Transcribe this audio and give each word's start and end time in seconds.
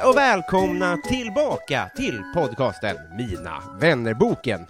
kids 0.00 0.06
och 0.06 0.16
välkomna 0.16 0.96
tillbaka 0.96 1.90
till 1.96 2.22
podcasten 2.34 2.96
Mina 3.16 3.62
vännerboken. 3.80 4.66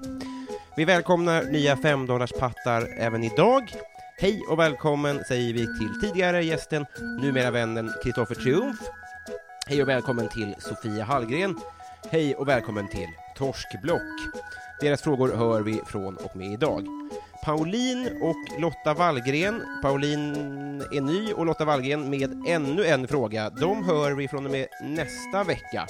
Vi 0.77 0.85
välkomnar 0.85 1.43
nya 1.43 1.77
femdollarspattar 1.77 2.89
även 2.99 3.25
idag. 3.25 3.73
Hej 4.19 4.43
och 4.49 4.59
välkommen 4.59 5.25
säger 5.29 5.53
vi 5.53 5.79
till 5.79 6.01
tidigare 6.01 6.45
gästen, 6.45 6.87
numera 7.23 7.51
vännen 7.51 7.93
Kristoffer 8.03 8.35
Triumf. 8.35 8.79
Hej 9.67 9.83
och 9.83 9.89
välkommen 9.89 10.29
till 10.29 10.55
Sofia 10.59 11.05
Hallgren. 11.05 11.59
Hej 12.11 12.35
och 12.35 12.49
välkommen 12.49 12.89
till 12.89 13.09
Torskblock. 13.37 14.35
Deras 14.81 15.03
frågor 15.03 15.37
hör 15.37 15.61
vi 15.61 15.81
från 15.87 16.17
och 16.17 16.37
med 16.37 16.53
idag. 16.53 16.87
Pauline 17.45 18.19
och 18.21 18.61
Lotta 18.61 18.95
Wallgren. 18.95 19.63
Pauline 19.83 20.35
är 20.93 21.01
ny 21.01 21.33
och 21.33 21.47
Lotta 21.47 21.65
Wallgren 21.65 22.11
med 22.11 22.43
ännu 22.47 22.87
en 22.87 23.09
fråga. 23.09 23.51
De 23.51 23.85
hör 23.85 24.13
vi 24.13 24.29
från 24.29 24.45
och 24.47 24.53
med 24.53 24.67
nästa 24.83 25.45
vecka. 25.45 25.87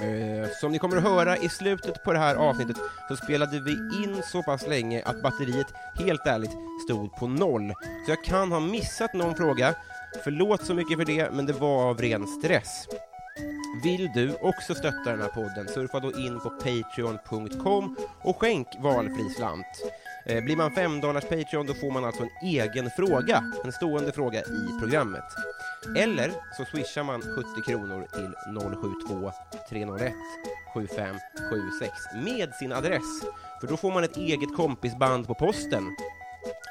Eh, 0.00 0.48
Som 0.60 0.72
ni 0.72 0.78
kommer 0.78 0.96
att 0.96 1.02
höra 1.02 1.36
i 1.36 1.48
slutet 1.48 2.04
på 2.04 2.12
det 2.12 2.18
här 2.18 2.34
avsnittet 2.34 2.76
så 3.08 3.16
spelade 3.16 3.60
vi 3.60 3.70
in 4.04 4.22
så 4.24 4.42
pass 4.42 4.66
länge 4.66 5.02
att 5.04 5.22
batteriet 5.22 5.66
helt 5.98 6.26
ärligt 6.26 6.56
stod 6.84 7.16
på 7.16 7.26
noll. 7.26 7.72
Så 8.06 8.10
jag 8.10 8.24
kan 8.24 8.52
ha 8.52 8.60
missat 8.60 9.14
någon 9.14 9.34
fråga. 9.34 9.74
Förlåt 10.24 10.64
så 10.66 10.74
mycket 10.74 10.98
för 10.98 11.04
det, 11.04 11.30
men 11.32 11.46
det 11.46 11.52
var 11.52 11.90
av 11.90 11.98
ren 11.98 12.26
stress. 12.26 12.86
Vill 13.84 14.10
du 14.14 14.34
också 14.42 14.74
stötta 14.74 15.10
den 15.10 15.20
här 15.20 15.28
podden, 15.28 15.68
surfa 15.68 16.00
då 16.00 16.12
in 16.12 16.40
på 16.40 16.50
patreon.com 16.50 17.96
och 18.22 18.40
skänk 18.40 18.66
valfri 18.78 19.30
slant. 19.36 19.66
Eh, 20.28 20.44
blir 20.44 20.56
man 20.56 20.70
5 20.70 21.00
dollars 21.00 21.24
Patreon 21.24 21.66
då 21.66 21.74
får 21.74 21.90
man 21.90 22.04
alltså 22.04 22.22
en 22.22 22.48
egen 22.48 22.90
fråga, 22.90 23.44
en 23.64 23.72
stående 23.72 24.12
fråga 24.12 24.40
i 24.40 24.80
programmet. 24.80 25.24
Eller 25.96 26.30
så 26.56 26.64
swishar 26.64 27.02
man 27.02 27.22
70 27.22 27.62
kronor 27.66 28.06
till 28.12 28.34
072 29.08 29.32
301 29.68 30.12
7576 30.74 31.92
med 32.24 32.54
sin 32.54 32.72
adress, 32.72 33.22
för 33.60 33.66
då 33.66 33.76
får 33.76 33.92
man 33.92 34.04
ett 34.04 34.16
eget 34.16 34.56
kompisband 34.56 35.26
på 35.26 35.34
posten. 35.34 35.96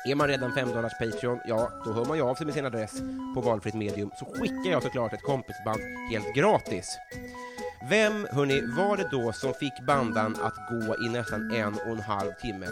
Är 0.09 0.15
man 0.15 0.27
redan 0.27 0.53
5 0.53 0.69
dollars 0.69 0.93
Patreon, 0.99 1.39
ja, 1.45 1.69
då 1.85 1.93
hör 1.93 2.05
man 2.05 2.17
ju 2.17 2.23
av 2.23 2.35
sig 2.35 2.45
med 2.45 2.55
sin 2.55 2.65
adress 2.65 2.91
på 3.35 3.41
valfritt 3.41 3.73
medium, 3.73 4.11
så 4.19 4.25
skickar 4.25 4.71
jag 4.71 4.83
såklart 4.83 5.13
ett 5.13 5.23
kompisband 5.23 5.81
helt 6.11 6.35
gratis. 6.35 6.97
Vem, 7.81 8.27
hörni, 8.31 8.61
var 8.61 8.97
det 8.97 9.07
då 9.11 9.33
som 9.33 9.53
fick 9.53 9.85
bandan 9.87 10.35
att 10.43 10.69
gå 10.69 10.95
i 11.05 11.09
nästan 11.09 11.51
en 11.51 11.73
och 11.73 11.91
en 11.91 11.99
halv 11.99 12.31
timme? 12.31 12.65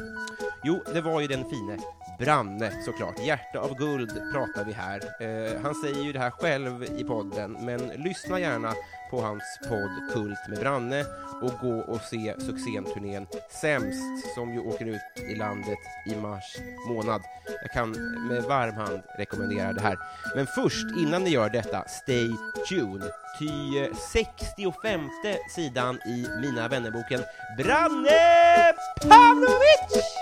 Jo, 0.64 0.84
det 0.94 1.02
var 1.02 1.22
ju 1.22 1.28
den 1.28 1.50
fine 1.50 1.80
Branne 2.20 2.72
såklart. 2.86 3.20
Hjärta 3.20 3.60
av 3.60 3.76
guld 3.78 4.12
pratar 4.34 4.66
vi 4.66 4.74
här. 4.74 5.02
Eh, 5.20 5.62
han 5.62 5.76
säger 5.76 6.04
ju 6.04 6.14
det 6.14 6.20
här 6.20 6.30
själv 6.30 6.84
i 6.84 7.04
podden, 7.04 7.58
men 7.60 7.88
lyssna 7.88 8.40
gärna 8.40 8.74
på 9.12 9.22
hans 9.22 9.60
podd 9.70 10.14
Kult 10.14 10.48
med 10.50 10.60
Branne 10.60 11.06
och 11.42 11.60
gå 11.62 11.80
och 11.80 12.02
se 12.02 12.34
succéturnén 12.40 13.28
Sämst 13.50 14.34
som 14.36 14.54
ju 14.54 14.60
åker 14.60 14.86
ut 14.86 15.32
i 15.32 15.36
landet 15.36 15.80
i 16.08 16.16
mars 16.16 16.58
månad. 16.88 17.22
Jag 17.62 17.72
kan 17.72 17.92
med 18.28 18.44
varm 18.44 18.76
hand 18.76 19.02
rekommendera 19.18 19.74
det 19.74 19.82
här. 19.82 19.98
Men 20.36 20.48
först, 20.48 20.86
innan 20.98 21.24
ni 21.24 21.30
gör 21.30 21.50
detta, 21.50 21.88
stay 21.88 22.30
tuned. 22.70 23.12
Ty 23.40 23.80
eh, 23.80 23.96
65 24.12 25.10
sidan 25.56 25.96
i 25.96 26.28
Mina 26.42 26.68
vännerboken 26.68 27.24
Branne 27.58 28.74
Pavlovic! 29.02 30.15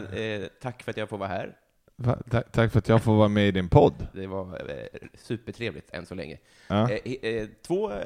Va, 0.00 0.06
va, 0.10 0.16
eh, 0.16 0.46
tack 0.60 0.82
för 0.82 0.90
att 0.90 0.96
jag 0.96 1.08
får 1.08 1.18
vara 1.18 1.28
här. 1.28 1.56
Va, 1.96 2.18
ta- 2.30 2.42
tack 2.42 2.72
för 2.72 2.78
att 2.78 2.88
jag 2.88 3.02
får 3.02 3.14
vara 3.16 3.28
med 3.28 3.48
i 3.48 3.50
din 3.50 3.68
podd. 3.68 4.06
Det 4.12 4.26
var 4.26 4.70
eh, 4.70 5.08
supertrevligt 5.14 5.90
än 5.94 6.06
så 6.06 6.14
länge. 6.14 6.38
Ja. 6.68 6.90
Eh, 6.90 7.12
eh, 7.30 7.48
två 7.66 7.92
eh, 7.92 7.96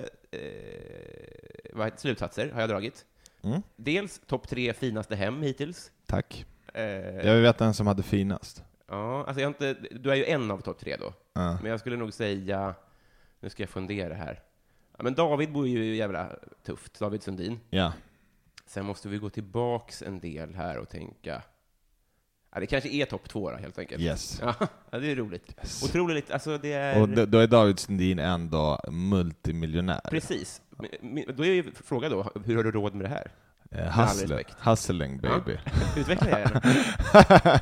vad 1.73 1.99
slutsatser 1.99 2.51
har 2.51 2.61
jag 2.61 2.69
dragit. 2.71 3.07
Mm. 3.43 3.63
Dels 3.77 4.21
topp 4.27 4.49
tre 4.49 4.73
finaste 4.73 5.17
hem 5.17 5.43
hittills. 5.43 5.93
Tack. 6.07 6.47
Eh, 6.75 6.83
Jag 7.27 7.35
vill 7.35 7.43
veta 7.43 7.65
den 7.65 7.75
som 7.75 7.87
hade 7.87 8.03
finast. 8.03 8.65
ja, 8.89 9.25
alltså 9.27 9.41
jag 9.41 9.47
har 9.49 9.67
inte, 9.69 9.75
du 9.91 10.11
är 10.11 10.15
ju 10.15 10.25
en 10.25 10.51
av 10.51 10.61
topp 10.61 10.79
tre 10.79 10.97
då. 10.97 11.13
Ja. 11.33 11.59
Men 11.63 11.71
jag 11.71 11.81
skulle 11.81 11.97
nog 11.97 12.13
säga, 12.13 12.75
nu 13.41 13.51
ska 13.51 13.63
jag 13.63 13.71
fundera 13.71 14.15
här. 14.15 14.41
Ja, 14.97 15.03
men 15.05 15.15
David 15.15 15.53
bor 15.53 15.69
ju 15.69 15.97
jävla 15.97 16.37
tufft, 16.63 16.99
David 16.99 17.23
Sundin. 17.23 17.61
Ja. 17.71 17.93
Sen 18.67 18.87
måste 18.87 19.09
vi 19.09 19.19
gå 19.19 19.31
tillbaks 19.31 20.03
en 20.03 20.21
del 20.21 20.55
här 20.55 20.79
och 20.79 20.89
tänka, 20.89 21.43
ja, 22.55 22.61
det 22.61 22.67
kanske 22.67 22.89
är 22.89 23.05
topp 23.05 23.29
två 23.29 23.51
då, 23.51 23.57
helt 23.57 23.79
enkelt. 23.79 24.01
Yes. 24.03 24.39
Ja, 24.43 24.55
ja, 24.91 24.99
det 24.99 25.11
är 25.13 25.17
roligt. 25.17 25.55
Yes. 25.59 25.83
Otroligt, 25.83 26.31
alltså 26.31 26.59
det 26.59 26.73
är... 26.73 27.01
Och 27.01 27.09
då, 27.09 27.39
är 27.39 27.47
David 27.47 27.79
Sundin 27.79 28.19
ändå 28.19 28.81
multimiljonär. 28.91 30.01
Precis. 30.11 30.61
Men- 31.03 31.25
Då 31.37 31.45
är 31.45 31.53
ju 31.53 31.65
frågan 31.85 32.11
då, 32.11 32.33
hur 32.45 32.57
har 32.57 32.65
du 32.65 32.71
råd 32.71 32.95
med 32.95 33.05
det 33.05 33.09
här? 33.09 33.31
Eh. 33.71 34.09
Hustling 34.71 35.19
baby. 35.21 35.59
Utveckla 35.97 36.29
gärna. 36.39 36.61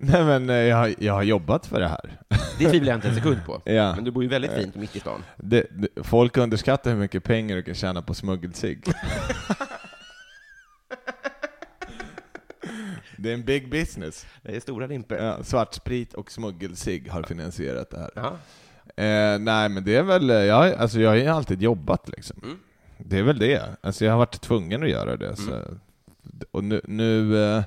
Nej 0.00 0.24
men 0.24 0.50
eh, 0.50 0.56
jag, 0.56 0.76
har- 0.76 0.94
jag 0.98 1.12
har 1.12 1.22
jobbat 1.22 1.66
för 1.66 1.80
det 1.80 1.88
här. 1.88 2.18
Det 2.58 2.70
tvivlar 2.70 2.88
jag 2.92 2.96
inte 2.96 3.08
en 3.08 3.14
sekund 3.14 3.38
på. 3.46 3.62
Ja. 3.64 3.94
Men 3.94 4.04
du 4.04 4.10
bor 4.10 4.22
ju 4.22 4.28
väldigt 4.28 4.52
fint 4.52 4.74
mitt 4.74 4.96
i 4.96 5.00
stan. 5.00 5.22
Det, 5.36 5.66
det, 5.70 5.88
folk 6.04 6.36
underskattar 6.36 6.90
hur 6.90 6.98
mycket 6.98 7.24
pengar 7.24 7.56
du 7.56 7.62
kan 7.62 7.74
tjäna 7.74 8.02
på 8.02 8.14
smuggelsig. 8.14 8.84
Det 13.18 13.30
är 13.30 13.34
en 13.34 13.44
big 13.44 13.70
business. 13.70 14.26
Det 14.42 14.56
är 14.56 14.60
stora 14.60 14.86
limper. 14.86 15.24
Ja, 15.24 15.44
svartsprit 15.44 16.14
och 16.14 16.30
smuggelsig 16.32 17.08
har 17.08 17.22
finansierat 17.22 17.90
det 17.90 17.98
här. 17.98 18.10
Ja. 18.14 18.36
Eh, 19.02 19.38
nej, 19.38 19.68
men 19.68 19.84
det 19.84 19.96
är 19.96 20.02
väl, 20.02 20.28
jag, 20.28 20.74
alltså 20.74 21.00
jag 21.00 21.10
har 21.10 21.16
ju 21.16 21.26
alltid 21.26 21.62
jobbat 21.62 22.08
liksom. 22.08 22.40
Mm. 22.42 22.58
Det 22.98 23.18
är 23.18 23.22
väl 23.22 23.38
det. 23.38 23.76
Alltså 23.80 24.04
jag 24.04 24.12
har 24.12 24.18
varit 24.18 24.40
tvungen 24.40 24.82
att 24.82 24.90
göra 24.90 25.16
det. 25.16 25.36
Så. 25.36 25.62
Och 26.50 26.64
nu, 26.64 26.80
nu 26.84 27.42
eh, 27.44 27.62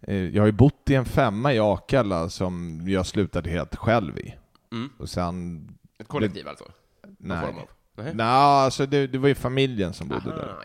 eh, 0.00 0.16
jag 0.16 0.42
har 0.42 0.46
ju 0.46 0.52
bott 0.52 0.90
i 0.90 0.94
en 0.94 1.04
femma 1.04 1.54
i 1.54 1.58
Akalla 1.58 2.28
som 2.28 2.82
jag 2.88 3.06
slutade 3.06 3.50
helt 3.50 3.76
själv 3.76 4.18
i. 4.18 4.34
Mm. 4.72 4.90
Och 4.98 5.08
sen, 5.08 5.68
Ett 5.98 6.08
kollektiv 6.08 6.48
alltså? 6.48 6.64
Någon 7.02 7.38
nej. 7.40 7.66
Nej. 7.96 8.14
Nej, 8.14 8.26
alltså 8.26 8.86
det, 8.86 9.06
det 9.06 9.18
var 9.18 9.28
ju 9.28 9.34
familjen 9.34 9.92
som 9.92 10.08
bodde 10.08 10.30
där. 10.30 10.48
Aha, 10.48 10.62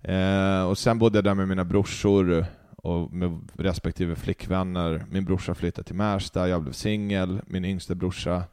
det. 0.00 0.12
Eh, 0.12 0.68
och 0.68 0.78
sen 0.78 0.98
bodde 0.98 1.18
jag 1.18 1.24
där 1.24 1.34
med 1.34 1.48
mina 1.48 1.64
brorsor 1.64 2.46
och 2.84 3.12
med 3.12 3.40
respektive 3.54 4.16
flickvänner. 4.16 5.04
Min 5.10 5.24
brorsa 5.24 5.54
flyttade 5.54 5.86
till 5.86 5.94
Märsta, 5.94 6.48
jag 6.48 6.62
blev 6.62 6.72
singel, 6.72 7.40
min 7.46 7.64
yngsta 7.64 7.94
brorsa 7.94 8.44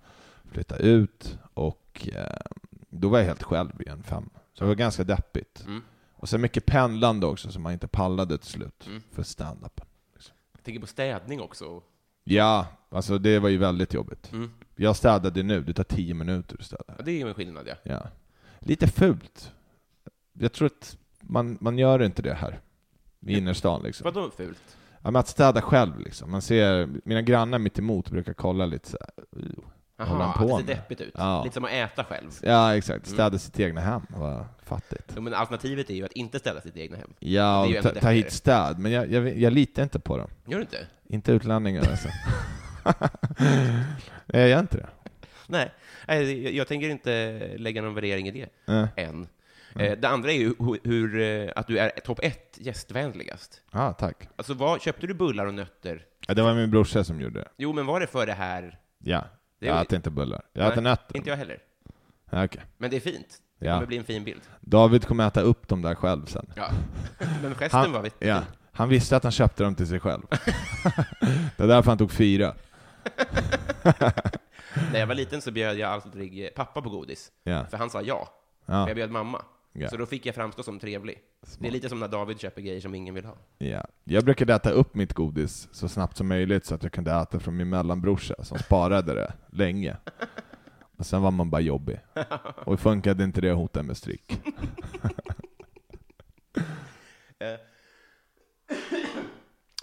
flyttade 0.51 0.83
ut 0.83 1.37
och 1.53 2.09
eh, 2.15 2.41
då 2.89 3.09
var 3.09 3.17
jag 3.19 3.25
helt 3.25 3.43
själv 3.43 3.81
i 3.81 3.89
en 3.89 4.03
fem. 4.03 4.29
Så 4.53 4.63
det 4.63 4.67
var 4.67 4.75
ganska 4.75 5.03
deppigt. 5.03 5.63
Mm. 5.67 5.81
Och 6.13 6.29
sen 6.29 6.41
mycket 6.41 6.65
pendlande 6.65 7.25
också 7.25 7.51
som 7.51 7.61
man 7.63 7.73
inte 7.73 7.87
pallade 7.87 8.37
till 8.37 8.49
slut 8.49 8.87
Mm. 8.87 9.01
för 9.11 9.23
stand-up. 9.23 9.81
Jag 10.53 10.63
tänker 10.63 10.81
på 10.81 10.87
städning 10.87 11.41
också. 11.41 11.81
Ja, 12.23 12.67
alltså 12.89 13.17
det 13.17 13.39
var 13.39 13.49
ju 13.49 13.57
väldigt 13.57 13.93
jobbigt. 13.93 14.31
Mm. 14.31 14.51
Jag 14.75 14.95
städade 14.95 15.43
nu, 15.43 15.61
det 15.63 15.73
tar 15.73 15.83
tio 15.83 16.13
minuter 16.13 16.55
att 16.59 16.65
städa. 16.65 16.83
Ja, 16.97 17.03
det 17.03 17.11
är 17.11 17.15
ju 17.19 17.27
en 17.27 17.33
skillnad 17.33 17.67
ja. 17.67 17.75
Ja. 17.83 18.07
Lite 18.59 18.87
fult. 18.87 19.51
Jag 20.33 20.53
tror 20.53 20.65
att 20.65 20.97
man, 21.21 21.57
man 21.61 21.77
gör 21.77 22.03
inte 22.03 22.21
det 22.21 22.33
här. 22.33 22.59
I 23.27 23.37
innerstan 23.37 23.83
liksom. 23.83 24.03
Vadå 24.03 24.31
fult? 24.31 24.77
Ja, 25.03 25.11
men 25.11 25.15
att 25.15 25.27
städa 25.27 25.61
själv 25.61 25.99
liksom. 25.99 26.31
Man 26.31 26.41
ser, 26.41 26.89
mina 27.03 27.21
grannar 27.21 27.59
mitt 27.59 27.79
emot 27.79 28.09
brukar 28.09 28.33
kolla 28.33 28.65
lite 28.65 28.89
så 28.89 28.97
här. 28.99 29.25
På 30.05 30.23
att 30.23 30.39
det 30.39 30.73
ser 30.73 30.75
deppigt 30.75 31.01
ut. 31.01 31.13
Ja. 31.17 31.43
Lite 31.43 31.53
som 31.53 31.65
att 31.65 31.71
äta 31.71 32.03
själv. 32.03 32.31
Ja, 32.41 32.75
exakt. 32.75 33.07
Mm. 33.07 33.13
Städa 33.15 33.37
sitt 33.39 33.59
egna 33.59 33.81
hem. 33.81 34.01
Vad 34.09 34.45
fattigt. 34.63 35.11
Jo, 35.15 35.21
men 35.21 35.33
alternativet 35.33 35.89
är 35.89 35.93
ju 35.93 36.05
att 36.05 36.11
inte 36.11 36.39
ställa 36.39 36.61
sitt 36.61 36.77
egna 36.77 36.97
hem. 36.97 37.13
Ja, 37.19 37.61
Det 37.61 37.67
är 37.67 37.71
ju 37.71 37.77
och 37.77 37.83
ta, 37.83 37.99
ta 37.99 38.09
hit 38.09 38.31
städ. 38.31 38.79
Men 38.79 38.91
jag, 38.91 39.11
jag, 39.11 39.37
jag 39.37 39.53
litar 39.53 39.83
inte 39.83 39.99
på 39.99 40.17
dem. 40.17 40.29
Gör 40.45 40.57
du 40.57 40.61
inte? 40.61 40.87
Inte 41.07 41.31
utlänningar 41.31 41.81
alltså. 41.89 42.09
Nej, 44.25 44.41
jag 44.41 44.49
gör 44.49 44.59
inte 44.59 44.77
det. 44.77 44.89
Nej, 45.47 45.71
jag, 46.07 46.23
jag 46.53 46.67
tänker 46.67 46.89
inte 46.89 47.39
lägga 47.57 47.81
någon 47.81 47.93
värdering 47.93 48.27
i 48.27 48.31
det 48.31 48.49
Ja, 48.65 48.87
än. 48.95 49.27
Eh, 49.75 49.97
Det 49.97 50.07
andra 50.07 50.31
är 50.31 50.37
ju 50.37 50.53
hur, 50.83 51.19
eh, 51.21 51.51
att 51.55 51.67
du 51.67 51.77
är 51.79 51.89
topp 51.89 52.19
ett 52.23 52.57
gästvänligast. 52.61 53.61
ah, 53.71 53.93
tack. 53.93 54.29
Alltså, 54.35 54.53
vad, 54.53 54.81
köpte 54.81 55.07
du 55.07 55.13
bullar 55.13 55.45
och 55.45 55.53
nötter? 55.53 56.05
Ja, 56.27 56.33
det 56.33 56.41
var 56.41 56.53
min 56.53 56.71
brorsa 56.71 57.03
som 57.03 57.21
gjorde 57.21 57.39
det. 57.39 57.47
Jo, 57.57 57.73
men 57.73 57.85
var 57.85 57.99
det 57.99 58.07
för 58.07 58.25
det 58.25 58.33
här? 58.33 58.79
Ja. 58.99 59.25
Det 59.59 59.67
Jag 59.67 59.77
är- 59.77 59.81
äter 59.81 59.95
inte 59.95 60.09
bullar. 60.09 60.41
Jag 60.53 60.61
Nej, 60.63 60.71
äter 60.71 60.81
nötter. 60.81 61.17
Inte 61.17 61.29
jag 61.29 61.37
heller. 61.37 61.57
Ja, 62.29 62.45
okej. 62.45 62.61
Men 62.77 62.89
det 62.89 62.95
är 62.95 62.99
fint. 63.01 63.37
Det 63.59 63.65
Ja. 63.67 63.73
kommer 63.73 63.87
bli 63.87 63.97
en 63.97 64.03
fin 64.03 64.23
bild. 64.23 64.41
David 64.61 65.05
kommer 65.07 65.27
äta 65.27 65.41
upp 65.41 65.67
dem 65.67 65.81
där 65.81 65.95
själv 65.95 66.25
sen. 66.25 66.53
Ja. 66.55 66.69
Men 67.41 67.55
gesten 67.55 67.79
Han, 67.79 67.91
var 67.91 68.01
vettig. 68.01 68.27
ja, 68.27 68.41
han 68.71 68.89
visste 68.89 69.15
att 69.17 69.23
han 69.23 69.31
köpte 69.31 69.63
dem 69.63 69.75
till 69.75 69.87
sig 69.87 69.99
själv. 69.99 70.21
det 71.57 71.63
är 71.63 71.67
därför 71.67 71.91
han 71.91 71.97
tog 71.97 72.11
fyra. 72.11 72.55
När 74.91 74.99
jag 74.99 75.07
var 75.07 75.15
liten 75.15 75.41
så 75.41 75.51
bjöd 75.51 75.77
jag 75.77 75.89
aldrig 75.91 76.55
pappa 76.55 76.81
på 76.81 76.89
godis, 76.89 77.31
Ja. 77.43 77.65
för 77.65 77.77
han 77.77 77.89
sa 77.89 78.01
ja. 78.01 78.29
Men 78.65 78.75
Ja. 78.79 78.87
jag 78.87 78.95
bjöd 78.95 79.11
mamma. 79.11 79.41
Ja. 79.73 79.89
Så 79.89 79.97
då 79.97 80.05
fick 80.05 80.25
jag 80.25 80.35
framstå 80.35 80.63
som 80.63 80.79
trevlig. 80.79 81.19
Det 81.59 81.67
är 81.67 81.71
lite 81.71 81.89
som 81.89 81.99
när 81.99 82.07
David 82.07 82.39
köper 82.39 82.61
grejer 82.61 82.81
som 82.81 82.95
ingen 82.95 83.15
vill 83.15 83.25
ha. 83.25 83.37
Ja. 83.57 83.87
Jag 84.03 84.25
brukade 84.25 84.53
äta 84.53 84.71
upp 84.71 84.95
mitt 84.95 85.13
godis 85.13 85.69
så 85.71 85.87
snabbt 85.87 86.17
som 86.17 86.27
möjligt 86.27 86.65
så 86.65 86.75
att 86.75 86.83
jag 86.83 86.91
kunde 86.91 87.11
äta 87.11 87.39
från 87.39 87.57
min 87.57 87.69
mellanbrorsa 87.69 88.43
som 88.43 88.57
sparade 88.57 89.13
det 89.13 89.33
länge. 89.51 89.97
Och 90.97 91.05
sen 91.05 91.21
var 91.21 91.31
man 91.31 91.49
bara 91.49 91.61
jobbig. 91.61 91.99
Och 92.65 92.79
funkade 92.79 93.23
inte 93.23 93.41
det 93.41 93.51
hotade 93.51 93.85
med 93.87 93.97
stryk. 93.97 94.39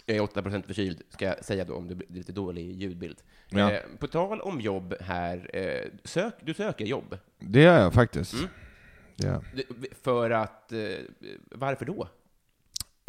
Jag 0.06 0.16
är 0.16 0.20
8% 0.20 0.66
förkyld, 0.66 1.02
ska 1.08 1.24
jag 1.24 1.44
säga 1.44 1.64
då, 1.64 1.74
om 1.74 1.88
det 1.88 1.94
blir 1.94 2.08
lite 2.08 2.32
dålig 2.32 2.72
ljudbild. 2.72 3.18
Ja. 3.48 3.72
Eh, 3.72 3.80
på 3.98 4.06
tal 4.06 4.40
om 4.40 4.60
jobb 4.60 4.94
här, 5.00 5.50
eh, 5.52 5.90
sök, 6.04 6.34
du 6.40 6.54
söker 6.54 6.84
jobb. 6.84 7.18
Det 7.38 7.62
gör 7.62 7.80
jag 7.80 7.94
faktiskt. 7.94 8.34
Mm. 8.34 8.48
Du- 9.54 9.88
För 10.02 10.30
att, 10.30 10.72
eh, 10.72 10.78
varför 11.50 11.84
då? 11.84 12.08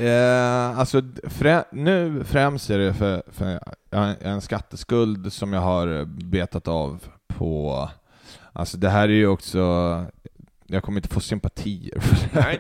Eh, 0.06 0.80
alltså, 0.80 1.02
frä, 1.24 1.64
nu 1.72 2.24
främst 2.24 2.70
är 2.70 2.80
det 2.80 2.94
för, 2.94 3.24
för 3.32 3.60
har 3.92 4.16
en 4.22 4.42
skatteskuld 4.42 5.34
som 5.34 5.54
jag 5.54 5.62
har 5.62 6.06
betat 6.06 6.68
av 6.68 7.04
på... 7.28 7.90
Alltså 8.54 8.78
det 8.78 8.90
här 8.90 9.04
är 9.04 9.14
ju 9.14 9.28
också... 9.28 9.60
Jag 10.68 10.84
kommer 10.84 10.98
inte 11.00 11.10
få 11.10 11.20
sympatier 11.20 12.00
för 12.00 12.16
det. 12.16 12.42
Nej, 12.46 12.60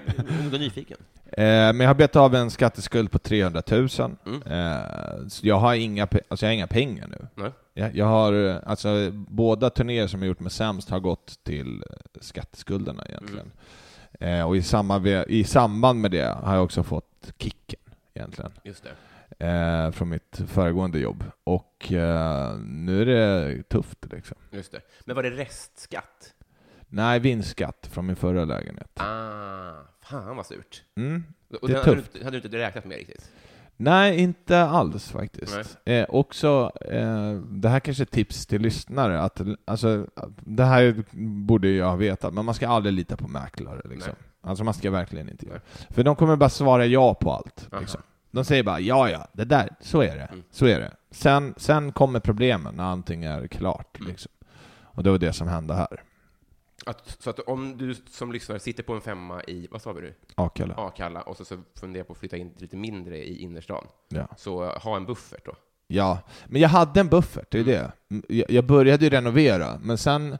du 0.49 0.55
är 0.55 0.59
nyfiken. 0.59 0.97
Eh, 1.25 1.43
men 1.43 1.79
jag 1.79 1.87
har 1.87 1.95
betat 1.95 2.15
av 2.15 2.35
en 2.35 2.51
skatteskuld 2.51 3.11
på 3.11 3.19
300 3.19 3.61
000. 3.71 3.87
Mm. 4.25 4.41
Eh, 4.45 5.27
så 5.27 5.47
jag 5.47 5.59
har 5.59 5.73
inga, 5.75 6.07
alltså 6.27 6.45
jag 6.45 6.49
har 6.49 6.53
inga 6.53 6.67
pengar 6.67 7.07
nu. 7.07 7.27
Nej. 7.35 7.51
Jag, 7.87 8.05
har, 8.05 8.33
eh, 8.33 8.57
alltså 8.65 9.11
båda 9.13 9.69
turnéer 9.69 10.07
som 10.07 10.21
jag 10.21 10.27
gjort 10.27 10.39
med 10.39 10.51
Sämst 10.51 10.89
har 10.89 10.99
gått 10.99 11.39
till 11.43 11.83
eh, 11.89 12.21
skatteskulderna 12.21 13.03
egentligen. 13.09 13.51
Eh, 14.19 14.47
och 14.47 14.57
i, 14.57 14.61
samma, 14.61 15.23
i 15.27 15.43
samband 15.43 16.01
med 16.01 16.11
det 16.11 16.37
har 16.43 16.55
jag 16.55 16.63
också 16.63 16.83
fått 16.83 17.33
kicken 17.37 17.79
egentligen. 18.13 18.51
Just 18.63 18.83
det. 18.83 18.91
Eh, 19.47 19.91
från 19.91 20.09
mitt 20.09 20.41
föregående 20.47 20.99
jobb. 20.99 21.23
Och 21.43 21.91
eh, 21.91 22.57
nu 22.59 23.01
är 23.01 23.05
det 23.05 23.63
tufft 23.63 24.05
liksom. 24.11 24.37
Just 24.51 24.71
det. 24.71 24.81
Men 25.05 25.15
var 25.15 25.23
det 25.23 25.29
restskatt? 25.29 26.33
Nej, 26.87 27.19
vinstskatt 27.19 27.89
från 27.91 28.05
min 28.05 28.15
förra 28.15 28.45
lägenhet. 28.45 28.91
Ah, 28.93 29.73
fan 30.01 30.35
vad 30.35 30.45
surt. 30.45 30.83
Mm. 30.95 31.23
Det 31.47 31.73
är 31.73 31.77
hade 31.77 31.95
du, 31.95 32.01
tufft. 32.01 32.23
hade 32.23 32.39
du 32.39 32.45
inte 32.45 32.57
räknat 32.57 32.85
med 32.85 32.97
riktigt? 32.97 33.31
Nej, 33.81 34.19
inte 34.19 34.61
alls 34.61 35.11
faktiskt. 35.11 35.77
Eh, 35.85 36.05
också, 36.09 36.71
eh, 36.81 37.31
det 37.33 37.69
här 37.69 37.79
kanske 37.79 38.03
är 38.03 38.05
ett 38.05 38.11
tips 38.11 38.45
till 38.45 38.61
lyssnare, 38.61 39.21
att, 39.21 39.41
alltså, 39.65 40.05
det 40.35 40.63
här 40.63 41.03
borde 41.45 41.69
jag 41.69 41.97
veta, 41.97 42.31
men 42.31 42.45
man 42.45 42.55
ska 42.55 42.67
aldrig 42.67 42.93
lita 42.93 43.17
på 43.17 43.27
mäklare. 43.27 43.81
Liksom. 43.89 44.13
Alltså 44.41 44.63
man 44.63 44.73
ska 44.73 44.91
verkligen 44.91 45.29
inte 45.29 45.45
göra. 45.45 45.59
För 45.89 46.03
de 46.03 46.15
kommer 46.15 46.35
bara 46.35 46.49
svara 46.49 46.85
ja 46.85 47.13
på 47.13 47.31
allt. 47.31 47.67
Liksom. 47.79 48.01
De 48.31 48.45
säger 48.45 48.63
bara 48.63 48.79
ja, 48.79 49.09
ja, 49.09 49.27
det 49.33 49.45
där, 49.45 49.69
så 49.81 50.01
är 50.01 50.15
det. 50.15 50.23
Mm. 50.31 50.43
Så 50.51 50.65
är 50.65 50.79
det. 50.79 50.91
Sen, 51.11 51.53
sen 51.57 51.91
kommer 51.91 52.19
problemen 52.19 52.75
när 52.75 52.83
allting 52.83 53.23
är 53.23 53.47
klart. 53.47 53.99
Mm. 53.99 54.11
Liksom. 54.11 54.31
Och 54.81 55.03
det 55.03 55.11
var 55.11 55.17
det 55.17 55.33
som 55.33 55.47
hände 55.47 55.73
här. 55.73 56.03
Att, 56.85 57.17
så 57.19 57.29
att 57.29 57.39
om 57.39 57.77
du 57.77 57.95
som 58.09 58.31
lyssnare 58.31 58.59
sitter 58.59 58.83
på 58.83 58.93
en 58.93 59.01
femma 59.01 59.43
i, 59.43 59.67
vad 59.71 59.81
sa 59.81 59.93
vi 59.93 60.01
nu, 60.01 60.13
Akalla. 60.35 60.73
Akalla, 60.75 61.21
och 61.21 61.37
så, 61.37 61.45
så 61.45 61.57
funderar 61.79 62.03
på 62.03 62.13
att 62.13 62.19
flytta 62.19 62.37
in 62.37 62.51
lite 62.57 62.77
mindre 62.77 63.17
i 63.17 63.41
innerstan, 63.41 63.85
Ja. 64.09 64.27
så 64.37 64.63
eh, 64.63 64.81
ha 64.81 64.95
en 64.95 65.05
buffert 65.05 65.45
då. 65.45 65.51
Ja, 65.87 66.19
men 66.47 66.61
jag 66.61 66.69
hade 66.69 66.99
en 66.99 67.07
buffert, 67.07 67.51
det 67.51 67.59
är 67.59 67.63
det. 67.63 67.91
Jag- 68.27 68.51
Jag 68.51 68.65
började 68.65 69.03
ju 69.05 69.09
renovera, 69.09 69.79
men 69.81 69.97
sen 69.97 70.37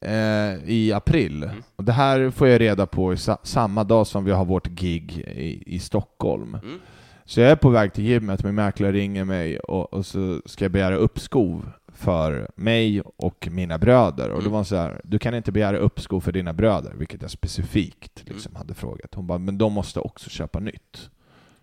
eh, 0.00 0.54
i 0.70 0.92
april, 0.94 1.42
Mm. 1.42 1.62
och 1.76 1.84
det 1.84 1.92
här 1.92 2.30
får 2.30 2.48
jag 2.48 2.60
reda 2.60 2.86
på 2.86 3.12
i 3.12 3.16
sa 3.16 3.38
samma 3.42 3.84
dag 3.84 4.06
som 4.06 4.24
vi 4.24 4.30
har 4.30 4.44
vårt 4.44 4.66
gig 4.68 5.18
i, 5.18 5.74
i 5.74 5.78
Stockholm. 5.78 6.54
Mm. 6.62 6.80
Så 7.24 7.40
jag 7.40 7.50
är 7.50 7.56
på 7.56 7.68
väg 7.70 7.92
till 7.92 8.04
gymmet, 8.04 8.44
min 8.44 8.54
mäklare 8.54 8.92
ringer 8.92 9.24
mig 9.24 9.58
och, 9.60 9.92
och 9.92 10.06
så 10.06 10.40
ska 10.46 10.64
jag 10.64 10.72
begära 10.72 10.94
uppskov 10.96 11.70
för 12.00 12.48
mig 12.54 13.00
och 13.00 13.48
mina 13.50 13.78
bröder. 13.78 14.28
Och 14.30 14.38
det 14.38 14.46
Mm. 14.46 14.52
var 14.52 14.64
så 14.64 14.76
här, 14.76 15.00
du 15.04 15.18
kan 15.18 15.34
inte 15.34 15.52
begära 15.52 15.76
uppskov 15.78 16.20
för 16.20 16.32
dina 16.32 16.52
bröder, 16.52 16.92
vilket 16.94 17.22
jag 17.22 17.30
specifikt 17.30 18.22
liksom 18.26 18.54
hade 18.56 18.74
frågat. 18.74 19.14
Hon 19.14 19.26
bara, 19.26 19.38
men 19.38 19.58
de 19.58 19.72
måste 19.72 20.00
också 20.00 20.30
köpa 20.30 20.60
nytt 20.60 21.10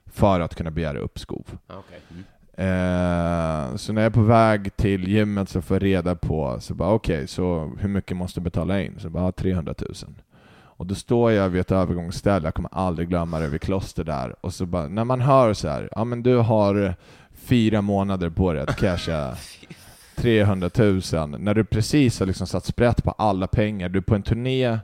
för 0.05 0.39
att 0.39 0.55
kunna 0.55 0.71
begära 0.71 0.97
uppskov. 0.99 1.45
Ah, 1.67 1.73
okej. 1.77 1.99
Mm. 2.11 2.23
Eh, 2.59 3.75
så 3.75 3.93
när 3.93 4.01
jag 4.01 4.09
är 4.09 4.13
på 4.13 4.21
väg 4.21 4.75
till 4.75 5.07
gymmet 5.07 5.49
så 5.49 5.61
får 5.61 5.75
jag 5.75 5.83
reda 5.83 6.15
på, 6.15 6.57
så 6.59 6.73
bara 6.73 6.89
okej, 6.93 7.27
så 7.27 7.71
hur 7.79 7.89
mycket 7.89 8.17
måste 8.17 8.39
jag 8.39 8.43
betala 8.43 8.81
in? 8.81 8.95
Så 8.99 9.09
bara 9.09 9.31
300 9.31 9.73
000. 9.79 9.93
Och 10.79 10.85
då 10.85 10.95
står 10.95 11.31
jag 11.31 11.49
vid 11.49 11.61
ett 11.61 11.71
övergångsställe, 11.71 12.47
jag 12.47 12.53
kommer 12.53 12.69
aldrig 12.73 13.09
glömma 13.09 13.39
det, 13.39 13.47
vid 13.49 13.61
kloster 13.61 14.03
där. 14.03 14.35
Och 14.41 14.53
så 14.53 14.65
bara, 14.65 14.87
när 14.87 15.03
man 15.03 15.21
hör 15.21 15.53
så 15.53 15.67
här, 15.67 15.89
ja 15.91 16.03
men 16.03 16.23
du 16.23 16.35
har 16.37 16.95
fyra 17.33 17.81
månader 17.81 18.29
på 18.29 18.53
dig 18.53 18.63
att 18.63 18.77
casha 18.79 19.35
300 20.17 20.69
000, 20.77 21.01
när 21.39 21.53
du 21.53 21.63
precis 21.63 22.19
har 22.19 22.27
liksom 22.27 22.47
satt 22.47 22.65
sprätt 22.65 23.03
på 23.03 23.11
alla 23.11 23.47
pengar, 23.47 23.89
du 23.89 23.99
är 23.99 24.03
på 24.03 24.15
en 24.15 24.23
turné 24.23 24.79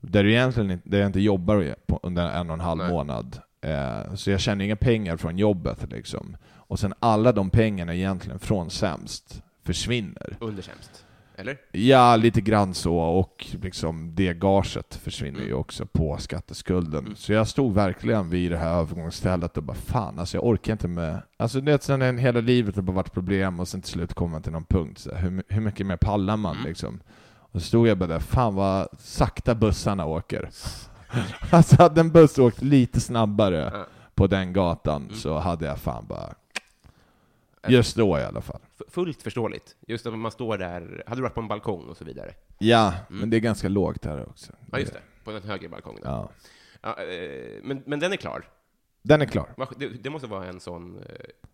där 0.00 0.24
du 0.24 0.32
egentligen 0.32 0.70
inte, 0.70 0.88
där 0.88 0.98
jag 0.98 1.06
inte 1.06 1.20
jobbar 1.20 1.74
under 2.02 2.30
en 2.30 2.50
och 2.50 2.54
en 2.54 2.60
halv 2.60 2.82
Nej. 2.82 2.90
månad. 2.90 3.38
Eh, 3.60 4.14
så 4.14 4.30
jag 4.30 4.40
tjänar 4.40 4.64
inga 4.64 4.76
pengar 4.76 5.16
från 5.16 5.38
jobbet 5.38 5.92
liksom. 5.92 6.36
Och 6.52 6.78
sen 6.78 6.94
alla 6.98 7.32
de 7.32 7.50
pengarna 7.50 7.94
egentligen 7.94 8.38
från 8.38 8.70
Sämst 8.70 9.42
försvinner. 9.62 10.36
Undersämst. 10.40 11.03
Eller? 11.36 11.56
Ja, 11.72 12.16
lite 12.16 12.40
grann 12.40 12.74
så, 12.74 12.96
och 12.96 13.46
liksom 13.62 14.14
det 14.14 14.34
gaget 14.34 14.94
försvinner 14.94 15.40
ju 15.40 15.54
också 15.54 15.86
på 15.86 16.16
skatteskulden. 16.18 17.04
Mm. 17.04 17.16
Så 17.16 17.32
jag 17.32 17.48
stod 17.48 17.74
verkligen 17.74 18.30
vid 18.30 18.50
det 18.50 18.56
här 18.58 18.74
övergångsstället 18.74 19.56
och 19.56 19.62
bara 19.62 19.76
fan, 19.76 20.18
alltså 20.18 20.36
jag 20.36 20.44
orkar 20.46 20.72
inte 20.72 20.88
med... 20.88 21.22
Alltså 21.36 21.60
det 21.60 21.82
sen 21.82 22.02
en- 22.02 22.18
hela 22.18 22.40
livet 22.40 22.76
har 22.76 22.82
bara 22.82 22.92
varit 22.96 23.12
problem 23.12 23.60
och 23.60 23.68
sen 23.68 23.82
till 23.82 23.92
slut 23.92 24.14
kommer 24.14 24.32
man 24.32 24.42
till 24.42 24.52
någon 24.52 24.64
punkt, 24.64 24.98
så 24.98 25.14
här, 25.14 25.20
hur, 25.22 25.42
hur 25.48 25.60
mycket 25.60 25.86
mer 25.86 25.96
pallar 25.96 26.36
man 26.36 26.54
Mm. 26.56 26.68
liksom? 26.68 27.00
Och 27.36 27.60
så 27.60 27.66
stod 27.66 27.88
jag 27.88 27.98
bara 27.98 28.06
där, 28.06 28.18
fan 28.20 28.54
vad 28.54 28.88
sakta 28.98 29.54
bussarna 29.54 30.06
åker. 30.06 30.48
alltså 31.50 31.76
hade 31.82 32.00
en 32.00 32.10
buss 32.12 32.38
åkt 32.38 32.62
lite 32.62 33.00
snabbare 33.00 33.72
på 34.14 34.26
den 34.26 34.52
gatan 34.52 35.02
Mm. 35.02 35.14
så 35.14 35.38
hade 35.38 35.66
jag 35.66 35.78
fan 35.78 36.06
bara... 36.08 36.34
Just 37.68 37.96
då 37.96 38.18
i 38.18 38.22
alla 38.22 38.40
fall. 38.40 38.60
Fullt 38.88 39.22
förståeligt. 39.22 39.76
Just 39.86 40.06
att 40.06 40.18
man 40.18 40.30
står 40.30 40.58
där, 40.58 41.02
hade 41.06 41.18
du 41.18 41.22
varit 41.22 41.34
på 41.34 41.40
en 41.40 41.48
balkong 41.48 41.84
och 41.88 41.96
så 41.96 42.04
vidare? 42.04 42.34
Ja, 42.58 42.86
Mm. 43.08 43.20
men 43.20 43.30
det 43.30 43.36
är 43.36 43.40
ganska 43.40 43.68
lågt 43.68 44.04
här 44.04 44.28
också. 44.28 44.52
Ja, 44.72 44.78
just 44.78 44.92
det. 44.92 45.00
På 45.24 45.30
den 45.32 45.42
högre 45.42 45.68
balkongen. 45.68 46.02
Ja. 46.04 46.30
Ja, 46.82 46.88
eh, 47.02 47.60
men, 47.62 47.82
men 47.86 48.00
den 48.00 48.12
är 48.12 48.16
klar. 48.16 48.44
Den 49.02 49.22
är 49.22 49.26
klar. 49.26 49.48
Det, 49.78 49.88
det 49.88 50.10
måste 50.10 50.28
vara 50.28 50.46
en 50.46 50.60
sån 50.60 50.98
eh, 50.98 51.02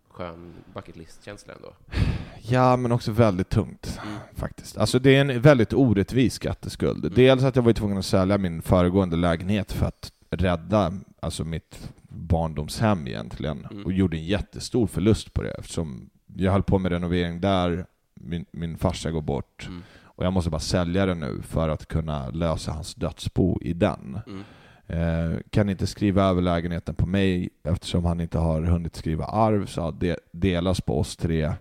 skön 0.09 0.53
bucket 0.73 0.95
list-känsla 0.97 1.53
ändå. 1.53 1.73
Ja, 2.43 2.75
men 2.77 2.91
också 2.91 3.11
väldigt 3.11 3.49
tungt 3.49 3.99
Mm. 4.03 4.17
faktiskt. 4.35 4.77
Alltså 4.77 4.99
det 4.99 5.15
är 5.15 5.21
en 5.21 5.41
väldigt 5.41 5.73
orättvis 5.73 6.33
skatteskuld. 6.33 7.05
Mm. 7.05 7.15
Dels 7.15 7.43
att 7.43 7.55
jag 7.55 7.63
var 7.63 7.73
tvungen 7.73 7.97
att 7.97 8.05
sälja 8.05 8.37
min 8.37 8.61
föregående 8.61 9.15
lägenhet 9.15 9.71
för 9.71 9.85
att 9.85 10.11
rädda 10.29 10.93
alltså 11.19 11.43
mitt 11.43 11.89
barndomshem 12.11 13.07
egentligen 13.07 13.67
Mm. 13.71 13.85
och 13.85 13.91
gjorde 13.93 14.17
en 14.17 14.25
jättestor 14.25 14.87
förlust 14.87 15.33
på 15.33 15.41
det 15.41 15.51
eftersom 15.51 16.09
jag 16.35 16.51
höll 16.51 16.63
på 16.63 16.79
med 16.79 16.91
renovering 16.91 17.41
där, 17.41 17.85
min, 18.15 18.45
min 18.51 18.77
farsa 18.77 19.11
går 19.11 19.21
bort 19.21 19.65
Mm. 19.67 19.81
och 20.03 20.25
jag 20.25 20.33
måste 20.33 20.49
bara 20.49 20.59
sälja 20.59 21.05
den 21.05 21.19
nu 21.19 21.41
för 21.41 21.69
att 21.69 21.85
kunna 21.87 22.29
lösa 22.29 22.71
hans 22.71 22.95
dödsbo 22.95 23.59
i 23.61 23.73
den. 23.73 24.19
Mm. 24.27 24.43
Eh, 24.87 25.37
kan 25.49 25.69
inte 25.69 25.87
skriva 25.87 26.23
över 26.23 26.41
lägenheten 26.41 26.95
på 26.95 27.05
mig 27.05 27.49
eftersom 27.63 28.05
han 28.05 28.21
inte 28.21 28.37
har 28.37 28.61
hunnit 28.61 28.95
skriva 28.95 29.25
arv 29.25 29.65
så 29.65 29.91
det 29.91 30.19
delas 30.31 30.81
på 30.81 30.99
oss 30.99 31.17
tre. 31.17 31.53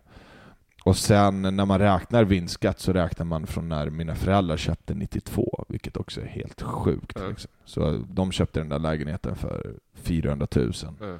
Och 0.84 0.96
sen 0.96 1.42
när 1.42 1.64
man 1.66 1.78
räknar 1.78 2.24
vinstskatt 2.24 2.80
så 2.80 2.92
räknar 2.92 3.26
man 3.26 3.46
från 3.46 3.68
när 3.68 3.90
mina 3.90 4.14
föräldrar 4.14 4.56
köpte 4.56 4.94
92, 4.94 5.64
vilket 5.68 5.96
också 5.96 6.20
är 6.20 6.26
helt 6.26 6.62
sjukt. 6.62 7.16
Mm. 7.16 7.28
Liksom. 7.30 7.50
Så 7.64 8.04
de 8.08 8.32
köpte 8.32 8.60
den 8.60 8.68
där 8.68 8.78
lägenheten 8.78 9.36
för 9.36 9.74
400 9.94 10.46
000 10.54 10.72
Mm. 11.00 11.18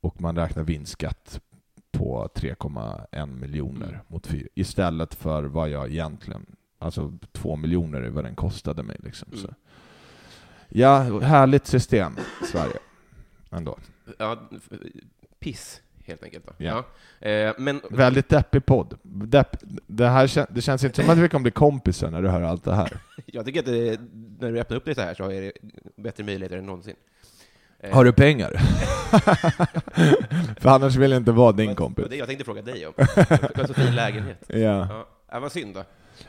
och 0.00 0.20
man 0.20 0.36
räknar 0.36 0.62
vinstskatt 0.62 1.40
på 1.92 2.28
3,1 2.34 3.26
miljoner 3.40 3.88
Mm. 3.88 4.00
mot 4.08 4.26
4, 4.26 4.48
istället 4.54 5.14
för 5.14 5.42
vad 5.44 5.68
jag 5.70 5.90
egentligen, 5.90 6.46
alltså 6.78 7.12
2 7.32 7.56
miljoner 7.56 8.00
är 8.00 8.08
vad 8.10 8.24
den 8.24 8.34
kostade 8.34 8.82
mig. 8.82 8.96
Liksom. 9.00 9.28
Mm. 9.32 9.40
Så. 9.40 9.54
Ja, 10.68 11.20
härligt 11.20 11.66
system, 11.66 12.16
Sverige. 12.52 12.78
Ändå. 13.50 13.78
Ja, 14.18 14.38
piss, 15.38 15.82
helt 16.06 16.24
enkelt. 16.24 16.46
Då. 16.46 16.52
Ja. 16.58 16.84
Ja. 17.20 17.28
Eh, 17.28 17.54
men 17.58 17.80
Väldigt 17.90 18.28
deppig 18.28 18.66
podd. 18.66 18.94
Depp, 19.02 19.56
det, 19.86 20.08
här, 20.08 20.26
kän- 20.26 20.46
det 20.50 20.62
känns 20.62 20.84
inte 20.84 21.02
som 21.02 21.10
att 21.10 21.18
vi 21.18 21.28
kommer 21.28 21.42
bli 21.42 21.50
kompisar 21.52 22.10
när 22.10 22.22
du 22.22 22.28
hör 22.28 22.42
allt 22.42 22.64
det 22.64 22.74
här. 22.74 22.92
jag 23.26 23.44
tycker 23.46 23.60
att 23.60 23.66
det, 23.66 24.00
när 24.40 24.52
du 24.52 24.60
öppnar 24.60 24.76
upp 24.76 24.84
det 24.84 24.94
så 24.94 25.00
här 25.00 25.14
så 25.14 25.30
är 25.30 25.40
det 25.42 25.52
bättre 25.96 26.24
möjligheter 26.24 26.56
än 26.58 26.66
någonsin. 26.66 26.94
Eh, 27.80 27.94
Har 27.94 28.04
du 28.04 28.12
pengar? 28.12 28.50
För 30.60 30.68
annars 30.70 30.96
vill 30.96 31.10
jag 31.10 31.20
inte 31.20 31.32
vara 31.32 31.52
din 31.52 31.74
kompis. 31.74 32.06
det 32.10 32.16
jag 32.16 32.26
tänkte 32.28 32.44
fråga 32.44 32.62
dig 32.62 32.86
om. 32.86 32.92
Du 32.96 33.60
har 33.60 33.66
så 33.66 33.74
fin 33.74 33.94
lägenhet. 33.94 34.44
Ja. 34.48 34.58
Ja. 34.58 35.06
Ja, 35.32 35.40
vad 35.40 35.52
synd 35.52 35.74
då. 35.74 35.84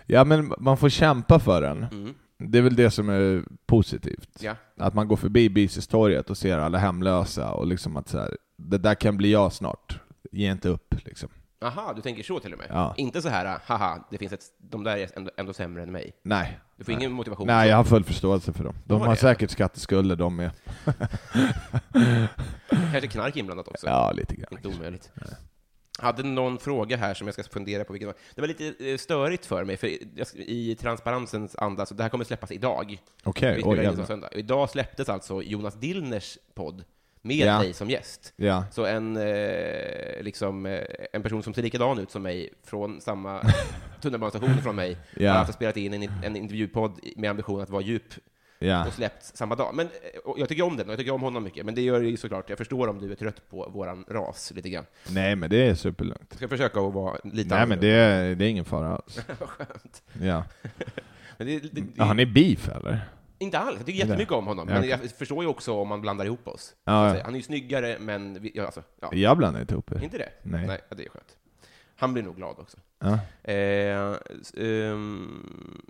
ja, 0.05 0.23
men 0.23 0.53
man 0.57 0.77
får 0.77 0.89
kämpa 0.89 1.39
för 1.39 1.61
den. 1.61 1.77
Mm. 1.91 2.13
Det 2.37 2.57
är 2.57 2.61
väl 2.61 2.75
det 2.75 2.91
som 2.91 3.09
är 3.09 3.43
positivt. 3.65 4.29
Ja. 4.39 4.55
Att 4.77 4.93
man 4.93 5.07
går 5.07 5.15
förbi 5.15 5.49
Bisestorget 5.49 6.29
och 6.29 6.37
ser 6.37 6.57
alla 6.57 6.77
hemlösa 6.77 7.51
och 7.51 7.67
liksom 7.67 7.97
att 7.97 8.09
så 8.09 8.19
här, 8.19 8.37
det 8.57 8.77
där 8.77 8.95
kan 8.95 9.17
bli 9.17 9.31
jag 9.31 9.53
snart. 9.53 9.99
Ge 10.31 10.51
inte 10.51 10.69
upp 10.69 10.95
liksom. 11.05 11.29
Aha, 11.61 11.93
du 11.93 12.01
tänker 12.01 12.23
så 12.23 12.39
till 12.39 12.53
och 12.53 12.59
med? 12.59 12.67
Ja. 12.69 12.93
Inte 12.97 13.21
så 13.21 13.29
här, 13.29 13.59
haha, 13.65 14.07
det 14.11 14.17
finns 14.17 14.33
ett, 14.33 14.43
de 14.57 14.83
där 14.83 14.97
är 14.97 15.09
ändå, 15.15 15.31
ändå 15.37 15.53
sämre 15.53 15.83
än 15.83 15.91
mig. 15.91 16.11
Nej. 16.23 16.59
Du 16.75 16.83
får 16.83 16.93
ingen 16.93 17.11
motivation. 17.11 17.47
Nej, 17.47 17.69
jag 17.69 17.77
har 17.77 17.83
full 17.83 18.03
förståelse 18.03 18.53
för 18.53 18.63
dem. 18.63 18.75
De 18.85 19.01
har 19.01 19.07
har 19.07 19.15
säkert 19.15 19.51
skatteskulder 19.51 20.15
de 20.15 20.35
med. 20.35 20.51
Kanske 22.69 23.07
knark 23.07 23.35
inblandat 23.35 23.67
också. 23.67 23.87
Ja, 23.87 24.11
lite 24.11 24.35
grann. 24.35 24.47
Inte 24.51 24.67
omöjligt. 24.67 25.11
Hade 25.99 26.23
någon 26.23 26.57
fråga 26.57 26.97
här 26.97 27.13
som 27.13 27.27
jag 27.27 27.33
ska 27.33 27.43
fundera 27.43 27.83
på. 27.83 27.93
Vilken, 27.93 28.13
det 28.35 28.41
var 28.41 28.47
lite 28.47 28.73
eh, 28.91 28.97
störigt 28.97 29.45
för 29.45 29.63
mig, 29.63 29.77
för 29.77 29.87
jag- 30.15 30.27
i 30.35 30.75
transparensens 30.75 31.55
anda, 31.55 31.85
så 31.85 31.93
det 31.93 32.03
här 32.03 32.09
kommer 32.09 32.25
släppas 32.25 32.51
idag. 32.51 33.01
Okej, 33.23 33.55
Vi 33.55 33.63
oj 33.65 34.05
söndag. 34.07 34.29
Idag 34.31 34.69
släpptes 34.69 35.09
alltså 35.09 35.41
Jonas 35.41 35.75
Dillners 35.75 36.37
podd 36.53 36.83
med 37.27 37.35
Ja. 37.47 37.59
dig 37.59 37.73
som 37.73 37.89
gäst. 37.89 38.33
Ja. 38.35 38.63
Så 38.71 38.85
en, 38.85 39.17
eh, 39.17 40.21
liksom, 40.21 40.65
eh, 40.65 40.81
en 41.13 41.23
person 41.23 41.43
som 41.43 41.53
ser 41.53 41.61
likadan 41.61 41.99
ut 41.99 42.11
som 42.11 42.23
mig, 42.23 42.49
från 42.63 43.01
samma 43.01 43.41
tunnelbanestation 44.01 44.57
från 44.57 44.75
mig, 44.75 44.97
Ja. 45.15 45.31
har 45.31 45.37
alltså 45.39 45.53
spelat 45.53 45.77
in 45.77 45.93
en, 45.93 46.09
en 46.23 46.35
intervjupodd 46.35 46.99
med 47.15 47.29
ambition 47.29 47.61
att 47.61 47.69
vara 47.69 47.81
djup 47.81 48.03
och 48.87 48.93
släppts 48.93 49.31
samma 49.37 49.55
dag. 49.55 49.75
Men 49.75 49.85
eh, 49.85 49.91
jag 50.37 50.49
tycker 50.49 50.63
om 50.63 50.77
den, 50.77 50.85
och 50.85 50.91
jag 50.91 50.99
tycker 50.99 51.11
om 51.13 51.21
honom 51.21 51.43
mycket, 51.43 51.65
men 51.65 51.75
det 51.75 51.81
gör 51.81 52.01
ju 52.01 52.17
såklart, 52.17 52.49
jag 52.49 52.57
förstår 52.57 52.87
om 52.87 52.99
du 53.01 53.11
är 53.11 53.15
trött 53.15 53.49
på 53.49 53.69
våran 53.73 54.05
ras 54.09 54.51
lite 54.55 54.69
grann. 54.69 54.85
Nej, 55.09 55.35
men 55.35 55.49
det 55.49 55.67
är 55.67 55.75
superlugnt. 55.75 56.25
Jag 56.29 56.37
ska 56.37 56.47
försöka 56.47 56.79
att 56.79 56.93
vara 56.93 57.17
lite 57.23 57.55
Nej, 57.55 57.67
men 57.67 57.79
det 57.79 57.87
är, 57.87 58.35
det 58.35 58.45
är 58.45 58.49
ingen 58.49 58.65
fara 58.65 58.87
alls. 58.95 59.19
Vad 59.39 59.49
skönt. 59.49 60.03
Ja. 60.21 60.43
Det, 61.39 61.45
det, 61.45 61.59
det, 61.71 61.83
Ja, 61.95 62.03
han 62.03 62.19
är 62.19 62.25
beef 62.25 62.69
eller? 62.69 62.99
Inte 63.39 63.59
alls, 63.59 63.77
jag 63.77 63.85
tycker 63.85 63.99
jättemycket 63.99 64.33
om 64.33 64.47
honom, 64.47 64.67
Ja, 64.69 64.79
men 64.79 64.89
jag 64.89 64.99
förstår 64.99 65.43
ju 65.43 65.49
också 65.49 65.73
om 65.73 65.87
man 65.87 66.01
blandar 66.01 66.25
ihop 66.25 66.47
oss. 66.47 66.75
Ja, 66.83 67.17
ja. 67.17 67.23
Han 67.23 67.33
är 67.33 67.37
ju 67.37 67.43
snyggare, 67.43 67.97
men 67.99 68.41
vi, 68.41 68.51
ja, 68.55 68.65
alltså, 68.65 68.83
ja. 69.01 69.09
Jag 69.13 69.37
blandar 69.37 69.61
inte 69.61 69.73
ihop 69.73 69.91
er. 69.91 70.03
inte 70.03 70.17
det? 70.17 70.29
Nej. 70.43 70.67
Nej, 70.67 70.81
ja, 70.89 70.95
det 70.95 71.05
är 71.05 71.09
skönt. 71.09 71.37
Han 71.95 72.13
blir 72.13 72.23
nog 72.23 72.35
glad 72.35 72.59
också. 72.59 72.77
Ja. 72.99 73.19
Eh, 73.51 74.15
ehm, 74.57 75.81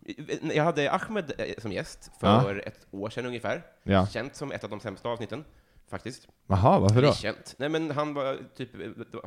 jag 0.53 0.63
hade 0.63 0.91
Ahmed 0.91 1.33
eh, 1.37 1.45
som 1.57 1.71
gäst 1.71 2.11
för 2.19 2.67
ett 2.67 2.87
år 2.91 3.09
sedan 3.09 3.25
ungefär. 3.25 3.63
Ja. 3.83 4.07
Känt 4.07 4.35
som 4.35 4.51
ett 4.51 4.63
av 4.63 4.69
de 4.69 4.79
sämsta 4.79 5.09
avsnitten, 5.09 5.43
faktiskt. 5.89 6.27
Jaha, 6.47 6.79
varför 6.79 7.01
då? 7.01 7.13
känt. 7.13 7.55
Nej, 7.57 7.69
men 7.69 7.91
han 7.91 8.13
var 8.13 8.37
typ, 8.55 8.69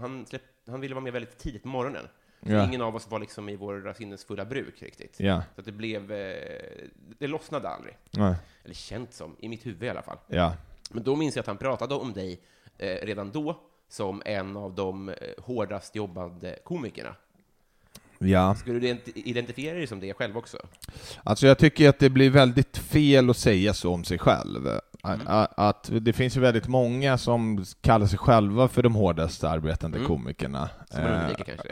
han, 0.00 0.27
släpp, 0.27 0.43
han 0.67 0.81
ville 0.81 0.95
vara 0.95 1.05
med 1.05 1.12
väldigt 1.12 1.39
tidigt 1.39 1.62
på 1.62 1.69
morgonen. 1.69 2.09
Ja. 2.40 2.64
ingen 2.64 2.82
av 2.82 2.97
oss 2.97 3.11
var 3.11 3.18
liksom 3.18 3.49
i 3.49 3.56
våra 3.56 3.94
sinnesfulla 3.94 4.44
bruk 4.44 4.82
riktigt. 4.82 5.20
Ja. 5.20 5.42
Så 5.54 5.61
att 5.61 5.66
det 5.66 5.73
blev, 5.73 6.12
eh, 6.12 6.37
det 7.18 7.26
lossnade 7.26 7.68
aldrig. 7.68 7.97
Nej. 8.11 8.35
Eller 8.64 8.75
känt 8.75 9.14
som, 9.14 9.37
i 9.38 9.49
mitt 9.49 9.66
huvud 9.66 9.82
i 9.82 9.88
alla 9.88 10.02
fall. 10.02 10.18
Ja. 10.26 10.54
Men 10.90 11.02
då 11.02 11.16
minns 11.16 11.37
jag 11.37 11.40
att 11.40 11.47
han 11.47 11.56
pratade 11.59 11.94
om 11.94 12.12
dig 12.12 12.40
eh, 12.78 12.87
redan 13.06 13.30
då 13.30 13.61
som 13.88 14.23
en 14.25 14.56
av 14.56 14.75
de 14.75 15.09
eh, 15.09 15.14
hårdast 15.38 15.97
jobbande 15.97 16.59
komikerna. 16.64 17.14
Ja. 18.18 18.54
Skulle 18.54 18.78
du 18.78 18.87
ident- 18.88 19.12
identifiera 19.14 19.76
dig 19.76 19.87
som 19.87 20.00
det 20.00 20.14
själv 20.14 20.37
också? 20.38 20.59
Alltså 21.23 21.47
jag 21.47 21.59
tycker 21.59 21.88
att 21.88 21.99
det 21.99 22.11
blir 22.11 22.30
väldigt 22.30 22.78
fel 22.78 23.30
att 23.30 23.37
säga 23.37 23.75
så 23.75 23.94
om 23.94 24.04
sig 24.04 24.18
själv. 24.18 24.68
Mm. 25.04 25.26
Att 25.57 25.90
det 26.00 26.12
finns 26.12 26.37
ju 26.37 26.40
väldigt 26.40 26.69
många 26.69 27.19
som 27.19 27.64
kallar 27.80 28.07
sig 28.07 28.19
själva 28.19 28.69
för 28.69 28.83
de 28.83 28.95
hårdaste 28.95 29.49
arbetande 29.50 29.97
Mm. 29.99 30.09
komikerna. 30.09 30.69
Som 30.90 31.00
Eh, 31.00 31.21
undviker 31.21 31.45
kanske 31.45 31.69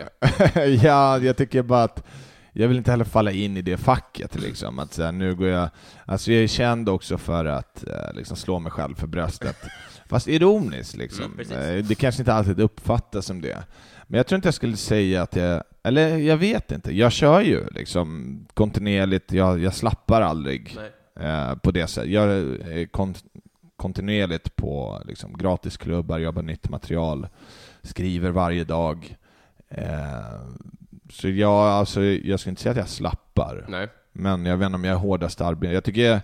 det. 0.54 0.66
ja, 0.82 1.18
jag 1.18 1.36
tycker 1.36 1.62
bara 1.62 1.82
att 1.82 2.04
jag 2.52 2.68
vill 2.68 2.76
inte 2.76 2.90
heller 2.90 3.04
falla 3.04 3.30
in 3.30 3.56
i 3.56 3.62
det 3.62 3.76
facket 3.76 4.40
liksom. 4.40 4.78
Att 4.78 4.92
så 4.94 5.02
här, 5.02 5.12
nu 5.12 5.34
går 5.34 5.48
jag... 5.48 5.68
Alltså 6.04 6.32
jag 6.32 6.42
är 6.42 6.46
känd 6.46 6.88
också 6.88 7.18
för 7.18 7.44
att 7.44 7.84
eh, 7.88 8.12
liksom 8.14 8.36
slå 8.36 8.58
mig 8.58 8.72
själv 8.72 8.94
för 8.94 9.06
bröstet. 9.06 9.56
Fast 10.08 10.28
ironiskt 10.28 10.96
liksom. 10.96 11.40
Mm. 11.52 11.76
Eh, 11.78 11.84
det 11.84 11.94
kanske 11.94 12.22
inte 12.22 12.34
alltid 12.34 12.60
uppfattas 12.60 13.26
som 13.26 13.40
det. 13.40 13.58
Men 14.06 14.18
jag 14.18 14.26
tror 14.26 14.36
inte 14.36 14.46
jag 14.46 14.54
skulle 14.54 14.76
säga 14.76 15.22
att 15.22 15.36
jag... 15.36 15.62
Eller 15.82 16.16
jag 16.16 16.36
vet 16.36 16.72
inte. 16.72 16.96
Jag 16.96 17.12
kör 17.12 17.40
ju 17.40 17.66
liksom 17.70 18.38
kontinuerligt. 18.54 19.32
Jag, 19.32 19.58
jag 19.62 19.74
slappar 19.74 20.22
aldrig 20.22 20.72
Nej. 20.76 20.90
Eh, 21.18 21.54
på 21.54 21.70
det 21.70 21.86
sättet. 21.86 22.10
Jag 22.10 22.28
är 22.28 22.86
kon 22.86 23.14
kontinuerligt 23.78 24.56
på 24.56 25.02
liksom, 25.06 25.38
gratisklubbar, 25.38 26.18
jobbar 26.18 26.42
nytt 26.42 26.68
material, 26.68 27.28
skriver 27.82 28.30
varje 28.30 28.64
dag. 28.64 29.16
Eh, 29.68 30.40
så 31.10 31.28
jag, 31.28 31.52
alltså, 31.52 32.02
jag 32.02 32.40
skulle 32.40 32.50
inte 32.50 32.62
säga 32.62 32.70
att 32.70 32.78
jag 32.78 32.88
slappar, 32.88 33.64
Nej. 33.68 33.88
men 34.12 34.46
jag 34.46 34.56
vet 34.56 34.66
inte 34.66 34.76
om 34.76 34.84
jag 34.84 34.94
är 34.94 34.98
hårdast 34.98 35.40
arbetande. 35.40 35.74
Jag 35.74 35.84
tycker, 35.84 36.20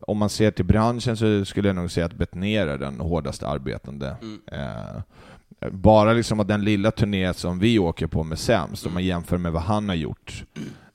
om 0.00 0.18
man 0.18 0.28
ser 0.28 0.50
till 0.50 0.64
branschen 0.64 1.16
så 1.16 1.44
skulle 1.44 1.68
jag 1.68 1.76
nog 1.76 1.90
säga 1.90 2.06
att 2.06 2.14
Bettner 2.14 2.66
är 2.66 2.78
den 2.78 3.00
hårdast 3.00 3.42
arbetande. 3.42 4.16
Mm. 4.22 4.40
Eh, 4.46 5.02
bara 5.70 6.12
liksom 6.12 6.40
att 6.40 6.48
den 6.48 6.64
lilla 6.64 6.90
turné 6.90 7.34
som 7.34 7.58
vi 7.58 7.78
åker 7.78 8.06
på 8.06 8.22
med 8.22 8.38
Sämst, 8.38 8.86
om 8.86 8.94
man 8.94 9.04
jämför 9.04 9.38
med 9.38 9.52
vad 9.52 9.62
han 9.62 9.88
har 9.88 9.96
gjort, 9.96 10.44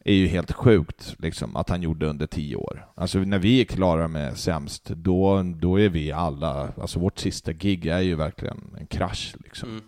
är 0.08 0.14
ju 0.14 0.28
helt 0.28 0.52
sjukt 0.52 1.16
liksom, 1.20 1.56
att 1.56 1.70
han 1.70 1.82
gjorde 1.82 2.06
under 2.06 2.28
tio 2.28 2.56
år. 2.56 2.88
Alltså 2.96 3.20
när 3.20 3.40
vi 3.40 3.62
är 3.62 3.66
klara 3.66 4.08
med 4.08 4.38
Sämst, 4.38 4.86
då, 4.86 5.44
då 5.44 5.80
är 5.80 5.90
vi 5.90 6.12
alla, 6.12 6.74
alltså 6.82 7.00
vårt 7.00 7.20
sista 7.20 7.54
gig 7.54 7.86
är 7.86 8.00
ju 8.00 8.16
verkligen 8.16 8.76
en 8.80 8.88
krasch 8.88 9.36
liksom. 9.44 9.70
Mm. 9.70 9.84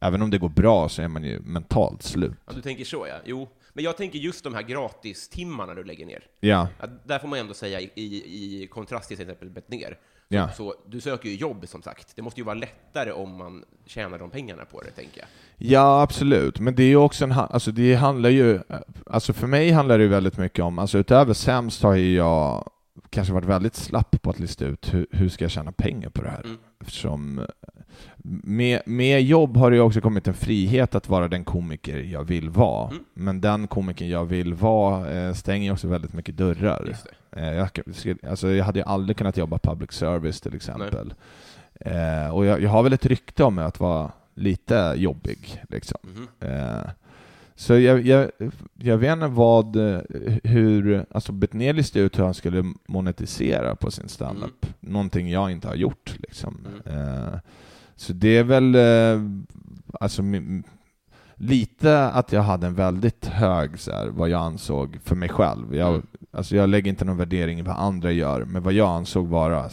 Även 0.00 0.22
om 0.22 0.30
det 0.30 0.38
går 0.38 0.48
bra 0.48 0.88
så 0.88 1.02
är 1.02 1.08
man 1.08 1.24
ju 1.24 1.40
mentalt 1.40 2.02
slut. 2.02 2.32
Ja, 2.46 2.52
du 2.52 2.62
tänker 2.62 2.84
så 2.84 3.06
ja. 3.08 3.14
Jo. 3.24 3.48
Men 3.72 3.84
jag 3.84 3.96
tänker 3.96 4.18
just 4.18 4.44
de 4.44 4.54
här 4.54 4.62
gratistimmarna 4.62 5.74
du 5.74 5.84
lägger 5.84 6.06
ner. 6.06 6.22
Ja, 6.40 6.68
Ja, 6.80 6.86
där 7.04 7.18
får 7.18 7.28
man 7.28 7.38
ändå 7.38 7.54
säga 7.54 7.80
i, 7.80 7.90
i, 7.94 8.62
i 8.62 8.66
kontrast 8.66 9.08
till 9.08 9.16
till 9.16 9.30
exempel 9.30 9.50
Bettner. 9.50 9.98
Ja. 10.32 10.48
så 10.48 10.74
du 10.86 11.00
söker 11.00 11.28
ju 11.28 11.34
jobb 11.34 11.68
som 11.68 11.82
sagt. 11.82 12.16
Det 12.16 12.22
måste 12.22 12.40
ju 12.40 12.44
vara 12.44 12.54
lättare 12.54 13.12
om 13.12 13.36
man 13.36 13.64
tjänar 13.86 14.18
de 14.18 14.30
pengarna 14.30 14.64
på 14.64 14.80
det, 14.80 14.90
tänker 14.90 15.20
jag. 15.20 15.28
Ja, 15.56 16.02
absolut. 16.02 16.60
Men 16.60 16.74
det 16.74 16.82
är 16.82 16.88
ju 16.88 16.96
också 16.96 17.24
en, 17.24 17.32
alltså 17.32 17.72
det 17.72 17.94
handlar 17.94 18.30
ju, 18.30 18.60
alltså 19.06 19.32
för 19.32 19.46
mig 19.46 19.70
handlar 19.70 19.98
det 19.98 20.04
ju 20.04 20.10
väldigt 20.10 20.38
mycket 20.38 20.64
om, 20.64 20.78
alltså 20.78 20.98
utöver 20.98 21.34
sämst 21.34 21.82
har 21.82 21.94
ju 21.94 22.14
jag 22.14 22.70
kanske 23.10 23.34
varit 23.34 23.48
väldigt 23.48 23.74
slapp 23.74 24.22
på 24.22 24.30
att 24.30 24.38
lista 24.38 24.64
ut 24.64 24.94
hur, 24.94 25.06
hur 25.10 25.28
ska 25.28 25.44
jag 25.44 25.50
tjäna 25.50 25.72
pengar 25.72 26.10
på 26.10 26.22
det 26.22 26.30
här. 26.30 26.44
Mm. 26.44 26.58
Eftersom 26.80 27.38
eh, 27.38 27.44
med, 28.44 28.82
med 28.86 29.22
jobb 29.22 29.56
har 29.56 29.70
det 29.70 29.80
också 29.80 30.00
kommit 30.00 30.28
en 30.28 30.34
frihet 30.34 30.94
att 30.94 31.08
vara 31.08 31.28
den 31.28 31.44
komiker 31.44 31.98
jag 31.98 32.24
vill 32.24 32.50
vara. 32.50 32.90
Mm. 32.90 33.04
Men 33.14 33.40
den 33.40 33.66
komiker 33.66 34.06
jag 34.06 34.24
vill 34.24 34.54
vara 34.54 35.10
eh, 35.12 35.34
stänger 35.34 35.72
också 35.72 35.88
väldigt 35.88 36.12
mycket 36.12 36.36
dörrar. 36.36 36.96
Eh, 37.36 37.44
Jag, 37.54 37.68
alltså 38.28 38.50
jag 38.50 38.64
hade 38.64 38.78
ju 38.78 38.84
aldrig 38.84 39.16
kunnat 39.16 39.36
jobba 39.36 39.58
public 39.58 39.92
service 39.92 40.40
till 40.40 40.54
exempel. 40.54 41.14
Eh, 41.80 42.28
och 42.34 42.44
jag, 42.46 42.62
jag 42.62 42.70
har 42.70 42.82
väl 42.82 42.92
ett 42.92 43.06
rykte 43.06 43.44
om 43.44 43.54
mig 43.54 43.64
att 43.64 43.80
vara 43.80 44.12
lite 44.34 44.94
jobbig. 44.96 45.62
Liksom. 45.68 45.98
Mhm. 46.02 46.50
Eh, 46.50 46.90
Så 47.54 47.78
jag, 47.78 48.06
jag, 48.06 48.30
jag 48.74 48.98
vet 48.98 49.12
inte 49.12 49.26
vad, 49.26 49.76
eh, 49.76 50.00
hur, 50.44 51.04
alltså 51.10 51.32
Betnér 51.32 51.72
listade 51.72 52.04
ut 52.04 52.18
hur 52.18 52.24
han 52.24 52.34
skulle 52.34 52.64
monetisera 52.86 53.76
på 53.76 53.90
sin 53.90 54.08
standup. 54.08 54.66
Någonting 54.80 55.30
jag 55.30 55.50
inte 55.50 55.68
har 55.68 55.74
gjort 55.74 56.14
liksom. 56.18 56.66
Eh, 56.86 57.38
så 58.00 58.12
det 58.12 58.36
är 58.38 58.44
väl, 58.44 58.74
eh, 58.74 59.22
alltså 60.00 60.22
lite 61.34 62.04
att 62.08 62.32
jag 62.32 62.42
hade 62.42 62.66
en 62.66 62.74
väldigt 62.74 63.26
hög, 63.26 63.78
så 63.78 63.90
här, 63.92 64.06
vad 64.08 64.28
jag 64.28 64.40
ansåg 64.40 64.98
för 65.04 65.16
mig 65.16 65.28
själv. 65.28 65.74
Jag, 65.74 65.88
Mm. 65.94 66.06
alltså 66.32 66.56
jag 66.56 66.68
lägger 66.68 66.90
inte 66.90 67.04
någon 67.04 67.16
värdering 67.16 67.58
i 67.58 67.62
vad 67.62 67.76
andra 67.76 68.12
gör, 68.12 68.44
men 68.44 68.62
vad 68.62 68.72
jag 68.72 68.88
ansåg 68.88 69.28
vara 69.28 69.70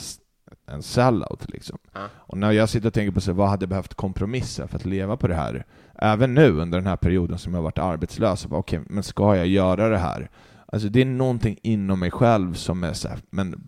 en 0.72 0.84
sellout 0.84 1.50
liksom. 1.50 1.78
Ja. 1.94 2.00
Och 2.16 2.38
när 2.38 2.52
jag 2.52 2.70
sitter 2.70 2.88
och 2.88 2.94
tänker 2.94 3.12
på 3.12 3.22
så 3.22 3.34
vad 3.34 3.50
hade 3.50 3.64
jag 3.64 3.70
behövt 3.70 3.94
kompromissa 3.94 4.68
för 4.68 4.76
att 4.76 4.86
leva 4.86 5.18
på 5.18 5.28
det 5.28 5.36
här? 5.36 5.66
Även 5.96 6.34
nu 6.34 6.52
under 6.52 6.78
den 6.78 6.88
här 6.88 6.96
perioden 6.98 7.38
som 7.38 7.54
jag 7.54 7.58
har 7.58 7.64
varit 7.64 7.78
arbetslös, 7.78 8.48
okej, 8.50 8.82
men 8.90 9.04
ska 9.04 9.36
jag 9.36 9.48
göra 9.48 9.90
det 9.90 9.98
här? 9.98 10.30
Alltså 10.66 10.90
det 10.90 11.02
är 11.02 11.06
någonting 11.06 11.58
inom 11.64 12.00
mig 12.00 12.12
själv 12.12 12.54
som 12.54 12.84
är 12.84 12.94
så 12.94 13.08
här, 13.08 13.20
men 13.30 13.68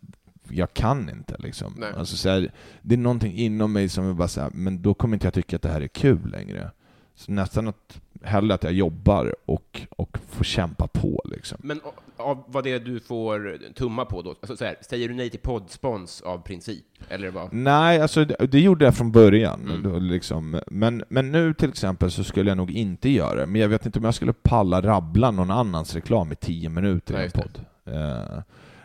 jag 0.51 0.74
kan 0.74 1.10
inte 1.10 1.36
liksom. 1.39 1.74
Nej. 1.77 1.89
Alltså 1.98 2.18
så 2.18 2.29
här, 2.29 2.51
det 2.82 2.96
är 2.96 3.00
någonting 3.00 3.34
inom 3.38 3.74
mig 3.74 3.89
som 3.89 4.10
är 4.10 4.13
bara 4.13 4.27
så 4.27 4.41
här, 4.41 4.50
men 4.53 4.82
då 4.82 4.94
kommer 4.94 5.15
inte 5.15 5.25
jag 5.27 5.34
tycka 5.34 5.56
att 5.56 5.62
det 5.62 5.70
här 5.70 5.82
är 5.82 5.88
kul 5.88 6.29
längre. 6.32 6.72
Så 7.15 7.32
nästan 7.32 7.68
att, 7.68 8.01
hellre 8.24 8.53
att 8.53 8.63
jag 8.63 8.74
jobbar 8.74 9.36
och, 9.46 9.82
och 9.89 10.18
får 10.29 10.44
kämpa 10.44 10.88
på 10.88 11.22
liksom. 11.25 11.58
Men 11.63 11.82
av- 12.18 12.44
vad 12.48 12.63
det 12.63 12.72
är 12.72 12.79
du 12.79 13.00
får 13.00 13.58
tumma 13.74 14.06
på 14.06 14.22
då? 14.22 14.29
Alltså 14.29 14.58
så 14.58 14.65
här, 14.65 14.75
säger 14.82 15.08
du 15.08 15.13
nej 15.13 15.29
till 15.29 15.39
poddspons 15.39 16.22
av 16.22 16.38
princip? 16.38 16.86
Eller 17.10 17.29
vad? 17.32 17.53
Nej, 17.53 18.01
alltså 18.01 18.25
det, 18.25 18.36
det 18.51 18.60
gjorde 18.60 18.86
jag 18.86 18.96
från 18.98 19.12
början. 19.12 19.62
Mm. 19.62 19.84
Då, 19.84 20.00
liksom. 20.00 20.62
men, 20.68 21.03
men 21.10 21.32
nu 21.32 21.53
till 21.53 21.70
exempel 21.70 22.12
så 22.12 22.24
skulle 22.24 22.50
jag 22.51 22.58
nog 22.58 22.72
inte 22.72 23.10
göra 23.10 23.39
det. 23.39 23.46
Men 23.46 23.62
jag 23.62 23.70
vet 23.70 23.86
inte 23.86 24.00
om 24.00 24.06
jag 24.06 24.15
skulle 24.15 24.34
palla 24.34 24.82
rabbla 24.82 25.32
någon 25.32 25.51
annans 25.51 25.96
reklam 25.96 26.32
i 26.32 26.36
tio 26.36 26.70
minuter 26.70 27.22
i 27.22 27.25
en 27.25 27.32
podd. 27.32 27.65
Eh, 27.86 28.41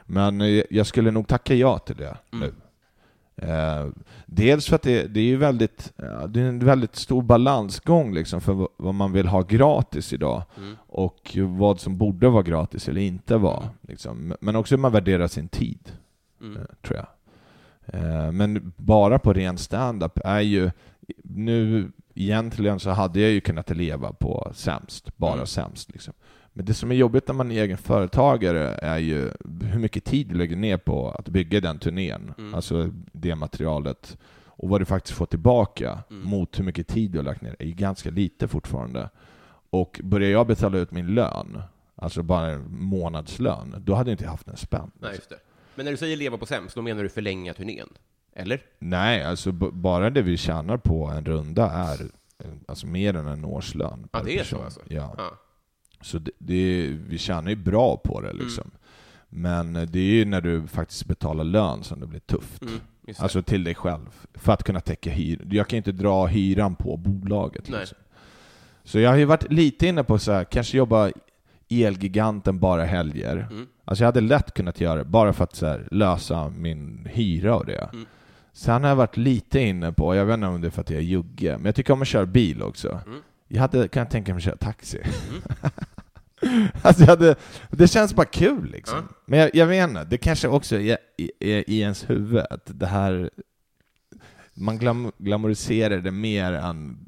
men 0.07 0.41
eh, 0.41 0.63
jag 0.71 0.87
skulle 0.87 1.11
nog 1.11 1.29
tacka 1.29 1.55
ja 1.55 1.79
till 1.79 1.97
det 1.97 2.17
Mm. 2.33 2.49
nu. 2.49 2.55
Eh, 3.37 3.87
dels 4.27 4.67
för 4.67 4.77
att 4.77 4.83
det, 4.83 5.07
det 5.15 5.21
är 5.21 5.25
ju 5.25 5.37
väldigt, 5.37 5.93
det 6.29 6.41
är 6.41 6.45
en 6.49 6.59
väldigt 6.59 6.97
stor 6.97 7.23
balansgång 7.23 8.15
liksom 8.15 8.41
för 8.41 8.53
vad- 8.53 8.69
vad 8.77 8.95
man 8.95 9.13
vill 9.13 9.27
ha 9.27 9.43
gratis 9.43 10.13
idag 10.13 10.43
Mm. 10.57 10.77
och 10.87 11.37
vad 11.37 11.81
som 11.81 11.99
borde 11.99 12.29
vara 12.29 12.43
gratis 12.43 12.89
eller 12.89 13.01
inte 13.01 13.37
vara. 13.37 13.57
Mm. 13.63 13.69
Liksom. 13.83 14.35
Men 14.41 14.57
också 14.57 14.75
hur 14.75 14.81
man 14.81 14.93
värderar 14.93 15.27
sin 15.27 15.49
tid 15.49 15.93
Mm. 16.41 16.57
eh, 16.57 16.63
tror 16.83 16.97
jag. 16.99 17.07
Eh, 18.01 18.33
Men 18.33 18.73
bara 18.77 19.19
på 19.19 19.33
ren 19.33 19.59
stand-up 19.59 20.19
är 20.25 20.41
ju, 20.41 20.71
nu 21.25 21.91
egentligen 22.15 22.81
så 22.81 22.91
hade 22.91 23.21
jag 23.21 23.31
ju 23.31 23.41
kunnat 23.41 23.71
leva 23.71 24.13
på 24.13 24.51
sämst, 24.55 25.17
bara 25.17 25.33
Mm. 25.35 25.47
sämst 25.47 25.93
liksom. 25.93 26.15
Men 26.57 26.65
det 26.67 26.75
som 26.75 26.91
är 26.91 26.95
jobbigt 26.95 27.29
när 27.29 27.35
man 27.35 27.51
är 27.51 27.63
egen 27.63 27.79
företagare 27.79 28.69
är 28.83 28.99
ju 28.99 29.31
hur 29.65 29.79
mycket 29.79 30.05
tid 30.05 30.29
du 30.29 30.35
lägger 30.35 30.57
ner 30.57 30.77
på 30.77 31.11
att 31.11 31.29
bygga 31.29 31.61
den 31.61 31.79
turnén, 31.79 32.35
Mm. 32.39 32.55
alltså 32.55 32.91
det 33.13 33.35
materialet, 33.35 34.19
och 34.47 34.69
vad 34.69 34.81
du 34.81 34.85
faktiskt 34.85 35.15
får 35.17 35.27
tillbaka 35.27 35.99
Mm. 36.11 36.23
mot 36.31 36.59
hur 36.59 36.65
mycket 36.65 36.89
tid 36.89 37.11
du 37.11 37.19
har 37.19 37.25
lagt 37.25 37.43
ner, 37.43 37.57
är 37.59 37.65
ju 37.67 37.73
ganska 37.73 38.11
lite 38.11 38.49
fortfarande. 38.49 39.11
Och 39.71 40.01
börjar 40.05 40.31
jag 40.31 40.47
betala 40.47 40.79
ut 40.79 40.91
min 40.91 41.07
lön, 41.07 41.63
alltså 41.97 42.23
bara 42.23 42.51
en 42.51 42.65
månadslön, 42.85 43.75
då 43.79 43.95
hade 43.95 44.11
jag 44.11 44.15
inte 44.15 44.29
haft 44.29 44.49
en 44.49 44.57
spänn. 44.57 44.91
Nej, 44.99 45.15
just 45.15 45.31
det. 45.31 45.39
Men 45.75 45.85
när 45.85 45.91
du 45.93 45.97
säger 45.99 46.17
leva 46.17 46.39
på 46.39 46.47
sämst, 46.47 46.75
då 46.75 46.83
menar 46.83 47.03
du 47.03 47.09
förlänga 47.09 47.55
turnén? 47.55 47.89
Eller? 48.37 48.61
Nej, 48.79 49.25
alltså 49.25 49.53
bara 49.53 50.11
det 50.11 50.23
vi 50.23 50.37
tjänar 50.37 50.77
på 50.77 51.07
en 51.07 51.25
runda 51.25 51.71
är 51.71 51.99
alltså 52.69 52.87
mer 52.87 53.17
än 53.17 53.27
en 53.27 53.45
årslön. 53.45 54.09
Ja, 54.13 54.19
per 54.19 54.27
det 54.27 54.39
är 54.39 54.45
så 54.45 54.57
person. 54.57 54.65
alltså? 54.65 54.81
Ja. 54.89 55.15
Ja. 55.19 55.31
Så 56.05 56.19
det, 56.19 56.31
det, 56.39 56.87
vi 57.09 57.19
tjänar 57.19 57.51
ju 57.51 57.57
bra 57.57 57.97
på 57.97 58.21
det 58.21 58.31
Mm. 58.31 58.45
liksom. 58.45 58.71
Men 59.29 59.77
eh, 59.77 59.83
det 59.83 59.99
är 59.99 60.13
ju 60.15 60.25
när 60.25 60.41
du 60.41 60.67
faktiskt 60.67 61.07
betalar 61.07 61.45
lön 61.45 61.83
som 61.83 62.01
det 62.01 62.07
blir 62.07 62.21
tufft. 62.21 62.63
Mm. 62.63 62.75
Alltså 63.19 63.43
till 63.43 63.65
dig 63.65 63.75
själv. 63.75 64.27
För 64.35 64.53
att 64.53 64.63
kunna 64.65 64.81
täcka 64.81 65.11
hyran. 65.11 65.49
Jag 65.51 65.69
kan 65.69 65.77
inte 65.77 65.93
dra 65.93 66.27
hyran 66.27 66.75
på 66.75 66.97
bolaget. 66.97 67.69
Liksom. 67.69 67.99
Så 68.85 68.99
jag 68.99 69.11
har 69.11 69.17
ju 69.17 69.25
varit 69.25 69.53
lite 69.53 69.87
inne 69.87 70.05
på 70.05 70.19
så 70.19 70.33
här, 70.33 70.45
kanske 70.45 70.77
jobba 70.77 71.11
Elgiganten 71.69 72.59
bara 72.59 72.85
helger. 72.85 73.37
Mm. 73.51 73.67
Alltså 73.85 74.05
jag 74.05 74.09
hade 74.09 74.21
lätt 74.21 74.55
kunnat 74.55 74.81
göra 74.81 74.99
det 74.99 75.05
bara 75.05 75.33
för 75.33 75.45
att 75.45 75.61
här, 75.61 75.89
lösa 75.91 76.49
min 76.49 77.09
hyra 77.11 77.57
och 77.57 77.67
det. 77.67 77.89
Mm. 77.93 78.07
Sen 78.53 78.83
har 78.83 78.89
jag 78.89 78.97
varit 78.97 79.17
lite 79.17 79.61
inne 79.61 79.93
på, 79.93 80.15
jag 80.15 80.25
vet 80.27 80.35
inte 80.35 80.47
om 80.47 80.61
det 80.61 80.69
är 80.69 80.71
för 80.71 80.81
att 80.81 80.91
jag 80.91 80.99
är 80.99 81.05
jugge, 81.05 81.57
men 81.57 81.65
jag 81.65 81.75
tycker 81.75 81.93
om 81.93 82.03
att 82.03 82.09
köra 82.09 82.27
bil 82.27 82.63
också. 82.63 83.01
Mm. 83.07 83.19
Jag 83.49 83.61
hade, 83.61 83.89
kan 83.89 84.01
jag 84.01 84.11
tänka 84.11 84.33
mig 84.33 84.39
att 84.39 84.45
köra 84.45 84.57
taxi. 84.57 84.99
alltså 86.83 87.03
jag 87.03 87.09
hade, 87.09 87.35
det 87.71 87.89
känns 87.89 88.15
bara 88.15 88.27
kul 88.27 88.71
liksom. 88.71 88.99
Ja. 88.99 89.17
Men 89.27 89.39
jag, 89.39 89.51
jag 89.55 89.67
vet 89.67 89.89
inte, 89.89 90.05
det 90.05 90.19
kanske 90.19 90.49
också 90.49 90.77
är 90.81 90.99
i, 91.19 91.31
är 91.41 91.71
i 91.71 91.81
ens 91.81 92.11
huvud 92.11 92.43
att 92.51 92.71
det 92.81 92.87
här, 92.87 93.31
man 94.55 94.79
glam, 94.79 95.13
glamoriserar 95.19 95.99
det 95.99 96.11
mer 96.11 96.53
än 96.53 96.99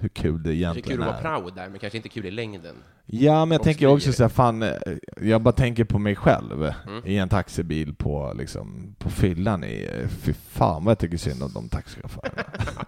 hur 0.00 0.08
kul 0.08 0.42
det 0.42 0.48
Det 0.48 0.50
är 0.50 0.54
egentligen 0.54 0.88
kul 0.98 1.02
är. 1.02 1.06
att 1.10 1.24
vara 1.24 1.38
proud 1.40 1.54
där, 1.54 1.68
men 1.68 1.78
kanske 1.80 1.96
inte 1.96 2.08
kul 2.08 2.26
i 2.26 2.30
längden. 2.30 2.74
Ja, 3.10 3.44
men 3.44 3.52
jag 3.52 3.60
Och 3.60 3.64
tänker 3.64 3.86
också 3.86 4.00
smyger. 4.12 4.16
så 4.16 4.22
här, 4.22 4.28
fan, 4.28 4.62
eh, 4.62 4.72
jag 5.22 5.42
bara 5.42 5.52
tänker 5.52 5.84
på 5.84 5.98
mig 5.98 6.16
själv 6.16 6.62
Mm. 6.62 7.02
i 7.06 7.18
en 7.18 7.28
taxibil 7.28 7.94
på, 7.94 8.32
liksom, 8.38 8.94
på 8.98 9.10
fyllan 9.10 9.64
i, 9.64 9.88
fy 10.08 10.32
fan 10.32 10.84
vad 10.84 10.90
jag 10.90 10.98
tycker 10.98 11.16
synd 11.16 11.42
om 11.42 11.52
de 11.52 11.68
taxichaufförerna. 11.68 12.42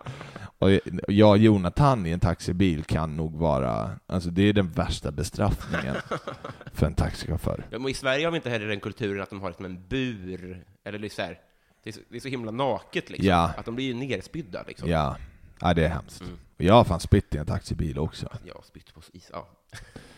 och 0.60 0.70
jag 1.08 1.30
och 1.30 1.38
Jonathan 1.38 2.06
i 2.06 2.10
en 2.10 2.20
taxibil 2.20 2.84
kan 2.84 3.16
nog 3.16 3.34
vara, 3.36 3.90
alltså 4.06 4.30
det 4.30 4.42
är 4.42 4.52
den 4.52 4.70
värsta 4.70 5.10
bestraffningen 5.10 5.96
för 6.72 6.86
en 6.86 6.94
taxichaufför. 6.94 7.64
Ja, 7.70 7.78
men 7.78 7.88
I 7.90 7.94
Sverige 7.94 8.24
har 8.26 8.30
vi 8.30 8.36
inte 8.36 8.50
heller 8.50 8.66
den 8.66 8.80
kulturen 8.80 9.22
att 9.22 9.30
de 9.30 9.40
har 9.40 9.48
liksom 9.48 9.64
en 9.64 9.86
bur, 9.88 10.64
eller 10.84 10.98
det 10.98 11.06
är 11.06 11.08
så, 11.08 11.22
här, 11.22 11.38
det 11.84 11.90
är 11.90 11.92
så, 11.94 12.00
det 12.08 12.16
är 12.16 12.20
så 12.20 12.28
himla 12.28 12.50
naket 12.50 13.10
liksom, 13.10 13.28
Ja. 13.28 13.52
att 13.56 13.64
de 13.64 13.74
blir 13.74 13.84
ju 13.86 13.94
nerspydda 13.94 14.64
liksom. 14.66 14.88
Ja, 14.90 15.16
ja 15.60 15.74
det 15.74 15.84
är 15.84 15.88
hemskt. 15.88 16.20
Mm. 16.20 16.34
Och 16.58 16.64
Jag 16.64 16.74
har 16.74 16.84
fan 16.84 17.00
spytt 17.00 17.34
i 17.34 17.38
en 17.38 17.46
taxibil 17.46 17.98
också. 17.98 18.28
Ja, 18.44 18.62
spytt 18.64 18.94
på 18.94 19.00
is. 19.12 19.30
Ja, 19.32 19.48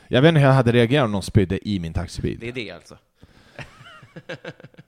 Jag 0.09 0.23
vet 0.23 0.29
inte 0.29 0.41
hur 0.41 0.47
jag 0.47 0.55
hade 0.55 0.73
reagerat 0.73 1.05
om 1.05 1.13
någon 1.13 1.23
spydde 1.23 1.69
i 1.69 1.79
min 1.79 1.93
taxibil. 1.93 2.39
det 2.41 2.49
är 2.49 2.53
det 2.53 2.71
alltså. 2.71 2.97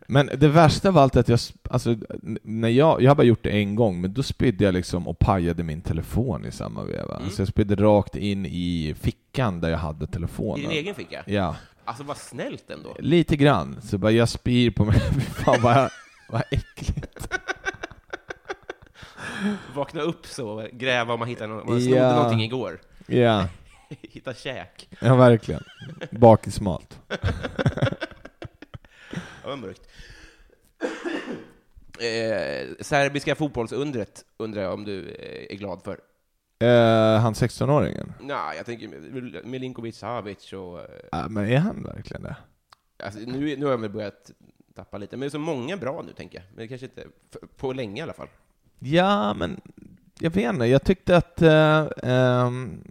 Men 0.06 0.30
det 0.38 0.48
värsta 0.48 0.90
var 0.90 1.02
alltid 1.02 1.20
att 1.20 1.28
jag, 1.28 1.38
alltså, 1.70 1.96
när 2.42 2.68
jag, 2.68 3.02
jag 3.02 3.10
har 3.10 3.14
bara 3.16 3.22
gjort 3.26 3.42
det 3.42 3.50
en 3.50 3.74
gång, 3.74 4.00
men 4.00 4.12
då 4.14 4.22
spydde 4.22 4.64
jag 4.64 4.74
liksom 4.74 5.08
och 5.08 5.18
pajade 5.18 5.62
min 5.62 5.80
telefon 5.80 6.44
i 6.46 6.52
samma 6.52 6.84
veva. 6.84 7.16
Mm. 7.16 7.30
Så 7.30 7.40
jag 7.42 7.48
spydde 7.48 7.74
rakt 7.74 8.16
in 8.16 8.46
i 8.46 8.94
fickan 9.00 9.60
där 9.60 9.70
jag 9.70 9.78
hade 9.78 10.04
I 10.04 10.08
telefonen. 10.08 10.60
din 10.60 10.70
egen 10.70 10.94
ficka? 10.94 11.22
Ja, 11.26 11.56
Alltså 11.87 12.04
vad 12.04 12.16
snällt 12.16 12.70
ändå. 12.70 12.96
lite 12.98 13.37
grann. 13.37 13.80
Så 13.82 13.98
bara 13.98 14.10
jag 14.12 14.28
spyr 14.28 14.70
på 14.70 14.84
mig, 14.84 15.00
fan 15.34 15.62
vad, 15.62 15.90
vad 16.28 16.42
äckligt. 16.50 17.28
Vakna 19.74 20.00
upp 20.00 20.26
så, 20.26 20.68
gräva 20.72 21.12
om 21.12 21.18
man 21.18 21.28
hittar 21.28 21.46
någon, 21.46 21.66
man 21.68 21.80
snodde 21.80 22.00
Ja. 22.00 22.14
någonting 22.14 22.42
igår. 22.42 22.80
Ja, 23.06 23.46
Hitta 24.02 24.34
käk. 24.34 24.88
ja 25.00 25.14
verkligen. 25.16 25.62
Bakismalt. 26.10 26.98
Ja, 29.44 29.50
vad 29.50 29.59
mörkt. 29.59 29.83
Eh, 31.98 32.74
serbiska 32.80 33.35
fotbollsundret 33.35 34.24
undrar 34.37 34.62
jag 34.62 34.72
om 34.74 34.85
du 34.85 35.09
eh, 35.09 35.46
är 35.54 35.57
glad 35.57 35.83
för? 35.83 36.00
Eh, 36.59 37.20
han 37.20 37.33
16-åringen? 37.35 38.12
Nej, 38.20 38.57
jag 38.57 38.66
tänker 38.66 38.88
Mil- 38.88 39.40
Milinkovic 39.44 39.98
Savic 39.98 40.52
och... 40.52 40.80
eh, 40.80 40.87
Ja, 41.12 41.28
men 41.28 41.44
är 41.50 41.59
han 41.59 41.83
verkligen 41.83 42.22
det? 42.22 42.37
Alltså, 43.04 43.20
nu, 43.20 43.57
nu 43.57 43.64
har 43.64 43.70
jag 43.72 43.78
väl 43.78 43.90
börjat 43.90 44.30
tappa 44.74 44.98
lite, 44.98 45.16
men 45.16 45.20
det 45.20 45.26
är 45.26 45.30
så 45.30 45.38
många 45.38 45.76
bra 45.76 46.02
nu, 46.07 46.12
tänker 46.12 46.38
jag. 46.38 46.44
Men 46.48 46.57
det 46.57 46.68
kanske 46.68 46.87
inte, 46.87 47.02
f- 47.33 47.48
på 47.57 47.72
länge 47.72 48.00
i 48.00 48.02
alla 48.02 48.12
fall. 48.12 48.28
Ja, 48.78 49.35
men 49.35 49.61
jag 50.18 50.30
vet 50.30 50.52
inte. 50.54 50.66
Jag 50.66 50.85
tyckte 50.85 51.16
att... 51.16 51.42
Eh, 51.42 51.87
ehm, 52.02 52.83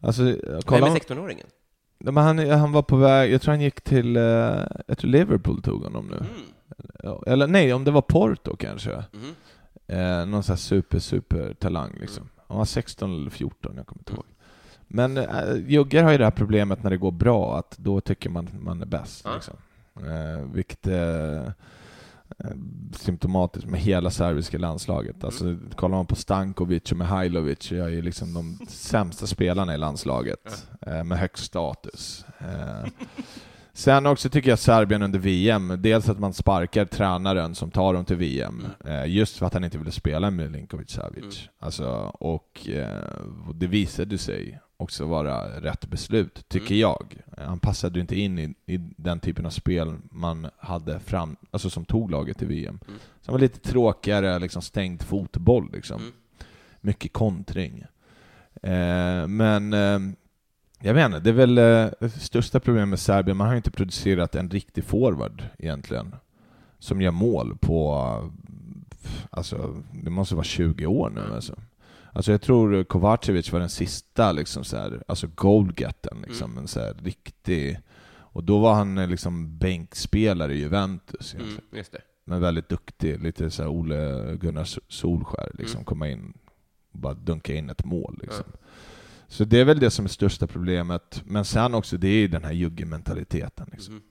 alltså, 0.00 0.22
Vem 0.22 0.62
kolla, 0.64 0.86
är 0.86 0.90
16-åringen? 0.90 1.46
Men 1.98 2.16
han, 2.16 2.38
han 2.50 2.72
var 2.72 2.82
på 2.82 2.96
väg, 2.96 3.32
jag 3.32 3.42
tror 3.42 3.52
han 3.52 3.60
gick 3.60 3.80
till, 3.80 4.16
eh, 4.16 4.22
jag 4.86 4.98
tror 4.98 5.10
Liverpool 5.10 5.62
tog 5.62 5.82
honom 5.84 6.06
nu. 6.06 6.16
Mm. 6.16 7.18
Eller 7.26 7.46
nej, 7.46 7.72
om 7.74 7.84
det 7.84 7.90
var 7.90 8.02
Porto 8.02 8.56
kanske. 8.56 9.04
Mhm. 9.12 9.34
Eh, 9.86 10.26
någon 10.26 10.42
sån 10.42 10.52
här 10.52 10.56
super, 10.58 10.98
super 10.98 11.54
talang 11.54 11.92
liksom. 12.00 12.28
Han 12.48 12.58
var 12.58 12.64
16 12.64 13.14
eller 13.14 13.30
14, 13.30 13.72
jag 13.76 13.86
kommer 13.86 14.00
inte 14.00 14.12
Mm. 14.12 14.16
ihåg. 14.18 14.26
Men 14.88 15.16
eh, 15.16 15.70
juggar 15.70 16.02
har 16.04 16.12
ju 16.12 16.18
det 16.18 16.24
här 16.24 16.30
problemet 16.30 16.82
när 16.82 16.90
det 16.90 16.96
går 16.96 17.10
bra, 17.12 17.58
att 17.58 17.78
då 17.78 18.00
tycker 18.00 18.30
man 18.30 18.48
man 18.60 18.82
är 18.82 18.86
bäst. 18.86 19.22
Ja. 19.24 19.34
Liksom. 19.34 19.54
Eh, 19.96 20.40
vilket 20.52 20.86
eh, 20.86 21.50
symptomatiskt 22.92 23.70
med 23.70 23.80
hela 23.80 24.10
serbiska 24.10 24.58
landslaget. 24.58 25.24
Alltså, 25.24 25.56
kollar 25.74 25.96
man 25.96 26.06
på 26.06 26.16
Stankovic 26.16 26.92
och 26.92 26.98
Mihailovic, 26.98 27.72
är 27.72 27.88
ju 27.88 28.02
liksom 28.02 28.34
de 28.34 28.58
sämsta 28.68 29.26
spelarna 29.26 29.74
i 29.74 29.78
landslaget, 29.78 30.68
eh, 30.86 31.04
med 31.04 31.18
högst 31.18 31.44
status. 31.44 32.24
Eh, 32.38 32.90
Sen 33.76 34.06
också 34.06 34.28
tycker 34.28 34.50
jag 34.50 34.58
Serbien 34.58 35.02
under 35.02 35.18
VM, 35.18 35.78
dels 35.78 36.08
att 36.08 36.18
man 36.18 36.32
sparkar 36.32 36.84
tränaren 36.84 37.54
som 37.54 37.70
tar 37.70 37.94
dem 37.94 38.04
till 38.04 38.16
VM, 38.16 38.66
eh, 38.84 39.06
just 39.06 39.38
för 39.38 39.46
att 39.46 39.54
han 39.54 39.64
inte 39.64 39.78
ville 39.78 39.90
spela 39.90 40.30
med 40.30 40.50
Milinkovic 40.50 40.90
Savic. 40.90 41.22
Mm. 41.22 41.32
Alltså, 41.58 41.88
och, 42.20 42.68
eh, 42.68 43.48
och 43.48 43.54
det 43.54 43.66
visade 43.66 44.18
sig 44.18 44.60
också 44.76 45.06
vara 45.06 45.60
rätt 45.60 45.86
beslut, 45.86 46.48
tycker 46.48 46.66
Mm. 46.74 46.80
jag. 46.80 47.16
Han 47.38 47.58
passade 47.60 47.94
ju 47.94 48.00
inte 48.00 48.20
in 48.20 48.38
i, 48.38 48.54
i 48.66 48.76
den 48.96 49.20
typen 49.20 49.46
av 49.46 49.50
spel 49.50 49.94
man 50.10 50.46
hade 50.58 51.00
fram, 51.00 51.36
alltså 51.50 51.70
som 51.70 51.84
tog 51.84 52.10
laget 52.10 52.38
till 52.38 52.48
VM. 52.48 52.78
Mm. 52.88 52.98
Så 53.20 53.26
han 53.26 53.32
var 53.32 53.40
lite 53.40 53.58
tråkigare, 53.70 54.38
liksom 54.38 54.62
stängd 54.62 55.02
fotboll 55.02 55.70
liksom. 55.72 56.00
Mm. 56.00 56.12
Mycket 56.80 57.12
kontring. 57.12 57.84
Eh, 58.62 59.26
men 59.26 59.72
eh, 59.72 59.98
jag 60.80 60.94
vet 60.94 61.06
inte, 61.06 61.20
det 61.20 61.30
är 61.30 61.46
väl 61.46 61.58
eh, 61.58 62.08
största 62.10 62.60
problemet 62.60 62.88
med 62.88 62.98
Serbien, 63.00 63.36
man 63.36 63.46
har 63.46 63.54
ju 63.54 63.56
inte 63.58 63.70
producerat 63.70 64.34
en 64.34 64.50
riktig 64.50 64.84
forward 64.84 65.42
egentligen. 65.58 66.14
Som 66.78 67.00
gör 67.02 67.10
mål 67.10 67.56
på, 67.60 67.94
alltså 69.30 69.82
det 70.04 70.10
måste 70.10 70.34
vara 70.34 70.44
20 70.44 70.86
år 70.86 71.10
nu 71.10 71.34
alltså. 71.34 71.54
Alltså 72.16 72.30
jag 72.32 72.40
tror 72.42 72.84
Kovacevic 72.84 73.52
var 73.52 73.60
den 73.60 73.68
sista 73.68 74.32
liksom 74.32 74.64
så 74.64 74.76
här, 74.76 75.02
alltså 75.08 75.26
goalgetten 75.34 76.24
liksom, 76.26 76.58
en 76.58 76.68
så 76.68 76.80
här 76.80 76.94
riktig... 77.02 77.78
Och 78.14 78.44
då 78.44 78.58
var 78.58 78.74
han 78.74 78.98
eh, 78.98 79.08
liksom 79.08 79.58
bänkspelare 79.58 80.54
i 80.54 80.58
Juventus 80.58 81.34
egentligen. 81.34 81.64
Mm, 81.70 81.78
just 81.78 81.92
det. 81.92 82.00
Men 82.24 82.40
väldigt 82.40 82.68
duktig, 82.68 83.22
lite 83.22 83.50
så 83.50 83.68
Ole 83.68 84.34
Gunnar 84.36 84.64
Solskär 84.88 85.50
liksom, 85.58 85.76
Mm. 85.78 85.84
komma 85.84 86.08
in 86.08 86.32
och 86.92 86.98
bara 86.98 87.14
dunka 87.14 87.54
in 87.54 87.70
ett 87.70 87.84
mål 87.84 88.18
liksom. 88.22 88.44
Så 89.28 89.44
det 89.44 89.60
är 89.60 89.64
väl 89.64 89.80
det 89.80 89.90
som 89.90 90.04
är 90.04 90.08
största 90.08 90.46
problemet, 90.46 91.22
men 91.26 91.44
sen 91.44 91.74
också 91.74 91.96
det 91.96 92.08
är 92.08 92.18
ju 92.18 92.28
den 92.28 92.44
här 92.44 92.52
juggementaliteten 92.52 93.68
liksom. 93.72 93.94
Mhm. 93.94 94.02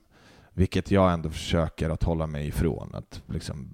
Vilket 0.52 0.90
jag 0.90 1.12
ändå 1.12 1.30
försöker 1.30 1.90
att 1.90 2.02
hålla 2.02 2.26
mig 2.26 2.46
ifrån, 2.46 2.94
att 2.94 3.22
liksom 3.26 3.68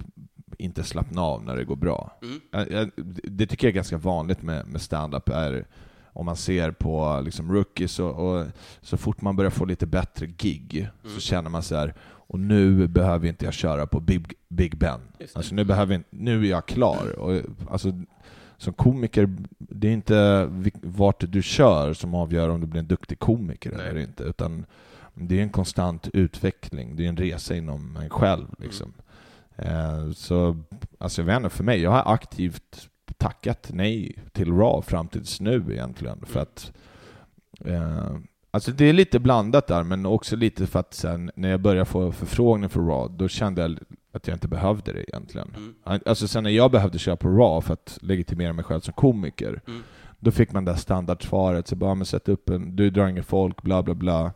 inte 0.62 0.85
slappna 0.85 1.22
av 1.22 1.44
när 1.44 1.57
det 1.57 1.64
går 1.64 1.77
bra. 1.77 2.18
Mm. 2.22 2.40
Jag, 2.51 2.70
jag, 2.70 2.90
det 3.25 3.46
tycker 3.46 3.66
jag 3.66 3.70
är 3.70 3.75
ganska 3.75 3.96
vanligt 3.98 4.42
med, 4.42 4.66
med 4.66 4.83
stand-up 4.83 5.29
är 5.29 5.64
om 6.14 6.27
man 6.27 6.37
ser 6.37 6.70
på 6.70 7.22
liksom 7.25 7.53
rookies 7.53 7.98
och, 7.98 8.14
och 8.37 8.46
så 8.81 8.96
fort 8.96 9.20
man 9.20 9.37
börjar 9.37 9.51
få 9.51 9.64
lite 9.64 9.87
bättre 9.87 10.27
gig 10.27 10.88
Mm. 11.05 11.14
så 11.14 11.20
känner 11.20 11.51
man 11.51 11.62
så 11.62 11.77
här 11.77 11.94
och 12.01 12.40
nu 12.40 12.87
behöver 12.88 13.29
inte 13.29 13.44
jag 13.44 13.55
köra 13.55 13.87
på 13.87 14.01
Big, 14.01 14.33
Big 14.48 14.77
Ben. 14.77 15.01
Alltså 15.35 15.55
nu, 15.55 15.64
behöver 15.64 16.03
nu 16.11 16.46
är 16.46 16.51
jag 16.51 16.66
klar. 16.66 17.18
Och, 17.18 17.40
alltså, 17.70 17.92
som 18.57 18.72
komiker, 18.72 19.37
det 19.59 19.88
är 19.88 19.92
inte 19.92 20.48
vart 20.83 21.33
du 21.33 21.42
kör 21.42 21.92
som 21.92 22.14
avgör 22.14 22.48
om 22.48 22.61
du 22.61 22.66
blir 22.66 22.81
en 22.81 22.87
duktig 22.88 23.18
komiker 23.18 23.72
Nej. 23.77 23.88
eller 23.88 24.01
inte, 24.01 24.22
utan 24.22 24.66
det 25.14 25.38
är 25.38 25.42
en 25.42 25.51
konstant 25.51 26.09
utveckling, 26.12 26.96
det 26.96 27.05
är 27.05 27.09
en 27.09 27.16
resa 27.16 27.57
inom 27.57 27.96
en 27.96 28.11
själv. 28.11 28.46
Liksom. 28.59 28.92
Eh, 29.64 30.11
så, 30.12 30.57
alltså 30.98 31.20
jag 31.22 31.27
vet 31.27 31.37
inte, 31.37 31.48
för 31.51 31.64
mig, 31.64 31.81
jag 31.81 31.90
har 31.90 32.12
aktivt 32.14 32.88
tackat 33.16 33.70
nej 33.72 34.18
till 34.33 34.53
Raw 34.53 34.83
fram 34.83 35.09
tills 35.09 35.40
nu 35.40 35.64
egentligen, 35.70 36.25
för 36.27 36.40
att 36.40 36.72
eh, 37.64 38.16
Alltså 38.55 38.70
det 38.70 38.85
är 38.85 38.92
lite 38.92 39.18
blandat 39.20 39.66
där, 39.66 39.83
men 39.83 40.07
också 40.07 40.37
lite 40.37 40.66
för 40.66 40.81
att 40.81 40.94
sen 40.94 41.31
när 41.35 41.51
jag 41.51 41.61
började 41.61 41.85
få 41.85 42.12
förfrågningar 42.12 42.68
för 42.68 42.81
Raw, 42.81 43.16
då 43.16 43.29
kände 43.29 43.62
jag 43.62 43.79
att 44.12 44.27
jag 44.29 44.35
inte 44.35 44.48
behövde 44.48 44.92
det 44.92 45.03
egentligen. 45.11 45.55
Mm. 45.57 46.01
Alltså 46.07 46.29
sen 46.29 46.44
när 46.44 46.51
jag 46.51 46.70
behövde 46.70 46.98
köra 46.98 47.16
på 47.16 47.29
Raw 47.29 47.66
för 47.66 47.72
att 47.72 47.98
legitimera 48.03 48.53
mig 48.53 48.64
själv 48.64 48.81
som 48.81 48.92
komiker, 48.94 49.61
Mm. 49.66 49.83
då 50.20 50.31
fick 50.31 50.53
man 50.53 50.64
det 50.64 50.77
standardsvaret, 50.77 51.68
så 51.68 51.77
bara 51.77 51.94
men 51.94 52.07
sätt 52.07 52.29
upp 52.29 52.48
en, 52.51 52.77
du 52.77 52.90
drar 52.90 53.09
ingen 53.09 53.25
folk, 53.25 53.62
bla 53.62 53.83
bla 53.83 53.94
bla. 53.94 54.33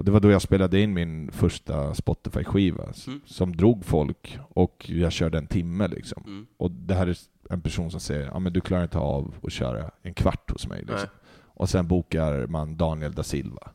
Och 0.00 0.04
det 0.04 0.10
var 0.12 0.20
då 0.20 0.30
jag 0.30 0.42
spelade 0.42 0.80
in 0.80 0.94
min 0.94 1.32
första 1.32 1.94
Spotify-skiva, 1.94 2.84
Mm. 3.06 3.20
som 3.26 3.56
drog 3.56 3.84
folk, 3.84 4.38
och 4.48 4.90
jag 4.90 5.12
körde 5.12 5.38
en 5.38 5.46
timme 5.46 5.88
liksom. 5.88 6.22
Mm. 6.26 6.46
Och 6.56 6.70
det 6.70 6.94
här 6.94 7.06
är 7.06 7.16
en 7.50 7.60
person 7.60 7.90
som 7.90 8.00
säger, 8.00 8.26
ja 8.32 8.38
men 8.38 8.52
du 8.52 8.60
klarar 8.60 8.82
inte 8.82 8.98
av 8.98 9.34
att 9.42 9.52
köra 9.52 9.90
en 10.02 10.14
kvart 10.14 10.50
hos 10.50 10.66
mig 10.66 10.84
liksom. 10.88 11.08
Och 11.44 11.68
sen 11.68 11.86
bokar 11.88 12.46
man 12.46 12.76
Daniel 12.76 13.12
da 13.12 13.22
Silva. 13.22 13.70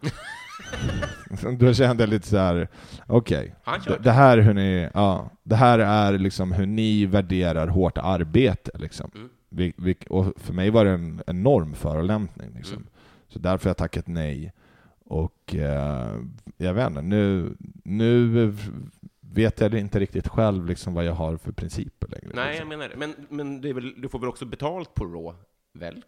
Då 1.58 1.74
kände 1.74 2.02
jag 2.02 2.10
lite 2.10 2.28
så 2.28 2.36
här: 2.36 2.68
okej, 3.06 3.54
körde. 3.84 4.02
det 4.02 4.10
här 4.12 4.38
hur 4.38 4.54
ni, 4.54 4.88
ja, 4.94 5.30
det 5.42 5.56
här 5.56 5.78
är 5.78 6.18
liksom 6.18 6.52
hur 6.52 6.66
ni 6.66 7.06
värderar 7.06 7.66
hårt 7.66 7.98
arbete 7.98 8.70
liksom. 8.74 9.10
Mm. 9.14 9.28
Vi, 9.48 9.72
vi, 9.76 9.96
och 10.10 10.32
för 10.36 10.52
mig 10.54 10.70
var 10.70 10.84
det 10.84 10.90
en 10.90 11.22
enorm 11.26 11.74
förolämpning 11.74 12.50
liksom. 12.56 12.76
Mm. 12.76 12.88
Så 13.28 13.38
därför 13.38 13.64
har 13.64 13.70
jag 13.70 13.76
tackat 13.76 14.06
nej. 14.06 14.52
Och 15.12 15.54
eh, 15.54 16.20
jag 16.56 16.74
vet 16.74 16.86
inte, 16.86 17.02
nu, 17.02 17.56
nu 17.84 18.54
vet 19.20 19.60
jag 19.60 19.74
inte 19.74 20.00
riktigt 20.00 20.28
själv 20.28 20.66
liksom 20.66 20.94
vad 20.94 21.04
jag 21.04 21.12
har 21.12 21.36
för 21.36 21.52
principer 21.52 22.08
längre. 22.08 22.30
Nej, 22.34 22.44
jag 22.44 22.52
liksom. 22.52 22.68
menar 22.68 22.88
det. 22.88 22.96
Men, 22.96 23.14
men 23.28 23.60
det 23.60 23.72
väl, 23.72 23.94
du 24.00 24.08
får 24.08 24.18
väl 24.18 24.28
också 24.28 24.44
betalt 24.44 24.94
på 24.94 25.04
Raw, 25.04 25.34
väl? 25.72 26.04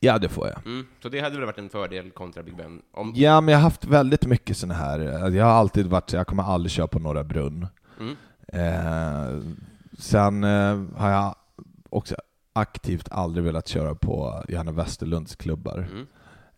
Ja, 0.00 0.18
det 0.18 0.28
får 0.28 0.48
jag. 0.48 0.66
Mm. 0.66 0.86
Så 1.02 1.08
det 1.08 1.20
hade 1.20 1.36
väl 1.36 1.46
varit 1.46 1.58
en 1.58 1.68
fördel 1.68 2.10
kontra 2.10 2.42
Big 2.42 2.56
Ben? 2.56 2.82
Om... 2.92 3.12
Ja, 3.16 3.40
men 3.40 3.52
jag 3.52 3.58
har 3.58 3.64
haft 3.64 3.84
väldigt 3.84 4.26
mycket 4.26 4.56
såna 4.56 4.74
här, 4.74 5.28
jag 5.30 5.44
har 5.44 5.52
alltid 5.52 5.86
varit 5.86 6.12
jag 6.12 6.26
kommer 6.26 6.42
aldrig 6.42 6.70
köra 6.70 6.86
på 6.86 6.98
Norra 6.98 7.24
Brunn. 7.24 7.66
Mm. 8.00 8.16
Eh, 8.48 9.42
sen 9.98 10.44
eh, 10.44 10.84
har 10.96 11.10
jag 11.10 11.34
också 11.90 12.14
aktivt 12.52 13.08
aldrig 13.10 13.44
velat 13.44 13.68
köra 13.68 13.94
på 13.94 14.44
Johanna 14.48 14.72
Westerlunds 14.72 15.36
klubbar. 15.36 15.88
Mm. 15.92 16.06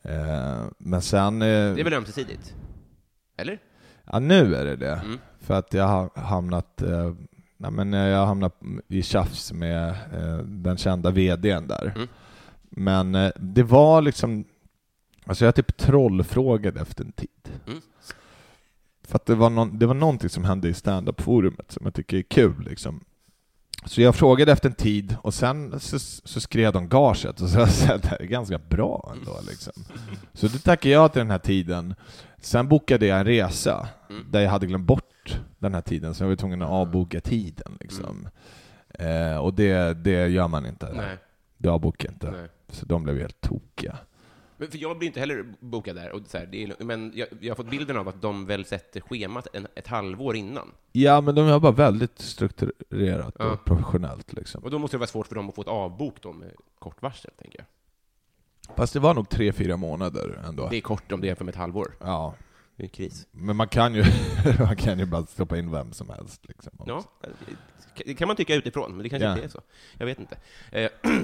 Eh, 0.09 0.65
men 0.79 1.03
sen... 1.03 1.43
Eh, 1.43 1.49
Det 1.49 1.81
är 1.81 1.85
väl 1.85 1.93
ömsesidigt? 1.93 2.55
Eller? 3.37 3.59
Ja, 4.05 4.19
nu 4.19 4.55
är 4.55 4.65
det 4.65 4.77
det. 4.77 4.95
Mm. 5.05 5.19
För 5.41 5.55
att 5.55 5.75
jag 5.75 5.85
har 5.89 6.11
hamnat, 6.21 6.83
eh, 6.83 7.13
nej, 7.57 7.71
men 7.71 7.93
jag 7.93 8.19
har 8.19 8.27
hamnat 8.27 8.61
i 8.89 9.03
tjafs 9.03 9.53
med 9.53 9.89
eh, 9.89 10.39
den 10.39 10.77
kända 10.77 11.11
VDn 11.11 11.67
där. 11.69 11.93
Mm. 11.97 12.09
Men 12.71 13.15
eh, 13.15 13.31
det 13.37 13.63
var 13.63 14.03
liksom, 14.03 14.45
alltså 15.27 15.45
jag 15.45 15.55
typ 15.55 15.77
trollfrågade 15.77 16.81
efter 16.81 17.05
en 17.05 17.13
tid. 17.13 17.61
Mm. 17.67 17.81
För 19.03 19.17
att 19.17 19.27
det 19.27 19.35
var, 19.35 19.51
någon, 19.51 19.79
det 19.79 19.87
var 19.87 19.95
någonting 19.95 20.29
som 20.31 20.45
hände 20.45 20.69
i 20.69 20.75
stand-up-forumet 20.75 21.73
som 21.73 21.85
jag 21.87 21.95
tycker 21.95 22.17
är 22.17 22.23
kul 22.23 22.65
liksom. 22.71 23.05
Så 23.87 24.03
jag 24.03 24.15
frågade 24.15 24.53
efter 24.53 24.69
en 24.69 24.75
tid 24.75 25.17
och 25.23 25.35
sen 25.35 25.81
så, 25.81 25.99
så 25.99 26.41
skrev 26.41 26.73
de 26.73 26.89
gaget 26.89 27.41
och 27.41 27.49
så 27.49 27.67
sa 27.67 27.95
att 27.95 28.03
det 28.03 28.09
här 28.09 28.23
är 28.23 28.27
ganska 28.27 28.59
bra 28.59 29.13
ändå 29.19 29.39
liksom. 29.49 29.73
Så 30.33 30.47
då 30.49 30.59
tackade 30.59 30.93
jag 30.95 31.13
till 31.13 31.19
den 31.21 31.31
här 31.31 31.39
tiden. 31.39 31.95
Sen 32.41 32.69
bokade 32.69 33.07
jag 33.07 33.19
en 33.19 33.25
resa 33.27 33.89
Mm. 34.11 34.27
där 34.31 34.41
jag 34.41 34.51
hade 34.51 34.67
glömt 34.67 34.87
bort 34.87 35.41
den 35.59 35.75
här 35.75 35.81
tiden, 35.81 36.15
så 36.15 36.25
jag 36.25 36.29
var 36.29 36.37
tvungen 36.37 36.63
att 36.63 36.71
avboka 36.71 37.21
tiden 37.21 37.77
liksom. 37.81 38.29
Eh, 38.89 39.37
och 39.37 39.55
det, 39.55 39.95
det 39.95 40.27
gör 40.29 40.49
man 40.49 40.67
inte. 40.67 40.93
Nej. 40.93 41.17
Du 41.59 41.69
avbokar 41.69 42.09
inte. 42.09 42.31
Nej. 42.31 42.49
Så 42.69 42.87
de 42.87 43.03
blev 43.03 43.19
helt 43.19 43.41
tokiga. 43.41 43.97
Men 44.57 44.71
för 44.71 44.79
jag 44.79 44.99
blir 44.99 45.07
inte 45.07 45.21
heller 45.21 45.45
bokad 45.61 45.97
där, 45.97 46.13
och 46.13 46.21
så 46.27 46.39
här, 46.39 46.47
det 46.47 46.63
är, 46.65 46.85
men 46.85 47.13
jag, 47.15 47.29
jag 47.41 47.51
har 47.51 47.57
fått 47.57 47.71
bilden 47.71 47.97
av 47.97 48.09
att 48.09 48.23
de 48.23 48.47
väl 48.47 48.65
sätter 48.65 49.01
schemat 49.01 49.47
en, 49.53 49.67
ett 49.75 49.87
halvår 49.87 50.37
innan. 50.37 50.73
Ja, 50.93 51.21
men 51.21 51.35
de 51.35 51.49
jobbar 51.49 51.73
väldigt 51.73 52.19
strukturerat 52.19 53.35
Ja. 53.39 53.45
och 53.51 53.65
professionellt 53.65 54.33
liksom. 54.33 54.65
Och 54.65 54.71
då 54.71 54.79
måste 54.79 54.97
det 54.97 54.99
vara 54.99 55.07
svårt 55.09 55.27
för 55.27 55.35
dem 55.35 55.49
att 55.49 55.55
få 55.55 55.63
ett 55.63 55.69
avbok 55.69 56.23
då 56.23 56.33
med 56.33 56.53
kort 56.79 57.03
varsel, 57.03 57.31
tänker 57.41 57.59
jag. 57.59 57.67
Fast 58.77 58.93
det 58.93 59.01
var 59.01 59.15
nog 59.15 59.29
tre, 59.29 59.53
fyra 59.53 59.77
månader 59.77 60.43
ändå. 60.49 60.69
Det 60.69 60.77
är 60.77 60.81
kort 60.81 61.13
om 61.13 61.21
det 61.21 61.27
jämför 61.27 61.45
med 61.45 61.53
ett 61.53 61.59
halvår. 61.59 61.95
Ja, 62.01 62.35
Det 62.77 62.85
är 62.85 62.89
kris. 62.89 63.27
men 63.31 63.57
man 63.57 63.69
kan 63.69 63.95
ju, 63.95 64.05
man 64.59 64.77
kan 64.77 64.99
ju 64.99 65.07
bara 65.07 65.27
stoppa 65.27 65.59
in 65.59 65.71
vem 65.71 65.93
som 65.93 66.09
helst 66.11 66.49
liksom. 66.49 66.73
Ja, 66.87 67.05
det 68.05 68.15
kan 68.15 68.29
man 68.29 68.37
tycka 68.37 68.55
utifrån, 68.55 68.91
men 68.95 69.03
det 69.03 69.09
kanske 69.09 69.27
Ja. 69.27 69.33
inte 69.33 69.45
är 69.45 69.49
så. 69.49 69.61
Jag 69.99 70.07
vet 70.07 70.19
inte. 70.19 70.37
Eh, 70.73 70.91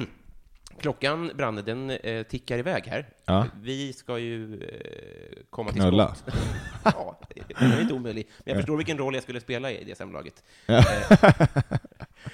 Klockan, 0.79 1.31
Branne, 1.35 1.63
den 1.63 1.91
eh, 1.91 2.23
tickar 2.23 2.59
iväg 2.59 2.87
här. 2.87 3.09
Ja. 3.25 3.47
Vi 3.63 3.93
ska 3.93 4.19
ju 4.19 4.63
eh, 4.63 5.43
komma 5.51 5.73
till 5.73 5.81
Knulla. 5.81 6.15
skott. 6.15 6.35
ja, 6.85 7.21
det 7.35 7.65
är 7.65 7.81
inte 7.81 7.95
omöjligt. 7.95 8.31
Men 8.39 8.55
jag 8.55 8.57
förstår 8.57 8.77
vilken 8.77 8.99
roll 8.99 9.15
jag 9.15 9.23
skulle 9.23 9.41
spela 9.41 9.71
i 9.73 9.85
det 9.85 9.95
samlaget. 9.99 10.43
Ja. 10.67 10.85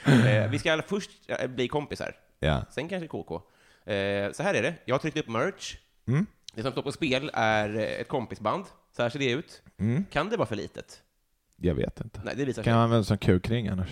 Eh, 0.04 0.36
eh, 0.36 0.50
vi 0.50 0.58
ska 0.58 0.72
alla 0.72 0.82
först 0.82 1.10
eh, 1.26 1.46
bli 1.46 1.68
kompisar, 1.68 2.16
Ja. 2.38 2.64
sen 2.70 2.88
kanske 2.88 3.08
KK. 3.08 3.34
Eh, 3.34 4.32
så 4.32 4.42
här 4.42 4.54
är 4.54 4.62
det, 4.62 4.74
jag 4.84 4.94
har 4.94 4.98
tryckt 5.00 5.16
upp 5.16 5.28
merch. 5.28 5.76
Mm. 6.06 6.26
Det 6.54 6.62
som 6.62 6.72
står 6.72 6.82
på 6.82 6.92
spel 6.92 7.30
är 7.34 7.74
ett 7.76 8.08
kompisband. 8.08 8.64
Så 8.96 9.02
här 9.02 9.10
ser 9.10 9.18
det 9.18 9.30
ut. 9.30 9.62
Mm. 9.78 10.04
Kan 10.10 10.28
det 10.28 10.36
vara 10.36 10.48
för 10.48 10.56
litet? 10.56 11.00
Jag 11.56 11.74
vet 11.74 12.00
inte. 12.00 12.20
Nej, 12.24 12.34
det 12.36 12.44
visar 12.44 12.62
Kan 12.62 12.72
jag 12.72 12.82
använda 12.82 13.04
som 13.04 13.18
kukring 13.18 13.68
annars? 13.68 13.88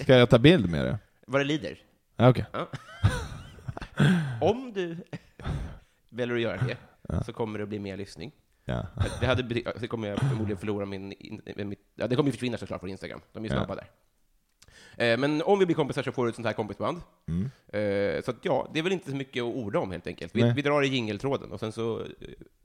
Ska 0.00 0.16
jag 0.16 0.30
ta 0.30 0.38
bild 0.38 0.70
med 0.70 0.84
det? 0.84 0.98
Vad 1.26 1.40
det 1.40 1.44
lider. 1.44 1.78
Okej. 2.16 2.44
Ja. 2.52 2.68
Om 4.40 4.72
du 4.72 4.96
väljer 6.10 6.36
att 6.36 6.42
göra 6.42 6.56
det, 6.56 6.76
Ja. 7.08 7.22
så 7.22 7.32
kommer 7.32 7.58
det 7.58 7.66
bli 7.66 7.78
mer 7.78 7.96
lyssning. 7.96 8.32
Ja. 8.64 8.86
Det, 9.20 9.26
hade, 9.26 9.62
så 9.80 9.88
kommer 9.88 10.08
jag 10.08 10.18
förmodligen 10.18 10.58
förlora 10.58 10.86
min... 10.86 11.12
In, 11.12 11.42
mitt, 11.68 11.78
ja, 11.94 12.06
det 12.06 12.16
kommer 12.16 12.28
ju 12.28 12.32
försvinna 12.32 12.58
såklart 12.58 12.80
från 12.80 12.90
Instagram. 12.90 13.20
De 13.32 13.44
är 13.44 13.48
ju 13.48 13.54
snabba 13.54 13.74
där. 13.74 13.86
Eh, 14.96 15.18
men 15.18 15.42
om 15.42 15.58
vi 15.58 15.66
blir 15.66 15.76
kompisar 15.76 16.02
så 16.02 16.12
får 16.12 16.24
du 16.24 16.28
ett 16.28 16.34
sånt 16.34 16.46
här 16.46 16.52
kompisband. 16.52 17.00
Mm. 17.28 17.44
Eh, 17.68 18.22
så 18.22 18.30
att, 18.30 18.36
ja, 18.42 18.70
det 18.72 18.78
är 18.78 18.82
väl 18.82 18.92
inte 18.92 19.10
så 19.10 19.16
mycket 19.16 19.42
att 19.42 19.54
orda 19.54 19.78
om 19.78 19.90
helt 19.90 20.06
enkelt. 20.06 20.36
Vi, 20.36 20.52
vi 20.52 20.62
drar 20.62 20.82
i 20.82 20.86
jingeltråden 20.88 21.52
och 21.52 21.60
sen 21.60 21.72
så 21.72 22.00
eh, 22.00 22.06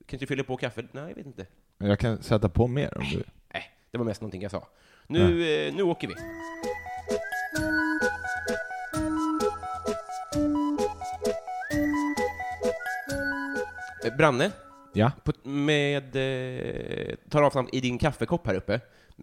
kanske 0.05 0.27
fyller 0.27 0.43
på 0.43 0.57
kaffe. 0.57 0.83
Nej, 0.91 1.07
jag 1.07 1.15
vet 1.15 1.25
inte. 1.25 1.45
Jag 1.77 1.99
kan 1.99 2.23
sätta 2.23 2.49
på 2.49 2.67
mer 2.67 2.97
om 2.97 3.03
du... 3.11 3.23
Nej, 3.53 3.63
det 3.91 3.97
var 3.97 4.05
mest 4.05 4.21
någonting 4.21 4.41
jag 4.41 4.51
sa. 4.51 4.67
Nu, 5.07 5.53
eh, 5.67 5.73
nu 5.73 5.83
åker 5.83 6.07
vi. 6.07 6.13
Branne, 14.11 14.51
Ja. 14.93 15.11
på, 15.23 15.31
med, 15.49 16.15
eh, 16.15 17.15
tar 17.29 17.41
avstamp 17.43 17.69
i 17.73 17.81
din 17.81 17.97
kaffekopp 17.97 18.47
här 18.47 18.55
uppe. 18.55 18.79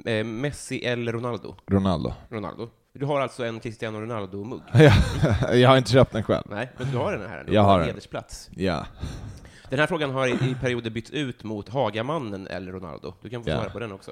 Eh, 0.07 0.25
Messi 0.25 0.85
eller 0.85 1.13
Ronaldo? 1.13 1.55
Ronaldo. 1.67 2.13
Ronaldo. 2.31 2.69
Du 2.93 3.07
har 3.07 3.21
alltså 3.21 3.45
en 3.45 3.61
Cristiano 3.61 4.01
Ronaldo-mugg? 4.01 4.61
Ja, 5.43 5.55
jag 5.55 5.69
har 5.69 5.77
inte 5.77 5.91
köpt 5.91 6.13
den 6.13 6.23
själv. 6.23 6.45
Nej, 6.51 6.71
men 6.77 6.91
du 6.91 6.97
har 6.99 7.13
den 7.13 7.29
här 7.31 7.45
nu. 7.47 7.55
Jag 7.55 7.63
har 7.63 7.79
den. 7.79 7.89
Hedersplats. 7.89 8.51
Ja. 8.57 8.87
Den 9.71 9.79
här 9.79 9.87
frågan 9.87 10.11
har 10.11 10.27
i, 10.27 10.31
i 10.31 10.57
perioder 10.61 10.91
bytts 10.91 11.11
ut 11.11 11.45
mot 11.45 11.69
Hagamannen 11.69 12.47
eller 12.47 12.73
Ronaldo. 12.73 13.15
Du 13.23 13.31
kan 13.31 13.45
få 13.45 13.51
Ja. 13.51 13.57
svara 13.57 13.71
på 13.71 13.79
den 13.79 13.93
också. 13.93 14.11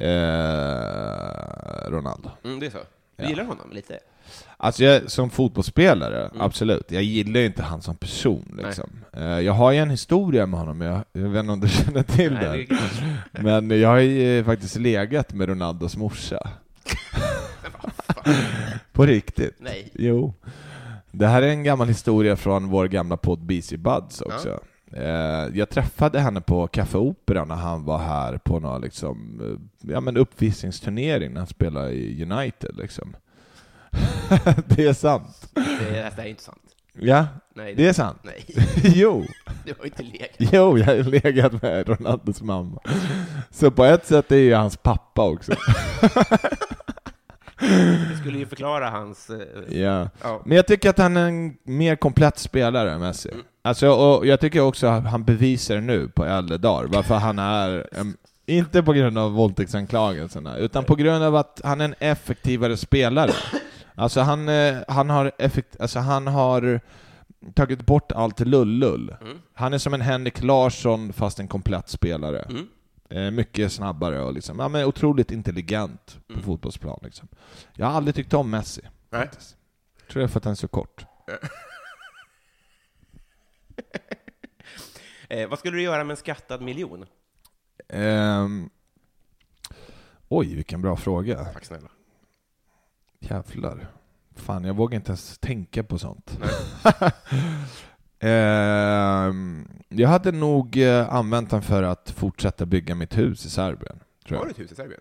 Eh, 0.00 1.90
Ronaldo. 1.90 2.30
Mm, 2.44 2.60
det 2.60 2.66
är 2.66 2.70
så. 2.70 2.78
Du 3.16 3.22
Ja. 3.22 3.28
gillar 3.28 3.44
honom 3.44 3.70
lite? 3.72 3.98
Alltså 4.56 4.84
jag, 4.84 5.10
som 5.10 5.30
fotbollsspelare, 5.30 6.26
Mm. 6.26 6.40
absolut. 6.40 6.90
Jag 6.90 7.02
gillar 7.02 7.40
ju 7.40 7.46
inte 7.46 7.62
han 7.62 7.82
som 7.82 7.96
person 7.96 8.60
liksom. 8.64 8.90
Eh, 9.12 9.22
jag 9.40 9.52
har 9.52 9.72
ju 9.72 9.78
en 9.78 9.90
historia 9.90 10.46
med 10.46 10.60
honom, 10.60 10.80
jag, 10.80 11.00
jag 11.12 11.28
vet 11.28 11.40
inte 11.40 11.52
om 11.52 11.60
du 11.60 11.68
känner 11.84 12.02
till 12.02 12.32
Nej, 12.32 12.66
den. 12.68 12.78
det 13.32 13.42
Men 13.66 13.80
jag 13.80 13.88
har 13.88 13.98
ju 13.98 14.44
faktiskt 14.44 14.76
legat 14.76 15.32
med 15.34 15.48
Ronaldos 15.48 15.96
morsa. 15.96 16.38
På 18.92 19.06
riktigt. 19.06 19.56
Nej. 19.60 19.90
Jo. 19.94 20.34
Det 21.10 21.26
här 21.26 21.42
är 21.42 21.48
en 21.48 21.62
gammal 21.64 21.88
historia 21.88 22.36
från 22.36 22.68
vår 22.68 22.86
gamla 22.88 23.16
podd 23.16 23.38
BC 23.38 23.76
Buds 23.76 24.20
också. 24.20 24.60
Eh, 24.92 25.48
Jag 25.58 25.68
träffade 25.70 26.20
henne 26.20 26.40
på 26.40 26.66
Café 26.66 26.98
Opera 26.98 27.44
när 27.44 27.54
han 27.54 27.84
var 27.84 27.98
här 27.98 28.38
på 28.38 28.60
någon 28.60 28.80
liksom, 28.80 29.40
eh, 29.84 29.90
ja, 29.92 30.00
men 30.00 30.16
uppvisningsturnering 30.16 31.32
när 31.32 31.40
han 31.40 31.46
spelade 31.46 31.90
i 31.92 32.22
United. 32.30 32.76
Liksom. 32.76 33.16
det 34.66 34.86
är 34.86 34.92
sant. 34.92 35.50
Det 35.54 35.98
är, 35.98 36.12
det 36.16 36.22
är 36.22 36.26
inte 36.26 36.42
sant. 36.42 36.58
Ja, 37.00 37.26
Nej, 37.54 37.74
det 37.74 37.88
är 37.88 37.92
sant. 37.92 38.18
Nej, 38.22 38.44
jo, 38.94 39.26
du 39.64 39.74
har 39.78 39.84
inte 39.86 40.02
legat. 40.02 40.28
jo, 40.38 40.78
jag 40.78 40.86
har 40.86 41.02
legat 41.10 41.62
med 41.62 41.88
Ronaldos 41.88 42.42
mamma. 42.42 42.80
Så 43.50 43.70
på 43.70 43.84
ett 43.84 44.06
sätt 44.06 44.32
är 44.32 44.36
ju 44.36 44.54
hans 44.54 44.76
pappa 44.76 45.22
också. 45.22 45.52
Det 48.10 48.16
skulle 48.20 48.38
ju 48.38 48.46
förklara 48.46 48.90
hans... 48.90 49.30
eh, 49.30 49.78
Ja. 49.80 50.08
Ja. 50.22 50.42
Men 50.44 50.56
jag 50.56 50.66
tycker 50.66 50.90
att 50.90 50.98
han 50.98 51.16
är 51.16 51.28
en 51.28 51.56
mer 51.64 51.96
komplett 51.96 52.38
spelare 52.38 52.98
Messi. 52.98 53.30
Alltså, 53.64 53.88
och 53.88 54.26
jag 54.26 54.40
tycker 54.40 54.60
också 54.60 54.86
att 54.86 55.04
han 55.04 55.24
bevisar 55.24 55.80
nu 55.80 56.08
på 56.08 56.24
äldre 56.24 56.58
dagar 56.58 56.88
varför 56.88 57.14
han 57.14 57.38
är, 57.38 57.88
en, 57.92 58.16
inte 58.46 58.82
på 58.82 58.92
grund 58.92 59.18
av 59.18 59.32
våldtäktsanklagelserna, 59.32 60.56
utan 60.56 60.84
på 60.84 60.94
grund 60.94 61.24
av 61.24 61.36
att 61.36 61.60
han 61.64 61.80
är 61.80 61.84
en 61.84 61.94
effektivare 61.98 62.76
spelare. 62.76 63.32
Alltså 63.94 64.20
han, 64.20 64.48
eh, 64.48 64.76
han 64.88 65.10
har 65.10 65.32
effekt, 65.38 65.80
alltså 65.80 65.98
han 65.98 66.26
har 66.26 66.80
tagit 67.54 67.86
bort 67.86 68.12
allt 68.12 68.40
lullull. 68.40 69.16
Mm. 69.20 69.38
Han 69.54 69.72
är 69.74 69.78
som 69.78 69.94
en 69.94 70.00
Henrik 70.00 70.42
Larsson 70.42 71.12
fast 71.12 71.38
en 71.38 71.48
komplett 71.48 71.88
spelare. 71.88 72.42
Mm. 72.42 72.68
Eh, 73.10 73.30
mycket 73.30 73.72
snabbare 73.72 74.20
och 74.20 74.32
liksom, 74.32 74.58
ja, 74.58 74.68
men 74.68 74.84
otroligt 74.84 75.30
intelligent 75.30 76.18
på 76.26 76.32
Mm. 76.32 76.44
fotbollsplan. 76.44 77.00
Liksom. 77.02 77.28
Jag 77.74 77.86
har 77.86 77.92
aldrig 77.92 78.14
tyckt 78.14 78.34
om 78.34 78.50
Messi. 78.50 78.82
Nej. 79.10 79.20
faktiskt. 79.20 79.56
Tror 80.10 80.22
jag 80.22 80.30
för 80.30 80.38
att 80.40 80.44
han 80.44 80.50
är 80.50 80.54
så 80.56 80.68
kort. 80.68 81.04
Eh, 85.28 85.48
vad 85.48 85.58
skulle 85.58 85.76
du 85.76 85.82
göra 85.82 86.04
med 86.04 86.10
en 86.10 86.16
skattad 86.16 86.62
miljon? 86.62 87.06
Ehm, 87.88 88.70
oj, 90.28 90.54
vilken 90.54 90.82
bra 90.82 90.96
fråga. 90.96 91.44
Tack 91.44 91.64
snälla. 91.64 91.88
Jävlar. 93.30 93.86
Fan, 94.36 94.64
jag 94.64 94.74
vågar 94.74 94.96
inte 94.96 95.10
ens 95.10 95.38
tänka 95.38 95.82
på 95.82 95.98
sånt. 95.98 96.38
Ehm, 98.24 99.68
jag 99.88 100.08
hade 100.08 100.32
nog 100.32 100.76
eh, 100.76 101.14
använt 101.14 101.50
den 101.50 101.62
för 101.62 101.82
att 101.82 102.10
fortsätta 102.10 102.66
bygga 102.66 102.94
mitt 102.94 103.18
hus 103.18 103.46
i 103.46 103.50
Serbien. 103.50 103.98
Tror 104.26 104.38
Har 104.38 104.44
jag. 104.44 104.48
du 104.48 104.50
ett 104.50 104.58
hus 104.58 104.72
i 104.72 104.74
Serbien? 104.74 105.00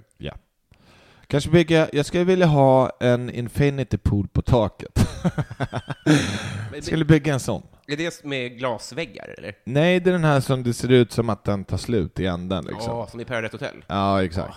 Kanske 1.31 1.49
bygga, 1.49 1.89
jag 1.93 2.05
skulle 2.05 2.23
vilja 2.23 2.45
ha 2.45 2.91
en 2.99 3.29
infinity 3.29 3.97
pool 3.97 4.27
på 4.27 4.41
taket. 4.41 5.07
Jag 6.73 6.83
skulle 6.83 7.05
bygga 7.05 7.33
en 7.33 7.39
sån. 7.39 7.63
Är 7.87 7.97
det 7.97 8.23
med 8.23 8.57
glasväggar, 8.57 9.35
eller? 9.37 9.55
Nej, 9.63 9.99
det 9.99 10.09
är 10.09 10.11
den 10.11 10.23
här 10.23 10.39
som 10.39 10.63
det 10.63 10.73
ser 10.73 10.91
ut 10.91 11.11
som 11.11 11.29
att 11.29 11.43
den 11.43 11.63
tar 11.63 11.77
slut 11.77 12.19
i 12.19 12.25
änden 12.25 12.65
liksom. 12.65 12.97
Ja, 12.97 13.07
som 13.07 13.19
i 13.19 13.25
Paradise 13.25 13.53
Hotel. 13.55 13.83
Ja, 13.87 14.23
exakt. 14.23 14.55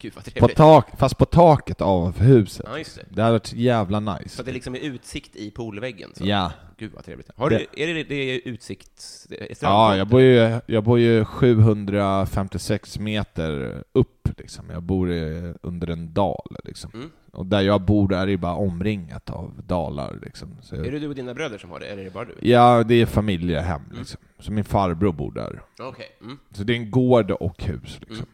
Gud 0.00 0.12
vad 0.14 0.24
På 0.24 0.30
trevligt. 0.30 0.56
tak, 0.56 0.98
fast 0.98 1.18
på 1.18 1.24
taket 1.24 1.80
av 1.80 2.18
huset. 2.18 2.66
Ja, 2.70 2.78
just 2.78 2.96
det. 2.96 3.04
Det 3.10 3.22
hade 3.22 3.32
varit 3.32 3.52
jävla 3.52 3.98
Så 3.98 4.22
nice. 4.22 4.40
att 4.40 4.46
det 4.46 4.52
liksom 4.52 4.74
är 4.74 4.78
utsikt 4.78 5.36
i 5.36 5.50
poolväggen? 5.50 6.10
Så. 6.14 6.26
Ja. 6.26 6.52
Gud 6.76 6.92
vad 6.94 7.04
trevligt. 7.04 7.30
Har 7.36 7.50
du, 7.50 7.66
är 7.76 7.94
det, 7.94 8.04
det 8.04 8.14
är 8.14 8.40
utsikt? 8.44 9.26
är 9.30 9.56
Ja, 9.60 9.96
jag 9.96 10.08
bor, 10.08 10.20
ju, 10.20 10.60
jag 10.66 10.84
bor 10.84 10.98
ju 10.98 11.24
756 11.24 12.98
meter 12.98 13.82
upp 13.92 14.28
liksom. 14.38 14.70
Jag 14.70 14.82
bor 14.82 15.12
i, 15.12 15.54
under 15.62 15.90
en 15.90 16.14
dal 16.14 16.56
liksom. 16.64 16.90
Mm. 16.94 17.10
Och 17.32 17.46
där 17.46 17.60
jag 17.60 17.80
bor 17.80 18.08
där 18.08 18.28
är 18.28 18.36
bara 18.36 18.54
omringat 18.54 19.30
av 19.30 19.62
dalar 19.66 20.18
liksom. 20.22 20.56
Så 20.62 20.74
Är 20.76 20.92
det 20.92 20.98
du 20.98 21.08
och 21.08 21.14
dina 21.14 21.34
bröder 21.34 21.58
som 21.58 21.70
har 21.70 21.80
det, 21.80 21.86
eller 21.86 22.00
är 22.00 22.04
det 22.04 22.10
bara 22.12 22.24
du? 22.24 22.34
Ja, 22.40 22.82
det 22.82 22.94
är 22.94 23.06
familjehem 23.06 23.82
liksom. 23.98 24.20
Så 24.38 24.52
min 24.52 24.64
farbror 24.64 25.12
bor 25.12 25.32
där. 25.32 25.62
Okej. 25.80 26.06
Mm. 26.20 26.38
Så 26.50 26.62
det 26.62 26.72
är 26.72 26.76
en 26.76 26.90
gård 26.90 27.30
och 27.30 27.62
hus 27.62 27.98
liksom. 28.06 28.26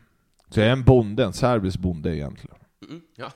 Mm. 0.55 0.55
Så 0.55 0.61
jag 0.61 0.69
är 0.69 0.73
en 0.73 0.85
bonde, 0.85 1.25
en 1.25 1.33
serbisk 1.33 1.79
bonde 1.79 2.17
egentligen. 2.17 2.57
Mm. 2.89 3.01
Ja. 3.17 3.31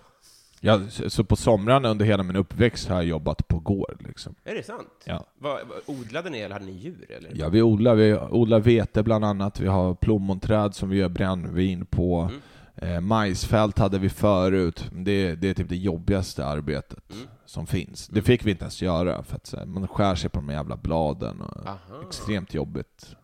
Ja, 0.61 0.81
så 1.09 1.24
på 1.24 1.37
somrarna 1.37 1.88
under 1.88 2.04
hela 2.07 2.22
min 2.22 2.37
uppväxt 2.37 2.88
har 2.88 2.96
jag 2.96 3.04
jobbat 3.04 3.48
på 3.48 3.59
gård 3.59 4.04
liksom. 4.09 4.35
Är 4.44 4.54
det 4.54 4.62
sant? 4.62 4.88
Ja. 5.04 5.24
Vad, 5.38 5.59
vad, 5.68 5.96
odlade 5.98 6.31
ni 6.31 6.38
eller 6.38 6.52
hade 6.54 6.64
ni 6.66 6.72
djur? 6.72 7.07
Eller? 7.11 7.33
Ja, 7.35 7.48
vi 7.48 7.62
odlar, 7.62 7.94
vi 7.94 8.14
odlar 8.14 8.61
vete 8.61 9.02
bland 9.02 9.24
annat, 9.24 9.61
vi 9.61 9.66
har 9.66 9.94
plommonträd 9.94 10.74
som 10.74 10.88
vi 10.88 10.96
gör 10.96 11.09
brännvin 11.09 11.87
på. 11.87 12.20
Mm. 12.20 12.40
Eh, 12.76 13.00
majsfält 13.00 13.78
hade 13.78 13.98
vi 13.98 14.09
förut, 14.09 14.90
det, 14.92 15.35
det 15.35 15.48
är 15.48 15.54
typ 15.54 15.68
det 15.68 15.76
jobbigaste 15.76 16.46
arbetet 16.46 17.11
Mm. 17.12 17.26
som 17.46 17.66
finns. 17.66 18.09
Det 18.09 18.22
fick 18.22 18.46
vi 18.46 18.50
inte 18.50 18.64
ens 18.64 18.83
göra, 18.83 19.22
för 19.22 19.37
att 19.37 19.54
här, 19.57 19.66
man 19.66 19.88
skär 19.88 20.14
sig 20.14 20.31
på 20.31 20.40
de 20.40 20.48
jävla 20.50 20.76
bladen. 20.76 21.40
Och 21.40 21.66
Aha. 21.68 21.78
extremt 22.09 22.54
jobbigt. 22.54 23.16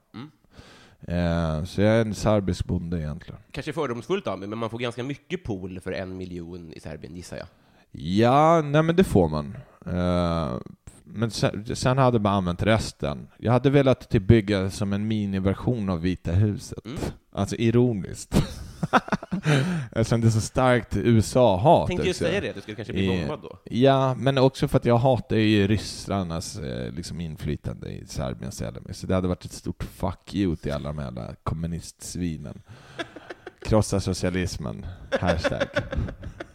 Eh, 1.09 1.65
så 1.65 1.81
jag 1.81 1.95
är 1.95 2.01
en 2.01 2.15
serbisk 2.15 2.65
bonde 2.65 3.01
egentligen. 3.01 3.41
Kanske 3.51 3.73
fördomsfullt 3.73 4.27
av 4.27 4.39
mig, 4.39 4.49
men 4.49 4.59
man 4.59 4.71
får 4.71 4.79
ganska 4.79 5.03
mycket 5.03 5.45
pool 5.45 5.81
för 5.81 5.93
en 5.93 6.17
miljon 6.17 6.73
i 6.73 6.81
Serbien, 6.81 7.17
gissar 7.17 7.37
jag. 7.37 7.47
Ja, 7.93 8.63
nej 8.63 8.83
men 8.83 8.97
det 8.97 9.05
får 9.05 9.29
man. 9.29 9.57
Eh, 9.87 10.59
men 11.05 11.31
sen, 11.31 11.77
sen 11.77 11.99
hade 11.99 12.19
man 12.19 12.35
använt 12.35 12.63
resten. 12.63 13.29
Jag 13.39 13.53
hade 13.53 13.71
velat 13.71 14.11
typ 14.11 14.23
bygga 14.23 14.71
som 14.71 14.93
en 14.93 15.09
miniversion 15.09 15.91
av 15.91 16.01
Vita 16.01 16.33
huset. 16.33 16.87
Mm. 16.87 16.99
Alltså 17.33 17.57
ironiskt. 17.57 18.43
Eftersom 19.93 20.21
det 20.21 20.27
är 20.27 20.31
så 20.31 20.41
starkt 20.41 20.97
USA-hat. 20.97 21.89
Tänkte 21.89 22.07
just 22.07 22.19
säga 22.19 22.41
det, 22.41 22.49
att 22.49 22.55
du 22.55 22.61
skulle 22.61 22.77
kanske 22.77 22.93
bli 22.93 23.09
bombad 23.09 23.41
då. 23.43 23.59
Ja, 23.65 24.15
men 24.15 24.39
också 24.39 24.69
för 24.69 24.79
att 24.79 24.85
jag 24.85 24.97
hatar 24.97 25.37
ju 25.37 25.67
ryssarnas 25.67 26.59
eh, 26.59 26.93
liksom 26.93 27.21
inflytande 27.21 27.89
i 27.89 28.07
Serbien 28.07 28.53
så 28.53 28.65
jävla 28.65 28.81
mycket. 28.81 28.97
Så 28.97 29.07
det 29.07 29.15
hade 29.15 29.29
varit 29.29 29.45
ett 29.45 29.53
stort 29.53 29.83
fuck 29.83 30.35
you 30.35 30.57
till 30.57 30.73
alla 30.73 30.93
de 30.93 30.99
jävla 31.03 31.35
kommunistsvinen. 31.43 32.63
Krossa 33.65 34.01
socialismen. 34.01 34.87
Hashtag. 35.21 35.69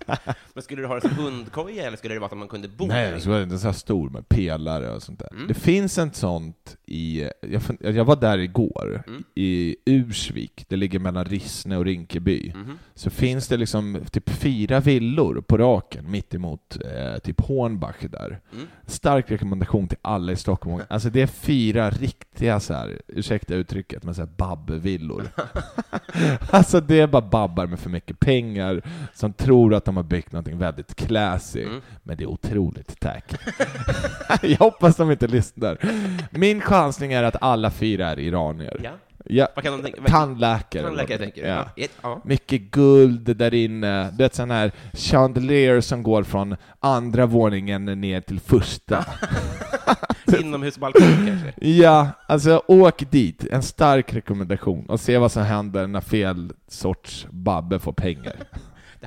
Men 0.60 0.64
skulle 0.64 0.82
du 0.82 0.88
ha 0.88 0.96
det 0.96 1.02
som 1.02 1.12
hundkoja, 1.18 1.88
eller 1.88 1.98
skulle 1.98 2.14
det 2.14 2.20
vara 2.20 2.32
att 2.32 2.38
man 2.38 2.48
kunde 2.48 2.68
bo 2.68 2.86
Nej, 2.88 3.12
där 3.12 3.20
så 3.20 3.30
var 3.30 3.38
det 3.38 3.44
inte 3.44 3.58
så 3.58 3.68
här 3.68 3.74
stor 3.74 4.10
med 4.10 4.30
pelare 4.30 4.92
och 4.92 5.04
sånt 5.04 5.20
där. 5.20 5.34
Mm. 5.34 5.48
Det 5.48 5.54
finns 5.54 5.98
ett 5.98 6.16
sånt 6.16 6.78
i, 6.86 7.30
jag, 7.42 7.62
jag 7.80 8.06
var 8.06 8.16
där 8.16 8.38
igår, 8.38 9.04
Mm. 9.08 9.24
i 9.36 9.76
Ursvik, 9.86 10.66
det 10.68 10.76
ligger 10.76 11.00
mellan 11.00 11.26
Rissne 11.26 11.78
och 11.78 11.86
Rinkeby. 11.86 12.52
Mhm. 12.56 12.80
Så 12.96 13.10
finns 13.10 13.48
det 13.48 13.58
liksom 13.58 14.00
typ 14.12 14.30
fyra 14.30 14.80
villor 14.80 15.42
på 15.42 15.58
raken 15.58 16.12
mitt 16.12 16.34
emot 16.34 16.78
eh, 16.86 17.20
typ 17.20 17.42
Hornbach 17.42 17.96
där. 18.10 18.40
Mm. 18.54 18.68
Stark 18.86 19.32
rekommendation 19.32 19.88
till 19.88 19.98
alla 20.02 20.32
i 20.32 20.36
Stockholm. 20.36 20.84
Alltså 20.90 21.10
det 21.10 21.22
är 21.22 21.28
fyra 21.28 21.90
riktiga 21.90 22.60
så 22.60 22.74
här, 22.74 23.02
ursäkta 23.08 23.56
uttrycket, 23.56 24.04
men 24.04 24.16
så 24.16 24.22
här 24.22 24.30
babb-villor. 24.38 25.24
alltså 26.52 26.82
det 26.82 27.00
är 27.00 27.08
bara 27.08 27.22
babbar 27.22 27.68
med 27.68 27.80
för 27.80 27.90
mycket 27.90 28.20
pengar 28.20 28.82
som 29.14 29.34
tror 29.34 29.74
att 29.74 29.86
de 29.86 29.98
har 29.98 30.04
byggt 30.04 30.32
någonting 30.50 30.60
väldigt 30.60 30.96
classy, 30.96 31.64
Mm. 31.64 31.82
men 32.04 32.18
det 32.18 32.24
är 32.24 32.28
otroligt 32.30 33.00
tack. 33.00 33.34
Jag 34.42 34.58
hoppas 34.58 34.96
de 34.96 35.12
inte 35.12 35.28
lyssnar. 35.28 35.78
Min 36.32 36.62
chansning 36.62 37.14
är 37.14 37.24
att 37.24 37.36
alla 37.42 37.72
fyra 37.72 38.08
är 38.08 38.20
iranier. 38.20 38.82
Ja. 38.84 38.92
Ja, 39.26 39.48
Vad 39.56 39.64
kan 39.64 39.74
de 39.74 39.84
tänka? 39.92 40.12
tandläkare. 40.12 40.84
Tandläkare 40.84 41.18
tänker 41.18 41.42
du? 41.76 41.82
Ja. 42.04 42.22
Mycket 42.26 42.62
guld 42.62 43.38
där 43.38 43.54
inne. 43.54 44.12
Det 44.12 44.24
är 44.24 44.26
ett 44.26 44.36
sån 44.36 44.52
här 44.52 44.72
chandelier 44.94 45.82
som 45.82 46.04
går 46.04 46.24
från 46.24 46.56
andra 46.80 47.26
våningen 47.26 47.86
ner 47.86 48.22
till 48.22 48.40
första. 48.40 49.06
Inomhusbalkong 50.40 51.28
kanske? 51.28 51.54
Ja, 51.68 52.08
alltså 52.28 52.62
åk 52.68 53.12
dit. 53.12 53.46
En 53.52 53.64
stark 53.64 54.14
rekommendation. 54.14 54.86
Och 54.90 55.00
se 55.00 55.18
vad 55.18 55.32
som 55.32 55.44
händer 55.44 55.88
när 55.88 56.02
fel 56.02 56.52
sorts 56.68 57.28
babbe 57.30 57.80
får 57.80 57.94
pengar. 57.94 58.36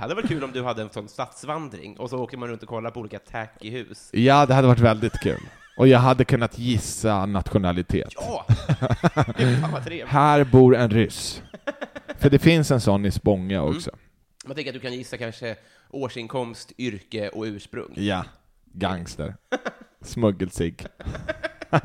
Det 0.03 0.05
hade 0.05 0.15
varit 0.15 0.29
kul 0.29 0.45
om 0.45 0.53
du 0.53 0.63
hade 0.63 0.83
en 0.83 0.91
sån 0.91 1.09
stadsvandring, 1.09 1.99
och 1.99 2.11
så 2.11 2.19
åker 2.19 2.37
man 2.37 2.49
runt 2.49 2.63
och 2.63 2.69
kollar 2.69 2.91
på 2.91 3.01
olika 3.01 3.19
tacky 3.19 3.71
hus. 3.71 4.11
Ja, 4.13 4.47
det 4.47 4.55
hade 4.55 4.69
varit 4.69 4.81
väldigt 4.81 5.21
kul. 5.21 5.41
Och 5.77 5.89
jag 5.89 5.99
hade 5.99 6.25
kunnat 6.25 6.59
gissa 6.59 7.27
nationalitet. 7.27 8.13
Ja! 8.15 8.47
Här 10.07 10.45
bor 10.45 10.77
en 10.77 10.91
ryss. 10.91 11.43
För 12.19 12.31
det 12.31 12.39
finns 12.39 12.71
en 12.71 12.81
sån 12.81 13.05
i 13.05 13.11
Spånga 13.11 13.63
också. 13.63 13.91
Man 14.47 14.55
tänker 14.55 14.71
att 14.71 14.75
du 14.75 14.81
kan 14.81 14.93
gissa 14.93 15.17
kanske 15.17 15.57
årsinkomst, 15.91 16.73
yrke 16.79 17.29
och 17.29 17.43
ursprung. 17.43 17.93
Ja, 17.97 18.25
gangster. 18.73 19.35
Smuggelsig. 20.01 20.87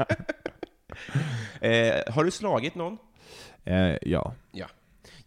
Eh, 1.61 2.13
har 2.13 2.23
du 2.23 2.31
slagit 2.31 2.75
någon? 2.75 2.97
Eh, 3.65 3.95
ja. 4.01 4.33
Ja. 4.51 4.67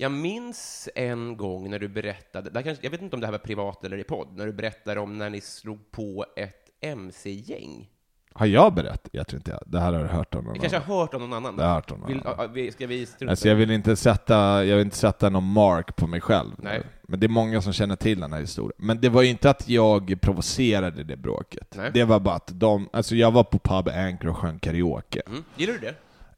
Jag 0.00 0.12
minns 0.12 0.88
en 0.94 1.36
gång 1.36 1.70
när 1.70 1.78
du 1.78 1.88
berättade, 1.88 2.50
det 2.50 2.58
här 2.58 2.64
kanske, 2.64 2.84
jag 2.86 2.90
vet 2.90 3.02
inte 3.02 3.16
om 3.16 3.20
det 3.20 3.26
här 3.26 3.32
var 3.32 3.38
privat 3.38 3.84
eller 3.84 3.98
i 3.98 4.04
podd, 4.04 4.28
när 4.36 4.46
du 4.46 4.52
berättade 4.52 5.00
om 5.00 5.18
när 5.18 5.30
ni 5.30 5.40
slog 5.40 5.90
på 5.90 6.26
ett 6.36 6.70
MC-gäng. 6.80 7.88
Har 8.32 8.46
jag 8.46 8.74
berättat? 8.74 9.08
Jag 9.12 9.26
tror 9.26 9.38
inte 9.38 9.50
jag. 9.50 9.60
Det 9.66 9.80
här 9.80 9.92
har 9.92 10.00
du 10.02 10.08
hört 10.08 10.34
av 10.34 10.44
någon 10.44 10.54
Jag 10.54 10.60
kanske 10.60 10.76
annan. 10.76 10.88
har 10.90 11.00
hört 11.00 11.14
om 11.14 11.20
någon 11.20 11.32
annan. 11.32 11.56
Det 11.56 11.62
har 11.62 11.68
jag 11.68 11.74
hört 11.74 11.90
om 11.90 11.98
någon 12.00 12.08
Vill, 12.08 12.20
annan. 12.26 12.72
ska 12.72 12.86
vi 12.86 13.06
strunta 13.06 13.30
Alltså 13.30 13.48
jag 13.48 13.56
vill 13.56 13.70
inte 13.70 13.96
sätta, 13.96 14.64
jag 14.64 14.76
vill 14.76 14.84
inte 14.84 14.96
sätta 14.96 15.28
någon 15.28 15.52
mark 15.52 15.96
på 15.96 16.06
mig 16.06 16.20
själv. 16.20 16.50
Nej. 16.58 16.82
Men 17.02 17.20
det 17.20 17.26
är 17.26 17.28
många 17.28 17.62
som 17.62 17.72
känner 17.72 17.96
till 17.96 18.20
den 18.20 18.32
här 18.32 18.40
historien. 18.40 18.76
Men 18.78 19.00
det 19.00 19.08
var 19.08 19.22
ju 19.22 19.28
inte 19.28 19.50
att 19.50 19.68
jag 19.68 20.18
provocerade 20.20 21.04
det 21.04 21.16
bråket. 21.16 21.74
Nej. 21.76 21.90
Det 21.94 22.04
var 22.04 22.20
bara 22.20 22.34
att 22.34 22.50
de, 22.60 22.88
alltså 22.92 23.14
jag 23.16 23.30
var 23.30 23.44
på 23.44 23.58
Pub 23.58 23.88
Anchor 23.88 24.28
och 24.28 24.36
sjöng 24.36 24.58
karaoke. 24.58 25.22
Mm. 25.26 25.44
Gillar 25.56 25.74
du 25.74 25.80
det? 25.80 25.94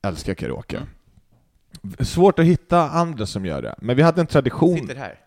Älskar 0.09 0.35
karaoke. 0.35 0.81
Svårt 2.01 2.39
att 2.39 2.45
hitta 2.45 2.91
andra 2.91 3.27
som 3.27 3.47
gör 3.47 3.63
det. 3.63 3.75
Men 3.79 3.97
vi 3.97 4.03
hade 4.03 4.21
en 4.21 4.27
tradition. 4.27 4.79
Sitter 4.79 4.95
här. 4.95 5.19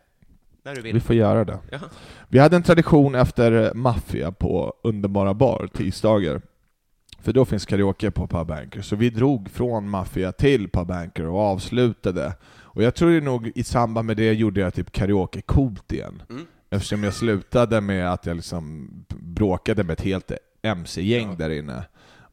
När 0.64 0.76
du 0.76 0.82
vill. 0.82 0.94
Vi 0.94 1.00
får 1.00 1.16
göra 1.16 1.46
det. 1.46 1.60
Ja. 1.72 1.80
Vi 2.28 2.40
hade 2.40 2.56
en 2.56 2.64
tradition 2.64 3.16
efter 3.16 3.74
Maffia 3.74 4.32
på 4.32 4.74
Underbara 4.84 5.34
Bar, 5.34 5.70
tisdagar. 5.74 6.42
För 7.20 7.34
då 7.34 7.46
finns 7.46 7.66
karaoke 7.66 8.12
på 8.12 8.28
Pub 8.28 8.52
Anchor. 8.52 8.82
Så 8.82 8.96
vi 8.96 9.10
drog 9.10 9.50
från 9.50 9.90
Maffia 9.90 10.32
till 10.32 10.70
Pub 10.70 10.92
Anchor 10.92 11.26
och 11.26 11.40
avslutade. 11.40 12.34
Och 12.76 12.84
jag 12.84 12.96
tror 12.96 13.22
nog 13.22 13.52
i 13.56 13.64
samband 13.64 14.08
med 14.08 14.18
det 14.18 14.34
gjorde 14.34 14.62
jag 14.62 14.74
typ 14.74 14.92
karaoke 14.92 15.42
coolt 15.42 15.92
igen. 15.92 16.24
Mm. 16.30 16.46
Eftersom 16.70 17.04
jag 17.04 17.14
slutade 17.14 17.82
med 17.82 18.12
att 18.12 18.26
jag 18.26 18.36
liksom 18.36 18.90
bråkade 19.10 19.84
med 19.84 19.94
ett 19.94 20.02
helt 20.02 20.32
MC-gäng 20.62 21.38
där 21.38 21.50
inne. 21.50 21.84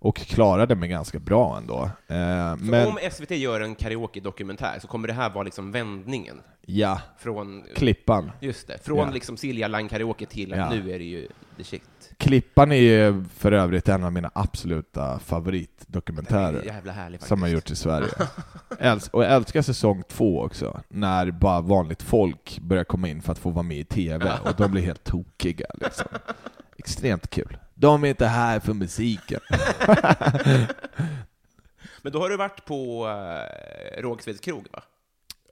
Och 0.05 0.17
klarade 0.17 0.75
mig 0.75 0.89
ganska 0.89 1.19
bra 1.19 1.57
ändå. 1.57 1.83
Eh, 2.09 2.57
men 2.57 2.87
om 2.89 2.99
SVT 3.13 3.31
gör 3.31 3.61
en 3.61 3.75
karaoke-dokumentär 3.75 4.79
så 4.81 4.89
kommer 4.89 5.09
det 5.09 5.15
här 5.15 5.31
vara 5.31 5.45
liksom 5.45 5.73
vändningen 5.73 6.41
ja, 6.67 7.01
från, 7.19 7.63
Klippan. 7.77 8.31
just 8.41 8.67
det, 8.67 8.79
från 8.85 8.99
Ja. 8.99 9.11
liksom 9.11 9.37
Silja 9.37 9.69
Line 9.69 9.89
karaoke 9.89 10.27
till 10.27 10.53
att 10.53 10.59
Ja. 10.59 10.71
nu 10.71 10.93
är 10.95 10.99
det 10.99 11.05
ju 11.05 11.29
the 11.57 11.65
shit. 11.65 11.83
Klippan 12.19 12.73
är 12.73 12.77
ju 12.77 13.25
för 13.37 13.53
övrigt 13.53 13.89
en 13.89 14.05
av 14.05 14.13
mina 14.13 14.31
absoluta 14.35 15.19
favoritdokumentärer. 15.19 16.63
jävla 16.65 16.93
härlig 16.93 17.23
som 17.23 17.43
har 17.43 17.49
gjorts 17.49 17.71
i 17.73 17.77
Sverige. 17.77 18.09
Äls- 18.81 19.11
och 19.11 19.25
jag 19.25 19.33
älskar 19.33 19.63
säsong 19.63 20.03
två 20.09 20.41
också, 20.43 20.81
när 20.89 21.31
bara 21.31 21.61
vanligt 21.61 22.03
folk 22.03 22.59
börjar 22.61 22.85
komma 22.85 23.09
in 23.09 23.23
för 23.23 23.33
att 23.33 23.39
få 23.39 23.51
vara 23.51 23.63
med 23.63 23.79
i 23.79 23.85
TV, 23.85 24.33
och 24.45 24.55
de 24.57 24.71
blir 24.71 24.83
helt 24.83 25.05
tokiga 25.05 25.67
liksom. 25.75 26.07
Extremt 26.79 27.31
kul. 27.31 27.57
De 27.83 28.05
är 28.05 28.09
inte 28.09 28.27
här 28.27 28.61
för 28.61 28.73
musiken. 28.75 29.41
Men 32.03 32.13
då 32.13 32.19
har 32.19 32.29
du 32.29 32.37
varit 32.37 32.65
på 32.65 33.07
uh, 33.07 34.03
Rågsveds 34.03 34.41
krog, 34.41 34.67
va? 34.73 34.83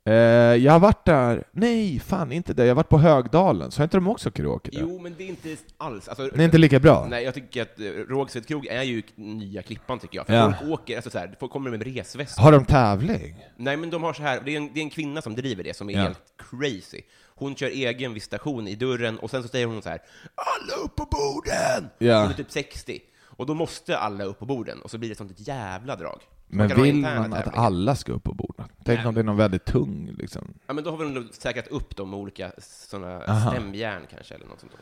Eh, 0.05 0.15
jag 0.57 0.73
har 0.73 0.79
varit 0.81 1.05
där, 1.05 1.45
nej 1.51 1.99
fan 2.01 2.33
inte 2.33 2.53
det, 2.55 2.63
jag 2.63 2.71
har 2.71 2.75
varit 2.75 2.89
på 2.89 2.99
Högdalen, 2.99 3.71
så 3.71 3.81
har 3.81 3.85
inte 3.85 3.97
de 3.97 4.09
också 4.09 4.31
karaoke 4.31 4.71
där? 4.71 4.81
Jo, 4.81 4.99
men 4.99 5.15
det 5.19 5.25
är 5.25 5.29
inte 5.29 5.57
alls... 5.79 6.09
Alltså, 6.09 6.27
Det 6.29 6.43
är 6.43 6.45
inte 6.45 6.59
lika 6.59 6.81
bra? 6.81 7.07
Nej, 7.11 7.25
jag 7.25 7.35
tycker 7.35 7.63
att 7.63 7.81
uh, 7.81 7.87
Rågsveds 8.09 8.47
krog 8.47 8.67
är 8.67 8.83
ju 8.83 9.03
nya 9.15 9.63
Klippan, 9.63 9.99
tycker 9.99 10.17
jag. 10.19 10.27
För 10.27 10.35
Ja. 10.35 10.55
folk 10.61 10.73
åker, 10.73 10.97
alltså 10.97 11.11
så 11.11 11.19
här, 11.19 11.37
folk 11.41 11.53
kommer 11.53 11.71
med 11.71 11.83
resväst. 11.95 12.39
Har 12.39 12.53
de 12.53 12.65
tävling? 12.65 13.37
Nej, 13.57 13.77
men 13.77 13.91
de 13.91 14.03
har 14.03 14.13
så 14.13 14.23
här, 14.23 14.41
det 14.45 14.53
är, 14.53 14.57
en, 14.57 14.71
det 14.75 14.81
är 14.81 14.85
en 14.85 14.91
kvinna 14.91 15.23
som 15.23 15.35
driver 15.35 15.65
det, 15.65 15.77
som 15.77 15.91
är 15.91 15.95
Ja. 15.95 16.01
helt 16.03 16.21
crazy. 16.51 17.01
Hon 17.41 17.55
kör 17.55 17.69
egen 17.69 18.15
visitation 18.15 18.69
i 18.69 18.75
dörren, 18.75 19.19
och 19.19 19.31
sen 19.31 19.43
så 19.43 19.49
säger 19.49 19.67
hon 19.67 19.83
så 19.83 19.89
här 19.89 19.99
”Alla 20.35 20.85
upp 20.85 20.97
på 20.97 21.05
borden!” 21.11 21.91
Ja. 21.99 22.21
Hon 22.23 22.31
är 22.31 22.35
typ 22.35 22.51
60. 22.51 23.01
Och 23.23 23.47
då 23.47 23.55
måste 23.55 23.99
alla 23.99 24.25
upp 24.25 24.39
på 24.39 24.47
borden, 24.47 24.81
och 24.83 24.91
så 24.91 24.99
blir 24.99 25.09
det 25.09 25.15
sånt 25.15 25.31
ett 25.31 25.49
jävla 25.49 25.97
drag. 25.97 26.21
Man 26.49 26.67
Men 26.67 26.77
ha 26.77 26.83
vill 26.83 26.97
man 26.97 27.33
att 27.33 27.57
alla 27.59 27.97
ska 27.97 28.13
upp 28.13 28.25
på 28.25 28.35
bordet? 28.35 28.67
Tänk 28.85 28.99
Nej. 28.99 29.07
om 29.07 29.15
det 29.15 29.21
är 29.21 29.25
någon 29.25 29.37
väldigt 29.37 29.65
tung 29.65 30.15
liksom. 30.19 30.55
Ja, 30.67 30.73
men 30.75 30.85
då 30.85 30.91
har 30.91 30.99
vi 30.99 31.11
nog 31.11 31.29
säkrat 31.33 31.69
upp 31.69 31.97
dem 31.97 32.11
med 32.11 32.19
olika 32.19 32.53
såna 32.59 33.23
Aha. 33.25 33.51
stämjärn 33.51 34.03
kanske, 34.11 34.35
eller 34.35 34.47
något 34.47 34.61
sånt. 34.61 34.73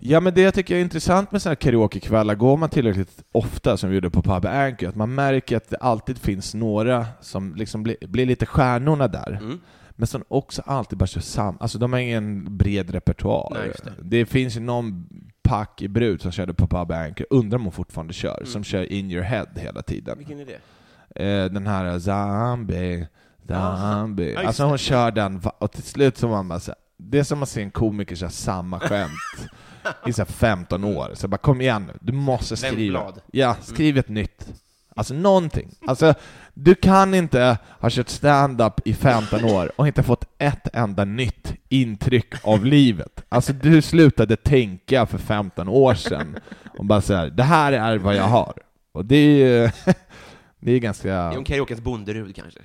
Ja 0.00 0.20
men 0.20 0.34
det 0.34 0.40
jag 0.40 0.54
tycker 0.54 0.76
är 0.76 0.80
intressant 0.80 1.32
med 1.32 1.42
sådana 1.42 1.52
här 1.52 1.56
karaokekvällar, 1.56 2.34
går 2.34 2.56
man 2.56 2.68
tillräckligt 2.68 3.24
ofta 3.32 3.76
som 3.76 3.90
vi 3.90 3.94
gjorde 3.94 4.10
på 4.10 4.22
Pub 4.22 4.46
Anchor, 4.46 4.88
att 4.88 4.96
man 4.96 5.14
märker 5.14 5.56
att 5.56 5.68
det 5.68 5.76
alltid 5.76 6.18
finns 6.18 6.54
några 6.54 7.06
som 7.20 7.54
liksom 7.54 7.82
blir, 7.82 7.96
blir 8.06 8.26
lite 8.26 8.46
stjärnorna 8.46 9.08
där. 9.08 9.30
Mm. 9.30 9.60
Men 9.98 10.06
som 10.06 10.24
också 10.28 10.62
alltid 10.66 10.98
bara 10.98 11.06
kör 11.06 11.20
samma, 11.20 11.58
alltså 11.60 11.78
de 11.78 11.92
har 11.92 12.00
ingen 12.00 12.56
bred 12.56 12.90
repertoar. 12.90 13.50
Nej, 13.54 13.72
det. 13.84 14.18
det 14.18 14.26
finns 14.26 14.56
ju 14.56 14.60
någon 14.60 15.08
pack 15.42 15.82
i 15.82 15.88
brud 15.88 16.22
som 16.22 16.32
körde 16.32 16.54
på 16.54 16.66
Pub 16.66 16.92
Anchor, 16.92 17.26
undrar 17.30 17.58
om 17.58 17.64
hon 17.64 17.72
fortfarande 17.72 18.12
kör, 18.12 18.42
som 18.44 18.64
kör 18.64 18.92
In 18.92 19.10
Your 19.10 19.22
Head 19.22 19.46
hela 19.56 19.82
tiden. 19.82 20.12
Mm. 20.12 20.18
Vilken 20.18 20.40
är 20.40 20.60
det? 21.14 21.24
Eh, 21.24 21.50
den 21.50 21.66
här 21.66 21.98
Zombie, 21.98 23.06
Zombie. 23.48 24.24
Ja, 24.24 24.30
just 24.30 24.46
alltså 24.46 24.62
det. 24.62 24.68
hon 24.68 24.78
kör 24.78 25.10
den, 25.10 25.42
och 25.58 25.72
till 25.72 25.82
slut 25.82 26.16
så 26.16 26.28
man 26.28 26.48
bara 26.48 26.60
så 26.60 26.70
här, 26.70 26.78
det 26.96 27.18
är 27.18 27.24
som 27.24 27.42
att 27.42 27.48
se 27.48 27.62
en 27.62 27.70
komiker 27.70 28.16
köra 28.16 28.30
samma 28.30 28.80
skämt 28.88 29.12
i 30.06 30.12
så 30.12 30.22
här 30.22 30.26
15 30.26 30.84
år. 30.84 31.10
Så 31.14 31.28
bara 31.28 31.36
kom 31.36 31.60
igen 31.60 31.86
nu, 31.86 31.98
du 32.00 32.12
måste 32.12 32.56
skriva. 32.56 33.12
Ja, 33.32 33.56
skriv 33.60 33.98
ett 33.98 34.08
nytt. 34.08 34.62
Alltså 34.98 35.14
någonting. 35.14 35.74
Alltså, 35.86 36.14
du 36.54 36.74
kan 36.74 37.14
inte 37.14 37.58
ha 37.80 37.90
kört 37.90 38.08
stand-up 38.08 38.80
i 38.84 38.94
15 38.94 39.44
år 39.44 39.72
och 39.76 39.86
inte 39.86 40.02
fått 40.02 40.24
ett 40.38 40.68
enda 40.72 41.04
nytt 41.04 41.54
intryck 41.68 42.34
av 42.42 42.64
livet. 42.64 43.24
Alltså 43.28 43.52
du 43.52 43.82
slutade 43.82 44.36
tänka 44.36 45.06
för 45.06 45.18
15 45.18 45.68
år 45.68 45.94
sedan 45.94 46.36
och 46.78 46.84
bara 46.84 47.00
så 47.00 47.14
här, 47.14 47.30
det 47.30 47.42
här 47.42 47.72
är 47.72 47.98
vad 47.98 48.16
jag 48.16 48.24
har. 48.24 48.52
Och 48.92 49.04
det 49.04 49.16
är 49.16 49.62
ju, 49.62 49.70
det 50.60 50.72
är 50.72 50.78
ganska... 50.78 51.14
Är 51.14 51.34
hon 51.34 51.44
karaokes 51.44 51.80
Bonderud 51.80 52.36
kanske? 52.36 52.60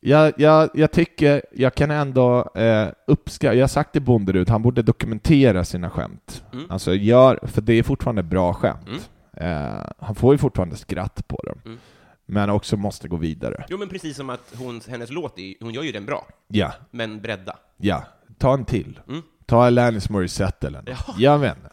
Jag, 0.00 0.32
jag, 0.36 0.70
jag 0.74 0.92
tycker, 0.92 1.42
jag 1.52 1.74
kan 1.74 1.90
ändå 1.90 2.50
eh, 2.54 2.88
uppskatta, 3.06 3.54
jag 3.54 3.62
har 3.62 3.68
sagt 3.68 3.92
till 3.92 4.02
Bonderud, 4.02 4.50
han 4.50 4.62
borde 4.62 4.82
dokumentera 4.82 5.64
sina 5.64 5.90
skämt. 5.90 6.44
Mm. 6.52 6.70
Alltså 6.70 6.94
gör, 6.94 7.38
för 7.42 7.62
det 7.62 7.72
är 7.72 7.82
fortfarande 7.82 8.22
bra 8.22 8.54
skämt. 8.54 8.88
Mm. 8.88 9.00
Eh, 9.40 9.84
han 9.98 10.14
får 10.14 10.34
ju 10.34 10.38
fortfarande 10.38 10.76
skratt 10.76 11.28
på 11.28 11.36
dem. 11.46 11.60
Mm. 11.64 11.78
Men 12.26 12.50
också 12.50 12.76
måste 12.76 13.08
gå 13.08 13.16
vidare. 13.16 13.64
Jo, 13.68 13.78
men 13.78 13.88
precis 13.88 14.16
som 14.16 14.30
att 14.30 14.54
hon, 14.58 14.80
hennes 14.88 15.10
låt, 15.10 15.38
är, 15.38 15.54
hon 15.60 15.72
gör 15.74 15.82
ju 15.82 15.92
den 15.92 16.06
bra, 16.06 16.26
Ja, 16.48 16.72
men 16.90 17.20
bredda. 17.20 17.56
ja. 17.76 18.04
Ta 18.38 18.54
en 18.54 18.64
till. 18.64 19.00
Mm. 19.08 19.22
Ta 19.46 19.66
Alanis 19.66 20.10
Morissette 20.10 20.66
eller 20.66 20.78
något. 20.78 20.88
Ja. 21.08 21.14
Jag 21.18 21.38
vet 21.38 21.56
inte. 21.56 21.70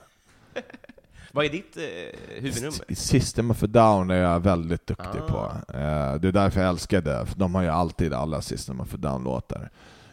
Vad 1.31 1.45
är 1.45 1.49
ditt 1.49 1.77
eh, 1.77 2.41
huvudnummer? 2.41 2.79
S- 2.87 3.07
System 3.07 3.51
of 3.51 3.63
a 3.63 3.67
Down 3.67 4.09
är 4.11 4.15
jag 4.21 4.39
väldigt 4.39 4.87
duktig 4.87 5.19
Ah. 5.21 5.27
på. 5.27 5.73
Eh, 5.77 6.15
det 6.15 6.27
är 6.27 6.31
därför 6.31 6.61
jag 6.61 6.69
älskar 6.69 7.01
det, 7.01 7.25
för 7.25 7.39
de 7.39 7.55
har 7.55 7.61
ju 7.63 7.69
alltid 7.69 8.13
alla 8.13 8.41
System 8.41 8.79
of 8.81 8.93
a 8.93 8.97
Down-låtar. 8.97 9.69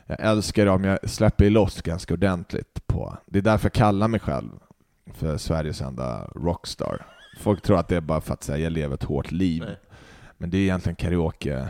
Jag 0.06 0.20
älskar 0.20 0.66
dem, 0.66 0.84
jag 0.84 1.10
släpper 1.10 1.50
loss 1.50 1.82
ganska 1.82 2.14
ordentligt 2.14 2.86
på. 2.86 3.16
Det 3.26 3.38
är 3.38 3.42
därför 3.42 3.66
jag 3.66 3.72
kallar 3.72 4.08
mig 4.08 4.20
själv 4.20 4.50
för 5.14 5.36
Sveriges 5.38 5.80
enda 5.80 6.24
rockstar. 6.34 7.06
Folk 7.42 7.62
tror 7.62 7.78
att 7.78 7.88
det 7.88 7.96
är 7.96 8.00
bara 8.00 8.20
för 8.20 8.32
att 8.34 8.42
säga 8.44 8.58
jag 8.58 8.72
lever 8.72 8.94
ett 8.94 9.02
hårt 9.02 9.30
liv. 9.30 9.62
Nej. 9.66 9.76
Men 10.38 10.50
det 10.50 10.56
är 10.58 10.62
egentligen 10.62 10.96
karaoke. 10.96 11.68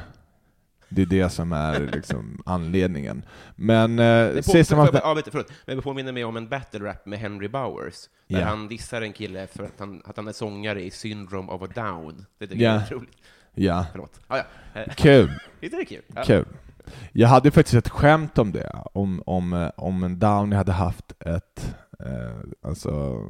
Det 0.88 1.02
är 1.02 1.06
det 1.06 1.28
som 1.28 1.52
är 1.52 1.80
liksom 1.80 2.42
anledningen. 2.46 3.22
Men 3.56 3.98
eh, 3.98 4.28
på, 4.32 4.56
jag, 4.56 4.72
a 4.72 4.88
ja, 4.92 5.22
förlåt, 5.30 5.52
men 5.66 5.76
det 5.76 5.82
påminner 5.82 6.12
mig 6.12 6.24
om 6.24 6.36
en 6.36 6.48
battle 6.48 6.80
rap 6.80 7.06
med 7.06 7.18
Henry 7.18 7.48
Bowers, 7.48 7.94
där 8.28 8.40
Ja. 8.40 8.46
han 8.46 8.68
dissar 8.68 9.02
en 9.02 9.12
kille 9.12 9.46
för 9.46 9.64
att 9.64 9.78
han, 9.78 10.02
att 10.04 10.16
han 10.16 10.28
är 10.28 10.32
sångare 10.32 10.82
i 10.84 10.90
Syndrome 10.90 11.52
of 11.52 11.62
a 11.62 11.66
Down. 11.74 12.26
Det 12.38 12.46
tycker 12.46 12.64
Ja. 12.64 12.70
jag 12.72 12.80
är 12.80 12.86
otroligt. 12.86 13.16
Ja, 13.54 13.86
Förlåt. 13.92 14.20
Ah, 14.26 14.36
ja. 14.74 14.82
Kul. 14.96 15.30
Visst 15.60 15.74
är 15.74 15.78
det 15.78 15.84
kul? 15.84 16.02
Ja. 16.14 16.22
Kul. 16.22 16.44
Jag 17.12 17.28
hade 17.28 17.50
faktiskt 17.50 17.74
ett 17.74 17.88
skämt 17.88 18.38
om 18.38 18.52
det, 18.52 18.70
om, 18.92 19.22
om, 19.26 19.52
eh, 19.52 19.70
om 19.76 20.04
en 20.04 20.18
Downey 20.18 20.56
hade 20.56 20.72
haft 20.72 21.12
ett 21.20 21.76
eh, 22.00 22.38
alltså, 22.62 23.20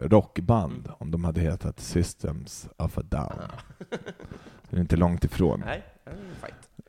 rockband, 0.00 0.86
Mm. 0.86 0.92
om 0.98 1.10
de 1.10 1.24
hade 1.24 1.40
hetat 1.40 1.80
Systems 1.80 2.68
of 2.76 2.98
a 2.98 3.02
Down. 3.04 3.42
Det 4.70 4.76
är 4.76 4.80
inte 4.80 4.96
långt 4.96 5.24
ifrån. 5.24 5.62
Nej. 5.66 5.82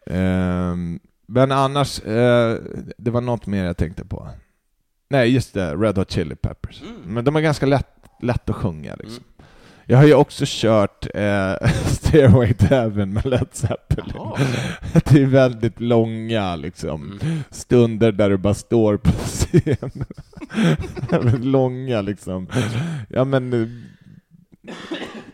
Ehm, 0.05 0.99
men 1.25 1.51
annars, 1.51 1.99
eh, 1.99 2.57
det 2.97 3.11
var 3.11 3.21
något 3.21 3.45
mer 3.47 3.63
jag 3.65 3.77
tänkte 3.77 4.05
på. 4.05 4.27
Nej, 5.09 5.29
just 5.33 5.53
det, 5.53 5.75
Red 5.75 5.97
Hot 5.97 6.11
Chili 6.11 6.35
Peppers. 6.35 6.81
Mm. 6.81 7.01
Men 7.13 7.25
de 7.25 7.35
är 7.35 7.41
ganska 7.41 7.65
lätt, 7.65 7.87
lätt 8.21 8.49
att 8.49 8.55
sjunga 8.55 8.95
liksom. 8.95 9.23
Jag 9.91 9.97
har 9.97 10.05
ju 10.05 10.13
också 10.13 10.43
kört 10.47 11.05
eh, 11.15 11.53
Stairway 11.85 12.53
to 12.53 12.65
Heaven 12.65 13.13
med 13.13 13.25
Led 13.25 13.47
Zeppelin. 13.51 14.13
Det 14.93 15.21
är 15.21 15.25
väldigt 15.25 15.79
långa 15.79 16.55
liksom, 16.55 17.19
Mm. 17.21 17.43
stunder 17.51 18.11
där 18.11 18.29
du 18.29 18.37
bara 18.37 18.53
står 18.53 18.97
på 18.97 19.11
scen. 19.25 20.05
Väldigt 21.09 21.45
långa 21.45 22.01
liksom. 22.01 22.47
Ja 23.09 23.23
men, 23.23 23.53
eh, 23.53 23.67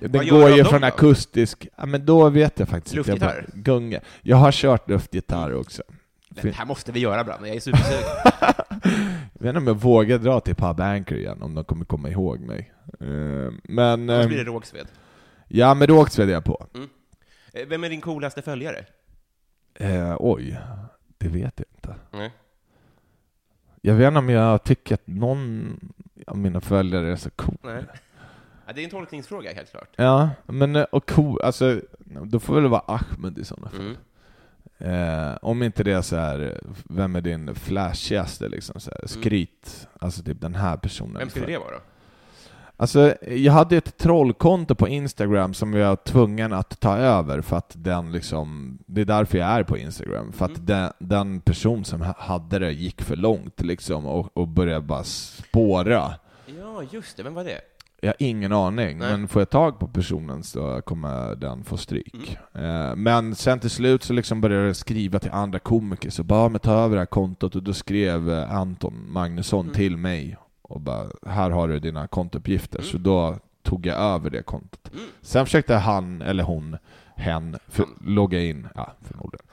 Den 0.09 0.27
går 0.27 0.49
ju 0.49 0.63
från 0.63 0.81
då? 0.81 0.87
akustisk, 0.87 1.67
ja 1.77 1.85
men 1.85 2.05
då 2.05 2.29
vet 2.29 2.59
jag 2.59 2.69
faktiskt 2.69 2.95
inte. 2.95 3.11
Jag 3.11 3.19
bara 3.19 3.33
Luftgitarr? 3.33 3.59
Gunga. 3.61 3.99
Jag 4.21 4.37
har 4.37 4.51
kört 4.51 4.89
luftgitarr 4.89 5.53
också. 5.53 5.83
Det 6.41 6.51
här 6.55 6.65
måste 6.65 6.91
vi 6.91 6.99
göra 6.99 7.23
Branne, 7.23 7.47
jag 7.47 7.55
är 7.55 7.59
supersugen. 7.59 8.03
Jag 9.33 9.43
vet 9.43 9.49
inte 9.49 9.57
om 9.57 9.67
jag 9.67 9.81
vågar 9.81 10.17
dra 10.17 10.39
till 10.39 10.55
Pub 10.55 10.79
Anchor 10.79 11.17
igen, 11.17 11.41
om 11.41 11.55
de 11.55 11.63
kommer 11.63 11.85
komma 11.85 12.09
ihåg 12.09 12.39
mig. 12.39 12.73
Eh, 12.99 13.53
Men... 13.63 14.09
Annars 14.09 14.21
eh, 14.21 14.27
blir 14.27 14.37
det 14.37 14.43
Rågsved. 14.43 14.87
Ja, 15.47 15.73
men 15.73 15.87
då 15.87 16.01
åkte 16.01 16.23
jag 16.23 16.43
på. 16.43 16.67
Eh, 17.53 17.67
Vem 17.67 17.83
är 17.83 17.89
din 17.89 18.01
coolaste 18.01 18.41
följare? 18.41 18.85
Eh, 19.73 20.15
oj, 20.19 20.59
det 21.17 21.27
vet 21.27 21.53
jag 21.59 21.65
inte. 21.75 21.95
Nej. 22.11 22.31
Jag 23.81 23.93
vet 23.95 24.07
inte 24.07 24.19
om 24.19 24.29
jag 24.29 24.63
tycker 24.63 24.95
att 24.95 25.07
någon 25.07 25.79
av 26.27 26.37
mina 26.37 26.61
följare 26.61 27.11
är 27.11 27.15
så 27.15 27.29
cool. 27.29 27.57
Nej. 27.63 27.83
Ja, 28.67 28.73
det 28.73 28.81
är 28.81 28.83
en 28.83 28.89
tolkningsfråga, 28.89 29.53
helt 29.53 29.71
klart. 29.71 29.89
Ja, 29.95 30.29
men 30.45 30.75
eh, 30.75 30.83
och 30.83 31.09
cool, 31.09 31.41
alltså, 31.41 31.81
då 32.23 32.39
får 32.39 32.61
det 32.61 32.67
vara 32.67 32.81
Ahmed 32.87 33.37
i 33.37 33.45
sådana 33.45 33.69
fall. 33.69 33.79
Mm. 33.79 33.97
Eh, 34.77 35.37
om 35.41 35.63
inte 35.63 35.83
det 35.83 35.91
är 35.91 36.01
så 36.01 36.15
här, 36.15 36.61
vem 36.89 37.15
är 37.15 37.21
din 37.21 37.55
flashigaste 37.55 38.49
liksom, 38.49 38.79
så 38.79 38.91
här, 38.91 39.07
skryt, 39.07 39.87
alltså 39.99 40.23
typ 40.23 40.41
den 40.41 40.55
här 40.55 40.77
personen. 40.77 41.17
Vem 41.17 41.29
skulle 41.29 41.45
det 41.45 41.57
vara 41.57 41.71
då? 41.71 41.79
Alltså, 42.77 43.15
jag 43.27 43.53
hade 43.53 43.77
ett 43.77 43.97
trollkonto 43.97 44.75
på 44.75 44.87
Instagram 44.87 45.53
som 45.53 45.73
jag 45.73 45.89
var 45.89 45.95
tvungen 45.95 46.53
att 46.53 46.79
ta 46.79 46.97
över 46.97 47.41
för 47.41 47.57
att 47.57 47.71
den 47.77 48.11
liksom, 48.11 48.77
det 48.85 49.01
är 49.01 49.05
därför 49.05 49.37
jag 49.37 49.47
är 49.49 49.63
på 49.63 49.77
Instagram, 49.77 50.31
för 50.31 50.45
att 50.45 50.67
den, 50.67 50.91
den 50.99 51.39
person 51.41 51.85
som 51.85 52.01
ha- 52.01 52.15
hade 52.17 52.59
det 52.59 52.71
gick 52.71 53.01
för 53.01 53.15
långt 53.15 53.61
liksom 53.61 54.05
och, 54.05 54.37
och 54.37 54.47
började 54.47 54.81
bara 54.85 55.03
spåra. 55.03 56.13
Ja, 56.59 56.83
just 56.91 57.17
det. 57.17 57.23
Vem 57.23 57.33
var 57.33 57.43
det? 57.43 57.61
Jag 58.05 58.11
har 58.11 58.15
ingen 58.19 58.51
aning, 58.51 58.97
Nej. 58.97 59.11
men 59.11 59.27
får 59.27 59.41
jag 59.41 59.49
tag 59.49 59.79
på 59.79 59.87
personen 59.87 60.43
så 60.43 60.81
kommer 60.81 61.35
den 61.35 61.63
få 61.63 61.77
stryk. 61.77 62.37
Eh, 62.53 62.95
Men 62.95 63.35
sen 63.35 63.59
till 63.59 63.69
slut 63.69 64.03
så 64.03 64.13
liksom 64.13 64.41
började 64.41 64.65
jag 64.67 64.75
skriva 64.75 65.19
till 65.19 65.31
andra 65.31 65.59
komiker, 65.59 66.09
så 66.09 66.23
bara 66.23 66.49
men 66.49 66.59
ta 66.59 66.71
över 66.73 66.95
det 66.95 67.01
här 67.01 67.05
kontot, 67.05 67.55
och 67.55 67.63
då 67.63 67.73
skrev 67.73 68.31
eh, 68.31 68.55
Anton 68.55 69.11
Magnusson 69.11 69.69
till 69.69 69.97
mig 69.97 70.37
och 70.61 70.81
bara 70.81 71.05
här 71.25 71.49
har 71.49 71.67
du 71.67 71.79
dina 71.79 72.07
kontouppgifter, 72.07 72.81
så 72.81 72.97
då 72.97 73.37
tog 73.63 73.85
jag 73.85 73.97
över 73.97 74.29
det 74.29 74.43
kontot. 74.43 74.91
Sen 75.21 75.45
försökte 75.45 75.75
han, 75.75 76.21
eller 76.21 76.43
hon, 76.43 76.77
hen, 77.15 77.57
för, 77.67 77.85
logga 78.05 78.41
in, 78.41 78.67
ja 78.75 78.93
förmodligen, 79.01 79.45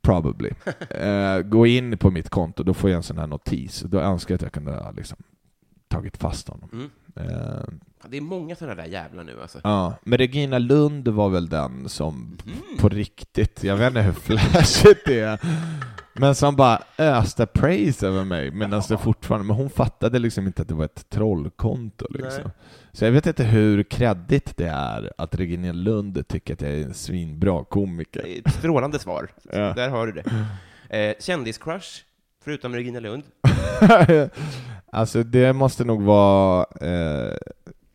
probably, 0.00 0.50
eh, 0.90 1.38
gå 1.38 1.66
in 1.66 1.98
på 1.98 2.10
mitt 2.10 2.30
konto, 2.30 2.62
då 2.62 2.74
får 2.74 2.90
jag 2.90 2.96
en 2.96 3.02
sån 3.02 3.18
här 3.18 3.26
notis, 3.26 3.80
då 3.80 4.00
önskar 4.00 4.32
jag 4.32 4.36
att 4.36 4.42
jag 4.42 4.52
kunde 4.52 4.72
ha 4.72 4.90
liksom 4.90 5.18
tagit 5.88 6.16
fast 6.16 6.48
honom. 6.48 6.68
Mm. 6.72 6.90
Eh, 7.16 7.64
Det 8.08 8.16
är 8.16 8.20
många 8.20 8.56
sådana 8.56 8.74
där 8.82 8.88
jävlar 8.88 9.24
nu 9.24 9.42
alltså. 9.42 9.60
Ja, 9.64 9.94
men 10.02 10.18
Regina 10.18 10.58
Lund 10.58 11.08
var 11.08 11.28
väl 11.28 11.48
den 11.48 11.88
som 11.88 12.38
Mm. 12.46 12.78
på 12.78 12.88
riktigt, 12.88 13.64
jag 13.64 13.76
vet 13.76 13.86
inte 13.88 14.00
hur 14.02 14.12
flashigt 14.12 15.00
det 15.06 15.20
är, 15.20 15.40
men 16.12 16.34
som 16.34 16.56
bara 16.56 16.82
öste 16.98 17.46
praise 17.46 18.06
över 18.06 18.24
mig, 18.24 18.50
medan 18.50 18.82
det 18.88 18.98
fortfarande, 18.98 19.46
men 19.46 19.56
hon 19.56 19.70
fattade 19.70 20.18
liksom 20.18 20.46
inte 20.46 20.62
att 20.62 20.68
det 20.68 20.74
var 20.74 20.84
ett 20.84 21.10
trollkonto 21.10 22.06
liksom. 22.10 22.42
Nej. 22.44 22.52
Så 22.92 23.04
jag 23.04 23.12
vet 23.12 23.26
inte 23.26 23.44
hur 23.44 23.82
kreddigt 23.82 24.56
det 24.56 24.68
är 24.68 25.12
att 25.18 25.34
Regina 25.34 25.72
Lund 25.72 26.28
tycker 26.28 26.54
att 26.54 26.60
jag 26.60 26.70
är 26.70 26.84
en 26.84 26.94
svinbra 26.94 27.64
komiker. 27.64 28.22
Det 28.22 28.36
är 28.38 28.48
ett 28.48 28.54
strålande 28.54 28.98
svar. 28.98 29.28
Ja. 29.52 29.72
Där 29.72 29.88
har 29.88 30.06
du 30.06 30.12
det. 30.12 30.24
Eh, 30.98 31.14
kändiscrush, 31.20 32.02
förutom 32.44 32.74
Regina 32.74 33.00
Lund? 33.00 33.22
alltså 34.92 35.22
det 35.22 35.52
måste 35.52 35.84
nog 35.84 36.02
vara, 36.02 36.66
eh, 36.80 37.34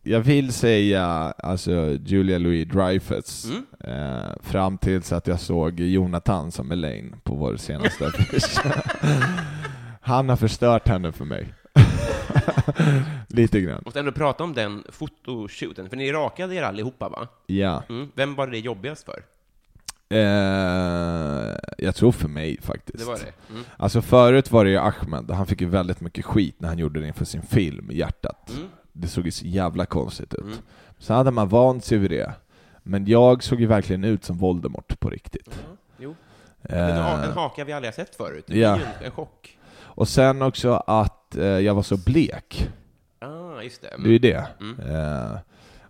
jag 0.02 0.20
vill 0.20 0.52
säga 0.52 1.04
alltså 1.38 1.96
Julia 2.04 2.38
Louis-Dreyfus, 2.38 3.46
Mm. 3.50 3.64
eh, 3.80 4.30
fram 4.42 4.78
tills 4.78 5.12
att 5.12 5.26
jag 5.26 5.40
såg 5.40 5.80
Jonathan 5.80 6.52
som 6.52 6.72
Elaine 6.72 7.16
på 7.24 7.34
vår 7.34 7.56
senaste 7.56 8.06
affisch. 8.06 8.60
Han 10.00 10.28
har 10.28 10.36
förstört 10.36 10.88
henne 10.88 11.12
för 11.12 11.24
mig. 11.24 11.54
Lite 13.28 13.60
grann. 13.60 13.82
Måste 13.84 13.98
ändå 14.00 14.12
prata 14.12 14.44
om 14.44 14.54
den 14.54 14.84
fotoshooten, 14.88 15.88
för 15.90 15.96
ni 15.96 16.12
rakade 16.12 16.54
er 16.54 16.62
allihopa 16.62 17.08
va? 17.08 17.28
Ja. 17.46 17.82
Mm. 17.88 18.08
Vem 18.14 18.34
var 18.34 18.46
det 18.46 18.58
jobbigast 18.58 19.04
för? 19.04 19.22
Eh, 20.08 21.56
jag 21.78 21.94
tror 21.94 22.12
för 22.12 22.28
mig 22.28 22.60
faktiskt. 22.60 22.98
Det 22.98 23.04
var 23.04 23.14
det? 23.14 23.52
Mm. 23.52 23.64
Alltså 23.76 24.02
förut 24.02 24.50
var 24.50 24.64
det 24.64 24.70
ju 24.70 24.78
Ahmed, 24.78 25.30
han 25.30 25.46
fick 25.46 25.60
ju 25.60 25.66
väldigt 25.68 26.00
mycket 26.00 26.24
skit 26.24 26.54
när 26.58 26.68
han 26.68 26.78
gjorde 26.78 27.00
det 27.00 27.06
inför 27.06 27.24
sin 27.24 27.42
film, 27.42 27.88
Hjärtat. 27.92 28.50
Mm. 28.56 28.68
Det 28.92 29.08
såg 29.08 29.24
ju 29.24 29.30
så 29.30 29.46
jävla 29.46 29.86
konstigt 29.86 30.34
ut. 30.34 30.40
Mm. 30.44 30.56
Så 30.98 31.14
hade 31.14 31.30
man 31.30 31.48
vant 31.48 31.84
sig 31.84 31.98
vid 31.98 32.10
det. 32.10 32.32
Men 32.82 33.06
jag 33.06 33.42
såg 33.42 33.60
ju 33.60 33.66
verkligen 33.66 34.04
ut 34.04 34.24
som 34.24 34.36
Voldemort 34.38 35.00
på 35.00 35.10
riktigt. 35.10 35.48
Ja, 35.48 35.76
jo. 35.98 36.14
Eh, 36.62 36.78
En, 36.88 37.02
ha- 37.02 37.24
en 37.24 37.32
haka 37.32 37.64
vi 37.64 37.72
aldrig 37.72 37.88
har 37.92 38.04
sett 38.04 38.14
förut. 38.16 38.44
Det 38.46 38.58
Ja. 38.58 38.74
blir 38.76 38.84
ju 38.86 38.92
en, 39.00 39.04
en 39.04 39.10
chock. 39.10 39.58
och 39.78 40.08
sen 40.08 40.42
också 40.42 40.72
att 40.86 41.36
eh, 41.36 41.44
jag 41.44 41.74
var 41.74 41.82
så 41.82 41.96
blek. 41.96 42.68
Ah, 43.18 43.62
just 43.62 43.82
det. 43.82 43.88
Det 43.98 44.08
är 44.08 44.12
ju 44.12 44.18
det. 44.18 44.46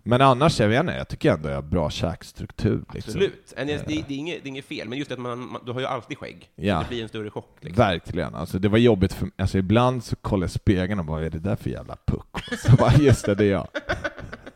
Mm. 0.07 0.13
Eh, 0.13 0.19
men 0.19 0.27
annars, 0.27 0.59
jag 0.59 0.67
vet 0.67 0.79
inte, 0.79 0.93
jag 0.93 1.07
tycker 1.07 1.31
ändå 1.31 1.49
jag 1.49 1.55
har 1.55 1.61
bra 1.61 1.89
käkstruktur. 1.89 2.83
Liksom. 2.93 3.11
Absolut. 3.11 3.53
En, 3.57 3.67
det, 3.67 3.83
det, 3.87 3.93
är 3.93 4.11
inget, 4.11 4.43
det 4.43 4.47
är 4.47 4.49
inget 4.49 4.65
fel, 4.65 4.89
men 4.89 4.97
just 4.99 5.11
att 5.11 5.19
man, 5.19 5.39
man, 5.39 5.61
du 5.65 5.71
har 5.71 5.79
ju 5.79 5.85
alltid 5.85 6.17
skägg. 6.17 6.49
Ja. 6.55 6.79
Det 6.79 6.87
blir 6.89 7.03
en 7.03 7.09
större 7.09 7.29
chock. 7.29 7.57
Liksom. 7.61 7.83
Verkligen. 7.83 8.35
Alltså, 8.35 8.59
det 8.59 8.67
var 8.69 8.77
jobbigt 8.77 9.13
för 9.13 9.29
alltså, 9.37 9.57
ibland 9.57 10.03
så 10.03 10.15
kollar 10.15 10.43
jag 10.43 10.51
spegeln 10.51 10.99
och 10.99 11.05
bara, 11.05 11.17
vad 11.17 11.23
är 11.25 11.29
det 11.29 11.39
där 11.39 11.55
för 11.55 11.69
jävla 11.69 11.97
puck? 12.05 12.43
Så 12.59 12.71
bara, 12.75 12.93
just 12.93 13.25
det, 13.25 13.35
det 13.35 13.45
är 13.45 13.51
jag. 13.51 13.67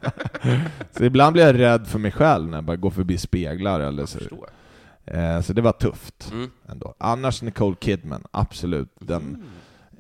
så 0.92 1.04
ibland 1.04 1.34
blir 1.34 1.44
jag 1.46 1.60
rädd 1.60 1.88
för 1.88 2.00
mig 2.00 2.12
själv 2.12 2.48
när 2.50 2.58
jag 2.58 2.64
bara 2.64 2.78
går 2.78 2.92
förbi 2.92 3.18
speglar 3.18 3.80
eller 3.80 4.06
så. 4.06 4.20
Eh, 5.06 5.42
så 5.42 5.54
det 5.54 5.62
var 5.62 5.72
tufft 5.72 6.32
Mm. 6.32 6.50
ändå. 6.70 6.96
Annars 6.98 7.42
Nicole 7.42 7.76
Kidman, 7.80 8.24
absolut 8.32 8.96
den 9.00 9.44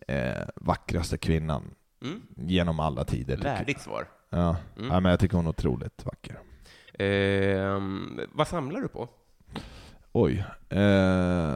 eh, 0.08 0.32
vackraste 0.56 1.18
kvinnan 1.18 1.64
Mm. 2.04 2.22
genom 2.36 2.80
alla 2.80 3.04
tider. 3.04 3.38
Värdigt 3.38 3.82
svar. 3.82 4.08
Ja. 4.34 4.58
Mm. 4.78 4.90
ja, 4.92 5.00
men 5.00 5.10
jag 5.10 5.20
tycker 5.20 5.36
hon 5.38 5.46
är 5.46 5.50
otroligt 5.50 6.06
vacker. 6.06 6.40
Ehm, 7.00 8.20
vad 8.34 8.48
samlar 8.48 8.82
du 8.82 8.88
på? 8.88 9.10
Oj. 10.12 10.46
Eh, 10.70 11.56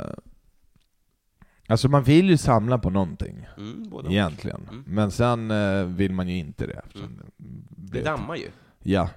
alltså 1.68 1.90
man 1.90 2.04
vill 2.04 2.30
ju 2.30 2.38
samla 2.38 2.78
på 2.78 2.90
någonting. 2.90 3.48
Mm. 3.58 3.92
Egentligen. 4.10 4.62
Mm. 4.72 4.84
Men 4.88 5.12
sen 5.12 5.52
eh, 5.52 5.84
vill 5.86 6.14
man 6.14 6.28
ju 6.28 6.38
inte 6.38 6.68
det. 6.68 6.82
Mm. 6.96 7.20
det- 7.38 7.98
Det 8.00 8.04
dammar 8.04 8.36
ju. 8.36 8.50
Ja. 8.84 9.10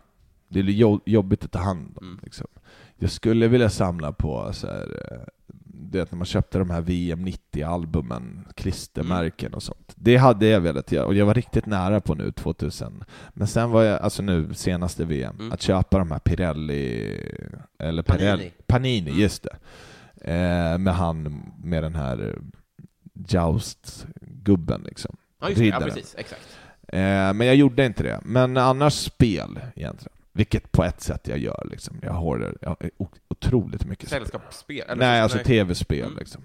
Det 0.48 0.60
är 0.60 0.64
jo- 0.64 1.00
jobbigt 1.04 1.44
att 1.44 1.52
ta 1.52 1.58
hand 1.58 1.98
om. 2.00 2.06
Mm. 2.06 2.18
Liksom. 2.22 2.46
Jag 2.96 3.10
skulle 3.10 3.48
vilja 3.48 3.70
samla 3.70 4.12
på 4.12 4.52
så 4.52 4.66
här, 4.66 4.88
det 5.80 6.00
att 6.00 6.12
när 6.12 6.16
man 6.16 6.26
köpte 6.26 6.58
de 6.58 6.70
här 6.70 6.80
VM 6.80 7.26
90-albumen, 7.26 8.44
klistermärken 8.54 9.54
och 9.54 9.62
sånt. 9.62 9.92
Det 9.96 10.16
hade 10.16 10.46
jag 10.46 10.60
velat 10.60 10.92
göra, 10.92 11.06
och 11.06 11.14
jag 11.14 11.26
var 11.26 11.34
riktigt 11.34 11.66
nära 11.66 12.00
på 12.00 12.14
nu 12.14 12.32
2000. 12.32 13.04
Men 13.34 13.46
sen 13.46 13.70
var 13.70 13.82
jag, 13.82 14.00
alltså 14.00 14.22
nu, 14.22 14.54
senaste 14.54 15.04
VM, 15.04 15.36
Mm. 15.38 15.52
att 15.52 15.62
köpa 15.62 15.98
de 15.98 16.10
här 16.10 16.18
Pirelli, 16.18 17.20
eller 17.78 18.02
Panini. 18.02 18.24
Pirelli, 18.24 18.52
Panini, 18.66 19.10
Mm. 19.10 19.20
just 19.20 19.42
det. 19.42 19.56
Eh, 20.32 20.78
med 20.78 20.94
han, 20.94 21.42
med 21.64 21.82
den 21.82 21.94
här 21.94 22.38
Joust-gubben 23.28 24.82
liksom. 24.84 25.16
Ja, 25.40 25.48
just 25.48 25.58
det. 25.60 25.66
Ja, 25.66 25.80
precis. 25.80 26.14
Exakt. 26.18 26.48
Eh, 26.88 26.98
men 27.34 27.40
jag 27.46 27.56
gjorde 27.56 27.86
inte 27.86 28.02
det. 28.02 28.20
Men 28.24 28.56
annars 28.56 28.92
spel 28.94 29.60
egentligen. 29.76 30.17
Vilket 30.38 30.72
på 30.72 30.84
ett 30.84 31.00
sätt 31.00 31.28
jag 31.28 31.38
gör 31.38 31.68
liksom. 31.70 31.96
Jag 32.02 32.12
har, 32.12 32.56
jag 32.60 32.76
otroligt 33.28 33.84
mycket 33.84 34.08
spel. 34.08 34.18
Sällskapsspel? 34.20 34.80
eller 34.88 34.96
Nej, 34.96 35.18
så- 35.18 35.22
alltså 35.22 35.38
tv-spel 35.38 36.04
Mm. 36.06 36.18
liksom. 36.18 36.42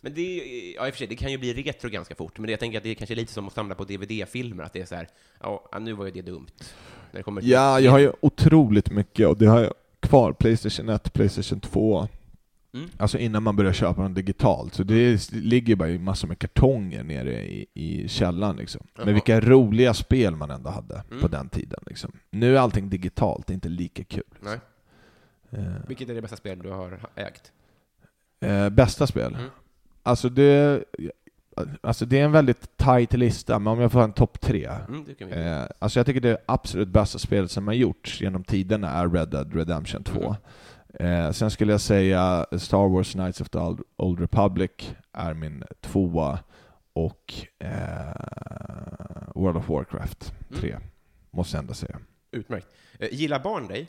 Men 0.00 0.14
det, 0.14 0.20
är- 0.20 0.74
ja, 0.76 0.86
i 0.86 0.90
och 0.90 0.94
för 0.94 0.98
sig, 0.98 1.06
det 1.06 1.16
kan 1.16 1.30
ju 1.32 1.38
bli 1.38 1.52
retro 1.54 1.90
ganska 1.90 2.14
fort, 2.14 2.38
men 2.38 2.50
jag 2.50 2.60
tänker 2.60 2.78
att 2.78 2.84
det 2.84 2.90
är 2.90 2.94
kanske 2.94 3.14
lite 3.14 3.32
som 3.32 3.46
att 3.46 3.52
samla 3.54 3.74
på 3.74 3.84
DVD-filmer, 3.84 4.64
att 4.64 4.72
det 4.72 4.80
är 4.80 4.86
så 4.86 4.94
här, 4.94 5.08
ja, 5.40 5.68
nu 5.80 5.92
var 5.92 6.04
ju 6.04 6.10
det 6.10 6.22
dumt. 6.22 6.46
När 7.12 7.18
det 7.18 7.22
kommer 7.22 7.42
Ja, 7.44 7.80
jag 7.80 7.90
har 7.92 7.98
ju 7.98 8.12
otroligt 8.20 8.90
mycket 8.90 9.26
och 9.28 9.36
det 9.38 9.46
har 9.46 9.60
jag 9.60 9.72
kvar. 10.00 10.32
Playstation 10.32 10.88
1, 10.88 11.12
Playstation 11.12 11.60
2. 11.60 12.08
Mm. 12.76 12.88
Alltså 12.96 13.18
innan 13.18 13.42
man 13.42 13.56
börjar 13.56 13.72
köpa 13.72 14.02
dem 14.02 14.14
digitalt. 14.14 14.74
Så 14.74 14.82
det 14.82 15.32
ligger 15.32 15.76
bara 15.76 15.88
i 15.88 15.98
massor 15.98 16.28
med 16.28 16.38
kartonger 16.38 17.02
nere 17.04 17.44
i, 17.44 17.66
i 17.74 18.08
källaren 18.08 18.56
liksom. 18.56 18.86
Men 19.04 19.14
vilka 19.14 19.40
roliga 19.40 19.94
spel 19.94 20.36
man 20.36 20.50
ändå 20.50 20.70
hade 20.70 21.02
Mm. 21.10 21.20
på 21.22 21.28
den 21.28 21.48
tiden 21.48 21.80
liksom. 21.86 22.12
Nu 22.30 22.56
är 22.56 22.60
allting 22.60 22.88
digitalt, 22.90 23.46
det 23.46 23.52
är 23.52 23.54
inte 23.54 23.68
lika 23.68 24.04
kul. 24.04 24.22
Nej. 24.40 24.58
Eh, 25.50 25.58
Vilket 25.88 26.08
är 26.08 26.14
det 26.14 26.22
bästa 26.22 26.36
spel 26.36 26.58
du 26.58 26.70
har 26.70 26.98
ägt? 27.14 27.52
Eh, 28.40 28.68
bästa 28.68 29.06
spel? 29.06 29.34
Mm. 29.34 29.50
Alltså 30.02 30.28
det... 30.28 30.84
Alltså 31.80 32.06
det 32.06 32.20
är 32.20 32.24
en 32.24 32.32
väldigt 32.32 32.76
tight 32.76 33.12
lista, 33.12 33.58
men 33.58 33.72
om 33.72 33.80
jag 33.80 33.92
får 33.92 33.98
ha 33.98 34.04
en 34.04 34.12
topp 34.12 34.40
tre. 34.40 34.70
Mm. 34.88 35.32
Eh, 35.32 35.64
alltså 35.78 35.98
jag 35.98 36.06
tycker 36.06 36.20
det 36.20 36.38
absolut 36.46 36.88
bästa 36.88 37.18
spelet 37.18 37.50
som 37.50 37.66
har 37.66 37.74
gjorts 37.74 38.20
genom 38.20 38.44
tiderna 38.44 38.90
är 38.90 39.08
Red 39.08 39.28
Dead 39.28 39.54
Redemption 39.54 40.04
2. 40.04 40.36
Eh, 41.00 41.30
sen 41.30 41.50
skulle 41.50 41.72
jag 41.72 41.80
säga 41.80 42.46
Star 42.58 42.88
Wars 42.88 43.12
Knights 43.12 43.40
of 43.40 43.48
the 43.48 43.58
Old, 43.96 44.20
Republic 44.20 44.70
är 45.12 45.34
min 45.34 45.64
tvåa 45.80 46.38
och 46.92 47.34
eh, 47.58 47.70
World 49.34 49.56
of 49.56 49.68
Warcraft 49.68 50.32
Mm. 50.50 50.60
tre, 50.60 50.76
måste 51.30 51.56
jag 51.56 51.62
ändå 51.62 51.74
säga. 51.74 51.98
Utmärkt. 52.30 52.66
Eh, 52.98 53.08
gillar 53.12 53.40
barn 53.40 53.66
dig? 53.66 53.88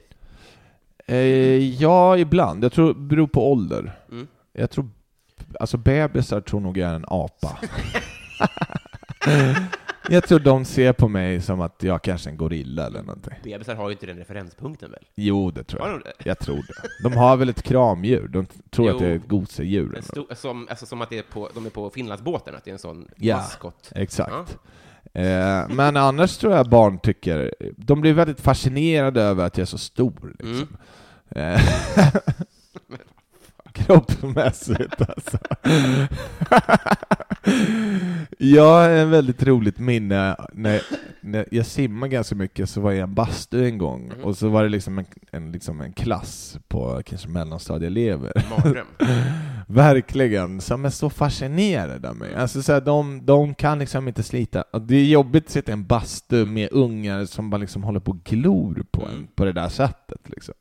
Eh, 1.07 1.81
ja, 1.81 2.17
ibland. 2.17 2.63
Jag 2.63 2.71
tror 2.71 2.87
det 2.93 2.99
beror 2.99 3.27
på 3.27 3.51
ålder. 3.51 3.99
Mm. 4.11 4.27
Jag 4.53 4.69
tror, 4.71 4.89
alltså 5.59 5.77
bebisar 5.77 6.41
tror 6.41 6.59
nog 6.59 6.77
jag 6.77 6.89
är 6.89 6.95
en 6.95 7.05
apa. 7.07 7.57
jag 10.09 10.23
tror 10.27 10.39
de 10.39 10.65
ser 10.65 10.93
på 10.93 11.07
mig 11.07 11.41
som 11.41 11.61
att 11.61 11.83
jag 11.83 12.01
kanske 12.01 12.29
är 12.29 12.31
en 12.31 12.37
gorilla 12.37 12.85
eller 12.87 13.01
någonting. 13.01 13.33
Bebisar 13.43 13.75
har 13.75 13.89
ju 13.89 13.91
inte 13.93 14.05
den 14.05 14.17
referenspunkten 14.17 14.91
väl? 14.91 15.03
Jo, 15.15 15.51
det 15.51 15.63
tror 15.63 15.79
Har 15.81 15.89
jag. 15.89 15.99
de 15.99 16.03
det? 16.03 16.29
Jag 16.29 16.39
tror 16.39 16.55
det. 16.55 17.03
De 17.03 17.13
har 17.17 17.37
väl 17.37 17.49
ett 17.49 17.63
kramdjur? 17.63 18.27
De 18.27 18.45
tror 18.69 18.87
Jo. 18.87 18.93
att 18.93 18.99
det 19.01 19.07
är 19.07 19.15
ett 19.15 19.27
gosedjur. 19.27 19.95
En 19.97 20.03
stor, 20.03 20.25
som, 20.35 20.67
alltså 20.69 20.85
som 20.85 21.01
att 21.01 21.09
det 21.09 21.17
är 21.17 21.23
på, 21.23 21.49
de 21.55 21.65
är 21.65 21.69
på 21.69 21.89
Finlandsbåten, 21.89 22.55
att 22.55 22.63
det 22.65 22.71
är 22.71 22.73
en 22.73 22.79
sån 22.79 23.07
Ja. 23.15 23.35
maskot. 23.37 23.91
Exakt. 23.95 24.57
Eh, 25.13 25.69
men 25.69 25.97
annars 25.97 26.37
tror 26.37 26.53
jag 26.53 26.69
barn 26.69 26.99
tycker, 26.99 27.55
de 27.77 28.01
blir 28.01 28.13
väldigt 28.13 28.41
fascinerade 28.41 29.21
över 29.21 29.45
att 29.45 29.57
jag 29.57 29.61
är 29.61 29.65
så 29.67 29.77
stor. 29.77 30.35
Liksom. 30.39 30.77
Eh, 31.29 31.61
Kroppsmässigt 33.85 35.01
alltså. 35.01 35.37
jag 38.37 38.63
har 38.71 38.89
en 38.89 39.09
väldigt 39.09 39.43
roligt 39.43 39.79
minne, 39.79 40.35
när, 40.53 40.81
när 41.21 41.45
jag 41.51 41.65
simmade 41.65 42.09
ganska 42.11 42.35
mycket 42.35 42.69
så 42.69 42.81
var 42.81 42.91
jag 42.91 42.97
i 42.97 43.01
en 43.01 43.13
bastu 43.13 43.65
en 43.65 43.77
gång, 43.77 44.11
Mhm. 44.15 44.23
och 44.23 44.37
så 44.37 44.49
var 44.49 44.63
det 44.63 44.69
liksom 44.69 44.97
en, 44.99 45.05
en, 45.31 45.51
liksom 45.51 45.81
en 45.81 45.93
klass 45.93 46.57
på 46.67 47.01
kanske 47.05 47.27
mellanstadieelever. 47.29 48.31
Verkligen, 49.67 50.61
som 50.61 50.85
är 50.85 50.89
så 50.89 51.09
fascinerade 51.09 52.09
av 52.09 52.15
mig. 52.15 52.35
Alltså 52.35 52.61
så 52.63 52.73
här, 52.73 52.81
de, 52.81 53.25
de 53.25 53.55
kan 53.55 53.79
liksom 53.79 54.07
inte 54.07 54.23
slita. 54.23 54.63
Det 54.81 54.95
är 54.95 55.05
jobbigt 55.05 55.45
att 55.45 55.51
sitta 55.51 55.71
i 55.71 55.73
en 55.73 55.85
bastu 55.85 56.45
med 56.45 56.69
ungar 56.71 57.25
som 57.25 57.49
bara 57.49 57.57
liksom 57.57 57.83
håller 57.83 57.99
på 57.99 58.11
och 58.11 58.23
glor 58.23 58.85
på 58.91 59.01
en 59.05 59.07
Mm. 59.11 59.27
på 59.35 59.45
det 59.45 59.51
där 59.51 59.69
sättet. 59.69 60.21
Liksom. 60.25 60.53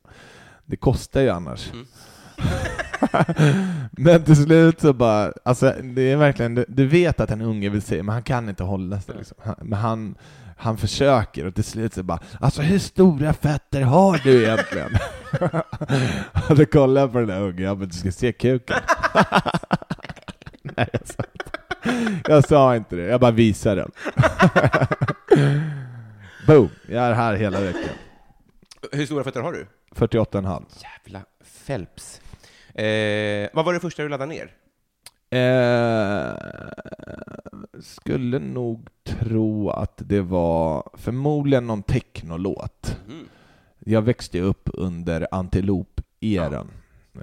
Det 0.66 0.76
kostar 0.76 1.20
ju 1.20 1.28
annars. 1.30 1.70
Mm. 1.72 1.86
men 3.90 4.24
till 4.24 4.36
slut 4.36 4.80
så 4.80 4.92
bara, 4.92 5.32
alltså 5.44 5.74
det 5.82 6.02
är 6.02 6.16
verkligen, 6.16 6.54
du, 6.54 6.64
du 6.68 6.86
vet 6.86 7.20
att 7.20 7.30
en 7.30 7.42
unge 7.42 7.68
vill 7.68 7.82
säga, 7.82 8.02
men 8.02 8.12
han 8.12 8.22
kan 8.22 8.48
inte 8.48 8.64
hålla 8.64 9.00
sig. 9.00 9.14
Liksom. 9.18 9.36
Han, 9.44 9.54
men 9.62 9.78
han, 9.78 10.14
han 10.56 10.76
försöker 10.76 11.46
och 11.46 11.54
till 11.54 11.64
slut 11.64 11.94
så 11.94 12.02
bara, 12.02 12.18
alltså 12.40 12.62
hur 12.62 12.78
stora 12.78 13.32
fötter 13.32 13.82
har 13.82 14.20
du 14.24 14.44
egentligen? 14.44 14.90
och 16.48 16.56
då 16.56 16.66
kollar 16.66 17.00
jag 17.00 17.12
på 17.12 17.18
den 17.18 17.28
där 17.28 17.40
ungen, 17.40 17.64
jag 17.64 17.78
bara, 17.78 17.86
du 17.86 17.92
ska 17.92 18.12
se 18.12 18.32
kuken. 18.32 18.76
Nej, 20.62 20.88
jag 20.92 21.06
sa 21.06 21.22
inte. 21.32 21.50
Jag 22.28 22.48
sa 22.48 22.76
inte 22.76 22.96
det, 22.96 23.02
jag 23.02 23.20
bara 23.20 23.30
visade 23.30 23.80
den. 23.80 23.90
Boom, 26.46 26.68
jag 26.88 27.04
är 27.04 27.12
här 27.12 27.34
hela 27.34 27.60
veckan. 27.60 27.90
Hur 28.92 29.06
stora 29.06 29.24
fötter 29.24 29.40
har 29.40 29.52
du? 29.52 29.66
48,5. 29.94 30.64
Jävla 30.82 31.24
Phelps. 31.66 32.20
Eh, 32.84 33.48
vad 33.52 33.64
var 33.64 33.72
det 33.72 33.80
första 33.80 34.02
du 34.02 34.08
laddade 34.08 34.32
ner? 34.32 34.52
Eh, 35.30 36.34
skulle 37.80 38.38
nog 38.38 38.88
tro 39.04 39.70
att 39.70 40.02
det 40.04 40.20
var 40.20 40.90
förmodligen 40.94 41.66
någon 41.66 41.82
technolåt. 41.82 42.98
Mm. 43.08 43.24
Jag 43.78 44.02
växte 44.02 44.40
upp 44.40 44.68
under 44.72 45.26
Antilop-eran. 45.30 46.70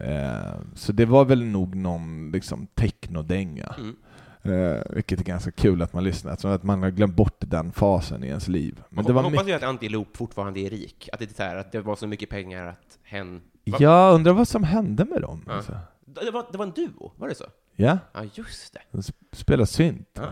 Eh, 0.02 0.54
så 0.76 0.92
det 0.92 1.06
var 1.06 1.26
väl 1.26 1.44
nog 1.44 1.76
någon 1.76 2.32
liksom 2.32 2.68
technodänga. 2.68 3.76
Mm. 3.78 3.96
Eh, 4.44 4.82
vilket 4.90 5.20
är 5.20 5.24
ganska 5.24 5.52
kul 5.52 5.82
att 5.82 5.94
man 5.94 6.04
lyssnar, 6.04 6.36
så 6.36 6.48
att 6.48 6.64
man 6.64 6.84
har 6.84 6.90
glömt 6.90 7.16
bort 7.16 7.38
den 7.40 7.72
fasen 7.72 8.24
i 8.24 8.28
ens 8.28 8.48
liv. 8.48 8.76
Men 8.76 8.86
Men 8.90 9.06
det 9.06 9.14
var 9.14 9.24
hoppas 9.24 9.34
mycket... 9.34 9.50
ju 9.50 9.54
att 9.54 9.64
Antiloop 9.64 10.18
fortfarande 10.18 10.60
är 10.60 10.70
rik. 10.70 11.10
Att 11.14 11.20
det, 11.20 11.32
är 11.32 11.34
så 11.34 11.44
här, 11.44 11.56
att 11.56 11.72
det 11.72 11.82
var 11.82 11.96
så 11.96 12.08
mycket 12.08 12.30
pengar 12.30 12.66
att 12.66 13.00
hen... 13.04 13.42
Va? 13.66 13.78
Jag 13.80 14.16
undrar 14.16 14.34
vad 14.34 14.48
som 14.48 14.64
hände 14.64 15.06
med 15.06 15.22
dem. 15.22 15.44
Ja. 15.48 15.54
Alltså. 15.54 15.78
Det, 16.06 16.32
var, 16.32 16.46
det 16.52 16.58
var 16.58 16.66
en 16.66 16.72
duo, 16.72 17.12
var 17.18 17.28
det 17.28 17.36
så? 17.36 17.46
Ja, 17.76 17.98
Ja, 18.14 18.22
just 18.34 18.74
det. 18.74 18.80
de 18.92 19.02
sp- 19.02 19.14
spelar 19.32 19.66
synt. 19.66 20.10
Ja. 20.14 20.30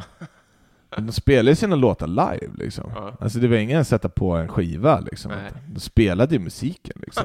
De 0.97 1.11
spelar 1.11 1.49
ju 1.51 1.55
sina 1.55 1.75
låtar 1.75 2.07
live 2.07 2.49
liksom. 2.57 2.91
Ja. 2.95 3.13
Alltså 3.19 3.39
det 3.39 3.47
var 3.47 3.55
ingen 3.55 3.81
att 3.81 3.87
sätta 3.87 4.09
på 4.09 4.31
en 4.31 4.47
skiva 4.47 4.99
liksom. 4.99 5.31
Nej. 5.31 5.51
De 5.73 5.79
spelade 5.79 6.35
ju 6.35 6.39
musiken 6.39 6.97
liksom. 7.01 7.23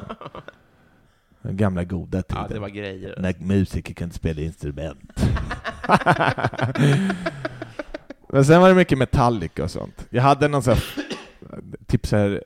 Den 1.41 1.57
gamla 1.57 1.83
goda 1.83 2.21
tiden. 2.21 2.45
Ja, 2.49 2.53
det 2.53 2.59
var 2.59 2.69
grejer. 2.69 3.15
När 3.19 3.35
musiker 3.39 3.93
kunde 3.93 4.15
spela 4.15 4.41
instrument. 4.41 5.13
Men 8.29 8.45
sen 8.45 8.61
var 8.61 8.69
det 8.69 8.75
mycket 8.75 8.97
Metallica 8.97 9.63
och 9.63 9.71
sånt. 9.71 10.05
Jag 10.09 10.23
hade 10.23 10.47
någon 10.47 10.63
sån 10.63 10.73
här, 10.73 10.83
typ 11.87 12.07
så 12.07 12.15
här, 12.17 12.43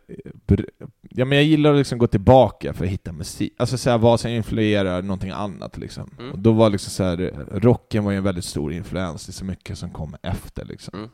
br- 0.47 0.65
ja 1.09 1.25
men 1.25 1.37
jag 1.37 1.45
gillar 1.45 1.71
att 1.71 1.77
liksom 1.77 1.97
gå 1.99 2.07
tillbaka 2.07 2.73
för 2.73 2.85
att 2.85 2.91
hitta 2.91 3.11
musik, 3.11 3.53
alltså 3.57 3.77
så 3.77 3.89
här, 3.89 3.97
vad 3.97 4.19
som 4.19 4.31
influerar 4.31 5.01
någonting 5.01 5.29
annat 5.31 5.77
liksom. 5.77 6.11
Mm. 6.19 6.31
Och 6.31 6.39
då 6.39 6.51
var 6.51 6.69
liksom 6.69 6.91
så 6.91 7.03
här, 7.03 7.17
rocken 7.51 8.03
var 8.03 8.11
ju 8.11 8.17
en 8.17 8.23
väldigt 8.23 8.45
stor 8.45 8.73
influens, 8.73 9.25
det 9.25 9.29
är 9.29 9.33
så 9.33 9.45
mycket 9.45 9.77
som 9.77 9.89
kom 9.89 10.15
efter 10.21 10.65
liksom. 10.65 10.93
Mm. 10.99 11.09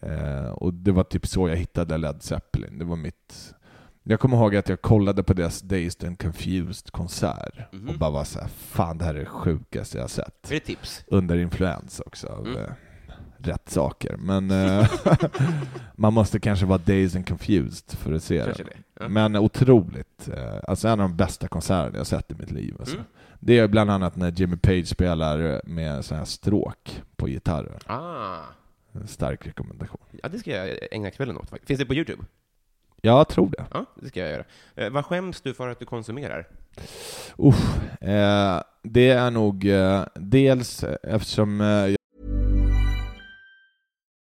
Eh, 0.00 0.50
och 0.50 0.74
det 0.74 0.92
var 0.92 1.04
typ 1.04 1.26
så 1.26 1.48
jag 1.48 1.56
hittade 1.56 1.98
Led 1.98 2.22
Zeppelin, 2.22 2.78
det 2.78 2.84
var 2.84 2.96
mitt 2.96 3.54
jag 4.02 4.20
kommer 4.20 4.36
ihåg 4.36 4.56
att 4.56 4.68
jag 4.68 4.82
kollade 4.82 5.22
på 5.22 5.34
deras 5.34 5.60
Dazed 5.60 6.04
and 6.04 6.18
Confused 6.22 6.90
konsert 6.92 7.72
Mhm. 7.72 7.88
och 7.88 7.98
bara 7.98 8.10
var 8.10 8.24
så 8.24 8.38
här, 8.40 8.48
fan 8.48 8.98
det 8.98 9.04
här 9.04 9.14
är 9.14 9.18
det 9.18 9.26
sjukaste 9.26 9.96
jag 9.98 10.02
har 10.04 10.08
sett 10.08 10.50
Är 10.50 10.54
det 10.54 10.60
tips? 10.60 11.04
under 11.06 11.36
influens 11.38 12.00
också 12.06 12.26
av 12.26 12.46
Mm. 12.46 12.58
eh, 12.58 12.70
rätt 13.46 13.70
saker. 13.70 14.16
Men 14.16 14.50
eh, 14.50 14.90
man 15.96 16.12
måste 16.14 16.40
kanske 16.40 16.66
vara 16.66 16.78
dazed 16.78 17.16
and 17.16 17.28
confused 17.28 17.98
för 17.98 18.12
att 18.12 18.22
se 18.22 18.42
Kanske 18.44 18.62
det. 18.62 18.70
det. 18.70 19.02
Ja. 19.04 19.08
Men 19.08 19.36
otroligt. 19.36 20.28
Eh, 20.34 20.58
alltså 20.68 20.88
en 20.88 21.00
av 21.00 21.08
de 21.08 21.16
bästa 21.16 21.48
konserterna 21.48 21.98
jag 21.98 22.06
sett 22.06 22.30
i 22.30 22.34
mitt 22.34 22.50
liv. 22.50 22.74
Alltså. 22.78 22.94
Mm. 22.94 23.06
Det 23.40 23.58
är 23.58 23.68
bland 23.68 23.90
annat 23.90 24.16
när 24.16 24.30
Jimmy 24.30 24.56
Page 24.56 24.86
spelar 24.86 25.60
med 25.64 26.04
sån 26.04 26.18
här 26.18 26.24
stråk 26.24 27.02
på 27.16 27.26
gitarren. 27.26 27.78
Ah. 27.86 28.36
En 28.92 29.06
stark 29.08 29.46
rekommendation. 29.46 30.00
Ja, 30.22 30.28
det 30.28 30.38
ska 30.38 30.50
jag 30.50 30.78
ägna 30.90 31.10
kvällen 31.10 31.36
åt. 31.36 31.50
faktiskt. 31.50 31.68
Finns 31.68 31.80
det 31.80 31.86
på 31.86 31.94
Youtube? 31.94 32.22
Jag 33.02 33.28
tror 33.28 33.50
det. 33.50 33.64
Ja, 33.72 33.84
det 33.94 34.08
ska 34.08 34.20
jag 34.20 34.30
göra. 34.30 34.44
Eh, 34.74 34.90
vad 34.90 35.04
skäms 35.04 35.40
du 35.40 35.54
för 35.54 35.68
att 35.68 35.78
du 35.78 35.84
konsumerar? 35.84 36.46
Usch, 37.38 38.02
eh, 38.02 38.62
det 38.82 39.10
är 39.10 39.30
nog 39.30 39.66
eh, 39.68 40.02
dels 40.14 40.84
eftersom 41.02 41.60
eh, 41.60 41.94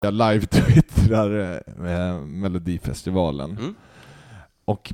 jag 0.00 0.14
live-twittrar 0.14 1.60
eh, 1.86 2.20
Melodifestivalen. 2.20 3.50
Mm. 3.50 3.74
Och 4.64 4.92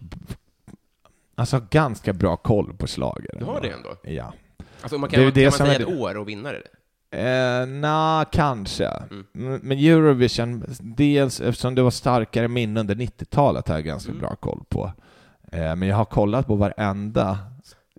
alltså 1.34 1.56
har 1.56 1.66
ganska 1.70 2.12
bra 2.12 2.36
koll 2.36 2.74
på 2.74 2.86
schlager. 2.86 3.30
Du 3.38 3.44
har 3.44 3.60
det 3.60 3.68
ändå? 3.70 3.96
Ja. 4.02 4.32
Alltså, 4.82 4.98
man 4.98 5.10
Det 5.10 5.16
kan, 5.16 5.24
är 5.24 5.30
kan 5.30 5.34
det 5.34 5.44
man 5.44 5.52
som 5.52 5.66
säga 5.66 5.78
är 5.78 5.82
ett 5.82 5.88
det. 5.88 5.94
år 6.02 6.16
och 6.16 6.28
vinnare? 6.28 6.62
Eh, 7.10 7.66
Nja, 7.66 8.24
kanske. 8.32 8.86
Mm. 8.86 9.26
Men- 9.62 9.78
Eurovision, 9.78 10.64
dels 10.80 11.40
eftersom 11.40 11.74
det 11.74 11.82
var 11.82 11.90
starkare 11.90 12.48
minnen 12.48 12.76
under 12.76 12.94
90-talet 12.94 13.68
har 13.68 13.74
jag 13.74 13.84
ganska 13.84 14.10
Mm. 14.10 14.20
bra 14.20 14.36
koll 14.36 14.64
på. 14.68 14.92
Eh, 15.52 15.76
men 15.76 15.82
jag 15.82 15.96
har 15.96 16.04
kollat 16.04 16.46
på 16.46 16.54
varenda 16.56 17.38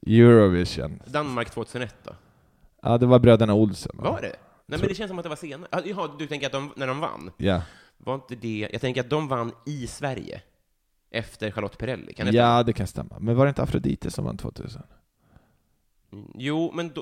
Eurovision. 0.08 1.00
Danmark 1.06 1.50
2001 1.50 1.96
då? 2.04 2.12
Ja, 2.82 2.98
det 2.98 3.06
var 3.06 3.20
bröderna 3.20 3.54
Olsen. 3.54 3.92
va? 3.98 4.12
Var 4.12 4.22
det? 4.22 4.36
Nej, 4.66 4.80
men 4.80 4.88
det 4.88 4.96
känns 4.96 5.10
som 5.10 5.20
att 5.20 5.24
det 5.24 5.30
var 5.30 5.36
senare. 5.36 5.68
Ah, 5.72 5.82
Jaha, 5.86 6.16
du 6.20 6.28
tänker 6.28 6.46
att 6.48 6.52
de, 6.54 6.72
när 6.76 6.88
de 6.88 7.00
vann? 7.00 7.32
Ja. 7.38 7.62
Var 7.98 8.16
inte 8.16 8.36
det... 8.36 8.68
Jag 8.72 8.82
tänker 8.82 9.02
att 9.02 9.10
de 9.10 9.28
vann 9.28 9.52
i 9.66 9.88
Sverige 9.88 10.42
efter 11.12 11.52
Charlotte 11.52 11.78
Perrelli. 11.78 12.14
Kan 12.14 12.26
det 12.26 12.32
Ja, 12.32 12.64
det 12.64 12.74
kan 12.74 12.88
stämma. 12.88 13.20
Men 13.20 13.36
var 13.36 13.46
det 13.46 13.50
inte 13.50 13.62
Afrodite 13.64 14.12
som 14.12 14.26
vann 14.26 14.38
2000? 14.38 14.70
stämma? 14.70 14.86
Jo, 16.36 16.72
men 16.76 16.92
då... 16.94 17.02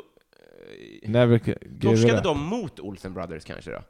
eh, 1.04 1.10
Never 1.10 1.40
Torskade 1.82 2.22
de 2.22 2.44
mot 2.46 2.80
Olsen 2.80 3.14
Brothers 3.14 3.44
kanske 3.44 3.72
då? 3.72 3.82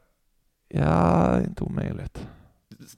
Ja, 0.68 1.40
inte 1.40 1.64
omöjligt. 1.64 2.26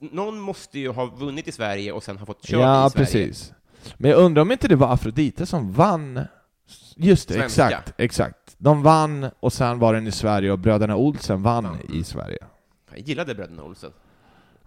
Någon 0.01 0.39
måste 0.41 0.79
ju 0.79 0.89
ha 0.89 1.07
vunnit 1.07 1.49
i 1.49 1.53
Sverige 1.53 1.93
och 1.93 2.03
sen 2.05 2.18
ha 2.18 2.27
fått 2.27 2.45
köra 2.47 2.61
Ja, 2.61 2.87
i 2.87 2.91
Sverige. 2.91 3.05
precis. 3.07 3.53
Men 3.97 4.11
jag 4.11 4.20
undrar 4.20 4.43
om 4.43 4.53
inte 4.53 4.68
det 4.68 4.77
var 4.77 4.93
Afrodite 4.93 5.47
som 5.47 5.72
vann? 5.72 6.20
Just 6.97 7.29
det, 7.29 7.35
Svenska. 7.35 7.66
exakt, 7.66 7.95
exakt. 8.01 8.43
De 8.59 8.82
vann, 8.82 9.26
och 9.40 9.52
sen 9.52 9.78
var 9.78 9.94
den 9.94 10.07
i 10.07 10.12
Sverige, 10.12 10.52
och 10.52 10.59
bröderna 10.59 10.96
Olsen 10.96 11.42
vann 11.42 11.76
i 11.94 12.05
Sverige. 12.05 12.38
Jag 12.90 12.98
gillade 13.00 13.34
bröderna 13.34 13.62
Olsen. 13.62 13.90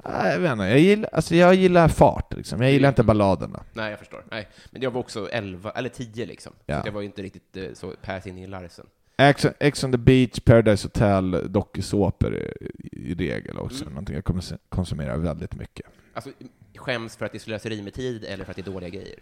Nej, 0.05 0.31
Jag 0.33 0.39
vet 0.39 0.51
inte, 0.51 0.63
jag 0.65 0.79
gillar, 0.79 1.09
alltså 1.13 1.35
jag 1.35 1.55
gillar 1.55 1.87
fart 1.87 2.33
liksom. 2.33 2.61
Jag 2.61 2.71
gillar 2.71 2.89
inte 2.89 3.03
balladerna. 3.03 3.63
Nej, 3.73 3.89
jag 3.89 3.99
förstår. 3.99 4.23
Nej, 4.31 4.47
men 4.71 4.81
jag 4.81 4.91
var 4.91 4.99
också 4.99 5.29
11, 5.31 5.71
eller 5.71 5.89
10 5.89 6.25
liksom. 6.25 6.53
Ja. 6.65 6.81
Så 6.81 6.87
jag 6.87 6.93
var 6.93 7.01
ju 7.01 7.05
inte 7.07 7.21
riktigt 7.21 7.57
eh, 7.57 7.63
så 7.73 7.93
pass 8.01 8.27
in 8.27 8.37
i 8.37 8.47
Larsen. 8.47 8.85
Ex, 9.17 9.45
Ex 9.59 9.83
on 9.83 9.91
the 9.91 9.97
beach, 9.97 10.39
Paradise 10.39 10.85
Hotel, 10.87 11.51
dokusåpor 11.51 12.35
i, 12.35 12.53
i 12.91 13.13
regel 13.15 13.57
också. 13.57 13.81
Mm. 13.83 13.93
Någonting 13.93 14.15
jag 14.15 14.23
kons- 14.23 14.57
konsumerar 14.69 15.17
väldigt 15.17 15.55
mycket. 15.55 15.85
Alltså, 16.17 16.31
skäms 16.75 17.15
för 17.15 17.25
att 17.25 17.31
det 17.31 17.37
är 17.37 17.39
slöseri 17.39 17.81
med 17.81 17.93
tid 17.93 18.23
eller 18.23 18.43
för 18.45 18.51
att 18.51 18.55
det 18.55 18.61
är 18.67 18.71
dåliga 18.71 18.89
grejer? 18.89 19.19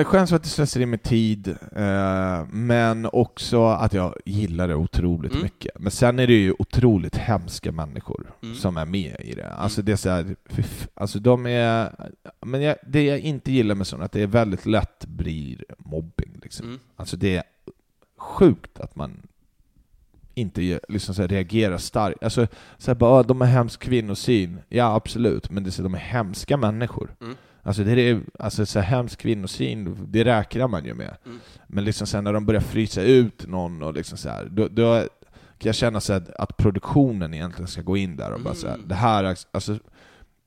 Eh, 0.00 0.04
skäms 0.04 0.30
för 0.30 0.36
att 0.36 0.42
det 0.42 0.48
slösar 0.48 0.86
med 0.86 1.02
tid, 1.02 1.48
eh, 1.76 2.46
men 2.50 3.06
också 3.12 3.64
att 3.66 3.92
jag 3.92 4.14
gillar 4.24 4.68
det 4.68 4.74
otroligt 4.74 5.32
Mm. 5.32 5.42
mycket. 5.42 5.78
Men 5.80 5.90
sen 5.90 6.18
är 6.18 6.26
det 6.26 6.32
ju 6.32 6.54
otroligt 6.58 7.16
hemska 7.16 7.72
människor 7.72 8.32
Mm. 8.42 8.54
som 8.54 8.76
är 8.76 8.84
med 8.86 9.16
i 9.24 9.34
det. 9.34 9.48
Alltså 9.48 9.82
det 9.82 9.92
är 9.92 9.96
så 9.96 10.08
här, 10.10 10.36
alltså 10.94 11.18
de 11.18 11.46
är... 11.46 11.94
Men 12.40 12.62
jag, 12.62 12.76
det 12.86 13.02
jag 13.04 13.18
inte 13.18 13.52
gillar 13.52 13.74
med 13.74 13.86
sånt, 13.86 14.02
att 14.02 14.12
det 14.12 14.22
är 14.22 14.26
väldigt 14.26 14.66
lätt 14.66 15.06
blir 15.06 15.64
mobbing. 15.78 16.38
Liksom. 16.42 16.66
Mm. 16.66 16.80
Alltså 16.96 17.16
det 17.16 17.36
är 17.36 17.42
sjukt 18.18 18.80
att 18.80 18.96
man 18.96 19.26
inte 20.34 20.80
liksom 20.88 21.14
så 21.14 21.22
här, 21.22 21.28
reagerar 21.28 21.78
starkt. 21.78 22.22
Alltså, 22.24 22.46
så 22.78 22.90
här, 22.90 22.94
bara, 22.96 23.10
"Ah, 23.10 23.22
de 23.22 23.40
har 23.40 23.48
hemsk 23.48 23.80
kvinnosyn. 23.80 24.58
Ja, 24.68 24.94
absolut, 24.94 25.50
men 25.50 25.62
det 25.64 25.68
är 25.68 25.72
så, 25.72 25.82
de 25.82 25.94
är 25.94 25.98
hemska 25.98 26.56
människor. 26.56 27.14
Mm. 27.20 27.34
Alltså, 27.62 27.84
det 27.84 28.00
är, 28.02 28.20
alltså 28.38 28.66
så 28.66 28.80
här, 28.80 28.86
hemsk 28.86 29.18
kvinnosyn, 29.18 30.06
det 30.08 30.24
räknar 30.24 30.68
man 30.68 30.84
ju 30.84 30.94
med. 30.94 31.16
Mm. 31.26 31.40
Men 31.66 31.84
liksom 31.84 32.06
sen 32.06 32.24
när 32.24 32.32
de 32.32 32.46
börjar 32.46 32.60
frysa 32.60 33.02
ut 33.02 33.46
någon 33.48 33.82
och 33.82 33.94
liksom 33.94 34.18
så 34.18 34.28
här, 34.28 34.44
då, 34.50 34.68
då 34.68 34.98
kan 35.58 35.68
jag 35.68 35.74
känna 35.74 36.00
så 36.00 36.12
här, 36.12 36.22
att 36.38 36.56
produktionen 36.56 37.34
egentligen 37.34 37.68
ska 37.68 37.82
gå 37.82 37.96
in 37.96 38.16
där 38.16 38.32
och 38.32 38.40
bara 38.40 38.54
så 38.54 38.66
här, 38.68 38.74
Mm. 38.74 38.88
det 38.88 38.94
här, 38.94 39.24
är- 39.24 39.36
alltså, 39.52 39.78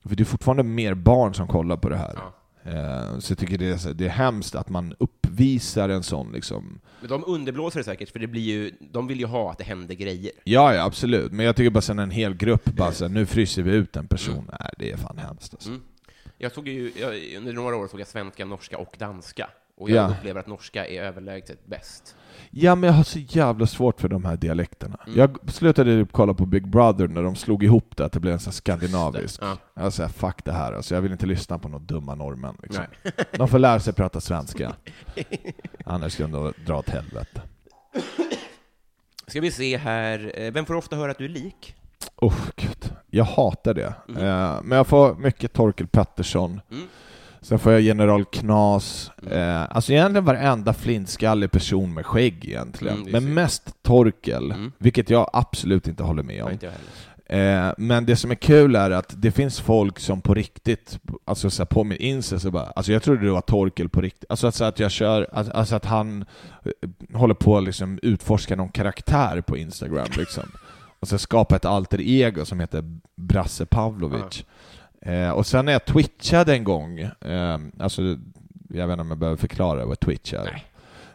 för 0.04 0.16
det 0.16 0.22
är 0.22 0.24
fortfarande 0.24 0.62
mer 0.62 0.94
barn 0.94 1.34
som 1.34 1.46
kollar 1.46 1.76
på 1.76 1.88
det 1.88 1.96
här. 1.96 2.14
Ja. 2.16 2.70
Eh, 2.70 3.18
Så 3.18 3.30
jag 3.32 3.38
tycker 3.38 3.58
det 3.58 3.84
är, 3.86 3.94
det 3.94 4.04
är 4.04 4.08
hemskt 4.10 4.54
att 4.54 4.68
man 4.68 4.94
uppvisar 4.98 5.88
en 5.88 6.02
sån 6.02 6.32
liksom... 6.32 6.80
Men 7.00 7.10
de 7.10 7.24
underblåser 7.26 7.80
det 7.80 7.84
säkert, 7.84 8.10
för 8.10 8.18
det 8.18 8.26
blir 8.26 8.42
ju, 8.42 8.72
de 8.80 9.06
vill 9.06 9.20
ju 9.20 9.26
ha 9.26 9.50
att 9.50 9.58
det 9.58 9.64
händer 9.64 9.94
grejer. 9.94 10.32
Ja, 10.44 10.74
ja, 10.74 10.84
absolut. 10.84 11.32
Men 11.32 11.46
jag 11.46 11.56
tycker 11.56 11.70
bara 11.70 11.80
sen 11.80 11.98
en 11.98 12.10
hel 12.10 12.34
grupp 12.34 12.64
bara 12.64 12.90
här, 12.90 13.08
nu 13.08 13.26
fryser 13.26 13.62
vi 13.62 13.70
ut 13.70 13.96
en 13.96 14.08
person. 14.08 14.50
Nej, 14.60 14.72
det 14.78 14.90
är 14.90 14.96
fan 14.96 15.18
hemskt 15.18 15.54
alltså. 15.54 15.68
Mm. 15.68 15.82
Jag 16.38 16.52
såg 16.52 16.68
ju, 16.68 16.92
jag, 16.96 17.36
under 17.36 17.52
några 17.52 17.76
år 17.76 17.88
såg 17.88 18.00
jag 18.00 18.06
svenska, 18.06 18.44
norska 18.44 18.78
och 18.78 18.96
danska. 18.98 19.50
Och 19.78 19.90
jag 19.90 20.10
Ja. 20.10 20.14
upplever 20.18 20.40
att 20.40 20.46
norska 20.46 20.86
är 20.86 21.02
överlägset 21.02 21.66
bäst. 21.66 22.16
Ja, 22.50 22.74
men 22.74 22.86
jag 22.88 22.94
har 22.94 23.04
så 23.04 23.18
jävla 23.18 23.66
svårt 23.66 24.00
för 24.00 24.08
de 24.08 24.24
här 24.24 24.36
dialekterna. 24.36 24.98
Mm. 25.06 25.18
Jag 25.18 25.50
slutade 25.50 26.06
kolla 26.12 26.34
på 26.34 26.46
Big 26.46 26.68
Brother 26.68 27.08
när 27.08 27.22
de 27.22 27.36
slog 27.36 27.64
ihop 27.64 27.96
det, 27.96 28.04
att 28.04 28.12
det 28.12 28.20
blev 28.20 28.32
en 28.34 28.40
sån 28.40 28.52
skandinavisk. 28.52 29.40
Ja. 29.42 29.56
Jag 29.74 29.92
säger 29.92 30.08
fuck 30.08 30.44
det 30.44 30.52
här, 30.52 30.72
alltså, 30.72 30.94
jag 30.94 31.02
vill 31.02 31.12
inte 31.12 31.26
lyssna 31.26 31.58
på 31.58 31.68
några 31.68 31.84
dumma 31.84 32.14
norrmän. 32.14 32.56
Liksom. 32.62 32.84
De 33.32 33.48
får 33.48 33.58
lära 33.58 33.80
sig 33.80 33.92
prata 33.92 34.20
svenska. 34.20 34.72
Annars 35.84 36.12
ska 36.12 36.26
de 36.26 36.52
dra 36.66 36.78
åt 36.78 36.88
helvete. 36.88 37.40
Ska 39.26 39.40
vi 39.40 39.50
se 39.50 39.76
här, 39.76 40.32
eh, 40.34 40.52
vem 40.52 40.66
får 40.66 40.74
ofta 40.74 40.96
höra 40.96 41.10
att 41.10 41.18
du 41.18 41.24
är 41.24 41.28
lik? 41.28 41.74
Oh, 42.16 42.34
gud. 42.56 42.92
Jag 43.10 43.24
hatar 43.24 43.74
det. 43.74 43.94
Mm. 44.08 44.22
Eh, 44.24 44.62
men 44.62 44.76
jag 44.76 44.86
får 44.86 45.14
mycket 45.14 45.52
Torkel 45.52 45.86
Pettersson. 45.86 46.60
Mm. 46.70 46.86
Sen 47.40 47.58
får 47.58 47.72
jag 47.72 47.80
General 47.80 48.24
Knas. 48.24 49.10
Mm. 49.22 49.38
Eh, 49.38 49.66
alltså 49.70 49.92
egentligen 49.92 50.24
varenda 50.24 50.72
flintskallig 50.72 51.50
person 51.50 51.94
med 51.94 52.06
skägg 52.06 52.44
egentligen. 52.44 52.96
Mm, 52.98 53.12
men 53.12 53.22
synd. 53.22 53.34
mest 53.34 53.82
Torkel, 53.82 54.50
Mm. 54.52 54.72
vilket 54.78 55.10
jag 55.10 55.30
absolut 55.32 55.88
inte 55.88 56.02
håller 56.02 56.22
med 56.22 56.44
om. 56.44 56.50
inte. 56.52 56.72
Eh, 57.30 57.72
men 57.78 58.06
det 58.06 58.16
som 58.16 58.30
är 58.30 58.34
kul 58.34 58.76
är 58.76 58.90
att 58.90 59.14
det 59.16 59.30
finns 59.30 59.60
folk 59.60 59.98
som 59.98 60.20
på 60.20 60.34
riktigt, 60.34 60.98
alltså 61.24 61.50
så 61.50 61.62
här, 61.62 61.66
på 61.66 61.84
min 61.84 61.98
Insta 61.98 62.38
så 62.38 62.50
bara, 62.50 62.64
alltså 62.76 62.92
jag 62.92 63.02
trodde 63.02 63.24
det 63.26 63.30
var 63.32 63.40
Torkel 63.40 63.88
på 63.88 64.00
riktigt, 64.00 64.24
alltså 64.30 64.46
att, 64.46 64.54
så 64.54 64.64
att 64.64 64.78
jag 64.78 64.90
kör, 64.90 65.28
alltså, 65.32 65.52
alltså 65.52 65.76
att 65.76 65.84
han 65.84 66.24
eh, 66.64 67.16
håller 67.18 67.34
på 67.34 67.58
att 67.58 67.64
liksom 67.64 67.98
utforska 68.02 68.56
någon 68.56 68.68
karaktär 68.68 69.40
på 69.40 69.56
Instagram 69.56 70.06
liksom. 70.16 70.44
Och 71.00 71.08
så 71.08 71.18
skapa 71.18 71.56
ett 71.56 71.64
alter 71.64 72.00
ego 72.00 72.44
som 72.44 72.60
heter 72.60 72.84
Brasse 73.16 73.66
Pavlovic. 73.66 74.44
Eh, 75.08 75.30
och 75.30 75.46
sen 75.46 75.64
när 75.64 75.72
jag 75.72 75.84
twitchade 75.84 76.52
en 76.52 76.64
gång, 76.64 76.98
eh, 77.00 77.58
alltså 77.78 78.02
jag 78.68 78.86
vet 78.86 78.92
inte 78.92 79.02
om 79.02 79.08
jag 79.08 79.18
behöver 79.18 79.36
förklara 79.36 79.84
vad 79.84 80.00
Twitch 80.00 80.32
är. 80.32 80.44
Nej. 80.44 80.64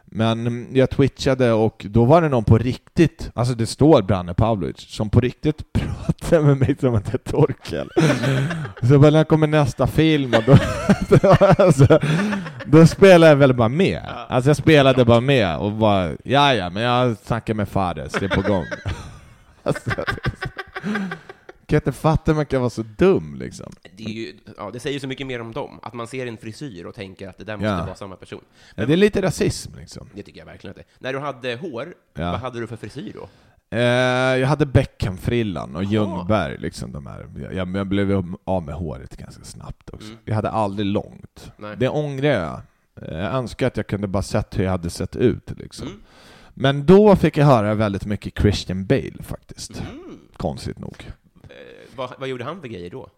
Men 0.06 0.48
mm, 0.48 0.68
jag 0.74 0.90
twitchade 0.90 1.52
och 1.52 1.86
då 1.90 2.06
var 2.06 2.22
det 2.22 2.30
någon 2.30 2.44
på 2.44 2.58
riktigt, 2.58 3.32
alltså 3.34 3.54
det 3.54 3.66
står 3.66 4.02
Branne 4.02 4.34
Pavlovic, 4.34 4.80
som 4.80 5.10
på 5.10 5.20
riktigt 5.20 5.74
pratade 5.74 6.44
med 6.44 6.58
mig 6.58 6.76
som 6.80 6.96
att 6.96 7.14
är 7.14 7.18
Torkel. 7.18 7.90
Så 8.88 9.00
bara, 9.00 9.12
när 9.12 9.24
kommer 9.24 9.48
nästa 9.48 9.88
film? 9.88 10.34
Och 10.34 10.44
då, 10.46 10.58
alltså, 11.64 12.00
då 12.66 12.88
spelade 12.88 13.32
jag 13.32 13.36
väl 13.36 13.54
bara 13.54 13.70
med. 13.70 14.02
Alltså 14.28 14.50
jag 14.50 14.58
spelade 14.58 15.06
bara 15.06 15.22
med 15.22 15.58
och 15.58 15.72
bara, 15.72 16.12
ja 16.24 16.54
ja, 16.54 16.70
men 16.70 16.84
jag 16.84 17.18
snackar 17.18 17.54
med 17.54 17.70
Fares, 17.70 18.14
det 18.14 18.26
är 18.26 18.30
på 18.30 18.42
gång. 18.42 18.66
Alltså, 19.64 19.92
kan 21.74 21.78
inte 21.88 21.92
fatta 21.92 22.32
hur 22.32 22.36
man 22.36 22.46
kan 22.46 22.60
vara 22.62 22.70
så 22.70 22.84
dum 22.98 23.36
liksom. 23.36 23.74
Det, 23.98 24.04
är 24.04 24.10
ju, 24.10 24.34
ja, 24.58 24.70
det 24.74 24.80
säger 24.80 25.00
så 25.00 25.08
mycket 25.08 25.28
mer 25.28 25.42
om 25.42 25.52
dem, 25.52 25.80
att 25.84 25.94
man 25.94 26.08
ser 26.08 26.28
en 26.28 26.38
frisyr 26.38 26.86
och 26.86 26.96
tänker 26.96 27.28
att 27.30 27.38
det 27.38 27.44
där 27.44 27.58
måste 27.58 27.68
Ja. 27.68 27.86
vara 27.86 27.96
samma 27.96 28.16
person. 28.16 28.42
Ja, 28.76 28.86
det 28.86 28.94
är 28.94 28.98
lite 28.98 29.22
rasism 29.22 29.72
liksom. 29.80 30.10
Det 30.14 30.24
tycker 30.24 30.40
jag 30.40 30.46
verkligen 30.46 30.72
att 30.72 30.76
det 30.76 30.82
är. 30.82 30.88
När 31.00 31.14
du 31.14 31.20
hade 31.20 31.56
hår, 31.56 31.94
Ja. 32.14 32.32
vad 32.32 32.40
hade 32.40 32.60
du 32.60 32.68
för 32.68 32.76
frisyr 32.76 33.14
då? 33.16 33.28
Eh, 33.78 33.82
jag 34.40 34.48
hade 34.48 34.66
Beckham-frillan 34.66 35.76
och 35.76 35.84
Ljungberg, 35.84 36.58
liksom 36.58 36.92
de 36.92 37.06
här. 37.08 37.28
Jag, 37.54 37.76
jag 37.76 37.88
blev 37.88 38.34
av 38.44 38.64
med 38.64 38.76
håret 38.76 39.18
ganska 39.18 39.44
snabbt 39.44 39.90
också. 39.90 40.08
Mm. 40.08 40.18
Jag 40.26 40.36
hade 40.36 40.50
aldrig 40.50 40.86
långt. 40.86 41.52
Nej. 41.58 41.76
Det 41.78 41.90
ångrar 41.90 42.30
jag. 42.30 42.62
Eh, 43.10 43.18
Jag 43.18 43.34
önskar 43.34 43.68
att 43.68 43.78
jag 43.78 43.88
kunde 43.88 44.08
bara 44.08 44.24
sett 44.24 44.60
hur 44.60 44.64
jag 44.64 44.72
hade 44.72 44.90
sett 44.90 45.16
ut 45.16 45.52
liksom. 45.58 45.88
Mm. 45.88 46.00
Men 46.54 46.86
då 46.86 47.16
fick 47.16 47.38
jag 47.38 47.46
höra 47.46 47.74
väldigt 47.74 48.06
mycket 48.06 48.40
Christian 48.42 48.86
Bale 48.86 49.24
faktiskt. 49.24 49.72
Mm. 49.80 50.20
Konstigt 50.38 50.80
nog. 50.80 51.12
Eh, 51.94 51.98
vad, 51.98 52.14
vad 52.20 52.30
gjorde 52.30 52.44
han 52.44 52.62
för 52.62 52.68
grejer 52.68 52.90
då? 52.90 53.10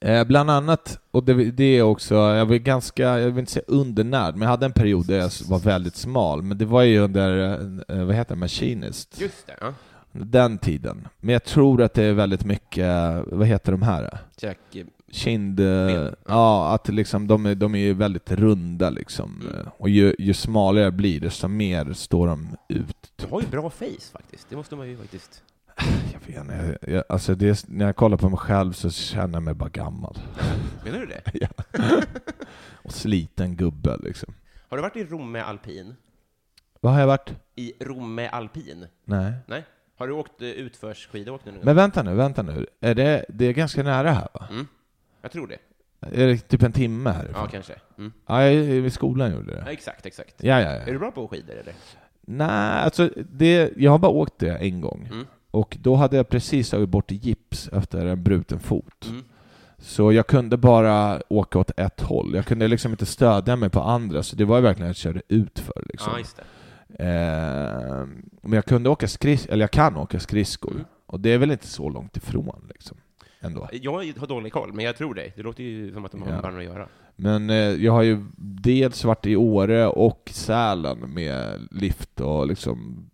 Eh, 0.00 0.24
bland 0.24 0.50
annat, 0.50 1.00
och 1.10 1.24
det, 1.24 1.50
det 1.50 1.64
är 1.64 1.82
också, 1.82 2.14
jag 2.14 2.46
var 2.46 2.56
ganska, 2.56 3.02
jag 3.02 3.30
vill 3.30 3.38
inte 3.38 3.52
säga 3.52 3.64
undernärd, 3.66 4.34
men 4.34 4.42
jag 4.42 4.48
hade 4.48 4.66
en 4.66 4.72
period 4.72 5.06
där 5.06 5.18
jag 5.18 5.30
var 5.48 5.58
väldigt 5.58 5.96
smal, 5.96 6.42
men 6.42 6.58
det 6.58 6.64
var 6.64 6.82
ju 6.82 6.98
under, 6.98 7.52
eh, 7.88 8.04
vad 8.04 8.14
heter 8.14 8.34
det, 8.34 8.40
Machinist. 8.40 9.20
Just 9.20 9.46
det, 9.46 9.56
ja. 9.60 9.74
Den 10.12 10.58
tiden. 10.58 11.08
Men 11.18 11.32
jag 11.32 11.44
tror 11.44 11.82
att 11.82 11.94
det 11.94 12.04
är 12.04 12.12
väldigt 12.12 12.44
mycket, 12.44 12.86
vad 13.26 13.46
heter 13.46 13.72
de 13.72 13.82
här? 13.82 14.18
Jack, 14.40 14.58
eh, 14.74 14.84
Kind... 15.10 15.56
Ben. 15.56 16.14
Ja, 16.26 16.74
att 16.74 16.88
liksom, 16.88 17.26
de, 17.26 17.46
är, 17.46 17.54
de 17.54 17.74
är 17.74 17.78
ju 17.78 17.94
väldigt 17.94 18.32
runda 18.32 18.90
liksom. 18.90 19.40
Mm. 19.40 19.66
Och 19.78 19.88
ju, 19.88 20.14
ju 20.18 20.34
smalare 20.34 20.90
blir 20.90 21.20
det, 21.20 21.26
desto 21.26 21.48
mer 21.48 21.92
står 21.92 22.26
de 22.26 22.56
ut. 22.68 23.12
du 23.16 23.26
har 23.30 23.40
ju 23.40 23.46
bra 23.46 23.70
face 23.70 24.12
faktiskt, 24.12 24.50
det 24.50 24.56
måste 24.56 24.76
man 24.76 24.88
ju 24.88 24.96
faktiskt... 24.96 25.42
Jag 26.12 26.20
vet 26.26 26.36
inte, 26.42 26.78
jag, 26.82 26.94
jag, 26.94 27.04
alltså 27.08 27.34
det, 27.34 27.48
är- 27.48 27.70
när 27.72 27.86
jag 27.86 27.96
kollar 27.96 28.16
på 28.16 28.28
mig 28.28 28.38
själv 28.38 28.72
så 28.72 28.90
känner 28.90 29.34
jag 29.34 29.42
mig 29.42 29.54
bara 29.54 29.68
gammal. 29.68 30.18
Menar 30.84 30.98
du 30.98 31.06
det? 31.06 31.22
ja. 31.34 31.48
Och 32.82 32.92
sliten 32.92 33.56
gubbe 33.56 33.96
liksom. 34.02 34.34
Har 34.68 34.76
du 34.76 34.82
varit 34.82 34.96
i 34.96 35.04
Romme 35.04 35.40
Alpin? 35.40 35.94
Vad 36.80 36.92
har 36.92 37.00
jag 37.00 37.06
varit? 37.06 37.32
I 37.54 37.72
Romme 37.80 38.28
Alpin? 38.28 38.86
Nej. 39.04 39.32
Nej? 39.46 39.64
Har 39.96 40.06
du 40.08 40.12
åkt 40.12 40.42
eh, 40.42 40.48
utförsskidåkning 40.48 41.54
nu? 41.54 41.60
Men 41.64 41.76
vänta 41.76 42.02
nu, 42.02 42.14
vänta 42.14 42.42
nu. 42.42 42.66
Är 42.80 42.94
det, 42.94 43.24
det 43.28 43.44
är 43.46 43.52
ganska 43.52 43.82
nära 43.82 44.10
här 44.10 44.28
va? 44.34 44.48
Mm. 44.50 44.66
Jag 45.22 45.32
tror 45.32 45.46
det. 45.46 45.58
Är 46.00 46.26
det 46.26 46.38
typ 46.38 46.62
en 46.62 46.72
timme 46.72 47.10
härifrån? 47.10 47.42
Ja, 47.42 47.48
kanske. 47.48 47.74
Mm. 47.98 48.12
Ja, 48.26 48.38
vid 48.82 48.92
skolan 48.92 49.32
gjorde 49.32 49.52
Ja, 49.58 49.64
det. 49.64 49.70
exakt, 49.70 50.06
exakt. 50.06 50.34
Ja, 50.44 50.60
ja, 50.60 50.68
Är 50.68 50.86
ja. 50.86 50.92
du 50.92 50.98
bra 50.98 51.10
på 51.10 51.28
skidor 51.28 51.54
eller? 51.56 51.74
Nej, 52.20 52.82
alltså 52.84 53.10
det, 53.30 53.72
jag 53.76 53.90
har 53.90 53.98
bara 53.98 54.12
åkt 54.12 54.38
det 54.38 54.56
en 54.56 54.80
gång. 54.80 55.08
Mm. 55.12 55.26
Och 55.50 55.76
då 55.80 55.94
hade 55.94 56.16
jag 56.16 56.28
precis 56.28 56.70
tagit 56.70 56.88
bort 56.88 57.10
gips 57.10 57.68
efter 57.72 58.06
en 58.06 58.22
bruten 58.22 58.60
fot. 58.60 59.06
Mm. 59.08 59.24
Så 59.78 60.12
jag 60.12 60.26
kunde 60.26 60.56
bara 60.56 61.22
åka 61.28 61.58
åt 61.58 61.70
ett 61.76 62.00
håll. 62.00 62.34
Jag 62.34 62.46
kunde 62.46 62.68
liksom 62.68 62.92
inte 62.92 63.06
stödja 63.06 63.56
mig 63.56 63.70
på 63.70 63.80
andra, 63.80 64.22
så 64.22 64.36
det 64.36 64.44
var 64.44 64.60
verkligen 64.60 64.90
att 64.90 64.96
jag 65.04 65.12
körde 65.14 65.22
utför 65.28 65.82
liksom. 65.86 66.12
Ja, 66.16 66.24
det. 66.36 66.42
Eh, 67.04 68.06
men 68.42 68.52
jag 68.52 68.64
kunde 68.64 68.90
åka 68.90 69.08
skris 69.08 69.46
eller 69.46 69.62
jag 69.62 69.70
kan 69.70 69.96
åka 69.96 70.20
skridskor. 70.20 70.72
Mm. 70.72 70.84
Och 71.06 71.20
det 71.20 71.30
är 71.30 71.38
väl 71.38 71.50
inte 71.50 71.66
så 71.66 71.88
långt 71.88 72.16
ifrån 72.16 72.66
liksom. 72.68 72.96
ändå. 73.40 73.68
Jag 73.72 73.92
har 73.92 74.26
dålig 74.26 74.52
koll, 74.52 74.72
men 74.72 74.84
jag 74.84 74.96
tror 74.96 75.14
dig. 75.14 75.32
Det 75.36 75.42
låter 75.42 75.62
ju 75.64 75.92
som 75.92 76.04
att 76.04 76.12
de 76.12 76.22
har 76.22 76.30
Ja. 76.30 76.50
med 76.50 76.58
att 76.58 76.64
göra. 76.64 76.88
Men 77.16 77.50
eh, 77.50 77.56
jag 77.56 77.92
har 77.92 78.02
ju 78.02 78.24
dels 78.36 79.04
varit 79.04 79.26
i 79.26 79.36
Åre 79.36 79.86
och 79.86 80.30
Sälen 80.34 80.98
med 81.14 81.68
lift 81.70 82.20
och 82.20 82.46
liksom 82.46 83.06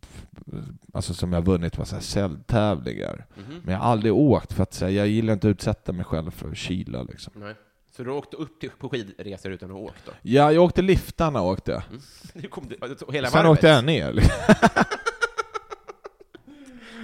Alltså 0.93 1.15
som 1.15 1.33
jag 1.33 1.43
vunnit 1.47 1.79
massa 1.79 2.01
säljtävlingar. 2.01 3.27
Mhm. 3.37 3.61
Men 3.65 3.73
jag 3.75 3.81
har 3.81 3.93
aldrig 3.93 4.15
åkt 4.15 4.53
för 4.53 4.63
att 4.63 4.75
säga, 4.75 4.91
jag 4.91 5.09
gillar 5.09 5.33
inte 5.33 5.47
att 5.49 5.51
utsätta 5.51 5.93
mig 5.93 6.05
själv 6.05 6.31
för 6.31 6.55
kyla 6.55 7.03
liksom. 7.03 7.33
Nej. 7.37 7.55
Så 7.97 8.05
du 8.05 8.11
åkte 8.11 8.37
upp 8.37 8.61
till, 8.61 8.71
på 8.79 8.89
skidresor 8.89 9.53
utan 9.53 9.71
att 9.71 9.77
åka 9.77 9.95
då? 10.07 10.13
Ja, 10.23 10.53
jag 10.53 10.65
åkte 10.65 10.83
liftarna 10.83 11.43
åkte 11.43 11.73
jag. 11.73 11.83
Du 12.43 12.49
kom, 12.49 12.71
alltså, 12.81 13.11
hela 13.13 13.29
Sen 13.29 13.39
varvet? 13.39 13.53
åkte 13.53 13.69
jag 13.69 13.85
ner. 13.85 14.13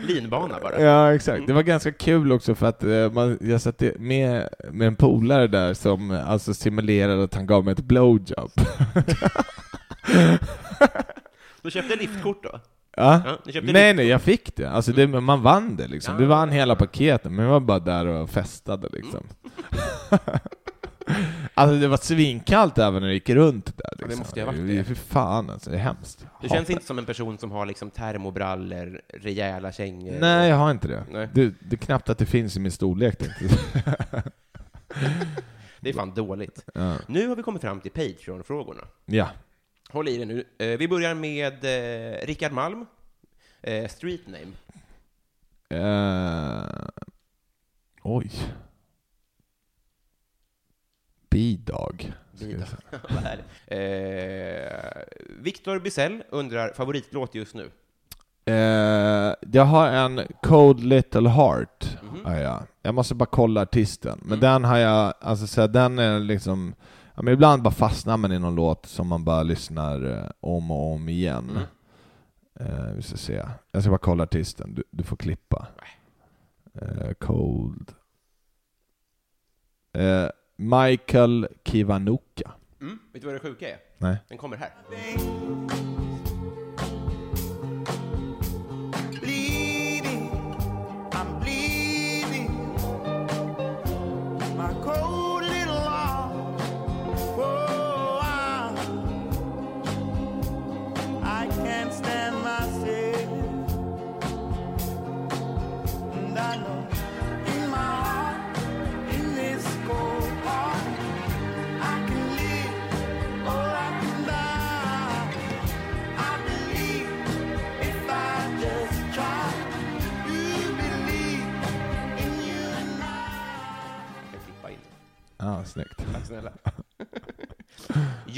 Linbana 0.07 0.59
bara? 0.63 0.81
Ja, 0.81 1.15
exakt. 1.15 1.47
Det 1.47 1.53
var 1.53 1.63
ganska 1.63 1.93
kul 1.93 2.33
också 2.33 2.55
för 2.55 2.67
att 2.67 2.85
eh, 2.85 3.11
man, 3.13 3.39
jag 3.41 3.61
satt 3.61 3.83
med, 3.99 4.49
med 4.71 4.87
en 4.87 4.97
polare 4.97 5.47
där 5.47 5.75
som 5.75 6.11
alltså 6.11 6.55
simulerade 6.55 7.25
att 7.25 7.35
han 7.35 7.47
gav 7.47 7.65
mig 7.65 7.73
ett 7.73 7.81
blowjob. 7.85 8.51
Du 11.63 11.71
köpte 11.71 11.97
liftkort 11.97 12.43
då? 12.43 12.61
Ja. 12.97 13.23
Ja, 13.45 13.61
Nej, 13.63 13.95
nej, 13.95 14.07
jag 14.07 14.23
fick 14.23 14.57
det. 14.57 14.65
Alltså 14.71 14.93
det, 14.93 15.07
man 15.07 15.43
vann 15.43 15.77
det 15.77 15.87
liksom. 15.89 16.17
Du 16.17 16.23
Ja. 16.23 16.29
vann 16.29 16.51
hela 16.51 16.77
paketet, 16.77 17.33
men 17.33 17.45
jag 17.45 17.53
var 17.53 17.61
bara 17.61 17.79
där 17.79 18.07
och 18.07 18.31
festade 18.31 18.89
liksom. 18.93 19.27
alltså 21.55 21.77
det 21.77 21.89
var 21.89 21.97
svinkallt 21.97 22.79
även 22.79 23.01
när 23.03 23.09
det 23.09 23.15
gick 23.15 23.29
runt 23.31 23.67
där. 23.67 23.91
Liksom. 23.93 24.09
det 24.11 24.17
måste 24.17 24.41
ju 24.41 24.47
ha 24.47 24.53
varit 24.53 24.67
det. 24.69 24.85
Fy 24.85 24.95
fan 24.95 25.51
alltså, 25.51 25.71
det 25.71 25.77
är 25.77 25.81
hemskt. 25.81 26.27
Du 26.43 26.49
känns 26.49 26.71
inte 26.71 26.87
som 26.87 26.99
en 26.99 27.05
person 27.07 27.39
som 27.39 27.51
har 27.51 27.67
liksom 27.67 27.91
termobrallor, 27.91 29.01
rejäla 29.15 29.73
kängor? 29.73 30.17
Nej, 30.21 30.49
jag 30.51 30.57
har 30.57 30.71
inte 30.71 30.89
det. 30.89 31.05
Nej. 31.11 31.29
Det, 31.33 31.55
det 31.61 31.77
är 31.77 31.79
knappt 31.79 32.09
att 32.09 32.19
det 32.19 32.27
finns 32.27 32.57
i 32.57 32.61
min 32.61 32.73
storlek. 32.73 33.19
Det 35.83 35.91
är 35.91 35.95
fan 35.95 36.15
dåligt. 36.15 36.65
ja. 36.75 36.95
Nu 37.07 37.29
har 37.29 37.37
vi 37.37 37.43
kommit 37.43 37.63
fram 37.63 37.81
till 37.81 37.91
Patreon-frågorna. 37.91 38.81
ja. 39.07 39.29
Håll 39.93 40.09
i 40.09 40.17
dig 40.17 40.27
nu. 40.27 40.45
Eh, 40.59 40.79
Vi 40.79 40.89
börjar 40.89 41.15
med 41.15 41.65
eh, 41.65 42.27
Rickard 42.27 42.53
Malm, 42.53 42.87
eh, 43.63 43.89
street 43.89 44.21
name. 44.27 44.53
Eh, 45.69 46.89
oj. 48.03 48.31
Bidag. 51.31 52.13
Bida. 52.41 52.65
Vad 53.11 53.23
härligt. 53.23 53.45
Eh, 53.67 55.03
Viktor 55.43 55.79
Bysell 55.79 56.23
undrar 56.31 56.73
favoritlåt 56.73 57.35
just 57.35 57.55
nu. 57.55 57.71
Eh, 58.45 59.35
jag 59.53 59.65
har 59.65 59.87
en 59.89 60.21
Cold 60.43 60.81
Little 60.85 61.29
Heart. 61.29 61.99
Mhm. 62.03 62.21
Ja, 62.25 62.39
ja. 62.41 62.63
Jag 62.83 62.95
måste 62.95 63.15
bara 63.15 63.27
kolla 63.27 63.61
artisten. 63.63 64.19
Men 64.23 64.29
Mm. 64.29 64.41
den 64.41 64.65
har 64.65 64.79
jag, 64.79 65.15
alltså 65.21 65.47
så 65.47 65.61
här, 65.61 65.69
den 65.69 65.99
är 65.99 66.19
liksom, 66.21 66.75
ja, 67.15 67.23
men 67.23 67.35
ibland 67.35 67.63
bara 67.63 67.75
fastnar 67.75 68.17
man 68.17 68.33
i 68.33 68.39
någon 68.39 68.55
låt 68.55 68.87
som 68.87 69.09
man 69.09 69.25
bara 69.25 69.43
lyssnar 69.43 70.05
eh, 70.13 70.31
om 70.41 70.71
och 70.71 70.93
om 70.93 71.09
igen. 71.09 71.51
Mm. 71.51 71.63
Eh, 72.61 72.93
vi 72.95 73.03
ska 73.03 73.17
se. 73.17 73.47
Jag 73.73 73.83
ska 73.83 73.91
bara 73.91 73.99
kolla 73.99 74.23
artisten, 74.23 74.75
du, 74.75 74.85
du 74.91 75.05
får 75.05 75.17
klippa. 75.17 75.67
Eh, 76.75 77.13
cold. 77.13 77.93
Eh, 79.93 80.29
Michael 80.57 81.49
Kiwanuka. 81.65 82.51
Mm. 82.81 82.99
Vet 83.13 83.23
du 83.23 83.27
vad 83.27 83.35
det 83.35 83.41
sjuka 83.41 83.69
är? 83.69 83.79
Nej. 83.99 84.17
Den 84.29 84.39
kommer 84.39 84.57
här. 84.57 84.71
bleeding, 89.21 90.31
I'm 91.13 91.41
bleeding. 91.41 92.49
My 94.57 94.75
cold 94.85 95.20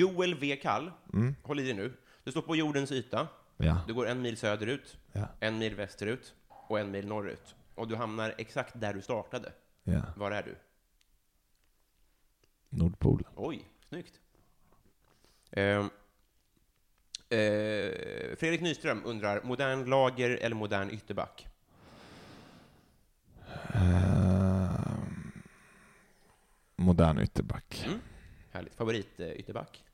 Joel 0.03 0.35
V. 0.35 0.57
Kall, 0.57 0.91
Mm. 1.13 1.35
håll 1.43 1.61
i 1.61 1.63
dig 1.63 1.75
nu. 1.75 1.93
Du 2.25 2.31
står 2.31 2.43
på 2.43 2.57
jordens 2.57 2.93
yta. 2.93 3.29
Ja. 3.57 3.81
Du 3.87 3.95
går 3.95 4.07
en 4.09 4.23
mil 4.23 4.37
söderut, 4.37 4.99
Ja. 5.13 5.29
en 5.41 5.59
mil 5.59 5.75
västerut 5.75 6.35
och 6.49 6.81
en 6.81 6.91
mil 6.91 7.07
norrut. 7.07 7.55
Och 7.75 7.89
du 7.89 7.97
hamnar 7.97 8.35
exakt 8.39 8.81
där 8.81 8.95
du 8.95 9.03
startade. 9.03 9.53
ja. 9.85 10.03
Var 10.17 10.31
är 10.31 10.43
du? 10.43 10.57
Nordpolen. 12.69 13.33
Oj, 13.37 13.65
snyggt. 13.89 14.21
Ehm, 15.51 15.85
eh, 17.29 18.37
Fredrik 18.37 18.61
Nyström 18.61 19.03
undrar, 19.05 19.43
modern 19.43 19.85
lager 19.85 20.31
eller 20.31 20.57
modern 20.57 20.91
ytterback? 20.91 21.47
Eh, 23.75 24.71
modern 26.77 27.19
ytterback. 27.19 27.85
Mm. 27.87 28.01
Härligt. 28.51 28.75
Favorit 28.75 29.21
eh, 29.21 29.29
ytterback? 29.33 29.85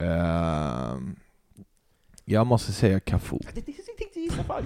Eh, 0.00 0.96
jag 2.24 2.46
måste 2.46 2.72
säga 2.72 3.00
Cafu. 3.00 3.38
Det 3.54 3.60
tänkte 3.62 3.72
jag 4.14 4.24
gissa. 4.24 4.44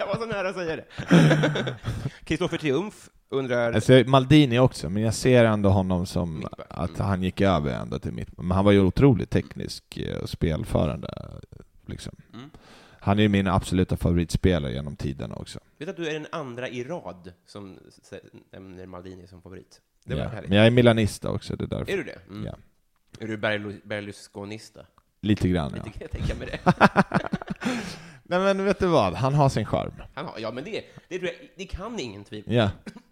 Jag 0.00 0.06
var 0.06 0.16
så 0.16 0.26
nära 0.26 0.48
att 0.48 0.54
säga 0.54 0.76
det. 0.76 0.84
Kristoffer 2.24 2.58
Triumf 2.58 3.08
undrar... 3.28 3.72
Jag 3.72 3.82
ser 3.82 4.04
Maldini 4.04 4.58
också, 4.58 4.90
men 4.90 5.02
jag 5.02 5.14
ser 5.14 5.44
ändå 5.44 5.68
honom 5.68 6.06
som 6.06 6.46
att 6.70 6.90
Mm. 6.90 7.06
han 7.06 7.22
gick 7.22 7.40
över 7.40 7.74
ändå 7.74 7.98
till 7.98 8.12
mitt. 8.12 8.36
Men 8.38 8.50
han 8.50 8.64
var 8.64 8.72
ju 8.72 8.80
otroligt 8.80 9.30
teknisk 9.30 9.96
eh, 9.96 10.16
och 10.22 10.28
spelförande. 10.30 11.14
Liksom. 11.86 12.16
Mm. 12.34 12.50
Han 13.00 13.18
är 13.18 13.22
ju 13.22 13.28
min 13.28 13.46
absoluta 13.48 13.96
favoritspelare 13.96 14.72
genom 14.72 14.96
tiderna 14.96 15.34
också. 15.36 15.58
Vet 15.78 15.86
du 15.86 15.90
att 15.90 15.96
du 15.96 16.08
är 16.08 16.12
den 16.12 16.26
andra 16.32 16.68
i 16.68 16.84
rad 16.84 17.32
som 17.46 17.78
nämner 18.52 18.86
Maldini 18.86 19.26
som 19.26 19.42
favorit? 19.42 19.80
Det 20.04 20.14
var 20.14 20.22
Ja. 20.22 20.28
härligt. 20.28 20.48
Men 20.48 20.58
jag 20.58 20.66
är 20.66 20.70
milanista 20.70 21.30
också, 21.30 21.56
det 21.56 21.64
är 21.64 21.68
därför. 21.68 21.92
Är 21.92 21.96
du 21.96 22.02
det? 22.02 22.18
Mm. 22.30 22.44
Ja. 22.46 22.54
Är 23.20 23.26
du 23.26 23.36
Berlu- 23.36 23.80
Berlusconista? 23.84 24.80
Lite 25.20 25.48
grann, 25.48 25.72
ja. 25.76 25.82
Det 25.84 25.90
kan 25.90 26.00
jag 26.00 26.10
tänka 26.10 26.34
mig 26.34 26.46
det. 26.46 26.72
Nej 28.22 28.38
men 28.40 28.64
vet 28.64 28.78
du 28.78 28.86
vad, 28.86 29.14
han 29.14 29.34
har 29.34 29.48
sin 29.48 29.66
charm. 29.66 29.92
Han 30.14 30.26
har, 30.26 30.38
ja, 30.38 30.50
men 30.50 30.64
det, 30.64 30.84
det, 31.08 31.18
tror 31.18 31.30
jag, 31.30 31.50
det 31.56 31.64
kan 31.66 32.00
ingen 32.00 32.24
tvivla 32.24 32.52
Ja. 32.54 32.70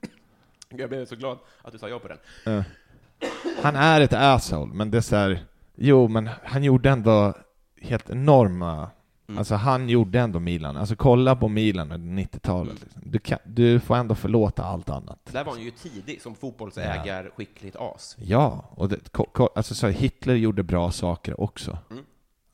Jag 0.68 0.88
blev 0.88 1.06
så 1.06 1.16
glad 1.16 1.38
att 1.62 1.72
du 1.72 1.78
sa 1.78 1.88
ja 1.88 1.98
på 1.98 2.08
den. 2.08 2.18
Eh. 2.58 2.64
Han 3.62 3.76
är 3.76 4.00
ett 4.00 4.12
asshole, 4.12 4.74
men 4.74 4.90
det 4.90 4.96
är 4.96 5.00
så 5.02 5.16
här, 5.16 5.44
jo 5.74 6.08
men 6.08 6.30
han 6.44 6.64
gjorde 6.64 6.90
ändå 6.90 7.34
helt 7.80 8.10
enorma, 8.10 8.90
Mm. 9.28 9.38
alltså 9.38 9.54
han 9.54 9.88
gjorde 9.88 10.20
ändå 10.20 10.38
Milan, 10.40 10.76
alltså 10.76 10.96
kolla 10.96 11.36
på 11.36 11.48
Milan 11.48 11.92
under 11.92 12.22
90-talet. 12.22 12.70
Mm. 12.72 12.82
Liksom. 12.84 13.02
Du, 13.04 13.18
kan, 13.18 13.38
du 13.44 13.80
får 13.80 13.96
ändå 13.96 14.14
förlåta 14.14 14.64
allt 14.64 14.90
annat. 14.90 15.18
Där 15.32 15.44
var 15.44 15.52
han 15.52 15.62
ju 15.62 15.70
tidig 15.70 16.22
som 16.22 16.34
fotbollsägar, 16.34 17.30
skickligt 17.36 17.76
as. 17.76 18.16
Ja, 18.18 18.64
och 18.70 18.88
det, 18.88 19.12
ko, 19.12 19.24
ko, 19.32 19.48
alltså 19.54 19.74
så 19.74 19.86
här, 19.86 19.94
Hitler 19.94 20.34
gjorde 20.34 20.62
bra 20.62 20.90
saker 20.90 21.40
också. 21.40 21.78
Mm. 21.90 22.04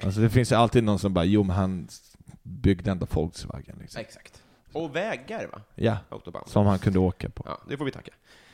Alltså 0.04 0.20
det 0.20 0.30
finns 0.30 0.52
ju 0.52 0.56
alltid 0.56 0.84
någon 0.84 0.98
som 0.98 1.14
bara, 1.14 1.24
jo 1.24 1.42
men 1.42 1.56
han 1.56 1.88
byggde 2.42 2.90
ändå 2.90 3.06
Volkswagen 3.10 3.76
liksom. 3.80 4.00
Exakt. 4.00 4.42
Och 4.72 4.96
vägar, 4.96 5.48
va? 5.52 5.60
Ja, 5.74 5.96
Autobahn. 6.08 6.44
som 6.46 6.66
han 6.66 6.78
kunde 6.78 6.98
åka 6.98 7.28
på. 7.30 7.42
Ja, 7.46 7.58
det 7.68 7.76
får 7.76 7.84
vi 7.84 7.90
tacka. 7.90 8.10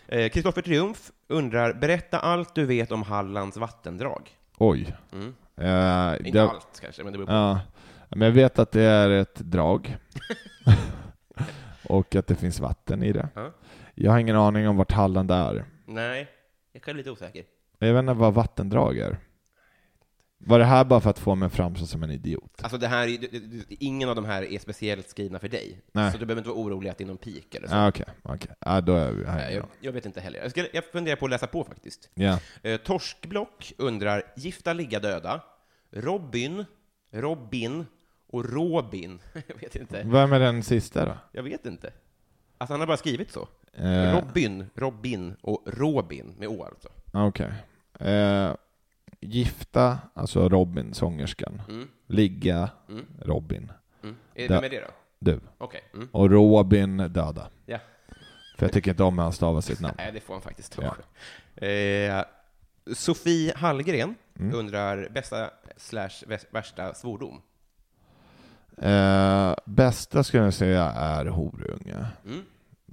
Eh, 0.09 0.29
Kristoffer 0.29 0.62
Triumf 0.62 1.11
undrar, 1.29 1.73
berätta 1.75 2.19
allt 2.19 2.55
du 2.55 2.64
vet 2.66 2.93
om 2.93 3.03
Hallands 3.03 3.57
vattendrag. 3.57 4.31
Oj. 4.59 4.97
Mm. 5.12 5.35
Eh, 5.57 6.27
Inte 6.27 6.31
det- 6.39 6.51
allt 6.51 6.81
kanske, 6.83 7.05
men 7.05 7.12
det 7.12 7.19
beror 7.19 7.27
på. 7.27 7.33
Ja, 7.33 7.61
men 8.11 8.21
jag 8.27 8.33
vet 8.33 8.59
att 8.59 8.71
det 8.71 8.83
är 8.83 9.11
ett 9.11 9.35
drag. 9.35 9.97
och 11.89 12.15
att 12.17 12.27
det 12.27 12.35
finns 12.35 12.61
vatten 12.61 13.03
i 13.03 13.13
det. 13.13 13.29
Ja. 13.35 13.53
Jag 13.95 14.11
har 14.13 14.19
ingen 14.19 14.37
aning 14.37 14.69
om 14.69 14.77
vart 14.77 14.93
Halland 14.93 15.31
är. 15.31 15.65
Nej, 15.87 16.29
jag 16.73 16.81
är 16.81 16.85
själv 16.85 16.97
lite 16.99 17.11
osäker. 17.11 17.45
Jag 17.79 17.93
vet 17.95 18.01
inte 18.01 18.13
vad 18.13 18.35
vattendrag 18.35 18.99
är. 18.99 19.19
Var 20.41 20.59
det 20.59 20.65
här 20.65 20.85
bara 20.85 21.01
för 21.01 21.11
att 21.11 21.19
få 21.19 21.35
mig 21.35 21.49
framstå 21.49 21.87
som 21.87 22.03
en 22.03 22.11
idiot? 22.11 22.61
Alltså 22.63 22.79
det 22.79 22.87
här, 22.89 23.07
är- 23.09 23.19
det- 23.19 23.39
det- 23.39 23.75
ingen 23.85 24.09
av 24.09 24.15
de 24.17 24.25
här 24.25 24.43
är 24.53 24.59
speciellt 24.59 25.09
skrivna 25.09 25.39
för 25.39 25.49
dig. 25.49 25.81
Nej. 25.93 26.13
Så 26.13 26.19
du 26.19 26.27
behöver 26.27 26.41
inte 26.41 26.49
vara 26.51 26.59
orolig 26.61 26.91
att 26.91 26.99
det 26.99 27.05
är 27.05 27.09
någon 27.09 27.17
pik 27.17 27.55
eller 27.55 27.69
så. 27.69 27.75
Ja, 27.75 27.89
okej. 27.89 28.07
okej. 28.23 28.51
Ja, 28.61 28.81
då 28.81 28.95
är 28.95 29.13
vi 29.13 29.23
Nej, 29.23 29.31
här. 29.33 29.51
jag, 29.51 29.67
jag 29.81 29.93
vet 29.93 30.07
inte 30.07 30.21
heller. 30.21 30.41
Jag, 30.41 30.51
ska, 30.51 30.67
jag 30.73 30.85
funderar 30.85 31.17
på 31.17 31.25
att 31.27 31.31
läsa 31.31 31.47
på 31.47 31.65
faktiskt. 31.65 32.11
Ja. 32.15 32.39
Eh, 32.63 32.77
Torskblock 32.77 33.73
undrar, 33.79 34.23
gifta 34.37 34.73
ligga 34.73 35.01
döda, 35.01 35.41
Robin, 35.91 36.65
Robin 37.13 37.87
och 38.29 38.45
Robin. 38.53 39.18
jag 39.47 39.57
vet 39.61 39.76
inte. 39.76 40.03
Vem 40.07 40.33
är 40.33 40.41
den 40.41 40.62
sista 40.62 41.05
då? 41.07 41.16
Jag 41.33 41.43
vet 41.43 41.66
inte. 41.66 41.93
Alltså 42.59 42.72
han 42.72 42.81
har 42.81 42.87
bara 42.87 42.97
skrivit 42.97 43.31
så. 43.33 43.49
Eh, 43.72 44.14
Robin, 44.20 44.66
Robin 44.74 45.37
och 45.41 45.62
Robin 45.66 46.35
med 46.39 46.49
Å 46.49 46.64
alltså. 46.64 46.89
Okej. 47.12 47.53
Eh, 48.01 48.55
gifta, 49.20 49.99
alltså 50.14 50.49
Robin, 50.49 50.95
sångerskan. 50.95 51.62
Mm. 51.68 51.89
Ligga, 52.07 52.70
Mm. 52.89 53.07
Robin. 53.22 53.72
Mm. 54.03 54.16
Är 54.35 54.49
Da- 54.49 54.61
det 54.61 54.81
då? 54.81 54.87
Du. 55.18 55.41
Okej. 55.59 55.81
Mm. 55.95 56.09
Och 56.12 56.31
Robin 56.31 56.97
döda. 56.97 57.51
Ja. 57.66 57.79
För 58.59 58.66
jag 58.66 58.72
tycker 58.72 58.91
inte 58.91 59.03
om 59.03 59.18
hur 59.18 59.22
han 59.22 59.33
stavar 59.33 59.61
sitt 59.61 59.81
namn. 59.81 59.95
Nej, 59.99 60.11
det 60.12 60.20
får 60.20 60.35
han 60.35 60.43
faktiskt 60.43 60.72
ta. 60.72 60.83
Ja. 61.57 61.66
Eh, 61.66 62.24
Sofie 62.95 63.53
Hallgren 63.57 64.14
Mm. 64.39 64.55
undrar 64.55 65.09
bästa 65.09 65.51
slash 65.76 66.11
värsta 66.51 66.95
svordom. 66.95 67.43
Eh, 68.83 69.55
bästa 69.64 70.24
skulle 70.24 70.45
jag 70.45 70.55
säga 70.55 70.85
är 70.85 71.26
horunge. 71.26 72.07
Mm. 72.26 72.41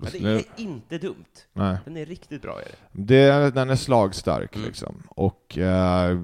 Ja, 0.01 0.07
det 0.11 0.17
är 0.19 0.43
inte 0.57 0.97
dumt. 0.97 1.25
Nej. 1.53 1.77
Den 1.85 1.97
är 1.97 2.05
riktigt 2.05 2.41
bra. 2.41 2.59
Är 2.59 2.65
det. 2.91 3.03
Det, 3.03 3.51
den 3.51 3.69
är 3.69 3.75
slagstark 3.75 4.55
Mm. 4.55 4.67
liksom. 4.67 5.03
Och 5.09 5.57
eh, 5.57 6.19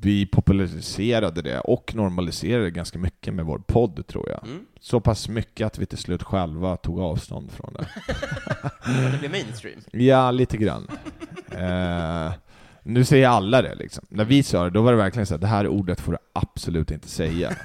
vi 0.00 0.26
populariserade 0.26 1.42
det 1.42 1.60
och 1.60 1.94
normaliserade 1.94 2.64
det 2.64 2.70
ganska 2.70 2.98
mycket 2.98 3.34
med 3.34 3.44
vår 3.44 3.58
podd 3.58 4.06
tror 4.06 4.30
jag. 4.30 4.44
Mm. 4.46 4.66
Så 4.80 5.00
pass 5.00 5.28
mycket 5.28 5.66
att 5.66 5.78
vi 5.78 5.86
till 5.86 5.98
slut 5.98 6.22
själva 6.22 6.76
tog 6.76 7.00
avstånd 7.00 7.52
från 7.52 7.72
det. 7.74 7.86
Det 9.12 9.18
blir 9.18 9.28
mainstream. 9.30 9.80
Ja, 9.92 10.30
lite 10.30 10.56
grann. 10.56 10.88
eh, 11.50 12.32
nu 12.82 13.04
säger 13.04 13.28
alla 13.28 13.62
det 13.62 13.74
liksom. 13.74 14.04
När 14.08 14.24
vi 14.24 14.42
sa 14.42 14.64
det, 14.64 14.70
då 14.70 14.82
var 14.82 14.92
det 14.92 14.98
verkligen 14.98 15.26
så 15.26 15.34
att 15.34 15.40
det 15.40 15.46
här 15.46 15.68
ordet 15.68 16.00
får 16.00 16.12
du 16.12 16.18
absolut 16.32 16.90
inte 16.90 17.08
säga. 17.08 17.56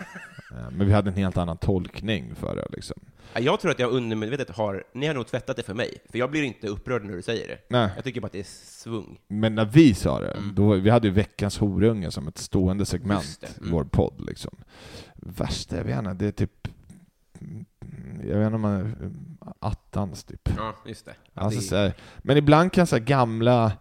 Eh, 0.52 0.72
Men 0.72 0.88
vi 0.88 0.94
hade 0.94 1.10
en 1.10 1.16
helt 1.18 1.38
annan 1.38 1.58
tolkning 1.58 2.36
för 2.36 2.56
det 2.56 2.66
liksom. 2.70 2.98
Ja, 3.34 3.40
Jag 3.40 3.60
tror 3.60 3.72
att 3.72 3.80
jag 3.80 3.92
undermedvetet 3.92 4.50
har, 4.50 4.84
ni 4.94 5.08
har 5.08 5.14
nog 5.14 5.28
tvättat 5.28 5.58
det 5.58 5.64
för 5.64 5.74
mig, 5.74 5.98
för 6.12 6.18
jag 6.20 6.32
blir 6.32 6.44
inte 6.44 6.68
upprörd 6.68 7.04
när 7.06 7.14
du 7.16 7.22
säger 7.22 7.48
det. 7.48 7.58
Nej. 7.70 7.90
Jag 7.96 8.04
tycker 8.04 8.22
bara 8.22 8.26
att 8.26 8.32
det 8.32 8.40
är 8.40 8.44
svung. 8.66 9.18
Men 9.28 9.56
när 9.56 9.66
vi 9.66 9.94
sa 9.94 10.20
det, 10.20 10.32
Mm. 10.32 10.56
då, 10.56 10.74
vi 10.74 10.90
hade 10.90 11.08
ju 11.08 11.14
veckans 11.14 11.58
horunge 11.58 12.12
som 12.12 12.28
ett 12.28 12.38
stående 12.38 12.86
segment 12.86 13.38
det. 13.42 13.48
i 13.48 13.60
Mm. 13.60 13.72
vår 13.72 13.84
podd. 13.84 14.26
Liksom. 14.28 14.56
Värsta, 15.16 15.78
jag 15.78 15.84
vet 15.84 16.00
inte, 16.00 16.14
det 16.14 16.26
är 16.28 16.32
typ... 16.32 16.68
Jag 18.28 18.38
vet 18.38 18.46
inte 18.46 18.56
om 18.56 18.62
man... 18.62 18.96
Attans, 19.60 20.24
typ. 20.24 20.50
Ja, 20.58 20.76
just 20.86 21.06
det. 21.06 21.14
Alltså, 21.34 21.76
det 21.76 21.82
här, 21.82 21.94
men 22.18 22.38
ibland 22.38 22.72
kan 22.74 22.88
så 22.88 22.96
här 22.96 23.04
gamla 23.04 23.72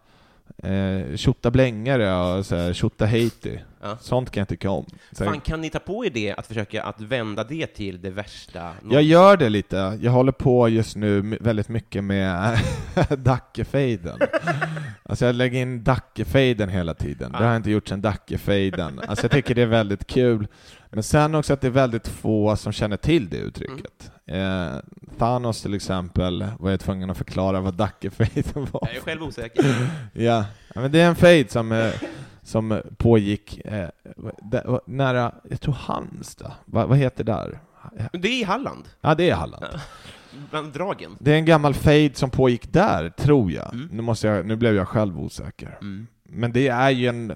eh, 0.63 1.17
tjottablängare 1.17 2.15
och 2.39 2.47
så 2.47 2.57
här 2.57 2.73
tjottaheiti, 2.73 3.61
Ja. 3.83 3.97
sånt 4.01 4.31
kan 4.31 4.41
jag 4.41 4.49
tycka 4.49 4.71
om. 4.71 4.87
Så 5.13 5.25
Fan, 5.25 5.41
kan 5.41 5.61
ni 5.61 5.71
ta 5.71 5.79
på 5.79 6.05
er 6.07 6.11
det, 6.11 6.33
att 6.35 6.47
försöka 6.47 6.83
att 6.83 7.01
vända 7.01 7.45
det 7.45 7.67
till 7.67 8.01
det 8.03 8.11
värsta? 8.11 8.71
jag 8.91 9.03
gör 9.03 9.37
det 9.37 9.49
lite. 9.49 9.99
Jag 10.03 10.13
håller 10.13 10.33
på 10.33 10.69
just 10.69 10.97
nu 10.97 11.39
väldigt 11.41 11.69
mycket 11.69 12.05
med 12.05 12.59
Dackefejden. 13.19 14.19
Alltså 15.03 15.27
jag 15.27 15.35
lägger 15.35 15.61
in 15.61 15.85
Dackefejden 15.85 16.69
hela 16.69 16.95
tiden. 16.95 17.33
Det 17.33 17.39
har 17.39 17.45
jag 17.47 17.57
inte 17.57 17.71
gjort 17.71 17.89
sedan 17.89 18.01
Dackefejden. 18.01 19.01
Alltså 19.09 19.25
jag 19.25 19.31
tycker 19.31 19.55
det 19.55 19.63
är 19.63 19.67
väldigt 19.67 20.07
kul. 20.07 20.47
Men 20.97 21.03
sen 21.03 21.35
också 21.35 21.53
att 21.53 21.61
det 21.61 21.67
är 21.67 21.71
väldigt 21.71 22.09
få 22.09 22.57
som 22.57 22.73
känner 22.73 22.97
till 22.97 23.29
det 23.29 23.37
uttrycket. 23.37 24.11
Eh, 24.27 24.77
Thanos 25.19 25.63
till 25.63 25.75
exempel 25.75 26.47
var 26.59 26.71
jag 26.71 26.81
tvungen 26.81 27.11
att 27.11 27.19
förklara 27.19 27.61
vad 27.61 27.75
Dackefejden 27.75 28.67
var. 28.73 28.81
Jag 28.83 28.97
är 28.97 29.01
själv 29.01 29.23
osäker. 29.23 29.65
Ja, 30.13 30.45
ja, 30.75 30.81
men 30.81 30.93
det 30.93 31.01
är 31.01 31.09
en 31.09 31.17
fejd 31.17 31.51
som, 31.51 31.73
eh, 31.73 31.91
som 32.43 32.83
pågick 32.97 33.61
eh, 33.65 33.89
där, 34.43 34.81
nära, 34.87 35.35
jag 35.51 35.61
tror 35.61 35.75
Halmstad. 35.75 36.53
Va, 36.65 36.87
vad 36.87 36.99
heter 36.99 37.25
det 37.25 37.33
där? 37.33 37.59
Det 38.13 38.29
är 38.29 38.41
i 38.41 38.45
Halland, 38.45 38.85
Ja, 39.01 39.15
det 39.15 39.31
är 39.31 39.35
Halland. 39.35 39.65
bland 40.51 40.73
dragen. 40.73 41.17
Det 41.19 41.33
är 41.33 41.37
en 41.37 41.45
gammal 41.45 41.75
fejd 41.75 42.17
som 42.17 42.31
pågick 42.31 42.73
där, 42.73 43.11
tror 43.11 43.53
jag. 43.53 43.75
Mm. 43.75 43.89
Nu, 43.93 44.03
måste 44.03 44.27
jag. 44.27 44.47
nu 44.47 44.57
blev 44.57 44.75
jag 44.75 44.89
själv 44.89 45.21
osäker. 45.21 45.79
Mm. 45.81 46.07
Men 46.29 46.53
det 46.53 46.69
är 46.69 46.91
ju 46.91 47.09
en, 47.09 47.33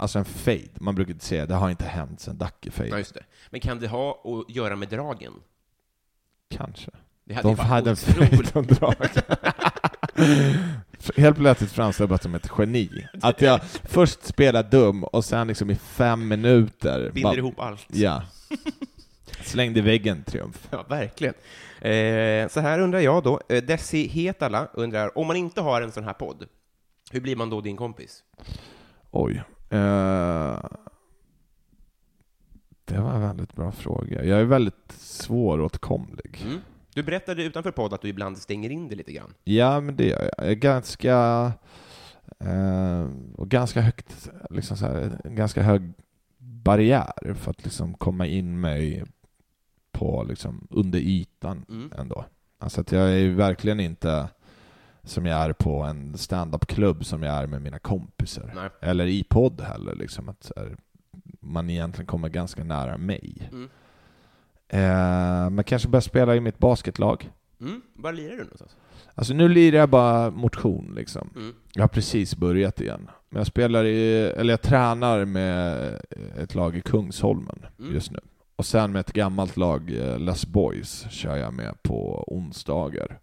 alltså 0.00 0.18
en 0.18 0.24
fejd. 0.24 0.70
Man 0.80 0.94
brukar 0.94 1.12
inte 1.12 1.24
säga 1.24 1.46
det 1.46 1.54
har 1.54 1.70
inte 1.70 1.84
hänt 1.84 2.20
sedan 2.20 2.36
Ja, 2.40 2.44
Dackefejd. 2.46 2.94
just 2.98 3.14
det. 3.14 3.24
Men 3.50 3.60
kan 3.60 3.78
det 3.80 3.88
ha 3.88 4.10
att 4.24 4.54
göra 4.56 4.76
med 4.76 4.88
dragen? 4.88 5.32
Kanske. 6.50 6.90
Det 7.24 7.34
hade 7.34 7.48
De 7.48 7.58
hade 7.58 7.90
en 7.90 7.96
fejd 7.96 8.50
om 8.54 8.66
drag. 8.66 8.94
Helt 11.16 11.36
plötsligt 11.36 11.72
framstår 11.72 12.10
jag 12.10 12.22
som 12.22 12.34
ett 12.34 12.50
geni. 12.58 13.06
Att 13.22 13.40
jag 13.40 13.60
först 13.84 14.24
spelar 14.24 14.62
dum 14.62 15.04
och 15.04 15.24
sen 15.24 15.46
liksom 15.48 15.70
i 15.70 15.74
fem 15.74 16.28
minuter 16.28 17.10
Binder 17.14 17.22
bara- 17.30 17.36
ihop 17.38 17.60
allt. 17.60 17.86
Ja. 17.88 18.22
Slängde 19.44 19.80
väggen, 19.82 20.22
triumf. 20.24 20.68
Ja, 20.70 20.82
verkligen. 20.88 21.34
Eh, 21.80 22.48
så 22.48 22.60
här 22.60 22.78
undrar 22.78 23.00
jag 23.00 23.22
då, 23.22 23.40
eh, 23.48 23.62
Desi 23.62 24.08
Hetala 24.08 24.68
undrar, 24.74 25.18
om 25.18 25.26
man 25.26 25.36
inte 25.36 25.60
har 25.60 25.82
en 25.82 25.92
sån 25.92 26.04
här 26.04 26.12
podd, 26.12 26.46
hur 27.10 27.20
blir 27.20 27.36
man 27.36 27.50
då 27.50 27.60
din 27.60 27.76
kompis? 27.76 28.22
Oj. 29.10 29.42
Eh, 29.70 30.60
det 32.84 32.98
var 33.00 33.14
en 33.14 33.20
väldigt 33.20 33.52
bra 33.54 33.72
fråga. 33.72 34.24
Jag 34.24 34.40
är 34.40 34.44
väldigt 34.44 34.92
svåråtkomlig. 34.98 36.42
Mm. 36.46 36.58
Du 36.94 37.02
berättade 37.02 37.42
utanför 37.44 37.70
podd 37.70 37.92
att 37.92 38.02
du 38.02 38.08
ibland 38.08 38.38
stänger 38.38 38.70
in 38.70 38.88
det 38.88 38.94
lite 38.94 39.12
grann. 39.12 39.34
Ja, 39.44 39.80
men 39.80 39.96
det 39.96 40.06
gör 40.08 40.22
jag. 40.22 40.30
Jag 40.38 40.50
är 40.50 40.54
ganska... 40.54 41.52
Eh, 42.38 43.08
och 43.34 43.48
ganska 43.48 43.80
högt, 43.80 44.30
liksom 44.50 44.76
så 44.76 44.86
här, 44.86 45.20
ganska 45.24 45.62
hög 45.62 45.92
barriär 46.38 47.34
för 47.34 47.50
att 47.50 47.64
liksom 47.64 47.94
komma 47.94 48.26
in 48.26 48.60
mig 48.60 49.04
på 49.92 50.24
liksom 50.28 50.66
under 50.70 50.98
ytan 50.98 51.64
Mm. 51.68 51.92
ändå. 51.98 52.24
Alltså 52.58 52.80
att 52.80 52.92
jag 52.92 53.10
är 53.12 53.28
verkligen 53.30 53.80
inte 53.80 54.28
som 55.04 55.26
jag 55.26 55.40
är 55.40 55.52
på 55.52 55.82
en 55.82 56.18
stand-up-klubb 56.18 57.04
som 57.04 57.22
jag 57.22 57.34
är 57.34 57.46
med 57.46 57.62
mina 57.62 57.78
kompisar. 57.78 58.52
Nej. 58.54 58.70
Eller 58.80 59.06
i 59.06 59.24
podd 59.24 59.60
heller, 59.60 59.94
liksom 59.94 60.28
att 60.28 60.52
här, 60.56 60.76
man 61.40 61.70
egentligen 61.70 62.06
kommer 62.06 62.28
ganska 62.28 62.64
nära 62.64 62.96
mig. 62.98 63.48
Mm. 63.52 63.68
Eh, 64.68 65.50
men 65.50 65.64
kanske 65.64 65.88
börja 65.88 66.02
spela 66.02 66.36
i 66.36 66.40
mitt 66.40 66.58
basketlag. 66.58 67.30
Mm. 67.60 67.82
Var 67.94 68.12
lirar 68.12 68.36
du 68.36 68.42
någonstans? 68.42 68.76
Alltså 69.14 69.34
nu 69.34 69.48
lirar 69.48 69.78
jag 69.78 69.88
bara 69.88 70.30
motion 70.30 70.92
liksom. 70.96 71.30
Mm. 71.36 71.54
Jag 71.72 71.82
har 71.82 71.88
precis 71.88 72.36
börjat 72.36 72.80
igen. 72.80 73.10
Men 73.28 73.40
jag 73.40 73.46
spelar 73.46 73.84
i, 73.84 74.16
eller 74.36 74.52
jag 74.52 74.62
tränar 74.62 75.24
med 75.24 75.76
ett 76.38 76.54
lag 76.54 76.76
i 76.76 76.80
Kungsholmen 76.80 77.66
Mm. 77.78 77.94
just 77.94 78.10
nu. 78.10 78.20
Och 78.56 78.66
sen 78.66 78.92
med 78.92 79.00
ett 79.00 79.12
gammalt 79.12 79.56
lag, 79.56 79.90
eh, 79.96 80.18
Les 80.18 80.46
Boys, 80.46 81.06
kör 81.10 81.36
jag 81.36 81.54
med 81.54 81.82
på 81.82 82.24
onsdagar. 82.26 83.20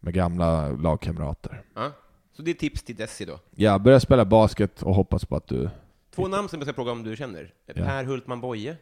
Med 0.00 0.14
gamla 0.14 0.68
lagkamrater. 0.68 1.62
Ja. 1.74 1.92
Så 2.32 2.42
det 2.42 2.50
är 2.50 2.54
tips 2.54 2.82
till 2.82 2.96
Desi 2.96 3.24
då. 3.24 3.40
Jag 3.50 3.82
börjar 3.82 3.98
spela 3.98 4.24
basket 4.24 4.82
och 4.82 4.94
hoppas 4.94 5.24
på 5.24 5.36
att 5.36 5.46
du... 5.46 5.70
Två 6.10 6.28
namn 6.28 6.48
som 6.48 6.58
jag 6.58 6.66
ska 6.66 6.74
fråga 6.74 6.92
om 6.92 7.02
du 7.02 7.16
känner. 7.16 7.54
Per 7.74 8.04
Hultman 8.04 8.40
Boye? 8.40 8.76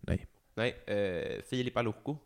Nej. 0.00 0.26
Nej. 0.54 0.76
Eh, 0.86 1.42
Filip 1.50 1.76
Aloko? 1.76 2.16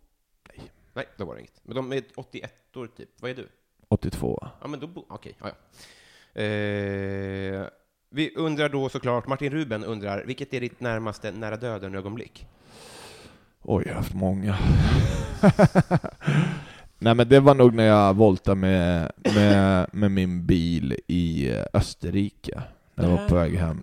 Nej. 0.49 0.71
Nej, 0.95 1.07
då 1.17 1.25
var 1.25 1.35
det 1.35 1.41
inget. 1.41 1.61
Men 1.63 1.77
de 1.77 1.93
är 1.93 2.03
81 2.15 2.77
år 2.77 2.87
typ. 2.97 3.09
Vad 3.21 3.31
är 3.31 3.35
du? 3.35 3.49
82. 3.89 4.49
Ja, 4.61 4.69
men 4.69 4.81
då... 4.81 5.05
Okej, 5.09 5.37
ja, 5.41 5.49
ja. 5.49 6.43
Eh, 6.43 7.67
vi 8.11 8.35
undrar 8.37 8.69
då 8.69 8.89
såklart, 8.89 9.27
Martin 9.27 9.53
Ruben 9.53 9.85
undrar, 9.85 10.25
vilket 10.25 10.55
är 10.55 10.61
ditt 10.61 10.81
närmaste 10.81 11.33
nära 11.33 11.57
döden-ögonblick? 11.57 12.47
Oj, 13.63 13.85
jag 13.87 13.93
har 13.93 13.97
haft 13.97 14.15
många. 14.15 14.59
Nej 17.03 17.15
men 17.15 17.29
det 17.29 17.41
var 17.41 17.55
nog 17.55 17.75
när 17.75 17.85
jag 17.85 18.15
voltade 18.17 18.57
med, 18.61 19.13
med, 19.35 19.87
med 19.93 20.11
min 20.11 20.47
bil 20.47 20.97
i 21.07 21.53
Österrike. 21.73 22.63
När 22.95 23.05
jag 23.11 23.17
var 23.17 23.29
på 23.29 23.35
väg 23.35 23.55
hem. 23.57 23.83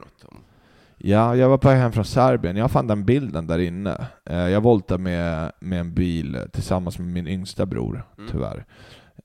Ja, 0.97 1.35
jag 1.35 1.49
var 1.49 1.57
på 1.57 1.67
väg 1.67 1.77
hem 1.77 1.91
från 1.91 2.05
Serbien. 2.05 2.57
Jag 2.57 2.71
fann 2.71 2.87
den 2.87 3.05
bilden 3.05 3.47
där 3.47 3.59
inne. 3.59 4.07
Eh, 4.25 4.37
Jag 4.49 4.61
voltade 4.61 5.03
med, 5.03 5.51
med 5.59 5.79
en 5.79 5.93
bil 5.93 6.37
tillsammans 6.53 6.99
med 6.99 7.07
min 7.07 7.27
yngsta 7.27 7.65
bror, 7.65 8.03
Mm. 8.17 8.29
tyvärr, 8.31 8.65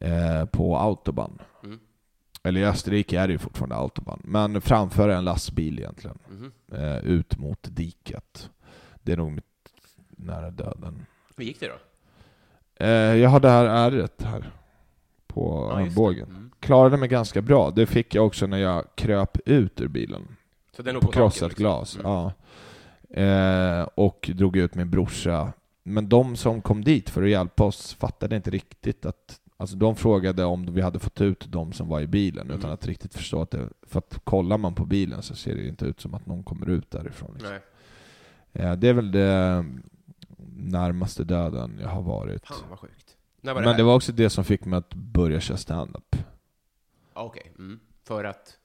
eh, 0.01 0.45
på 0.47 0.79
autobahn. 0.79 1.39
Mm. 1.65 1.79
Eller 2.43 2.61
i 2.61 2.65
Österrike 2.65 3.21
är 3.21 3.27
det 3.27 3.33
ju 3.33 3.39
fortfarande 3.39 3.75
autobahn, 3.77 4.21
men 4.25 4.61
framför 4.61 5.09
en 5.09 5.25
lastbil 5.25 5.79
egentligen. 5.79 6.19
Eh, 6.73 6.99
Ut 6.99 7.39
mot 7.39 7.59
diket. 7.71 8.51
Det 9.03 9.13
är 9.13 9.17
nog 9.17 9.33
mitt 9.33 9.45
nära 10.17 10.51
döden. 10.51 11.07
Hur 11.37 11.45
gick 11.45 11.61
det 11.61 11.67
då? 11.69 11.75
Eh, 12.83 12.89
Jag 13.17 13.31
har 13.31 13.41
det 13.41 13.51
här 13.51 13.65
ärret 13.65 14.23
här 14.23 14.51
på 15.27 15.69
Ja, 15.71 15.77
armbågen. 15.79 16.29
Mm. 16.29 16.51
Klarade 16.61 16.97
mig 16.97 17.09
ganska 17.09 17.43
bra. 17.43 17.71
Det 17.71 17.87
fick 17.87 18.15
jag 18.15 18.27
också 18.27 18.47
när 18.47 18.59
jag 18.59 18.85
kröp 18.95 19.39
ut 19.49 19.81
ur 19.81 19.89
bilen. 19.89 20.23
Så 20.77 20.83
den 20.83 20.95
låg 20.95 21.03
På 21.03 21.07
på 21.07 21.13
krossat 21.13 21.49
liksom. 21.49 21.63
glas, 21.63 21.97
Mm. 21.97 22.07
ja. 22.13 22.33
Eh, 23.23 23.89
och 23.95 24.31
drog 24.35 24.57
ut 24.57 24.75
min 24.75 24.91
brorsa. 24.91 25.53
Men 25.83 26.09
de 26.09 26.37
som 26.37 26.63
kom 26.63 26.85
dit 26.85 27.11
för 27.11 27.23
att 27.23 27.29
hjälpa 27.31 27.65
oss 27.65 27.95
fattade 27.95 28.37
inte 28.37 28.51
riktigt 28.51 29.07
att 29.07 29.39
Alltså 29.57 29.77
de 29.77 29.97
frågade 29.97 30.45
om 30.45 30.75
vi 30.75 30.81
hade 30.81 30.99
fått 30.99 31.21
ut 31.21 31.45
de 31.49 31.73
som 31.73 31.89
var 31.89 32.01
i 32.01 32.07
bilen 32.07 32.47
Mm. 32.47 32.59
utan 32.59 32.71
att 32.71 32.87
riktigt 32.87 33.15
förstå 33.15 33.43
att 33.43 33.51
det, 33.51 33.69
för 33.87 33.99
att 33.99 34.19
kollar 34.25 34.59
man 34.59 34.75
på 34.75 34.85
bilen 34.85 35.23
så 35.23 35.35
ser 35.35 35.55
det 35.55 35.69
inte 35.69 35.85
ut 35.85 36.01
som 36.01 36.15
att 36.15 36.27
någon 36.27 36.43
kommer 36.43 36.69
ut 36.71 36.91
därifrån. 36.91 37.31
Liksom. 37.35 37.57
Eh, 38.53 38.73
det 38.73 38.89
är 38.89 38.93
väl 38.93 39.11
det 39.13 39.65
närmaste 40.63 41.25
döden 41.25 41.79
jag 41.83 41.89
har 41.89 42.03
varit. 42.03 42.47
Fan 42.47 42.57
vad 42.71 42.79
sjukt. 42.79 43.17
När 43.41 43.55
var 43.55 43.61
det 43.61 43.65
Men 43.65 43.73
här? 43.73 43.79
det 43.79 43.85
var 43.85 43.95
också 43.95 44.13
det 44.13 44.31
som 44.31 44.45
fick 44.45 44.65
mig 44.65 44.77
att 44.79 44.95
börja 44.95 45.41
köra 45.41 45.57
stand-up. 45.59 46.17
Ah, 47.13 47.23
Okej. 47.23 47.53
Mm. 47.59 47.81
För 48.05 48.25
att... 48.25 48.57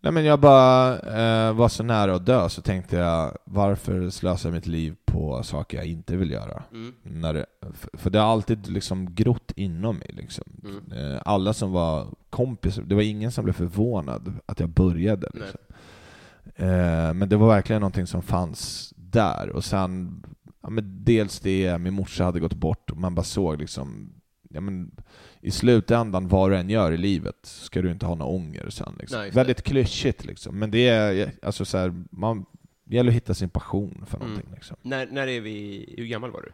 Nej 0.00 0.12
men 0.12 0.24
jag 0.24 0.40
bara 0.40 0.98
eh, 0.98 1.52
var 1.52 1.68
så 1.68 1.82
nära 1.82 2.14
att 2.14 2.26
dö, 2.26 2.48
så 2.48 2.62
tänkte 2.62 2.96
jag 2.96 3.38
varför 3.44 4.10
slösa 4.10 4.50
mitt 4.50 4.66
liv 4.66 4.96
på 5.04 5.42
saker 5.42 5.76
jag 5.78 5.86
inte 5.86 6.16
vill 6.16 6.30
göra? 6.30 6.62
Mm. 6.72 6.94
När 7.02 7.34
det, 7.34 7.46
för- 7.74 7.98
för 7.98 8.10
det 8.10 8.18
har 8.18 8.26
alltid 8.32 8.68
liksom 8.70 9.14
grott 9.14 9.52
inom 9.56 9.96
mig. 9.96 10.10
Liksom. 10.12 10.44
Mm. 10.64 11.12
Eh, 11.14 11.20
alla 11.24 11.52
som 11.52 11.72
var 11.72 12.06
kompisar, 12.30 12.82
det 12.82 12.94
var 12.94 13.02
ingen 13.02 13.32
som 13.32 13.44
blev 13.44 13.54
förvånad 13.54 14.34
att 14.46 14.60
jag 14.60 14.68
började. 14.68 15.28
Nej. 15.34 15.42
Liksom. 15.42 15.60
Eh, 16.56 17.14
men 17.14 17.28
det 17.28 17.36
var 17.36 17.48
verkligen 17.48 17.80
någonting 17.80 18.06
som 18.06 18.22
fanns 18.22 18.92
där. 18.96 19.48
Och 19.50 19.64
sen, 19.64 20.22
ja, 20.68 20.70
men 20.70 21.04
dels 21.04 21.40
det, 21.40 21.78
min 21.78 21.94
morsa 21.94 22.24
hade 22.24 22.40
gått 22.40 22.54
bort, 22.54 22.90
och 22.90 22.96
man 22.96 23.14
bara 23.14 23.22
såg 23.24 23.60
liksom 23.60 24.12
Ja, 24.50 24.60
men, 24.60 24.90
I 25.40 25.50
slutändan, 25.50 26.28
vad 26.28 26.50
du 26.50 26.56
än 26.56 26.70
gör 26.70 26.92
i 26.92 26.96
livet, 26.96 27.36
ska 27.42 27.82
du 27.82 27.90
inte 27.90 28.06
ha 28.06 28.14
någon 28.14 28.28
ånger 28.34 28.70
sen. 28.70 28.94
Liksom. 28.98 29.18
Nej. 29.20 29.30
Väldigt 29.30 29.62
klyschigt 29.62 30.24
liksom, 30.24 30.58
men 30.58 30.70
det 30.70 30.88
är 30.88 31.32
alltså 31.42 31.64
så 31.64 31.78
här, 31.78 32.04
man 32.10 32.44
det 32.84 32.96
gäller 32.96 33.10
att 33.10 33.16
hitta 33.16 33.34
sin 33.34 33.48
passion 33.48 34.04
för 34.06 34.16
Mm. 34.16 34.28
någonting. 34.28 34.54
Liksom. 34.54 34.76
När, 34.82 35.06
när 35.06 35.26
är 35.26 35.40
vi... 35.40 35.94
Hur 35.98 36.06
gammal 36.06 36.30
var 36.30 36.42
du? 36.42 36.52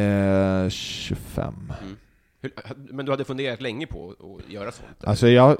Eh, 0.00 0.68
25. 0.68 1.72
Hur, 2.40 2.52
men 2.92 3.06
du 3.06 3.12
hade 3.12 3.24
funderat 3.24 3.60
länge 3.62 3.86
på 3.86 4.10
att 4.10 4.52
göra 4.52 4.72
sånt? 4.72 4.88
eller? 5.00 5.08
Alltså 5.10 5.28
jag, 5.28 5.56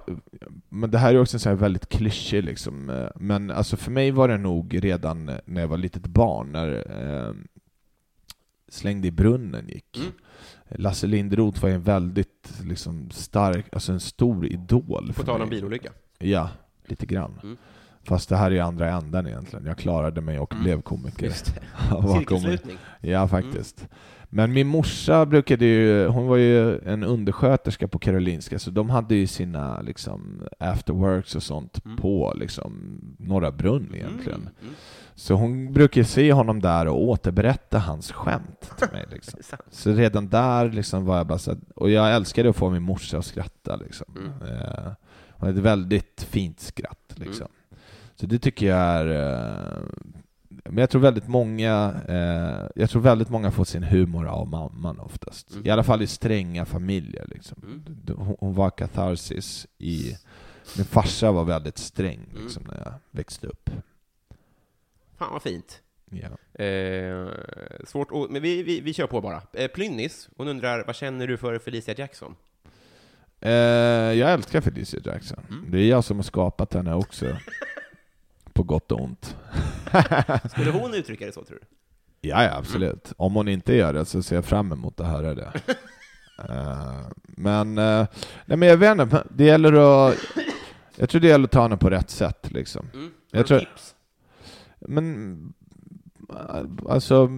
men 0.68 0.90
det 0.90 0.98
här 0.98 1.14
är 1.14 1.20
också 1.20 1.36
en 1.36 1.40
sån 1.40 1.50
här 1.50 1.56
väldigt 1.56 1.88
klyschig 1.88 2.44
liksom, 2.44 2.90
eh, 2.90 3.08
men 3.16 3.50
alltså 3.50 3.76
för 3.76 3.90
mig 3.90 4.10
var 4.10 4.28
det 4.28 4.38
nog 4.38 4.84
redan 4.84 5.30
när 5.44 5.60
jag 5.60 5.68
var 5.68 5.78
litet 5.78 6.06
barn, 6.06 6.52
när 6.52 6.68
eh, 7.28 7.34
Slängde 8.74 9.08
i 9.08 9.10
brunnen 9.10 9.68
gick. 9.68 9.96
Mm. 9.96 10.12
Lasse 10.68 11.06
Lindroth 11.06 11.62
var 11.62 11.68
en 11.70 11.82
väldigt 11.82 12.52
liksom, 12.64 13.10
stark, 13.10 13.66
alltså 13.72 13.92
en 13.92 14.00
stor 14.00 14.46
idol 14.46 15.12
På 15.16 15.22
tal 15.22 15.42
om 15.42 15.48
bilolycka. 15.48 15.92
Ja, 16.18 16.48
lite 16.84 17.06
grann. 17.06 17.40
Mm. 17.42 17.56
Fast 18.02 18.28
det 18.28 18.36
här 18.36 18.46
är 18.50 18.54
ju 18.54 18.60
andra 18.60 18.90
änden 18.90 19.26
egentligen. 19.26 19.66
Jag 19.66 19.78
klarade 19.78 20.20
mig 20.20 20.38
och 20.38 20.52
Mm. 20.52 20.64
blev 20.64 20.82
komiker. 20.82 21.26
Just 21.26 21.54
det. 21.54 21.60
Cirkelslutning. 22.18 22.78
Ja, 23.00 23.28
faktiskt. 23.28 23.88
Men 24.36 24.52
min 24.52 24.66
morsa 24.66 25.26
brukade 25.26 25.64
ju, 25.64 26.06
hon 26.06 26.26
var 26.26 26.36
ju 26.36 26.78
en 26.78 27.04
undersköterska 27.04 27.88
på 27.88 27.98
Karolinska, 27.98 28.58
så 28.58 28.70
de 28.70 28.90
hade 28.90 29.14
ju 29.14 29.26
sina 29.26 29.80
liksom 29.80 30.42
afterworks 30.58 31.34
och 31.36 31.42
sånt 31.42 31.80
Mm. 31.84 31.96
på 31.96 32.32
liksom 32.36 33.00
Norra 33.18 33.50
Brunn 33.52 33.94
egentligen. 33.94 34.40
Mm. 34.40 34.52
Mm. 34.62 34.74
Så 35.14 35.34
hon 35.34 35.72
brukar 35.72 36.02
se 36.02 36.32
honom 36.32 36.60
där 36.60 36.86
och 36.88 37.02
återberätta 37.02 37.78
hans 37.78 38.12
skämt 38.12 38.72
till 38.78 38.88
mig. 38.92 39.06
Liksom. 39.12 39.38
Så 39.70 39.92
redan 39.92 40.28
där 40.28 40.70
liksom 40.70 41.04
var 41.04 41.16
jag 41.16 41.26
bara 41.26 41.38
så 41.38 41.56
och 41.76 41.90
jag 41.90 42.14
älskade 42.14 42.48
att 42.50 42.56
få 42.56 42.70
min 42.70 42.82
morsa 42.82 43.18
att 43.18 43.24
skratta. 43.26 43.76
Liksom. 43.76 44.06
Mm. 44.16 44.54
Eh, 44.58 44.92
hon 45.30 45.46
hade 45.48 45.58
ett 45.58 45.64
väldigt 45.64 46.26
fint 46.30 46.60
skratt. 46.60 47.14
Liksom. 47.14 47.46
Så 48.16 48.26
det 48.26 48.38
tycker 48.38 48.66
jag 48.66 48.78
är... 48.78 49.06
Eh, 49.06 49.82
men 50.64 50.78
jag 50.78 50.90
tror 50.90 51.00
väldigt 51.00 51.28
många 51.28 51.94
eh, 52.08 52.70
Jag 52.74 52.90
tror 52.90 53.02
väldigt 53.02 53.28
många 53.30 53.50
får 53.50 53.64
sin 53.64 53.82
humor 53.82 54.26
av 54.26 54.48
mamman 54.48 55.00
oftast. 55.00 55.50
Mm. 55.52 55.66
I 55.66 55.70
alla 55.70 55.82
fall 55.82 56.02
i 56.02 56.06
stränga 56.06 56.64
familjer. 56.64 57.26
Liksom. 57.28 57.58
Mm. 57.62 58.18
Hon, 58.26 58.36
hon 58.40 58.54
var 58.54 58.70
katharsis 58.70 59.66
i... 59.78 60.16
Min 60.76 60.84
farsa 60.86 61.32
var 61.32 61.44
väldigt 61.44 61.78
sträng 61.78 62.20
Mm. 62.30 62.42
liksom, 62.44 62.62
när 62.68 62.78
jag 62.84 62.92
växte 63.10 63.46
upp. 63.46 63.70
Fan 65.18 65.32
vad 65.32 65.42
fint. 65.42 65.80
Ja. 66.10 66.62
Eh, 66.64 67.28
svårt 67.86 68.08
att, 68.12 68.30
men 68.30 68.42
vi, 68.42 68.62
vi, 68.62 68.80
vi 68.80 68.92
kör 68.94 69.06
på 69.06 69.20
bara. 69.20 69.42
Eh, 69.52 69.68
Plynnis, 69.68 70.28
hon 70.36 70.48
undrar, 70.48 70.84
vad 70.86 70.96
känner 70.96 71.26
du 71.26 71.36
för 71.36 71.58
Felicia 71.58 71.94
Jackson? 71.98 72.34
Eh, 73.40 73.52
jag 74.12 74.32
älskar 74.32 74.60
Felicia 74.60 75.00
Jackson. 75.04 75.40
Mm. 75.50 75.70
Det 75.70 75.78
är 75.78 75.88
jag 75.88 76.04
som 76.04 76.16
har 76.16 76.22
skapat 76.24 76.74
henne 76.74 76.94
också. 76.94 77.26
På 78.54 78.62
gott 78.62 78.92
och 78.92 79.00
ont. 79.00 79.36
Skulle 80.50 80.70
hon 80.70 80.94
uttrycka 80.94 81.26
det 81.26 81.32
så, 81.32 81.44
tror 81.44 81.58
du? 81.60 81.66
Ja, 82.28 82.54
absolut. 82.56 83.12
Om 83.16 83.34
hon 83.34 83.48
inte 83.48 83.74
gör 83.74 83.92
det 83.92 84.04
så 84.04 84.22
ser 84.22 84.34
jag 84.36 84.44
fram 84.44 84.72
emot 84.72 85.00
att 85.00 85.06
höra 85.06 85.34
det. 85.34 85.52
Eh, 86.48 87.06
men, 87.26 87.78
eh, 87.78 88.06
nej 88.46 88.58
men 88.58 88.68
jag 88.68 88.76
vet 88.76 88.98
inte, 89.00 89.26
det 89.30 89.44
gäller 89.44 89.72
att... 90.08 90.14
Jag 90.96 91.08
tror 91.08 91.20
det 91.20 91.28
gäller 91.28 91.44
att 91.44 91.50
ta 91.50 91.62
henne 91.62 91.76
på 91.76 91.90
rätt 91.90 92.10
sätt 92.10 92.52
liksom. 92.52 92.86
Mm. 92.94 93.10
Jag 93.30 93.38
Har 93.38 93.44
tror- 93.44 93.58
tips? 93.58 93.94
Men, 94.80 95.52
alltså, 96.88 97.28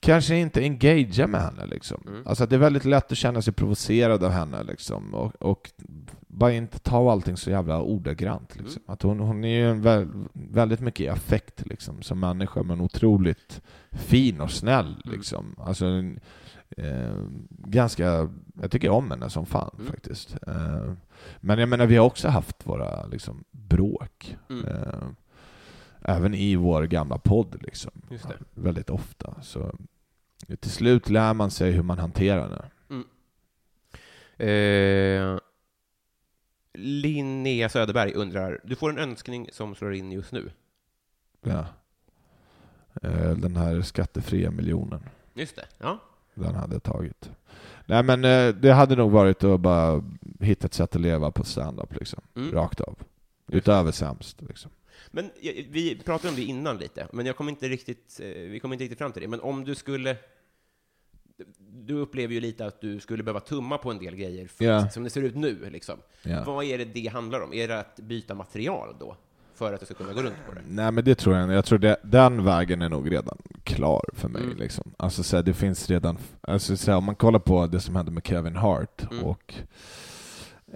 kanske 0.00 0.36
inte 0.36 0.60
engagera 0.60 1.26
med 1.26 1.40
henne 1.40 1.66
liksom. 1.66 2.02
Mm. 2.06 2.26
Alltså 2.26 2.46
det 2.46 2.54
är 2.54 2.58
väldigt 2.58 2.84
lätt 2.84 3.12
att 3.12 3.18
känna 3.18 3.42
sig 3.42 3.52
provocerad 3.52 4.24
av 4.24 4.30
henne 4.30 4.62
liksom. 4.62 5.14
Och, 5.14 5.34
och 5.42 5.70
bara 6.34 6.52
inte 6.52 6.78
ta 6.78 7.12
allting 7.12 7.36
så 7.36 7.50
jävla 7.50 7.82
ordagrant 7.82 8.56
liksom. 8.56 8.82
Mm. 8.86 8.92
Att 8.92 9.02
hon, 9.02 9.18
hon 9.20 9.44
är 9.44 9.48
ju 9.58 9.70
en 9.70 9.82
vä 9.82 10.08
väldigt 10.32 10.80
mycket 10.80 11.00
i 11.00 11.08
affekt 11.08 11.66
liksom, 11.66 12.02
som 12.02 12.20
människa, 12.20 12.62
men 12.62 12.80
otroligt 12.80 13.62
fin 13.90 14.40
och 14.40 14.50
snäll 14.50 14.86
Mm. 15.04 15.16
liksom. 15.16 15.54
Alltså, 15.58 15.86
en, 15.86 16.20
eh, 16.76 17.14
ganska, 17.48 18.30
jag 18.62 18.70
tycker 18.70 18.90
om 18.90 19.10
henne 19.10 19.30
som 19.30 19.46
fan 19.46 19.70
Mm. 19.78 19.86
faktiskt. 19.92 20.36
Eh, 20.46 20.92
men 21.40 21.58
jag 21.58 21.68
menar, 21.68 21.86
vi 21.86 21.96
har 21.96 22.06
också 22.06 22.28
haft 22.28 22.66
våra 22.66 23.06
liksom, 23.06 23.44
bråk. 23.50 24.36
Mm. 24.50 24.64
Eh, 24.64 25.08
även 26.02 26.34
i 26.34 26.56
vår 26.56 26.82
gamla 26.82 27.18
podd 27.18 27.56
liksom. 27.62 27.92
Just 28.10 28.28
det. 28.28 28.36
Väldigt 28.54 28.90
ofta. 28.90 29.34
Så 29.42 29.74
till 30.60 30.70
slut 30.70 31.08
lär 31.10 31.34
man 31.34 31.50
sig 31.50 31.70
hur 31.72 31.82
man 31.82 31.98
hanterar 31.98 32.48
det. 32.50 32.70
Linnea 36.74 37.68
Söderberg 37.68 38.12
undrar, 38.14 38.60
du 38.64 38.76
får 38.76 38.90
en 38.90 38.98
önskning 38.98 39.48
som 39.52 39.74
slår 39.74 39.94
in 39.94 40.12
just 40.12 40.32
nu. 40.32 40.50
Ja. 41.42 41.66
Eh, 43.02 43.30
Den 43.30 43.56
här 43.56 43.82
skattefria 43.82 44.50
miljonen. 44.50 45.00
Just 45.34 45.56
det, 45.56 45.66
ja. 45.78 45.98
Den 46.34 46.54
hade 46.54 46.74
jag 46.74 46.82
tagit. 46.82 47.30
Nej 47.86 48.02
men 48.02 48.24
eh, 48.24 48.54
det 48.54 48.72
hade 48.72 48.96
nog 48.96 49.10
varit 49.10 49.44
att 49.44 49.60
bara 49.60 50.02
hitta 50.40 50.66
ett 50.66 50.74
sätt 50.74 50.94
att 50.96 51.00
leva 51.02 51.30
på 51.30 51.44
stand-up 51.44 51.94
liksom. 51.94 52.20
Mm. 52.36 52.52
Rakt 52.52 52.80
av. 52.80 52.98
Utöver 53.48 53.92
sämst 53.92 54.42
liksom. 54.48 54.70
Men 55.10 55.30
vi 55.70 56.02
pratade 56.04 56.28
om 56.28 56.34
det 56.36 56.42
innan 56.42 56.78
lite, 56.78 57.08
men 57.12 57.26
jag 57.26 57.36
kom 57.36 57.48
inte 57.48 57.68
riktigt, 57.68 58.20
eh, 58.22 58.28
vi 58.28 58.60
kom 58.60 58.72
inte 58.72 58.84
riktigt 58.84 58.98
fram 58.98 59.12
till 59.12 59.22
det. 59.22 59.28
Men 59.28 59.40
om 59.40 59.64
du 59.64 59.74
skulle... 59.74 60.16
Du 61.86 61.94
upplever 61.94 62.34
ju 62.34 62.40
lite 62.40 62.66
att 62.66 62.80
du 62.80 63.00
skulle 63.00 63.22
behöva 63.22 63.40
tumma 63.40 63.78
på 63.78 63.90
en 63.90 63.98
del 63.98 64.16
grejer, 64.16 64.46
för, 64.48 64.64
Ja. 64.64 64.88
som 64.88 65.04
det 65.04 65.10
ser 65.10 65.22
ut 65.22 65.34
nu. 65.34 65.70
Liksom. 65.70 65.98
Ja. 66.22 66.44
Vad 66.46 66.64
är 66.64 66.78
det 66.78 66.84
det 66.84 67.06
handlar 67.06 67.40
om? 67.40 67.52
Är 67.54 67.68
det 67.68 67.78
att 67.78 67.96
byta 67.96 68.34
material 68.34 68.96
då? 69.00 69.16
För 69.54 69.72
att 69.72 69.80
du 69.80 69.86
ska 69.86 69.94
kunna 69.94 70.12
gå 70.12 70.22
runt 70.22 70.34
på 70.48 70.54
det? 70.54 70.60
Nej 70.68 70.90
men 70.92 71.04
det 71.04 71.14
tror 71.14 71.36
jag. 71.36 71.52
Jag 71.52 71.64
tror 71.64 71.78
det, 71.78 71.96
den 72.02 72.44
vägen 72.44 72.82
är 72.82 72.88
nog 72.88 73.12
redan 73.12 73.38
klar 73.64 74.04
för 74.12 74.28
mig. 74.28 74.42
Mm. 74.42 74.56
Liksom. 74.58 74.92
Alltså 74.96 75.22
så 75.22 75.36
här, 75.36 75.42
det 75.42 75.54
finns 75.54 75.90
redan, 75.90 76.18
alltså, 76.40 76.76
så 76.76 76.90
här, 76.90 76.98
om 76.98 77.04
man 77.04 77.14
kollar 77.14 77.38
på 77.38 77.66
det 77.66 77.80
som 77.80 77.96
hände 77.96 78.12
med 78.12 78.26
Kevin 78.26 78.56
Hart 78.56 79.02
Mm. 79.10 79.24
och 79.24 79.54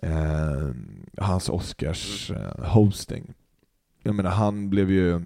eh, 0.03 0.71
hans 1.19 1.49
Oscars 1.49 2.31
Mm. 2.31 2.43
eh. 2.43 3.23
Jag 4.03 4.15
menar 4.15 4.31
han 4.31 4.71
blev 4.71 4.91
ju 4.91 5.21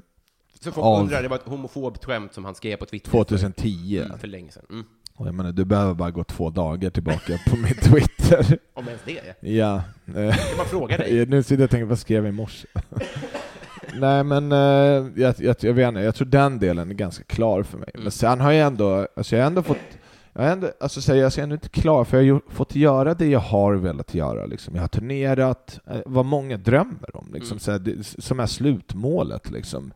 Så 0.60 0.72
folk 0.72 0.84
Av- 0.86 1.00
undrar, 1.02 1.22
det 1.22 1.28
var 1.28 1.36
ett 1.36 1.42
homofobt 1.48 2.04
skämt 2.04 2.34
som 2.34 2.44
han 2.44 2.54
skrev 2.54 2.76
på 2.76 2.86
Twitter 2.86 3.10
2010. 3.10 3.98
för, 3.98 4.06
mm, 4.06 4.18
för 4.18 4.28
länge 4.28 4.50
sedan. 4.50 4.84
Mm. 5.12 5.20
Och 5.20 5.26
jag 5.28 5.34
menar, 5.34 5.52
du 5.52 5.64
behöver 5.64 5.94
bara 5.94 6.10
gå 6.10 6.24
två 6.24 6.50
dagar 6.50 6.90
tillbaka 6.90 7.38
på 7.50 7.56
min 7.56 7.74
Twitter. 7.74 8.58
Om 8.74 8.88
ens 8.88 9.00
det. 9.04 9.18
är. 9.18 9.34
ja. 9.40 9.82
Jag 10.14 10.34
bara 10.56 10.66
fråga 10.66 10.96
dig. 10.96 11.26
Nu 11.28 11.42
sitter 11.42 11.62
jag 11.62 11.64
och 11.66 11.70
tänker, 11.70 11.86
vad 11.86 11.98
skrev 11.98 12.24
jag 12.24 12.32
i 12.34 12.36
morse? 12.36 12.68
Nej 13.94 14.24
men, 14.24 14.52
eh, 14.52 14.58
jag, 15.16 15.34
jag, 15.38 15.56
jag 15.60 15.72
vet 15.72 15.88
inte, 15.88 16.00
jag 16.00 16.14
tror 16.14 16.28
den 16.28 16.58
delen 16.58 16.90
är 16.90 16.94
ganska 16.94 17.24
klar 17.24 17.62
för 17.62 17.78
mig. 17.78 17.90
Mm. 17.94 18.02
Men 18.02 18.12
sen 18.12 18.40
har 18.40 18.52
jag 18.52 18.66
ändå, 18.66 19.08
alltså 19.16 19.36
jag 19.36 19.42
har 19.42 19.46
ändå 19.46 19.62
fått, 19.62 19.76
jag 20.32 20.42
har 20.42 20.48
ändå, 20.50 20.70
alltså 20.80 21.00
så 21.00 21.14
jag 21.14 21.38
är 21.38 21.42
ändå 21.42 21.54
inte 21.54 21.68
klar, 21.68 22.04
för 22.04 22.16
jag 22.16 22.22
har 22.34 22.40
ju 22.48 22.54
fått 22.54 22.74
göra 22.76 23.14
det 23.14 23.26
jag 23.26 23.40
har 23.40 23.74
velat 23.74 24.14
göra. 24.14 24.46
Liksom. 24.46 24.74
Jag 24.74 24.82
har 24.82 24.88
turnerat, 24.88 25.80
eh, 25.86 25.96
vad 26.06 26.24
många 26.24 26.56
drömmer 26.56 27.16
om, 27.16 27.28
liksom, 27.32 27.52
Mm. 27.54 27.60
så 27.60 27.78
det, 27.78 28.04
som 28.22 28.40
är 28.40 28.46
slutmålet. 28.46 29.50
Liksom. 29.50 29.92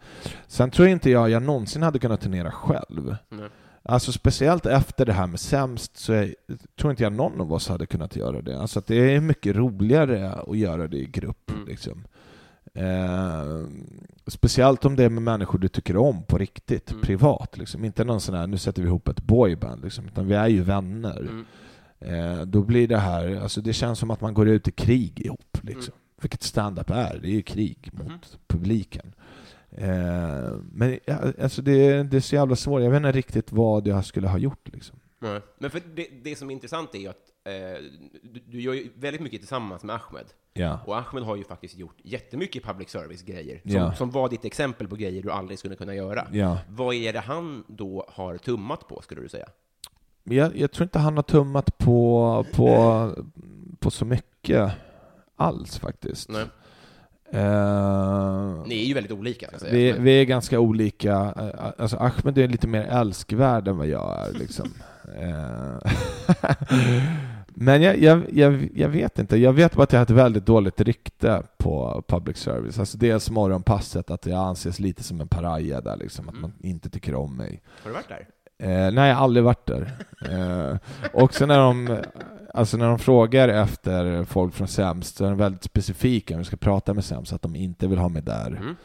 Sen 0.47 0.71
tror 0.71 0.89
inte 0.89 1.11
jag 1.11 1.31
jag 1.31 1.43
någonsin 1.43 1.83
hade 1.83 1.99
kunnat 1.99 2.21
turnera 2.21 2.51
själv. 2.51 3.17
Nej. 3.29 3.49
Alltså 3.89 4.12
speciellt 4.12 4.66
efter 4.66 5.07
det 5.07 5.12
här 5.12 5.26
med 5.26 5.41
sämst 5.41 5.97
så 5.97 6.12
är, 6.12 6.34
tror 6.80 6.91
inte 6.91 7.03
jag 7.03 7.12
någon 7.12 7.41
av 7.41 7.53
oss 7.53 7.68
hade 7.68 7.87
kunnat 7.87 8.16
göra 8.16 8.43
det. 8.43 8.61
Alltså 8.61 8.78
att 8.78 8.87
det 8.87 9.14
är 9.14 9.20
mycket 9.20 9.57
roligare 9.57 10.32
att 10.32 10.59
göra 10.59 10.89
det 10.89 10.97
i 10.97 11.07
grupp. 11.07 11.51
Mm. 11.51 11.66
Liksom. 11.68 12.05
Eh, 12.74 13.66
speciellt 14.26 14.84
om 14.84 14.97
det 14.97 15.05
är 15.05 15.09
med 15.11 15.22
människor 15.22 15.59
du 15.59 15.68
tycker 15.68 15.97
om 15.97 16.22
på 16.22 16.39
riktigt, 16.39 16.91
Mm. 16.91 17.03
privat. 17.03 17.59
Liksom. 17.59 17.84
Inte 17.84 18.05
någon 18.05 18.20
sån 18.20 18.34
här, 18.34 18.47
nu 18.47 18.59
sätter 18.59 18.82
vi 18.82 18.89
ihop 18.89 19.09
ett 19.09 19.20
boyband, 19.22 19.84
liksom, 19.84 20.07
utan 20.07 20.26
vi 20.26 20.34
är 20.34 20.49
ju 20.49 20.62
vänner. 20.62 21.20
Mm. 21.20 21.45
Eh, 22.01 22.41
då 22.47 22.62
blir 22.62 22.89
det 22.89 22.99
här, 22.99 23.41
alltså 23.43 23.61
det 23.61 23.72
känns 23.72 23.99
som 23.99 24.11
att 24.11 24.20
man 24.20 24.34
går 24.34 24.49
ut 24.49 24.68
i 24.68 24.72
krig 24.72 25.20
ihop. 25.20 25.59
Liksom. 25.62 25.93
Mm. 25.93 26.01
Vilket 26.20 26.43
stand-up 26.43 26.91
är, 26.91 27.18
det 27.22 27.28
är 27.28 27.32
ju 27.32 27.43
krig 27.43 27.91
mot 27.93 28.07
Mhm. 28.09 28.18
publiken. 28.47 29.12
Eh, 29.79 30.55
men 30.72 30.99
alltså 31.43 31.62
det, 31.62 32.03
det 32.03 32.16
är 32.16 32.20
så 32.20 32.35
jävla 32.35 32.57
svårt, 32.57 32.83
jag 32.83 32.91
vet 32.91 32.97
inte 32.97 33.12
riktigt 33.12 33.53
vad 33.53 33.87
jag 33.87 34.05
skulle 34.05 34.29
ha 34.29 34.39
gjort. 34.39 34.68
Liksom. 34.72 34.99
Nej. 35.18 35.41
Men 35.59 35.70
för 35.70 35.83
det, 35.95 36.07
det 36.24 36.37
som 36.37 36.51
är 36.51 36.55
intressant 36.55 36.95
är 36.95 36.99
ju 36.99 37.09
att 37.09 37.16
eh, 37.45 37.83
du, 38.22 38.41
du 38.47 38.61
gör 38.61 38.72
ju 38.74 38.89
väldigt 38.95 39.22
mycket 39.22 39.41
tillsammans 39.41 39.85
med 39.85 39.97
Ahmed. 39.97 40.27
Ja. 40.53 40.81
Och 40.87 40.99
Ahmed 40.99 41.22
har 41.22 41.37
ju 41.37 41.45
faktiskt 41.45 41.77
gjort 41.77 41.97
jättemycket 42.03 42.62
public 42.64 42.89
service-grejer, 42.91 43.61
som, 43.62 43.70
Ja. 43.70 43.95
som 43.95 44.11
var 44.11 44.29
ditt 44.29 44.45
exempel 44.45 44.89
på 44.89 44.97
grejer 44.97 45.22
du 45.22 45.31
aldrig 45.33 45.59
skulle 45.59 45.77
kunna 45.77 45.95
göra. 45.95 46.27
Ja. 46.33 46.59
Vad 46.68 46.95
är 46.95 47.12
det 47.12 47.20
han 47.20 47.64
då 47.68 48.07
har 48.09 48.37
tummat 48.37 48.89
på, 48.89 49.01
skulle 49.03 49.20
du 49.20 49.29
säga? 49.29 49.49
Jag, 50.24 50.57
jag 50.57 50.72
tror 50.72 50.85
inte 50.85 50.99
han 50.99 51.16
har 51.16 51.22
tummat 51.22 51.79
på, 51.79 52.45
på, 52.53 53.11
på 53.79 53.91
så 53.91 54.05
mycket 54.05 54.70
alls 55.37 55.79
faktiskt. 55.79 56.29
Nej. 56.29 56.45
Eh, 57.31 58.62
Ni 58.66 58.83
är 58.83 58.85
ju 58.87 58.95
väldigt 58.95 59.12
olika, 59.12 59.59
säga. 59.59 59.72
vi, 59.72 59.93
vi 59.93 60.20
är 60.20 60.24
ganska 60.24 60.61
olika. 60.61 61.12
Eh, 61.37 61.70
Alltså 61.79 61.97
Ahmed 61.97 62.39
är 62.39 62.49
lite 62.49 62.66
mer 62.68 62.83
älskvärd 62.83 63.68
än 63.68 63.77
vad 63.79 63.87
jag 63.87 64.27
är 64.29 64.33
liksom. 64.39 64.68
Eh, 65.20 65.93
Men 67.59 67.83
jag, 67.83 67.99
jag, 67.99 68.22
jag, 68.33 68.68
jag 68.74 68.89
vet 68.89 69.18
inte. 69.18 69.37
Jag 69.37 69.53
vet 69.53 69.74
bara 69.74 69.83
att 69.83 69.93
jag 69.93 69.99
har 70.01 70.05
ett 70.05 70.11
väldigt 70.11 70.47
dåligt 70.47 70.81
rykte 70.81 71.43
på 71.57 72.05
public 72.09 72.37
service. 72.37 72.79
Alltså 72.79 72.99
dels 72.99 73.31
morgonpasset, 73.31 74.11
att 74.11 74.27
jag 74.27 74.39
anses 74.39 74.79
lite 74.81 75.03
som 75.03 75.20
en 75.20 75.29
paraja 75.29 75.81
där 75.81 75.97
liksom, 75.97 76.29
att 76.29 76.35
Mm. 76.35 76.43
man 76.43 76.53
inte 76.61 76.91
tycker 76.91 77.14
om 77.14 77.37
mig. 77.37 77.62
Har 77.83 77.91
du 77.91 77.95
varit 77.95 78.09
där? 78.09 78.27
Eh, 78.59 78.68
nej, 78.92 79.09
jag 79.09 79.14
har 79.16 79.24
aldrig 79.24 79.44
varit 79.44 79.66
där. 79.66 79.92
Eh, 80.30 80.76
också 81.12 81.46
när 81.46 81.59
de, 81.59 81.98
alltså 82.54 82.76
när 82.76 82.88
de 82.88 82.98
frågar 82.98 83.48
efter 83.48 84.24
folk 84.24 84.54
från 84.54 84.68
Sämst 84.68 85.16
så 85.16 85.24
är 85.24 85.28
de 85.28 85.38
väldigt 85.38 85.64
specifika 85.64 86.34
när 86.34 86.38
vi 86.38 86.44
ska 86.44 86.57
prata 86.57 86.94
med 86.94 87.04
Sämst, 87.04 87.32
att 87.32 87.42
de 87.42 87.57
inte 87.57 87.86
vill 87.86 87.98
ha 87.98 88.09
mig 88.09 88.22
där. 88.22 88.46
Mm. 88.46 88.76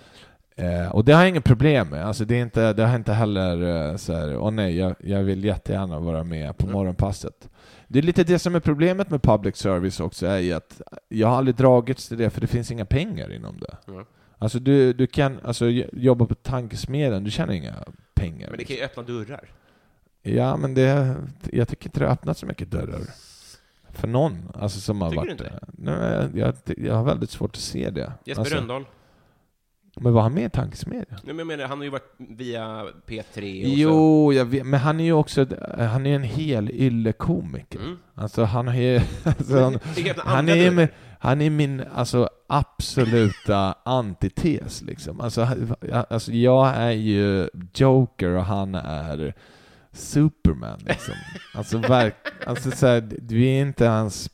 Eh, 0.56 0.92
och 0.92 1.06
det 1.06 1.12
har 1.14 1.22
jag 1.22 1.30
inget 1.30 1.44
problem 1.44 1.88
med. 1.88 2.06
Alltså 2.08 2.26
det, 2.26 2.36
är 2.36 2.42
inte, 2.42 2.74
det 2.74 2.86
har 2.86 2.96
inte 2.96 3.14
heller 3.14 3.90
eh, 3.92 3.96
så 3.98 4.14
här, 4.14 4.38
åh 4.38 4.52
nej, 4.52 4.78
jag, 4.78 4.96
jag 5.00 5.24
vill 5.24 5.46
jättegärna 5.46 6.00
vara 6.00 6.24
med 6.24 6.58
på 6.58 6.66
Mm. 6.66 6.74
morgonpasset. 6.74 7.50
Det 7.88 8.00
är 8.00 8.04
lite 8.04 8.24
det 8.24 8.40
som 8.40 8.56
är 8.56 8.60
problemet 8.60 9.10
med 9.10 9.22
public 9.22 9.56
service 9.58 10.00
också, 10.00 10.26
är 10.26 10.56
att 10.56 10.82
jag 11.10 11.28
har 11.28 11.38
aldrig 11.38 11.56
dragits 11.56 12.08
till 12.08 12.18
det, 12.18 12.30
för 12.30 12.42
det 12.42 12.48
finns 12.48 12.72
inga 12.72 12.86
pengar 12.86 13.34
inom 13.34 13.60
det. 13.60 13.92
Mm. 13.92 14.06
Alltså 14.38 14.60
du, 14.60 14.94
du 14.94 15.08
kan 15.08 15.40
alltså, 15.44 15.66
jobba 15.94 16.26
på 16.26 16.36
tankesmedjan, 16.36 17.24
du 17.24 17.32
tjänar 17.32 17.54
inga 17.54 17.74
pengar. 18.14 18.50
Men 18.50 18.58
det 18.58 18.64
kan 18.64 18.76
ju 18.76 18.84
öppna 18.84 19.04
dörrar. 19.04 19.50
Ja, 20.22 20.58
men 20.58 20.74
det, 20.74 21.16
jag 21.52 21.68
tycker 21.68 21.86
inte 21.86 22.00
det 22.00 22.06
har 22.06 22.14
öppnat 22.14 22.38
så 22.38 22.46
mycket 22.46 22.72
dörrar. 22.72 23.02
För 23.94 24.08
någon, 24.08 24.52
alltså 24.54 24.80
som 24.80 25.02
har 25.02 25.10
Tycker 25.10 25.22
du 25.22 25.28
varit 25.28 25.42
inte 25.42 25.60
Nej, 25.78 26.30
jag, 26.34 26.56
jag 26.78 26.96
har 26.96 27.04
väldigt 27.04 27.30
svårt 27.30 27.56
att 27.56 27.62
se 27.62 27.90
det. 27.90 28.14
Jesper 28.26 28.42
alltså, 28.42 28.56
Rönndahl? 28.56 28.86
Men 29.96 30.14
var 30.14 30.22
han 30.22 30.34
med 30.34 30.44
i 30.44 30.50
tankesmedjan? 30.50 31.06
Nej, 31.10 31.20
men 31.24 31.38
jag 31.38 31.48
menar, 31.48 31.66
han 31.66 31.78
har 31.78 31.86
ju 31.86 31.90
varit 31.90 32.14
via 32.18 32.86
P3 33.08 33.22
och 33.24 33.34
så. 33.34 33.74
Jo, 33.76 34.34
jag 34.34 34.46
vet, 34.46 34.66
men 34.66 34.80
han 34.80 35.00
är 35.00 35.04
ju 35.04 35.14
också 35.14 35.46
han 35.78 36.06
är 36.06 36.16
en 36.16 36.24
hel 36.24 36.72
yllekomiker. 36.72 37.80
Mm. 37.80 37.98
Alltså 38.16 38.44
han 38.44 38.68
är 38.68 39.04
alltså, 39.24 39.60
han, 39.60 39.80
han 40.18 40.50
är, 40.50 40.72
med, 40.72 40.88
han 41.20 41.42
är 41.42 41.50
min 41.50 41.84
alltså, 41.96 42.30
absoluta 42.48 43.76
antites 43.86 44.82
liksom. 44.82 45.22
Alltså, 45.22 45.48
alltså 46.10 46.32
jag 46.32 46.68
är 46.76 46.92
ju 46.92 47.50
Joker 47.74 48.30
och 48.30 48.46
han 48.46 48.76
är 48.76 49.34
Superman 49.94 50.80
liksom. 50.88 51.14
Alltså, 51.54 51.78
verk, 51.78 52.16
alltså 52.46 52.72
så 52.72 52.88
här, 52.88 53.10
vi 53.22 53.46
är 53.58 53.62
inte 53.62 53.86
ens 53.86 54.30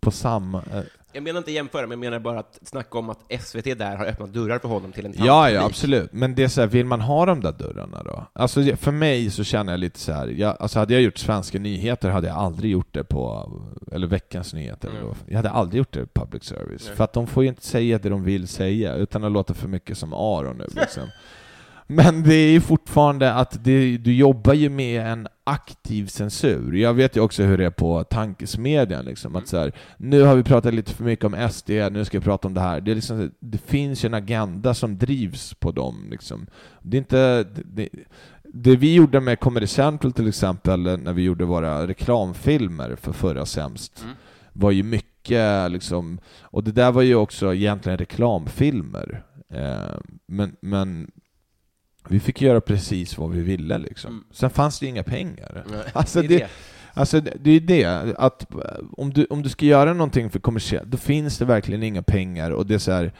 på 0.00 0.10
samma... 0.10 0.58
eh, 0.72 0.80
Jag 1.12 1.22
menar 1.22 1.38
inte 1.38 1.52
jämföra, 1.52 1.82
men 1.82 1.90
jag 1.90 1.98
menar 1.98 2.18
bara 2.18 2.38
att 2.38 2.58
snacka 2.62 2.98
om 2.98 3.10
att 3.10 3.18
SVT 3.42 3.64
där 3.78 3.96
har 3.96 4.06
öppnat 4.06 4.32
dörrar 4.32 4.58
för 4.58 4.68
honom 4.68 4.92
till 4.92 5.06
en 5.06 5.14
Ja, 5.16 5.24
ja, 5.50 5.60
publik. 5.60 5.70
absolut. 5.70 6.12
Men 6.12 6.34
det 6.34 6.44
är 6.44 6.48
så 6.48 6.60
här, 6.60 6.68
vill 6.68 6.86
man 6.86 7.00
ha 7.00 7.26
de 7.26 7.40
där 7.40 7.52
dörrarna 7.52 8.02
då? 8.02 8.26
Alltså 8.32 8.76
för 8.76 8.90
mig 8.92 9.30
så 9.30 9.44
känner 9.44 9.72
jag 9.72 9.80
lite 9.80 9.98
så 9.98 10.12
här, 10.12 10.26
jag, 10.28 10.56
alltså 10.60 10.78
hade 10.78 10.92
jag 10.94 11.02
gjort 11.02 11.18
svenska 11.18 11.58
nyheter 11.58 12.10
hade 12.10 12.28
jag 12.28 12.36
aldrig 12.36 12.70
gjort 12.72 12.94
det 12.94 13.04
på, 13.04 13.52
eller 13.92 14.06
veckans 14.06 14.54
nyheter. 14.54 14.88
Mm. 14.88 14.98
eller 14.98 15.08
vad- 15.08 15.16
Jag 15.26 15.36
hade 15.36 15.50
aldrig 15.50 15.78
gjort 15.78 15.92
det 15.92 16.06
på 16.06 16.20
public 16.20 16.44
service. 16.44 16.86
Nej. 16.86 16.96
För 16.96 17.04
att 17.04 17.12
de 17.12 17.26
får 17.26 17.42
ju 17.42 17.48
inte 17.48 17.66
säga 17.66 17.98
det 17.98 18.08
de 18.08 18.24
vill 18.24 18.48
säga, 18.48 18.94
utan 18.94 19.24
att 19.24 19.32
låta 19.32 19.54
för 19.54 19.68
mycket 19.68 19.98
som 19.98 20.12
Aron 20.12 20.56
nu 20.58 20.66
liksom. 20.80 21.02
Men 21.86 22.22
det 22.22 22.34
är 22.34 22.50
ju 22.50 22.60
fortfarande 22.60 23.34
att 23.34 23.64
det, 23.64 23.96
du 23.98 24.14
jobbar 24.14 24.54
ju 24.54 24.68
med 24.68 25.06
en 25.06 25.28
aktiv 25.44 26.06
censur. 26.06 26.72
Jag 26.74 26.94
vet 26.94 27.16
ju 27.16 27.20
också 27.20 27.42
hur 27.42 27.58
det 27.58 27.64
är 27.64 27.70
på 27.70 28.04
tankesmedjan, 28.04 29.04
liksom. 29.04 29.36
att 29.36 29.48
så 29.48 29.58
här, 29.58 29.72
nu 29.96 30.22
har 30.22 30.36
vi 30.36 30.42
pratat 30.42 30.74
lite 30.74 30.92
för 30.94 31.04
mycket 31.04 31.24
om 31.24 31.48
SD, 31.50 31.70
nu 31.70 32.04
ska 32.04 32.18
vi 32.18 32.24
prata 32.24 32.48
om 32.48 32.54
det 32.54 32.60
här. 32.60 32.80
Det, 32.80 32.90
är 32.90 32.94
liksom, 32.94 33.30
det 33.40 33.58
finns 33.58 34.04
ju 34.04 34.06
en 34.06 34.14
agenda 34.14 34.74
som 34.74 34.98
drivs 34.98 35.54
på 35.54 35.72
dem. 35.72 36.06
Liksom. 36.10 36.46
Det 36.82 36.96
är 36.96 36.98
inte... 36.98 37.44
Det, 37.44 37.62
det, 37.64 37.88
det 38.54 38.76
vi 38.76 38.94
gjorde 38.94 39.20
med 39.20 39.40
Comedy 39.40 39.66
Central 39.66 40.12
till 40.12 40.28
exempel, 40.28 40.80
när 40.80 41.12
vi 41.12 41.22
gjorde 41.22 41.44
våra 41.44 41.86
reklamfilmer 41.86 42.96
för 42.96 43.12
förra 43.12 43.46
Sämst, 43.46 44.02
Mm. 44.02 44.14
var 44.52 44.70
ju 44.70 44.82
mycket 44.82 45.70
liksom, 45.70 46.18
och 46.42 46.64
det 46.64 46.72
där 46.72 46.92
var 46.92 47.02
ju 47.02 47.14
också 47.14 47.54
egentligen 47.54 47.98
reklamfilmer. 47.98 49.22
Eh, 49.50 49.96
men, 50.26 50.56
men 50.60 51.10
vi 52.08 52.20
fick 52.20 52.40
göra 52.42 52.60
precis 52.60 53.18
vad 53.18 53.30
vi 53.30 53.42
ville 53.42 53.78
liksom. 53.78 54.10
Mm. 54.10 54.24
Sen 54.30 54.50
fanns 54.50 54.78
det 54.80 54.86
inga 54.86 55.02
pengar. 55.02 55.64
Nej, 55.70 55.80
Alltså 55.92 56.20
det 56.20 56.26
är 56.26 56.28
det, 56.28 56.38
det. 56.38 56.48
Alltså 56.94 57.20
det 57.20 57.50
är 57.50 57.60
det, 57.60 58.14
att 58.18 58.54
eh, 58.54 58.58
om 58.92 59.12
du, 59.12 59.26
om 59.30 59.42
du 59.42 59.48
ska 59.48 59.66
göra 59.66 59.92
någonting 59.92 60.30
för 60.30 60.38
kommersiellt, 60.38 60.90
då 60.90 60.96
finns 60.96 61.38
det 61.38 61.44
verkligen 61.44 61.82
inga 61.82 62.02
pengar 62.02 62.50
och 62.50 62.66
det 62.66 62.74
är 62.74 62.78
så 62.78 62.92
här, 62.92 63.12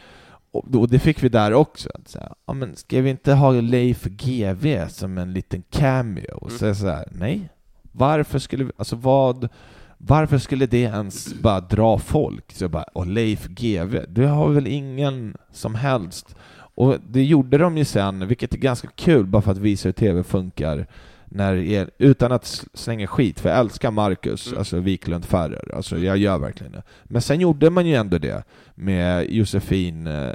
och, 0.51 0.89
det 0.89 0.99
fick 0.99 1.23
vi 1.23 1.29
där 1.29 1.53
också. 1.53 1.89
Att 1.93 2.07
så 2.07 2.19
här, 2.19 2.33
ja, 2.45 2.53
men 2.53 2.75
ska 2.75 3.01
vi 3.01 3.09
inte 3.09 3.33
ha 3.33 3.51
Leif 3.51 4.03
GW 4.03 4.89
som 4.89 5.17
en 5.17 5.33
liten 5.33 5.63
cameo? 5.69 6.37
Och 6.37 6.51
så 6.51 6.65
är 6.65 6.69
det 6.69 6.75
så 6.75 6.87
här, 6.87 7.07
nej. 7.11 7.49
Varför 7.91 8.39
skulle 8.39 8.63
vi, 8.63 8.71
alltså 8.77 8.95
vad, 8.95 9.49
varför 9.97 10.37
skulle 10.37 10.65
det 10.65 10.81
ens 10.81 11.33
bara 11.33 11.59
dra 11.59 11.99
folk? 11.99 12.51
Så 12.51 12.69
bara, 12.69 12.83
och 12.83 13.07
Leif 13.07 13.47
GW, 13.47 14.05
du 14.07 14.25
har 14.25 14.49
väl 14.49 14.67
ingen 14.67 15.37
som 15.51 15.75
helst 15.75 16.35
och 16.75 16.97
det 17.09 17.23
gjorde 17.23 17.57
de 17.57 17.77
ju 17.77 17.85
sen, 17.85 18.27
vilket 18.27 18.53
är 18.53 18.57
ganska 18.57 18.87
kul, 18.95 19.25
bara 19.25 19.41
för 19.41 19.51
att 19.51 19.57
visa 19.57 19.87
hur 19.87 19.93
TV 19.93 20.23
funkar, 20.23 20.87
när 21.25 21.55
er, 21.55 21.89
utan 21.97 22.31
att 22.31 22.65
slänga 22.73 23.07
skit, 23.07 23.39
för 23.39 23.49
jag 23.49 23.59
älskar 23.59 23.91
Marcus, 23.91 24.47
Mm. 24.47 24.59
alltså 24.59 24.79
Wiklund 24.79 25.25
Ferrer, 25.25 25.75
alltså 25.75 25.97
jag 25.97 26.17
gör 26.17 26.37
verkligen 26.37 26.71
det. 26.71 26.83
Men 27.03 27.21
sen 27.21 27.41
gjorde 27.41 27.69
man 27.69 27.85
ju 27.85 27.95
ändå 27.95 28.17
det 28.17 28.43
med 28.75 29.31
Josefin 29.31 30.07
eh, 30.07 30.31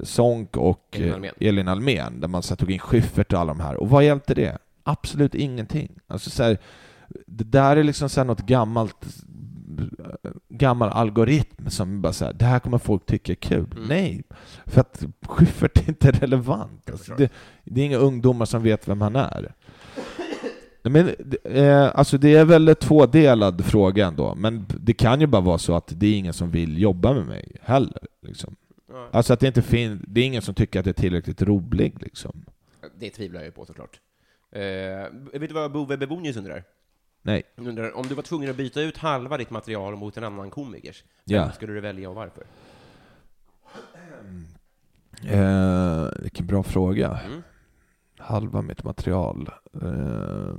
Sonck 0.00 0.56
och 0.56 0.98
Elin 1.40 1.68
Almén, 1.68 2.20
där 2.20 2.28
man 2.28 2.42
så 2.42 2.56
tog 2.56 2.70
in 2.70 2.78
Schyffert 2.78 3.32
och 3.32 3.38
alla 3.40 3.52
de 3.54 3.60
här. 3.60 3.76
Och 3.76 3.90
vad 3.90 4.04
hjälpte 4.04 4.34
det? 4.34 4.58
Absolut 4.84 5.34
ingenting. 5.34 5.90
Alltså 6.06 6.30
så 6.30 6.42
här, 6.42 6.58
det 7.26 7.44
där 7.44 7.76
är 7.76 7.84
liksom 7.84 8.08
så 8.08 8.24
något 8.24 8.40
gammalt 8.40 9.06
gammal 10.48 10.88
algoritm 10.88 11.70
som 11.70 12.02
bara 12.02 12.12
säger 12.12 12.32
det 12.32 12.44
här 12.44 12.58
kommer 12.58 12.78
folk 12.78 13.06
tycka 13.06 13.32
är 13.32 13.36
kul. 13.36 13.72
Mm. 13.76 13.88
Nej, 13.88 14.22
för 14.66 14.80
att 14.80 15.04
Schyffert 15.26 15.78
är 15.78 15.88
inte 15.88 16.10
relevant. 16.10 16.82
Jag 16.84 16.92
Alltså, 16.92 17.14
det, 17.14 17.32
det 17.64 17.80
är 17.80 17.84
inga 17.84 17.98
ungdomar 17.98 18.46
som 18.46 18.62
vet 18.62 18.88
vem 18.88 19.00
han 19.00 19.16
är. 19.16 19.54
Men, 20.82 21.14
eh, 21.44 21.90
alltså 21.94 22.18
det 22.18 22.34
är 22.34 22.44
väl 22.44 22.68
en 22.68 22.74
tvådelad 22.74 23.64
fråga 23.64 24.06
ändå, 24.06 24.34
men 24.34 24.66
det 24.80 24.92
kan 24.92 25.20
ju 25.20 25.26
bara 25.26 25.42
vara 25.42 25.58
så 25.58 25.74
att 25.74 25.92
det 25.96 26.06
är 26.06 26.18
ingen 26.18 26.32
som 26.32 26.50
vill 26.50 26.78
jobba 26.78 27.14
med 27.14 27.26
mig 27.26 27.56
heller. 27.62 28.06
Liksom. 28.22 28.56
Ja, 28.88 29.08
Alltså 29.12 29.32
att 29.32 29.40
det 29.40 29.46
inte 29.46 29.62
finns, 29.62 30.02
det 30.06 30.20
är 30.20 30.24
ingen 30.24 30.42
som 30.42 30.54
tycker 30.54 30.78
att 30.78 30.84
det 30.84 30.90
är 30.90 31.02
tillräckligt 31.02 31.42
rolig 31.42 31.96
liksom. 32.02 32.44
det 32.98 33.10
tvivlar 33.10 33.42
jag 33.42 33.54
på 33.54 33.66
såklart. 33.66 34.00
Eh, 34.52 35.40
vet 35.40 35.48
du 35.48 35.54
vad 35.54 35.72
Bove 35.72 35.96
Bebonius 35.96 36.36
undrar? 36.36 36.64
Nej. 37.22 37.42
Undrar 37.56 37.96
om 37.96 38.06
du 38.06 38.14
var 38.14 38.22
tvungen 38.22 38.50
att 38.50 38.56
byta 38.56 38.80
ut 38.80 38.96
halva 38.96 39.36
ditt 39.36 39.50
material 39.50 39.96
mot 39.96 40.16
en 40.16 40.24
annan 40.24 40.50
komikers, 40.50 41.04
vem 41.26 41.36
Ja. 41.36 41.52
skulle 41.52 41.72
du 41.72 41.80
välja 41.80 42.08
och 42.08 42.14
varför? 42.14 42.44
Eh, 45.26 46.08
vilken 46.22 46.46
bra 46.46 46.62
fråga. 46.62 47.20
Mm. 47.26 47.42
Halva 48.18 48.62
mitt 48.62 48.84
material. 48.84 49.50
Eh, 49.82 50.54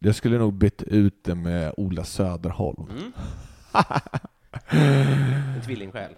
jag 0.00 0.14
skulle 0.14 0.38
nog 0.38 0.54
bytt 0.54 0.82
ut 0.82 1.24
det 1.24 1.34
med 1.34 1.74
Ola 1.76 2.04
Söderholm. 2.04 2.86
Mm. 2.90 3.12
En 5.56 5.62
tvillingsjäl. 5.64 6.12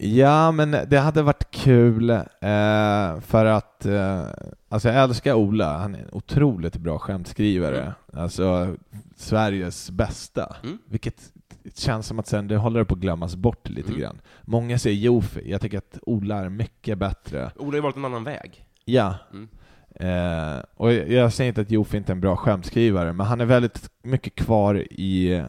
Ja, 0.00 0.52
men 0.52 0.70
det 0.88 0.98
hade 0.98 1.22
varit 1.22 1.50
kul 1.50 2.10
eh, 2.10 3.20
för 3.20 3.44
att 3.44 3.86
eh, 3.86 4.22
alltså 4.68 4.88
jag 4.88 5.02
älskar 5.04 5.34
Ola. 5.34 5.78
Han 5.78 5.94
är 5.94 5.98
en 5.98 6.08
otroligt 6.12 6.76
bra 6.76 6.98
skämtskrivare. 6.98 7.80
Mm. 7.80 7.92
Alltså 8.22 8.76
Sveriges 9.16 9.90
bästa. 9.90 10.56
Mm. 10.62 10.78
Vilket 10.86 11.32
känns 11.74 12.06
som 12.06 12.18
att 12.18 12.26
sen 12.26 12.48
det 12.48 12.56
håller 12.56 12.84
på 12.84 12.94
att 12.94 13.00
glömmas 13.00 13.36
bort 13.36 13.68
lite 13.68 13.88
Mm. 13.88 14.00
grann. 14.00 14.20
Många 14.42 14.78
säger 14.78 14.96
Jofi. 14.96 15.50
Jag 15.50 15.60
tycker 15.60 15.78
att 15.78 15.98
Ola 16.02 16.36
är 16.36 16.48
mycket 16.48 16.98
bättre. 16.98 17.50
Ola 17.56 17.68
har 17.70 17.74
ju 17.74 17.80
valt 17.80 17.96
en 17.96 18.04
annan 18.04 18.24
väg. 18.24 18.64
Ja. 18.84 19.14
Mm. 19.32 19.48
Eh, 19.94 20.62
och 20.74 20.92
jag, 20.92 21.10
jag 21.10 21.32
säger 21.32 21.48
inte 21.48 21.60
att 21.60 21.70
Jofi 21.70 21.96
inte 21.96 22.12
är 22.12 22.14
en 22.14 22.20
bra 22.20 22.36
skämtskrivare, 22.36 23.12
men 23.12 23.26
han 23.26 23.40
är 23.40 23.44
väldigt 23.44 23.90
mycket 24.02 24.34
kvar 24.34 24.74
i 24.92 25.42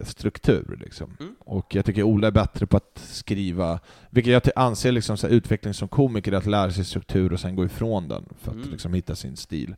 struktur. 0.00 0.78
Liksom. 0.84 1.16
Mm. 1.20 1.34
Och 1.40 1.74
jag 1.74 1.84
tycker 1.84 2.02
Ola 2.02 2.26
är 2.26 2.30
bättre 2.32 2.66
på 2.66 2.76
att 2.76 2.98
skriva, 2.98 3.80
vilket 4.10 4.32
jag 4.32 4.42
anser 4.56 4.92
liksom, 4.92 5.16
så 5.16 5.26
här, 5.26 5.34
utveckling 5.34 5.74
som 5.74 5.88
komiker 5.88 6.32
att 6.32 6.46
lära 6.46 6.70
sig 6.70 6.84
struktur 6.84 7.32
och 7.32 7.40
sen 7.40 7.56
gå 7.56 7.64
ifrån 7.64 8.08
den 8.08 8.24
för 8.40 8.50
att 8.50 8.56
Mm. 8.56 8.70
liksom, 8.70 8.94
hitta 8.94 9.14
sin 9.14 9.36
stil. 9.36 9.76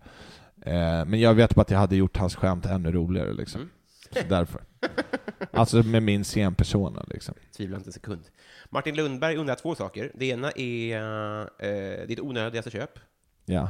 Eh, 0.62 1.04
men 1.04 1.20
jag 1.20 1.34
vet 1.34 1.54
bara 1.54 1.62
att 1.62 1.70
jag 1.70 1.78
hade 1.78 1.96
gjort 1.96 2.16
hans 2.16 2.34
skämt 2.36 2.66
ännu 2.66 2.92
roligare 2.92 3.32
liksom. 3.32 3.60
Mm. 3.60 3.70
Så 4.12 4.28
därför. 4.28 4.60
Alltså 5.52 5.82
med 5.82 6.02
min 6.02 6.24
scenpersona 6.24 7.04
liksom. 7.08 7.34
Tvivlar 7.56 7.76
inte 7.78 7.88
en 7.88 7.92
sekund. 7.92 8.20
Martin 8.70 8.94
Lundberg 8.96 9.36
undrar 9.36 9.54
två 9.54 9.74
saker. 9.74 10.12
Det 10.14 10.26
ena 10.26 10.50
är 10.50 10.96
eh, 11.58 12.06
ditt 12.06 12.20
onödigaste 12.20 12.70
köp. 12.70 12.90
Ja. 13.44 13.68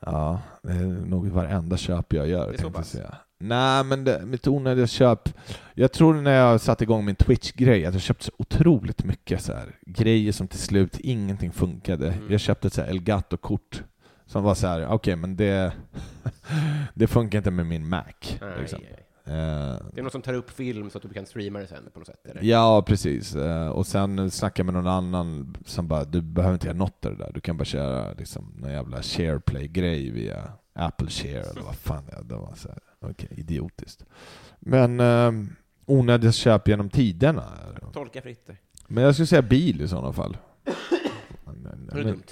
Ja, 0.00 0.42
det 0.62 0.72
är 0.72 0.84
nog 1.06 1.28
varenda 1.28 1.76
köp 1.76 2.12
jag 2.12 2.28
gör, 2.28 2.46
Det 2.48 2.52
är 2.54 2.56
så 2.56 2.62
tänkte 2.62 2.64
jag 2.64 2.74
pass? 2.74 2.88
säga. 2.90 3.16
Nej, 3.48 3.84
men 3.84 4.04
det, 4.04 4.26
mitt 4.26 4.46
onödiga 4.46 4.86
köp... 4.86 5.28
Jag 5.74 5.92
tror 5.92 6.14
när 6.14 6.32
jag 6.34 6.60
satte 6.60 6.84
igång 6.84 7.04
min 7.04 7.16
Twitch-grej 7.16 7.86
att 7.86 7.94
jag 7.94 8.02
köpte 8.02 8.24
så 8.24 8.32
otroligt 8.38 9.04
mycket 9.04 9.40
så 9.42 9.52
här, 9.52 9.76
grejer 9.86 10.32
som 10.32 10.48
till 10.48 10.58
slut 10.58 11.00
ingenting 11.00 11.52
funkade. 11.52 12.12
Mm. 12.12 12.30
Jag 12.30 12.40
köpte 12.40 12.66
ett 12.68 12.78
Elgato-kort 12.78 13.82
som 14.26 14.42
var 14.44 14.54
så 14.54 14.66
här, 14.66 14.86
okej, 14.86 15.16
men 15.16 15.36
det, 15.36 15.72
det 16.94 17.06
funkar 17.06 17.38
inte 17.38 17.50
med 17.50 17.66
min 17.66 17.88
Mac. 17.88 18.02
Nej, 18.40 18.50
Liksom. 18.60 18.80
nej. 18.82 19.00
Eh, 19.26 19.76
Det 19.92 19.98
är 19.98 20.02
någon 20.02 20.10
som 20.10 20.22
tar 20.22 20.34
upp 20.34 20.50
film 20.50 20.90
så 20.90 20.98
att 20.98 21.02
du 21.02 21.08
kan 21.08 21.26
streama 21.26 21.58
det 21.58 21.66
sen 21.66 21.78
på 21.92 21.98
något 21.98 22.06
sätt? 22.08 22.26
Eller? 22.30 22.42
Ja, 22.42 22.82
precis. 22.86 23.34
Eh, 23.36 23.68
Och 23.68 23.86
sen 23.86 24.30
snackade 24.30 24.60
jag 24.68 24.74
med 24.74 24.84
någon 24.84 24.92
annan 24.92 25.56
som 25.66 25.88
bara, 25.88 26.04
du 26.04 26.22
behöver 26.22 26.54
inte 26.54 26.66
göra 26.66 26.76
något 26.76 27.06
av 27.06 27.12
det 27.16 27.24
där. 27.24 27.30
Du 27.34 27.40
kan 27.40 27.56
bara 27.56 27.64
köra 27.64 28.12
liksom 28.12 28.52
någon 28.56 28.70
jävla 28.72 29.02
SharePlay-grej 29.02 30.10
via 30.10 30.52
Apple 30.74 31.08
Share 31.10 31.40
eller 31.40 31.62
vad 31.62 31.74
fan. 31.76 32.02
Det 32.24 32.34
var 32.34 32.52
så 32.56 32.68
här, 32.68 32.78
okej, 33.10 33.28
idiotiskt. 33.30 34.04
Men 34.60 35.00
eh, 35.00 35.32
onödiga 35.86 36.32
köp 36.32 36.68
genom 36.68 36.90
tiderna. 36.90 37.52
Tolka 37.92 38.22
fritt. 38.22 38.50
Men 38.86 39.04
jag 39.04 39.14
skulle 39.14 39.26
säga 39.26 39.42
bil 39.42 39.80
i 39.80 39.88
sådana 39.88 40.12
fall. 40.12 40.36
Men- 41.44 41.90
Det 41.92 42.00
är 42.00 42.04
dumt. 42.04 42.22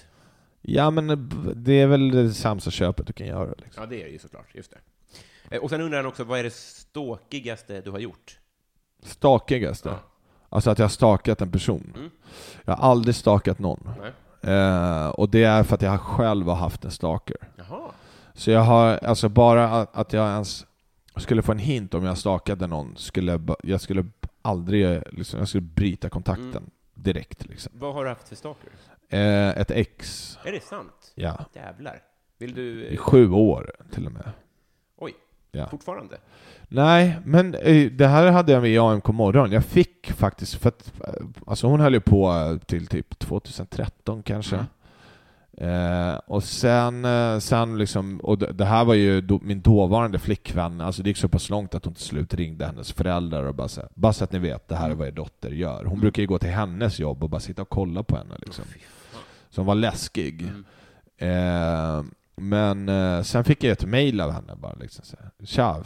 Ja, 0.63 0.91
men 0.91 1.11
eh, 1.11 1.17
det 1.55 1.73
är 1.73 1.87
väl 1.87 2.11
det 2.11 2.33
sämsta 2.33 2.71
köpet 2.71 3.07
du 3.07 3.13
kan 3.13 3.27
göra. 3.27 3.55
Liksom. 3.59 3.83
Ja, 3.83 3.87
det 3.91 4.03
är 4.03 4.09
ju 4.09 4.19
såklart. 4.19 4.55
Just 4.55 4.71
det. 4.71 4.79
Eh, 5.57 5.63
Och 5.63 5.71
sen 5.71 5.81
undrar 5.81 5.99
han 5.99 6.07
också, 6.07 6.25
vad 6.25 6.39
är 6.39 6.43
det 6.45 6.53
ståkigaste 6.55 7.81
du 7.81 7.91
har 7.91 7.99
gjort? 7.99 8.39
Stakigaste. 9.03 9.89
Ja. 9.89 9.99
Alltså 10.49 10.71
att 10.71 10.79
jag 10.79 10.85
har 10.85 10.91
stakat 10.91 11.41
en 11.41 11.51
person. 11.53 11.93
Mm. 11.97 12.11
Jag 12.65 12.77
har 12.77 12.91
aldrig 12.91 13.15
stakat 13.15 13.59
någon. 13.59 13.89
Nej. 14.01 14.13
Eh, 14.55 15.07
och 15.09 15.29
det 15.29 15.45
är 15.45 15.63
för 15.63 15.75
att 15.75 15.83
jag 15.83 16.01
själv 16.01 16.47
har 16.47 16.55
haft 16.55 16.85
en 16.85 16.91
stalker. 16.91 17.37
Jaha. 17.57 17.91
Så 18.35 18.51
jag 18.51 18.61
har, 18.61 18.99
alltså 19.05 19.29
bara 19.29 19.67
att, 19.93 20.13
jag 20.13 20.31
ens 20.33 20.67
skulle 21.17 21.43
få 21.43 21.53
en 21.53 21.59
hint 21.59 21.95
om 21.95 22.05
jag 22.05 22.19
stakade 22.19 22.67
någon, 22.67 22.97
skulle 22.97 23.41
jag, 23.63 23.81
skulle 23.81 24.07
aldrig, 24.43 25.03
liksom, 25.13 25.39
jag 25.39 25.49
skulle 25.49 25.61
bryta 25.63 26.09
kontakten 26.09 26.49
Mm. 26.51 26.71
direkt 26.95 27.47
liksom. 27.49 27.73
Vad 27.75 27.95
har 27.95 28.05
du 28.05 28.09
haft 28.11 28.29
för 28.29 28.37
stalker? 28.37 28.71
Eh, 29.09 29.49
ett 29.49 29.71
ex, 29.71 30.39
Är 30.45 30.53
det 30.53 30.63
sant? 30.65 31.13
ja, 31.15 31.45
Jävlar. 31.55 32.03
Vill 32.39 32.55
du... 32.55 32.87
i 32.87 32.97
sju 32.97 33.31
år 33.31 33.73
till 33.91 34.07
och 34.07 34.13
med. 34.13 34.31
Oj. 34.99 35.15
Ja. 35.53 35.69
Fortfarande? 35.69 36.17
Nej, 36.69 37.19
men 37.25 37.55
eh, 37.55 37.91
det 37.93 38.07
här 38.07 38.31
hade 38.31 38.53
jag 38.53 38.63
med 38.63 38.71
i 38.71 38.79
AMK 38.79 39.07
morgon. 39.09 39.53
Jag 39.53 39.65
fick 39.65 40.13
faktiskt, 40.13 40.55
för 40.55 40.69
att, 40.69 40.93
eh, 41.01 41.25
alltså 41.47 41.67
hon 41.67 41.81
höll 41.81 41.95
ju 41.95 42.01
på 42.01 42.59
till 42.67 42.87
typ 42.87 43.19
2013 43.19 44.23
kanske. 44.23 44.55
Mm. 44.57 44.67
Eh, 45.57 46.15
och 46.15 46.45
sen, 46.45 47.05
eh, 47.05 47.39
sen 47.39 47.79
liksom, 47.79 48.21
och 48.21 48.39
det, 48.39 48.53
det 48.53 48.65
här 48.65 48.85
var 48.85 48.95
ju 48.95 49.21
då, 49.21 49.41
min 49.43 49.61
dåvarande 49.61 50.19
flickvän, 50.19 50.81
alltså 50.81 51.03
det 51.03 51.11
gick 51.11 51.17
så 51.17 51.29
pass 51.29 51.51
långt 51.51 51.75
att 51.75 51.85
hon 51.85 51.95
till 51.95 52.05
slut 52.05 52.35
ringde 52.35 52.67
hennes 52.67 52.93
föräldrar 52.93 53.45
och 53.45 53.55
bara 53.55 53.69
så 53.69 53.83
bara 53.95 54.13
så 54.13 54.25
att 54.25 54.33
ni 54.33 54.39
vet, 54.39 54.69
det 54.69 54.77
här 54.77 54.91
är 54.91 54.95
vad 54.95 55.09
er 55.09 55.13
dotter 55.13 55.51
gör. 55.51 55.85
Hon 55.85 56.01
brukar 56.01 56.23
ju 56.23 56.27
gå 56.27 56.39
till 56.39 56.51
hennes 56.51 57.01
jobb 57.01 57.25
och 57.25 57.31
bara 57.31 57.41
sitta 57.41 57.63
och 57.63 57.69
kolla 57.69 58.03
på 58.03 58.17
henne 58.17 58.35
liksom. 58.39 58.65
Så 59.51 59.61
hon 59.61 59.67
var 59.67 59.75
läskig. 59.75 60.43
Mm. 60.43 60.65
Eh, 61.17 62.05
men 62.37 62.89
eh, 62.89 63.23
sen 63.23 63.45
fick 63.45 63.65
jag 63.65 63.73
ett 63.73 63.85
mail 63.85 64.21
av 64.21 64.31
henne 64.31 64.57
bara 64.57 64.75
liksom 64.81 65.05
så 65.05 65.17
här, 65.21 65.47
Tja, 65.47 65.85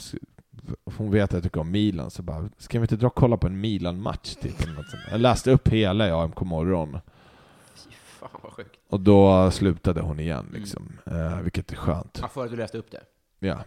hon 0.97 1.11
vet 1.11 1.25
att 1.25 1.33
jag 1.33 1.43
tycker 1.43 1.61
om 1.61 1.71
Milan, 1.71 2.11
så 2.11 2.23
bara, 2.23 2.49
ska 2.59 2.79
vi 2.79 2.83
inte 2.83 2.97
dra 2.97 3.07
och 3.07 3.15
kolla 3.15 3.37
på 3.37 3.47
en 3.47 3.61
Milan-match 3.61 4.35
typ? 4.35 4.63
Eller 4.63 4.73
något 4.73 4.89
sånt. 4.91 5.03
Jag 5.11 5.21
läste 5.21 5.51
upp 5.51 5.69
hela 5.69 6.09
i 6.09 6.11
AMK 6.11 6.41
morgon. 6.41 6.99
Fan 8.37 8.43
vad 8.45 8.53
sjukt. 8.53 8.81
Och 8.89 9.01
då 9.01 9.51
slutade 9.51 10.01
hon 10.01 10.21
igen 10.21 10.51
liksom, 10.53 10.99
eh, 11.07 11.41
vilket 11.41 11.73
är 11.73 11.77
skönt. 11.77 12.19
Ja, 12.23 12.29
för 12.29 12.45
att 12.45 12.51
du 12.51 12.57
läste 12.57 12.79
upp 12.79 12.91
det? 12.91 13.03
Ja. 13.39 13.65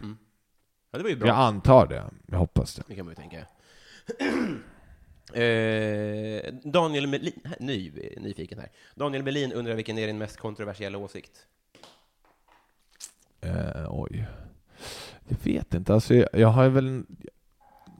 Ja, 0.90 0.98
det 0.98 1.02
var 1.02 1.10
ju 1.10 1.16
bra. 1.16 1.28
Jag 1.28 1.36
antar 1.36 1.86
det, 1.86 2.04
jag 2.26 2.38
hoppas 2.38 2.74
det. 2.74 2.82
Det 2.86 2.94
kan 2.94 3.04
man 3.04 3.12
ju 3.12 3.16
tänka. 3.16 3.36
eh, 5.40 6.54
Daniel 6.64 7.06
Melin, 7.06 7.40
ny, 7.60 7.92
nyfiken 8.16 8.58
här. 8.58 8.70
Daniel 8.94 9.22
Melin 9.22 9.52
undrar 9.52 9.74
vilken 9.74 9.98
är 9.98 10.06
din 10.06 10.18
mest 10.18 10.36
kontroversiella 10.36 10.98
åsikt? 10.98 11.46
Eh, 13.40 13.86
oj. 13.88 14.26
Jag 15.28 15.36
vet 15.42 15.74
inte, 15.74 15.94
alltså 15.94 16.14
jag, 16.14 16.28
jag 16.32 16.48
har 16.48 16.68
väl 16.68 17.04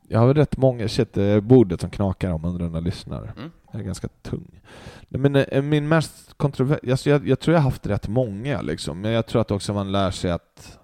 jag 0.09 0.19
har 0.19 0.27
väl 0.27 0.37
rätt 0.37 0.57
många, 0.57 0.89
shit, 0.89 1.13
det 1.13 1.23
är 1.23 1.41
bordet 1.41 1.81
som 1.81 1.91
knakar 1.91 2.31
om 2.31 2.45
hundrarna 2.45 2.81
lyssnar. 2.81 3.33
Mm. 3.37 3.51
Jag 3.71 3.81
är 3.81 3.85
ganska 3.85 4.09
tung. 4.23 4.61
Men 5.09 5.37
eh, 5.37 5.63
min 5.63 5.89
mest 5.89 6.35
kontroversiella, 6.37 6.93
alltså 6.93 7.11
jag, 7.11 7.29
jag 7.29 7.41
tror 7.41 7.55
jag 7.55 7.61
har 7.61 7.71
haft 7.71 7.87
rätt 7.87 8.09
många 8.09 8.63
liksom, 8.63 9.01
men 9.01 9.13
jag 9.13 9.27
tror 9.27 9.41
att 9.41 9.51
också 9.51 9.75
man 9.75 9.93
lär 9.93 10.11
sig 10.11 10.31
att 10.31 10.77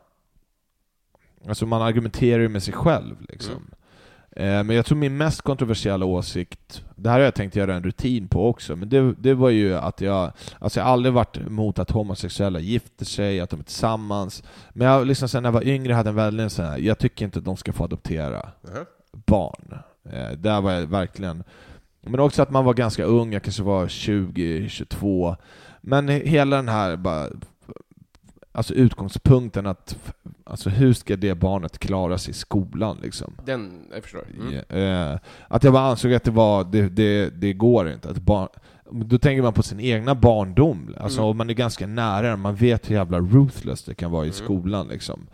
Alltså 1.48 1.66
man 1.66 1.82
argumenterar 1.82 2.42
ju 2.42 2.48
med 2.48 2.62
sig 2.62 2.74
själv 2.74 3.16
liksom. 3.28 3.70
Mm. 4.36 4.58
Eh, 4.58 4.64
Men 4.64 4.76
jag 4.76 4.86
tror 4.86 4.98
min 4.98 5.16
mest 5.16 5.42
kontroversiella 5.42 6.04
åsikt, 6.04 6.84
det 6.96 7.10
här 7.10 7.18
har 7.18 7.24
jag 7.24 7.34
tänkt 7.34 7.56
göra 7.56 7.74
en 7.74 7.82
rutin 7.82 8.28
på 8.28 8.48
också, 8.48 8.76
men 8.76 8.88
det, 8.88 9.14
det 9.18 9.34
var 9.34 9.50
ju 9.50 9.74
att 9.74 10.00
jag, 10.00 10.32
alltså 10.58 10.80
jag 10.80 10.84
har 10.84 10.92
aldrig 10.92 11.12
varit 11.12 11.36
emot 11.36 11.78
att 11.78 11.90
homosexuella 11.90 12.60
gifter 12.60 13.04
sig, 13.04 13.40
att 13.40 13.50
de 13.50 13.60
är 13.60 13.64
tillsammans, 13.64 14.42
men 14.72 14.86
jag 14.88 15.06
liksom 15.06 15.28
sen 15.28 15.42
när 15.42 15.48
jag 15.48 15.52
var 15.52 15.66
yngre 15.66 15.92
hade 15.92 16.08
en 16.08 16.16
väldigt 16.16 16.52
sån 16.52 16.64
här, 16.64 16.78
jag 16.78 16.98
tycker 16.98 17.24
inte 17.24 17.38
att 17.38 17.44
de 17.44 17.56
ska 17.56 17.72
få 17.72 17.84
adoptera 17.84 18.48
barn. 19.12 19.78
Eh, 20.12 20.30
där 20.38 20.60
var 20.60 20.72
jag 20.72 20.86
verkligen... 20.86 21.44
Men 22.10 22.20
också 22.20 22.42
att 22.42 22.50
man 22.50 22.64
var 22.64 22.74
ganska 22.74 23.04
ung, 23.04 23.32
jag 23.32 23.42
kanske 23.42 23.62
var 23.62 23.88
20, 23.88 24.68
22. 24.68 25.36
Men 25.80 26.08
hela 26.08 26.56
den 26.56 26.68
här 26.68 26.96
bara, 26.96 27.26
alltså 28.52 28.74
utgångspunkten 28.74 29.66
att 29.66 29.96
alltså 30.44 30.70
hur 30.70 30.92
ska 30.92 31.16
det 31.16 31.34
barnet 31.34 31.78
klara 31.78 32.18
sig 32.18 32.30
i 32.30 32.34
skolan 32.34 32.98
liksom? 33.02 33.32
Den, 33.44 33.86
jag 33.94 34.02
förstår. 34.02 34.24
Mm. 34.40 34.54
Ja, 34.68 34.76
eh, 35.12 35.18
att 35.48 35.64
jag 35.64 35.72
bara 35.72 35.86
ansåg 35.90 36.14
att 36.14 36.24
det 36.24 36.30
var, 36.30 36.64
det, 36.64 36.88
det, 36.88 37.30
det 37.40 37.52
går 37.52 37.90
inte. 37.92 38.08
Att 38.10 38.18
barn, 38.18 38.48
då 38.90 39.18
tänker 39.18 39.42
man 39.42 39.52
på 39.52 39.62
sin 39.62 39.80
egna 39.80 40.14
barndom, 40.14 40.94
alltså 41.00 41.22
Mm. 41.22 41.36
man 41.36 41.50
är 41.50 41.54
ganska 41.54 41.86
nära 41.86 42.36
man 42.36 42.54
vet 42.54 42.90
hur 42.90 42.94
jävla 42.94 43.20
ruthless 43.20 43.84
det 43.84 43.94
kan 43.94 44.10
vara 44.10 44.24
i 44.24 44.28
Mm. 44.28 44.34
skolan 44.44 44.88
liksom. 44.88 45.26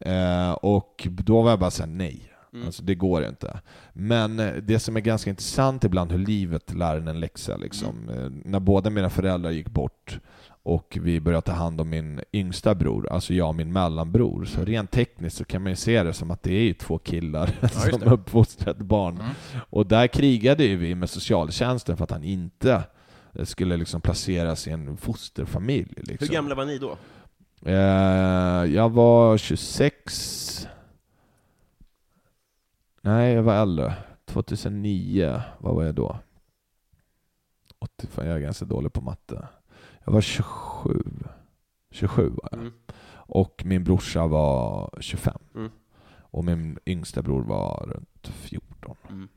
Eh, 0.00 0.50
och 0.52 1.06
då 1.10 1.42
var 1.42 1.50
jag 1.50 1.58
bara 1.58 1.70
såhär, 1.70 1.90
nej. 1.90 2.27
Mm. 2.52 2.66
Alltså 2.66 2.82
det 2.82 2.94
går 2.94 3.24
inte. 3.24 3.60
Men 3.92 4.38
eh, 4.40 4.52
det 4.54 4.78
som 4.78 4.96
är 4.96 5.00
ganska 5.00 5.30
intressant 5.30 5.84
ibland, 5.84 6.12
hur 6.12 6.18
livet 6.18 6.74
lär 6.74 6.96
en 6.96 7.08
en 7.08 7.20
läxa 7.20 7.56
liksom. 7.56 8.08
Mm. 8.08 8.24
Eh, 8.24 8.30
När 8.44 8.60
båda 8.60 8.90
mina 8.90 9.10
föräldrar 9.10 9.50
gick 9.50 9.68
bort 9.68 10.20
och 10.62 10.98
vi 11.02 11.20
började 11.20 11.42
ta 11.42 11.52
hand 11.52 11.80
om 11.80 11.88
min 11.90 12.20
yngsta 12.32 12.74
bror, 12.74 13.08
alltså 13.12 13.34
jag 13.34 13.48
och 13.48 13.54
min 13.54 13.72
mellanbror. 13.72 14.44
Så 14.44 14.64
rent 14.64 14.90
tekniskt 14.90 15.36
så 15.36 15.44
kan 15.44 15.62
man 15.62 15.72
ju 15.72 15.76
se 15.76 16.02
det 16.02 16.12
som 16.12 16.30
att 16.30 16.42
det 16.42 16.54
är 16.54 16.62
ju 16.62 16.74
två 16.74 16.98
killar 16.98 17.50
som 17.90 18.00
det. 18.00 18.06
uppfostrar 18.06 18.70
ett 18.72 18.78
barn. 18.78 19.22
Och 19.70 19.86
där 19.86 20.06
krigade 20.06 20.64
ju 20.64 20.76
vi 20.76 20.94
med 20.94 21.10
socialtjänsten 21.10 21.96
för 21.96 22.04
att 22.04 22.10
han 22.10 22.24
inte 22.24 22.82
eh, 23.34 23.44
skulle 23.44 23.76
liksom 23.76 24.00
placeras 24.00 24.66
i 24.66 24.70
en 24.70 24.96
fosterfamilj. 24.96 25.94
Liksom. 25.96 26.16
Hur 26.28 26.34
gamla 26.34 26.54
var 26.54 26.64
ni 26.64 26.78
då? 26.78 26.96
Jag 28.74 28.90
var 28.90 29.38
26. 29.38 30.68
Nej, 33.08 33.34
jag 33.34 33.42
var 33.42 33.54
äldre. 33.54 33.94
2009, 34.24 35.42
vad 35.58 35.74
var 35.74 35.84
jag 35.84 35.94
då? 35.94 36.18
85, 37.78 38.26
jag 38.26 38.36
är 38.36 38.40
ganska 38.40 38.64
dålig 38.64 38.92
på 38.92 39.00
matte. 39.00 39.48
Jag 40.04 40.12
var 40.12 40.20
27. 40.20 41.02
27 41.90 42.28
var 42.28 42.48
jag. 42.52 42.60
Mm. 42.60 42.72
Och 43.10 43.62
min 43.64 43.84
brorsa 43.84 44.26
var 44.26 44.90
25. 45.00 45.38
Mm. 45.54 45.70
Och 46.08 46.44
min 46.44 46.78
yngsta 46.86 47.22
bror 47.22 47.42
var 47.42 47.86
runt 47.86 48.28
14. 48.28 48.96
Mm. 49.08 49.28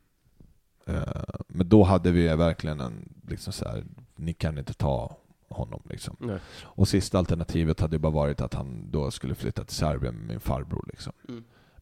Eh, 0.86 1.24
men 1.48 1.70
då 1.70 1.84
hade 1.84 2.12
vi 2.12 2.28
verkligen 2.28 2.80
en, 2.80 3.14
liksom 3.28 3.54
så 3.54 3.66
här, 3.66 3.84
ni 4.16 4.34
kan 4.34 4.58
inte 4.58 4.74
ta 4.74 5.18
honom 5.50 5.82
liksom. 5.84 6.16
Nej. 6.20 6.40
Och 6.62 6.88
sista 6.88 7.18
alternativet 7.18 7.80
hade 7.80 8.00
bara 8.00 8.12
varit 8.12 8.42
att 8.42 8.54
han 8.54 8.92
då 8.92 9.12
skulle 9.12 9.36
flytta 9.36 9.64
till 9.64 9.76
Serbien 9.76 10.16
med 10.16 10.28
min 10.28 10.40
farbror 10.40 10.86
liksom. 10.88 11.14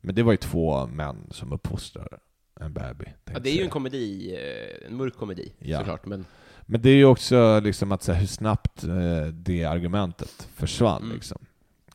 Men 0.01 0.15
det 0.15 0.23
var 0.23 0.31
ju 0.31 0.37
två 0.37 0.87
män 0.87 1.27
som 1.31 1.53
uppfostrar 1.53 2.19
en 2.59 2.73
baby. 2.73 3.05
Ja, 3.33 3.39
det 3.39 3.49
är 3.49 3.55
ju 3.55 3.63
en 3.63 3.69
komedi, 3.69 4.35
eh, 4.35 4.87
en 4.87 4.97
mörk 4.97 5.15
komedi, 5.15 5.53
Ja. 5.59 5.77
såklart. 5.79 6.05
Men 6.05 6.25
Men 6.65 6.81
det 6.81 6.89
är 6.89 6.95
ju 6.95 7.05
också 7.05 7.59
liksom 7.59 7.91
att 7.91 8.03
så 8.03 8.11
här, 8.11 8.19
hur 8.19 8.27
snabbt 8.27 8.83
eh, 8.83 9.25
det 9.33 9.65
argumentet 9.65 10.49
försvann 10.55 11.01
Mm. 11.03 11.15
liksom. 11.15 11.37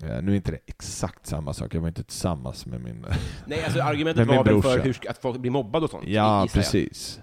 Eh, 0.02 0.22
nu 0.22 0.32
är 0.32 0.36
inte 0.36 0.51
det 0.52 0.59
exakt 0.66 1.26
samma 1.26 1.52
sak, 1.52 1.74
jag 1.74 1.81
var 1.81 1.89
inte 1.89 2.02
tillsammans 2.05 2.66
med 2.66 2.81
min... 2.81 3.06
nej, 3.47 3.64
alltså 3.64 3.81
argumentet 3.82 4.26
var 4.26 4.44
väl 4.44 4.62
för 4.62 4.78
hur, 4.78 4.98
att 5.09 5.18
folk 5.18 5.39
blir 5.40 5.51
mobbade 5.51 5.85
och 5.85 5.90
sånt? 5.90 6.09
ja, 6.09 6.48
precis. 6.52 7.20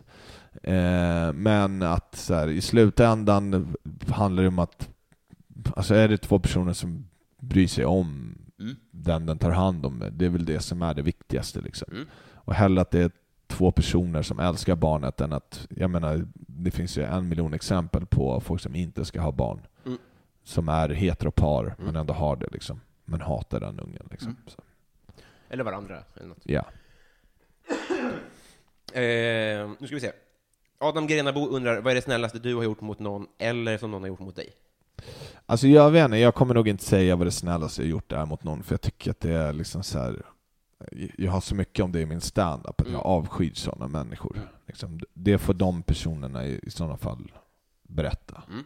Eh, 0.63 1.33
men 1.33 1.81
att 1.81 2.15
så 2.15 2.33
här, 2.33 2.47
i 2.47 2.61
slutändan 2.61 3.75
handlar 4.07 4.43
det 4.43 4.49
om 4.49 4.59
att, 4.59 4.89
alltså 5.75 5.93
är 5.95 6.07
det 6.07 6.17
två 6.17 6.39
personer 6.39 6.73
som 6.73 7.07
bryr 7.39 7.67
sig 7.67 7.85
om 7.85 8.37
Mm. 8.61 8.75
den 8.91 9.25
den 9.25 9.37
tar 9.37 9.51
hand 9.51 9.85
om. 9.85 10.03
Det 10.11 10.25
är 10.25 10.29
väl 10.29 10.45
det 10.45 10.59
som 10.59 10.81
är 10.81 10.93
det 10.93 11.01
viktigaste 11.01 11.61
liksom. 11.61 11.93
Mm. 11.93 12.07
Och 12.33 12.53
hellre 12.53 12.81
att 12.81 12.91
det 12.91 12.99
är 12.99 13.11
två 13.47 13.71
personer 13.71 14.21
som 14.21 14.39
älskar 14.39 14.75
barnet 14.75 15.21
än 15.21 15.33
att, 15.33 15.67
jag 15.69 15.89
menar, 15.89 16.27
det 16.35 16.71
finns 16.71 16.97
ju 16.97 17.03
en 17.03 17.29
miljon 17.29 17.53
exempel 17.53 18.05
på 18.05 18.39
folk 18.41 18.61
som 18.61 18.75
inte 18.75 19.05
ska 19.05 19.21
ha 19.21 19.31
barn. 19.31 19.61
Mm. 19.85 19.97
Som 20.43 20.69
är 20.69 20.89
heteropar, 20.89 21.75
men 21.79 21.95
ändå 21.95 22.13
har 22.13 22.35
det 22.35 22.47
liksom. 22.51 22.81
Men 23.05 23.21
hatar 23.21 23.59
den 23.59 23.79
ungen 23.79 24.07
liksom. 24.11 24.29
Mm. 24.29 24.41
Eller 25.49 25.63
varandra. 25.63 26.03
Eller 26.15 26.27
något. 26.27 26.41
ja. 26.43 26.65
Eh, 28.93 29.69
nu 29.79 29.87
ska 29.87 29.95
vi 29.95 29.99
se. 29.99 30.11
Adam 30.77 31.07
Grenabo 31.07 31.47
undrar, 31.47 31.81
vad 31.81 31.91
är 31.91 31.95
det 31.95 32.01
snällaste 32.01 32.39
du 32.39 32.55
har 32.55 32.63
gjort 32.63 32.81
mot 32.81 32.99
någon, 32.99 33.27
eller 33.37 33.77
som 33.77 33.91
någon 33.91 34.01
har 34.01 34.07
gjort 34.07 34.19
mot 34.19 34.35
dig? 34.35 34.49
Alltså 35.45 35.67
jag 35.67 35.91
vet 35.91 36.05
inte, 36.05 36.17
jag 36.17 36.35
kommer 36.35 36.53
nog 36.53 36.67
inte 36.67 36.83
säga 36.83 37.15
vad 37.15 37.27
det 37.27 37.31
snällaste 37.31 37.81
jag 37.81 37.89
gjort 37.89 38.11
är 38.11 38.25
mot 38.25 38.43
någon, 38.43 38.63
för 38.63 38.73
jag 38.73 38.81
tycker 38.81 39.11
att 39.11 39.19
det 39.19 39.33
är 39.33 39.53
liksom 39.53 39.83
så 39.83 39.99
här. 39.99 40.21
Jag 41.17 41.31
har 41.31 41.41
så 41.41 41.55
mycket 41.55 41.85
om 41.85 41.91
det 41.91 42.01
i 42.01 42.05
min 42.05 42.21
stand-up, 42.21 42.81
att 42.81 42.87
Mm. 42.87 42.93
jag 42.93 43.05
avskyr 43.05 43.51
sådana 43.53 43.87
människor. 43.87 44.39
Liksom, 44.67 44.99
det 45.13 45.37
får 45.37 45.53
de 45.53 45.83
personerna 45.83 46.45
i, 46.45 46.59
i 46.63 46.69
sådana 46.71 46.97
fall 46.97 47.31
berätta. 47.87 48.43
Mm. 48.49 48.63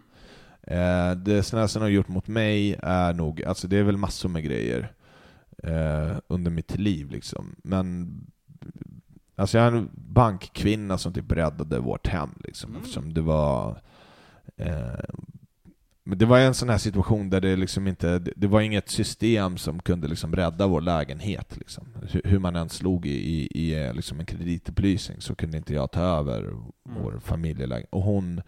Eh, 0.61 1.17
det 1.17 1.43
snällaste 1.43 1.79
de 1.79 1.83
har 1.83 1.89
gjort 1.89 2.07
mot 2.07 2.27
mig 2.27 2.75
är 2.83 3.13
nog, 3.13 3.43
alltså 3.43 3.67
det 3.67 3.77
är 3.77 3.83
väl 3.83 3.97
massor 3.97 4.29
med 4.29 4.43
grejer 4.43 4.91
eh, 5.63 6.17
under 6.27 6.51
mitt 6.51 6.77
liv 6.79 7.09
liksom. 7.11 7.55
Men 7.63 8.11
alltså 9.35 9.57
jag 9.57 9.67
är 9.67 9.71
en 9.71 9.89
bankkvinna 9.93 10.97
som 10.97 11.13
typ 11.13 11.31
räddade 11.31 11.79
vårt 11.79 12.07
hem 12.07 12.29
liksom, 12.43 12.69
Mm. 12.69 12.81
eftersom 12.81 13.13
det 13.13 13.21
var 13.21 13.81
eh, 14.57 14.99
men 16.07 16.17
det 16.17 16.25
var 16.25 16.39
en 16.39 16.53
sån 16.53 16.69
här 16.69 16.77
situation 16.77 17.29
där 17.29 17.41
det 17.41 17.55
liksom 17.55 17.87
inte, 17.87 18.19
det- 18.19 18.47
var 18.47 18.61
inget 18.61 18.89
system 18.89 19.57
som 19.57 19.79
kunde 19.81 20.07
liksom 20.07 20.35
rädda 20.35 20.67
vår 20.67 20.81
lägenhet. 20.81 21.57
Liksom. 21.57 21.87
Hur, 22.23 22.39
man 22.39 22.55
än 22.55 22.69
slog 22.69 23.05
i, 23.05 23.09
i, 23.11 23.71
i 23.73 23.93
liksom 23.93 24.19
en 24.19 24.25
kreditupplysning 24.25 25.21
så 25.21 25.35
kunde 25.35 25.57
inte 25.57 25.73
jag 25.73 25.91
ta 25.91 26.01
över 26.01 26.53
vår 26.83 27.19
familjelägenhet. 27.19 27.89
Och 27.93 28.01
hon 28.01 28.41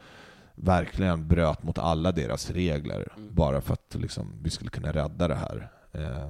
verkligen 0.55 1.27
bröt 1.27 1.63
mot 1.63 1.77
alla 1.77 2.11
deras 2.11 2.51
regler 2.51 3.07
bara 3.31 3.61
för 3.61 3.73
att 3.73 3.95
liksom, 3.99 4.33
vi 4.41 4.49
skulle 4.49 4.69
kunna 4.69 4.91
rädda 4.91 5.27
det 5.27 5.35
här 5.35 5.69
eh, 5.91 6.29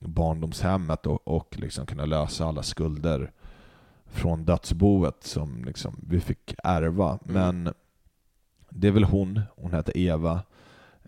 barndomshemmet 0.00 1.06
och, 1.06 1.28
och 1.28 1.58
liksom 1.58 1.86
kunna 1.86 2.04
lösa 2.04 2.46
alla 2.46 2.62
skulder 2.62 3.32
från 4.06 4.44
dödsboet 4.44 5.24
som 5.24 5.64
liksom 5.64 5.96
vi 6.08 6.20
fick 6.20 6.54
ärva. 6.64 7.18
Men 7.24 7.72
det 8.70 8.88
är 8.88 8.92
väl 8.92 9.04
hon, 9.04 9.40
hon 9.56 9.74
heter 9.74 9.96
Eva, 9.98 10.40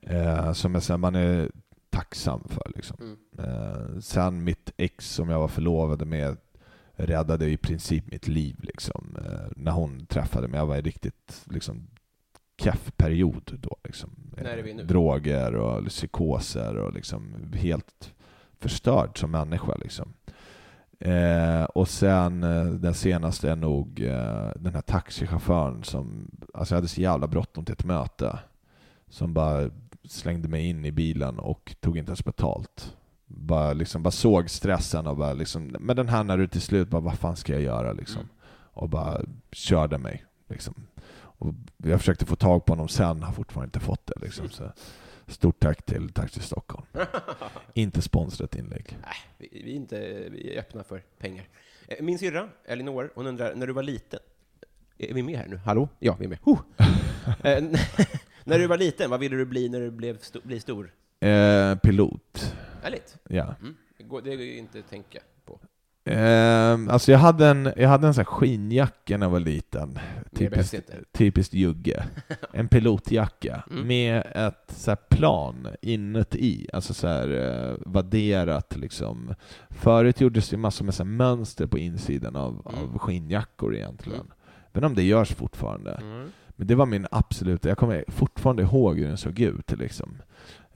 eh, 0.06 0.52
som 0.52 0.80
så 0.80 0.92
här, 0.92 0.98
man 0.98 1.14
är 1.14 1.50
tacksam 1.90 2.44
för. 2.48 2.72
Liksom. 2.74 2.96
Mm. 3.00 3.16
Eh, 3.38 3.98
sen 4.00 4.44
mitt 4.44 4.72
ex 4.76 5.10
som 5.10 5.28
jag 5.28 5.38
var 5.38 5.48
förlovad 5.48 6.06
med 6.06 6.36
räddade 6.96 7.50
i 7.50 7.56
princip 7.56 8.10
mitt 8.10 8.28
liv. 8.28 8.56
Liksom. 8.62 9.16
Eh, 9.24 9.52
när 9.56 9.72
hon 9.72 10.06
träffade 10.06 10.48
mig, 10.48 10.60
jag 10.60 10.66
var 10.66 10.76
i 10.76 10.80
riktigt 10.80 11.44
liksom, 11.50 11.86
keff 12.58 12.92
period 12.96 13.58
då. 13.62 13.76
Liksom. 13.84 14.10
Nu? 14.36 14.42
Droger 14.84 15.54
och 15.54 15.86
psykoser 15.86 16.76
och 16.76 16.92
liksom 16.92 17.52
helt 17.54 18.14
förstörd 18.58 19.18
som 19.18 19.30
människa. 19.30 19.74
Liksom. 19.76 20.14
Eh, 20.98 21.64
och 21.64 21.88
sen 21.88 22.42
eh, 22.42 22.64
den 22.64 22.94
senaste 22.94 23.50
är 23.50 23.56
nog 23.56 24.00
eh, 24.00 24.50
den 24.56 24.74
här 24.74 24.80
taxichauffören 24.80 25.82
som, 25.82 26.30
alltså 26.54 26.74
jag 26.74 26.76
hade 26.76 26.88
så 26.88 27.00
jävla 27.00 27.26
bråttom 27.26 27.64
till 27.64 27.72
ett 27.72 27.84
möte. 27.84 28.38
Som 29.08 29.34
bara 29.34 29.70
slängde 30.08 30.48
mig 30.48 30.66
in 30.66 30.84
i 30.84 30.92
bilen 30.92 31.38
och 31.38 31.76
tog 31.80 31.98
inte 31.98 32.10
ens 32.10 32.24
betalt. 32.24 32.96
Bara, 33.26 33.72
liksom, 33.72 34.02
bara 34.02 34.10
såg 34.10 34.50
stressen 34.50 35.06
och 35.06 35.16
bara 35.16 35.32
liksom, 35.32 35.76
men 35.80 35.96
den 35.96 36.08
här 36.08 36.24
när 36.24 36.38
du 36.38 36.48
till 36.48 36.60
slut 36.60 36.88
bara, 36.88 37.00
vad 37.00 37.18
fan 37.18 37.36
ska 37.36 37.52
jag 37.52 37.62
göra 37.62 37.92
liksom? 37.92 38.20
Mm. 38.20 38.30
Och 38.72 38.88
bara 38.88 39.20
körde 39.52 39.98
mig. 39.98 40.24
Liksom. 40.48 40.74
Och 41.16 41.54
jag 41.76 42.00
försökte 42.00 42.26
få 42.26 42.36
tag 42.36 42.64
på 42.64 42.72
honom 42.72 42.88
sen, 42.88 43.22
har 43.22 43.32
fortfarande 43.32 43.66
inte 43.66 43.80
fått 43.80 44.06
det. 44.06 44.20
Liksom. 44.20 44.48
Så, 44.48 44.72
stort 45.26 45.60
tack 45.60 45.86
till 45.86 46.08
Taxi 46.08 46.40
Stockholm. 46.40 46.86
inte 47.74 48.02
sponsrat 48.02 48.54
inlägg. 48.54 48.98
Nej, 49.02 49.14
vi, 49.38 49.62
vi, 49.64 49.72
är 49.72 49.76
inte, 49.76 50.28
vi 50.30 50.54
är 50.54 50.60
öppna 50.60 50.84
för 50.84 51.02
pengar. 51.18 51.44
Eh, 51.88 52.04
Min 52.04 52.18
syrra, 52.18 52.48
Elinor, 52.64 53.12
hon 53.14 53.26
undrar, 53.26 53.54
när 53.54 53.66
du 53.66 53.72
var 53.72 53.82
liten, 53.82 54.20
är 54.98 55.14
vi 55.14 55.22
med 55.22 55.38
här 55.38 55.48
nu? 55.48 55.56
Hallå? 55.56 55.88
Ja, 55.98 56.16
vi 56.18 56.24
är 56.24 56.28
med. 56.28 56.38
Huh. 56.44 56.60
När 58.44 58.58
du 58.58 58.66
var 58.66 58.78
liten, 58.78 59.10
vad 59.10 59.20
ville 59.20 59.36
du 59.36 59.44
bli 59.44 59.68
när 59.68 59.80
du 59.80 59.90
blev 59.90 60.18
sto 60.18 60.40
bli 60.42 60.60
stor? 60.60 60.92
Eh, 61.20 61.74
pilot. 61.78 62.54
Härligt. 62.82 63.16
Ja. 63.28 63.54
Mm. 63.60 63.74
Det 63.98 64.04
går- 64.04 64.22
Det 64.22 64.56
inte 64.58 64.78
att 64.78 64.90
tänka 64.90 65.18
på. 65.44 65.60
Eh, 66.10 66.72
alltså 66.94 67.12
jag 67.12 67.18
hade 67.18 67.46
en, 67.46 67.72
jag 67.76 67.88
hade 67.88 68.06
en 68.06 68.14
sån 68.14 68.20
här 68.20 68.24
skinnjacka 68.32 69.16
när 69.18 69.26
jag 69.26 69.30
var 69.30 69.40
liten. 69.40 69.98
Typiskt, 70.34 70.90
typiskt 71.12 71.54
jugge. 71.54 72.04
En 72.52 72.68
pilotjacka 72.68 73.64
Mm. 73.70 73.86
med 73.86 74.22
ett 74.34 74.64
så 74.76 74.90
här 74.90 74.96
plan 75.10 75.68
inuti, 75.82 76.68
alltså 76.72 76.94
så 76.94 77.06
här 77.06 77.28
eh, 77.30 77.76
vadderat 77.86 78.76
liksom. 78.76 79.34
Förut 79.70 80.20
gjordes 80.20 80.48
det 80.48 80.56
massor 80.56 80.84
med 80.84 80.94
så 80.94 81.04
mönster 81.04 81.66
på 81.66 81.78
insidan 81.78 82.36
av, 82.36 82.66
Mm. 82.74 82.84
av 82.84 82.98
skinnjackor 82.98 83.74
egentligen. 83.74 84.32
Men 84.72 84.84
om 84.84 84.94
det 84.94 85.02
görs 85.02 85.32
fortfarande. 85.34 85.92
Mm. 86.02 86.28
Men 86.56 86.66
det 86.66 86.74
var 86.74 86.86
min 86.86 87.06
absoluta, 87.10 87.68
jag 87.68 87.78
kommer 87.78 88.04
fortfarande 88.08 88.62
ihåg 88.62 88.98
hur 88.98 89.06
den 89.06 89.16
såg 89.16 89.40
ut 89.40 89.70
liksom. 89.78 90.22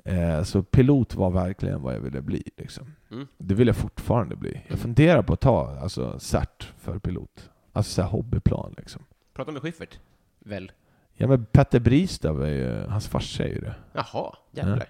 Eh, 0.05 0.43
så 0.43 0.63
pilot 0.63 1.15
var 1.15 1.31
verkligen 1.31 1.83
vad 1.83 1.95
jag 1.95 2.01
ville 2.01 2.21
bli 2.21 2.43
liksom. 2.57 2.95
Mm. 3.11 3.27
Det 3.39 3.55
vill 3.55 3.67
jag 3.67 3.77
fortfarande 3.77 4.37
bli. 4.37 4.61
Jag 4.69 4.79
funderar 4.79 5.23
på 5.23 5.33
att 5.33 5.41
ta 5.41 5.79
alltså, 5.81 6.19
cert 6.19 6.73
för 6.79 6.99
pilot. 6.99 7.51
Alltså 7.73 7.93
så 7.93 8.03
här 8.03 8.09
hobbyplan 8.09 8.75
liksom. 8.79 9.05
Prata 9.35 9.53
med 9.53 9.63
Schyffert, 9.63 9.99
väl? 10.39 10.73
Ja 11.15 11.27
men 11.27 11.45
Petter 11.45 11.81
Bristav 11.81 12.45
är 12.45 12.51
ju, 12.51 12.87
hans 12.89 13.09
farsa 13.09 13.45
är 13.45 13.49
ju 13.49 13.61
det. 13.61 13.75
Jaha, 13.93 14.37
jävlar. 14.51 14.89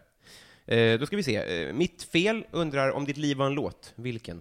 Eh, 0.67 0.99
då 0.99 1.07
ska 1.07 1.17
vi 1.17 1.23
se. 1.23 1.67
Eh, 1.69 1.75
mitt 1.75 2.03
fel 2.03 2.45
undrar 2.51 2.91
om 2.91 3.05
ditt 3.05 3.17
liv 3.17 3.37
var 3.37 3.47
en 3.47 3.55
låt. 3.55 3.93
Vilken? 3.97 4.41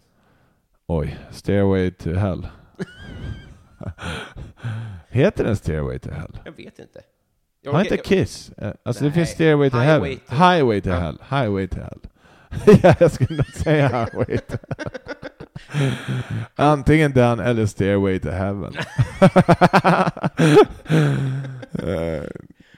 Oj, 0.88 1.18
Stairway 1.32 1.92
to 1.92 2.14
Hell. 2.14 2.48
Heter 5.10 5.44
den 5.44 5.56
Stairway 5.56 6.00
to 6.00 6.10
Hell? 6.12 6.40
Jag 6.46 6.52
vet 6.52 6.80
inte. 6.80 7.02
Jag 7.62 7.72
Har 7.72 7.82
inte 7.82 7.98
Kiss? 7.98 8.52
Eh, 8.58 8.72
Alltså 8.84 9.04
det 9.04 9.10
Nej. 9.10 9.16
finns 9.16 9.30
Stairway 9.30 9.70
to 9.70 9.78
Highway 9.78 10.18
to- 10.28 10.54
Highway 10.54 10.82
to 10.82 10.90
Ja. 10.90 10.96
Hell. 10.96 11.18
Highway 11.30 11.68
to 11.68 11.78
Hell. 11.80 12.00
ja, 12.84 12.96
jag 13.00 13.12
skulle 13.12 13.38
nog 13.38 13.46
säga 13.54 13.88
Highway 13.88 14.38
to 14.38 14.58
Hell. 14.68 15.92
Antingen 16.56 17.12
den 17.12 17.40
eller 17.40 17.66
Stairway 17.66 18.20
to 18.20 18.30
Heaven. 18.30 18.74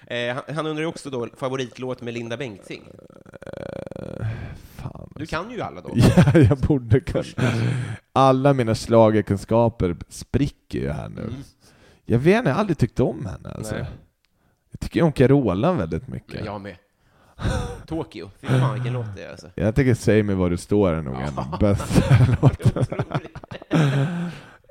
Eh, 0.07 0.35
han, 0.35 0.55
han 0.55 0.67
undrar 0.67 0.85
också 0.85 1.09
då 1.09 1.27
favoritlåt 1.37 2.01
med 2.01 2.13
Linda 2.13 2.37
Bengtzing. 2.37 2.83
Fan. 4.81 5.13
Du 5.15 5.25
kan 5.25 5.51
ju 5.51 5.61
alla 5.61 5.81
då. 5.81 5.89
Ja, 5.95 6.39
jag 6.39 6.57
borde 6.57 6.99
kunna. 6.99 7.23
Alla 8.13 8.53
mina 8.53 8.75
schlagerkunskaper 8.75 9.95
spricker 10.09 10.79
ju 10.79 10.89
här 10.91 11.09
nu. 11.09 11.21
Mm. 11.21 11.33
Jag 12.05 12.19
vet 12.19 12.37
inte, 12.37 12.49
jag 12.49 12.55
har 12.55 12.59
aldrig 12.61 12.77
tyckt 12.77 12.99
om 12.99 13.25
henne 13.25 13.49
alltså. 13.49 13.75
Nej. 13.75 13.85
Jag 14.71 14.79
tycker 14.79 15.01
om 15.03 15.11
Carola 15.11 15.73
väldigt 15.73 16.07
mycket. 16.07 16.45
Jag 16.45 16.61
med. 16.61 16.75
Tokyo. 17.85 18.29
Fy 18.41 18.47
fan 18.47 18.73
vilken 18.73 18.93
låt 18.93 19.15
det 19.15 19.23
är 19.23 19.31
alltså. 19.31 19.49
Jag 19.55 19.75
tycker 19.75 19.93
Säg 19.93 20.23
mig 20.23 20.35
vad 20.35 20.51
du 20.51 20.57
står 20.57 20.91
är 20.93 21.01
nog 21.01 21.15
en 21.15 21.33
Ja. 21.35 21.57
bästa 21.59 22.15
låt. 22.41 22.77
Otroligt. 22.77 23.37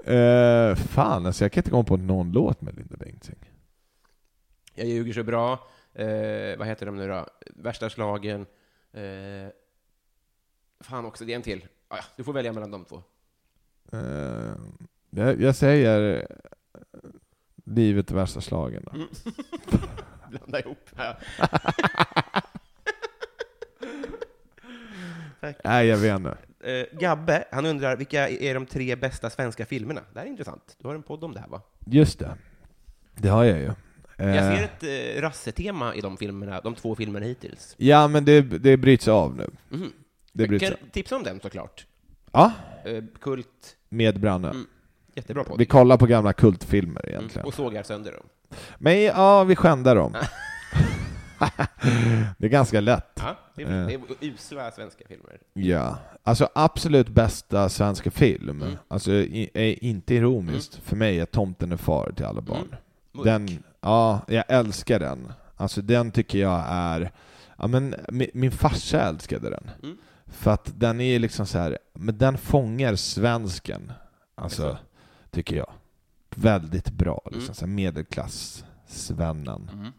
Eh, 0.05 0.75
fan, 0.75 1.27
alltså 1.27 1.45
jag 1.45 1.53
kan 1.53 1.61
inte 1.61 1.71
komma 1.71 1.85
på 1.85 1.97
någon 1.97 2.33
låt 2.33 2.61
med 2.61 2.77
Linda 2.77 2.97
Bengtzing. 2.97 3.51
Jag 4.75 4.87
ljuger 4.87 5.13
så 5.13 5.23
bra. 5.23 5.53
Eh, 5.95 6.59
vad 6.59 6.67
heter 6.67 6.87
de 6.87 6.97
nu 6.97 7.09
då? 7.09 7.27
Värsta 7.57 7.91
slagen. 7.91 8.47
Eh, 8.93 9.03
fan 10.81 11.05
också, 11.05 11.25
det 11.25 11.33
är 11.33 11.37
en 11.37 11.43
till. 11.43 11.67
Ah, 11.89 11.97
ja, 11.97 12.03
du 12.17 12.25
får 12.25 12.33
välja 12.33 12.53
mellan 12.53 12.71
de 12.71 12.85
två. 12.85 13.03
Eh, 13.93 14.53
jag, 15.11 15.41
jag 15.41 15.57
säger 15.57 16.17
eh, 16.17 16.23
Livet 17.65 18.11
är 18.11 18.15
värsta 18.15 18.41
slagen 18.41 18.83
då. 18.87 18.93
Mm. 18.97 19.09
Blanda 20.31 20.61
ihop. 20.61 20.91
Nej, 25.65 25.87
jag 25.87 25.97
vet 25.97 26.17
inte. 26.17 26.37
Eh, 26.61 26.99
Gabbe, 26.99 27.45
han 27.53 27.67
undrar 27.67 27.97
vilka 27.97 28.29
är 28.29 28.55
de 28.55 28.67
tre 28.67 28.97
bästa 28.97 29.31
svenska 29.31 29.67
filmerna? 29.67 30.01
Det 30.13 30.19
här 30.19 30.27
är 30.27 30.31
intressant. 30.31 30.77
Du 30.79 30.89
har 30.89 30.95
en 30.95 31.03
podd 31.03 31.25
om 31.25 31.35
det 31.35 31.41
här 31.41 31.49
va? 31.49 31.63
Just 31.87 32.19
det. 32.19 32.35
Det 33.15 33.29
har 33.29 33.45
jag 33.45 33.59
ju. 33.59 33.73
Jag 34.17 34.57
ser 34.57 34.65
ett 34.65 35.17
eh, 35.17 35.21
rassetema 35.23 35.95
i 35.95 36.01
de 36.01 36.17
filmerna, 36.17 36.61
de 36.61 36.75
två 36.75 36.95
filmerna 36.95 37.27
hittills. 37.27 37.75
Ja, 37.79 38.09
men 38.09 38.25
det, 38.25 38.41
det 38.41 38.77
bryts 38.77 39.09
av 39.09 39.37
nu. 39.37 39.51
Mhm. 39.69 39.93
Det 40.33 40.59
kan 40.59 40.73
av. 40.73 40.79
tipsa 40.93 41.17
om 41.17 41.23
den 41.23 41.41
såklart. 41.41 41.87
Ja, 42.33 42.53
Eh, 42.85 43.05
Kult, 43.21 43.77
med 43.89 44.21
Branne. 44.21 44.49
Mm. 44.51 44.67
jättebra 45.15 45.45
podd. 45.45 45.59
Vi 45.59 45.67
kollar 45.67 45.97
på 45.97 46.07
gamla 46.07 46.33
kultfilmer 46.33 47.01
Mm, 47.07 47.15
egentligen. 47.19 47.47
och 47.47 47.55
sågar 47.55 47.83
sönder 47.83 48.13
dem. 48.13 48.23
Men 48.79 49.03
ja, 49.03 49.45
vi 49.45 49.57
skändar 49.57 49.97
dem. 49.97 50.13
det 52.39 52.47
är 52.47 52.51
ganska 52.51 52.81
lätt. 52.81 53.13
Ja, 53.15 53.37
det 53.55 53.63
Eh. 53.63 53.71
är, 53.71 53.87
det 53.87 53.95
är 53.95 54.01
usla 54.33 54.71
svenska 54.71 55.05
filmer. 55.09 55.39
Ja, 55.53 55.99
alltså 56.23 56.49
absolut 56.55 57.09
bästa 57.09 57.69
svenska 57.69 58.11
film, 58.11 58.63
Mm. 58.63 58.77
alltså 58.89 59.13
i, 59.13 59.51
är 59.55 59.85
inte 59.85 60.15
ironiskt, 60.15 60.75
för 60.75 60.97
mig 60.97 61.21
är 61.21 61.27
Tomten 61.27 61.73
är 61.73 61.77
far 61.77 62.13
till 62.17 62.25
alla 62.27 62.41
barn. 62.41 62.75
Mörk. 63.13 63.25
Den, 63.25 63.49
ja, 63.81 64.21
jag 64.29 64.45
älskar 64.49 64.99
den. 64.99 65.33
Alltså 65.57 65.83
den 65.83 66.11
tycker 66.11 66.39
jag 66.39 66.65
är, 66.69 67.11
ja 67.59 67.67
men 67.67 67.95
min, 68.09 68.31
min 68.35 68.51
farsa 68.51 69.01
älskade 69.01 69.51
den. 69.51 69.71
Mm. 70.29 70.35
För 70.35 70.51
att 70.51 70.73
den 70.81 71.01
är 71.01 71.19
liksom 71.19 71.47
så 71.47 71.59
här, 71.59 71.79
men 71.95 72.19
den 72.19 72.39
fångar 72.39 72.95
svensken, 72.97 73.93
alltså, 74.35 74.63
Jaså? 74.63 74.79
tycker 75.31 75.57
jag. 75.57 75.73
Väldigt 76.35 76.91
bra, 76.91 77.21
liksom 77.25 77.43
Mm. 77.43 77.55
så 77.55 77.67
här 77.67 77.73
medelklass-svennen. 77.73 79.71
Mm. 79.73 79.93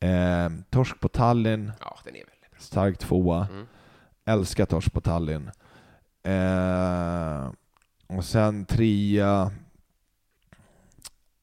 Eh, 0.00 0.50
Torsk 0.70 1.00
på 1.00 1.08
Tallinn, 1.08 1.72
Ja, 1.80 1.98
den 2.04 2.14
är 2.14 2.18
väldigt 2.18 2.50
bra. 2.50 2.60
stark 2.60 2.98
tvåa. 2.98 3.46
Mm. 3.52 3.66
Älskar 4.24 4.66
Torsk 4.66 4.92
på 4.92 5.00
Tallinn. 5.00 5.50
Eh, 6.22 7.50
och 8.06 8.24
sen 8.24 8.64
trea... 8.64 9.50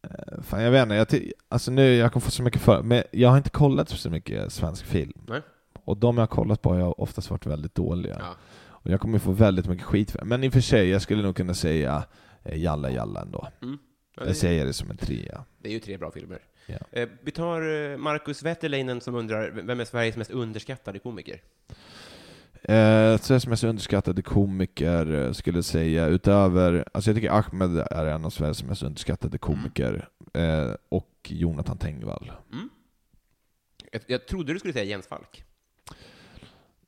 Eh, 0.03 0.41
fan, 0.41 0.63
jag 0.63 0.71
vet 0.71 0.81
inte, 0.83 0.95
jag, 0.95 1.31
alltså 1.49 1.71
nu, 1.71 1.95
jag 1.95 2.13
kommer 2.13 2.21
få 2.25 2.31
så 2.31 2.43
mycket 2.43 2.61
för 2.61 2.83
men 2.83 3.03
jag 3.11 3.29
har 3.29 3.37
inte 3.37 3.49
kollat 3.49 3.89
så 3.89 4.09
mycket 4.09 4.53
svensk 4.53 4.85
film. 4.85 5.13
Nej. 5.27 5.41
Och 5.86 5.98
de 5.98 6.16
jag 6.18 6.22
har 6.22 6.28
kollat 6.28 6.62
på 6.62 6.70
har 6.70 6.80
jag 6.80 6.99
oftast 6.99 7.30
varit 7.30 7.45
väldigt 7.45 7.76
dåliga. 7.76 8.18
Ja. 8.20 8.36
Och 8.68 8.91
jag 8.91 9.02
kommer 9.02 9.20
få 9.20 9.32
väldigt 9.32 9.68
mycket 9.68 9.86
skit 9.86 10.12
för 10.12 10.20
det. 10.20 10.26
Men 10.26 10.44
i 10.44 10.49
och 10.49 10.53
för 10.53 10.62
sig, 10.62 10.90
jag 10.90 11.02
skulle 11.02 11.24
nog 11.24 11.36
kunna 11.36 11.53
säga 11.53 12.03
eh, 12.44 12.57
Jalla 12.60 12.91
Jalla 12.91 13.22
ändå. 13.22 13.48
Mm. 13.62 13.78
Ja, 14.16 14.22
Jag 14.22 14.28
det, 14.28 14.34
säger 14.36 14.66
det 14.66 14.74
som 14.74 14.91
en 14.91 14.98
trea. 14.98 15.45
det 15.62 15.70
är 15.70 15.74
ju 15.74 15.80
tre 15.80 15.98
bra 15.98 16.12
filmer. 16.12 16.40
Ja. 16.68 16.78
Eh, 16.91 17.10
vi 17.22 17.32
tar 17.32 17.91
eh, 17.91 17.98
Marcus 17.98 18.44
Wetterleinen 18.44 19.02
som 19.02 19.16
undrar, 19.16 19.52
vem 19.52 19.80
är 19.80 19.86
Sveriges 19.86 20.16
mest 20.18 20.32
underskattade 20.32 20.99
komiker? 20.99 21.41
Eh, 22.64 23.18
Sveriges 23.18 23.48
mest 23.48 23.64
underskattade 23.64 24.22
komiker 24.22 25.12
eh, 25.26 25.32
skulle 25.32 25.57
jag 25.57 25.66
säga, 25.66 26.07
utöver, 26.07 26.86
alltså 26.91 27.10
jag 27.10 27.16
tycker 27.18 27.30
Ahmed 27.30 27.78
är 27.78 28.06
en 28.06 28.26
av 28.26 28.30
Sveriges 28.30 28.64
mest 28.64 28.84
underskattade 28.84 29.38
komiker, 29.38 30.10
eh, 30.34 30.72
och 30.90 31.12
Jonathan 31.28 31.78
Tengvall. 31.78 32.32
Mm. 32.53 32.70
Jag, 33.91 34.02
jag 34.07 34.28
trodde 34.28 34.53
du 34.53 34.60
skulle 34.60 34.74
säga 34.74 34.86
Jens 34.86 35.07
Falk. 35.07 35.44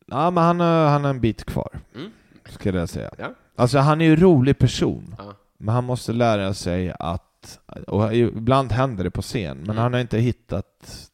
Ja, 0.07 0.31
men 0.31 0.43
han, 0.43 0.59
har- 0.59 0.88
han 0.88 1.03
har 1.03 1.09
en 1.09 1.21
bit 1.21 1.45
kvar, 1.45 1.79
Mm. 1.95 2.11
skulle 2.49 2.79
jag 2.79 2.89
säga. 2.89 3.11
Ja. 3.17 3.34
Alltså 3.55 3.77
han 3.79 4.01
är 4.01 4.05
ju 4.05 4.11
en 4.11 4.19
rolig 4.19 4.57
person, 4.59 5.15
Ja. 5.17 5.34
men 5.57 5.75
han 5.75 5.84
måste 5.84 6.13
lära 6.13 6.53
sig 6.53 6.93
att, 6.99 7.59
och 7.88 8.15
ibland 8.15 8.71
händer 8.71 9.03
det 9.03 9.11
på 9.11 9.21
scen, 9.21 9.57
men 9.57 9.65
Mm. 9.69 9.77
han 9.77 9.93
har 9.93 9.99
inte 9.99 10.17
hittat 10.17 11.09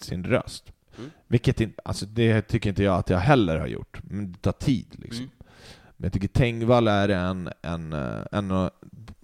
sin 0.00 0.24
röst. 0.24 0.72
Mm. 0.98 1.10
Vilket 1.26 1.60
inte, 1.60 1.80
alltså 1.84 2.06
det 2.06 2.42
tycker 2.42 2.70
inte 2.70 2.82
jag 2.82 2.94
att 2.98 3.10
jag 3.10 3.18
heller 3.18 3.58
har 3.58 3.66
gjort, 3.66 4.00
men 4.02 4.32
det 4.32 4.38
tar 4.38 4.52
tid 4.52 4.86
liksom. 4.98 5.24
Mm. 5.24 5.30
Men 5.96 6.04
jag 6.06 6.12
tycker 6.12 6.28
Tengvall 6.28 6.88
är 6.88 7.08
en, 7.08 7.48
en, 7.62 7.92
eh, 7.92 8.22
en 8.32 8.70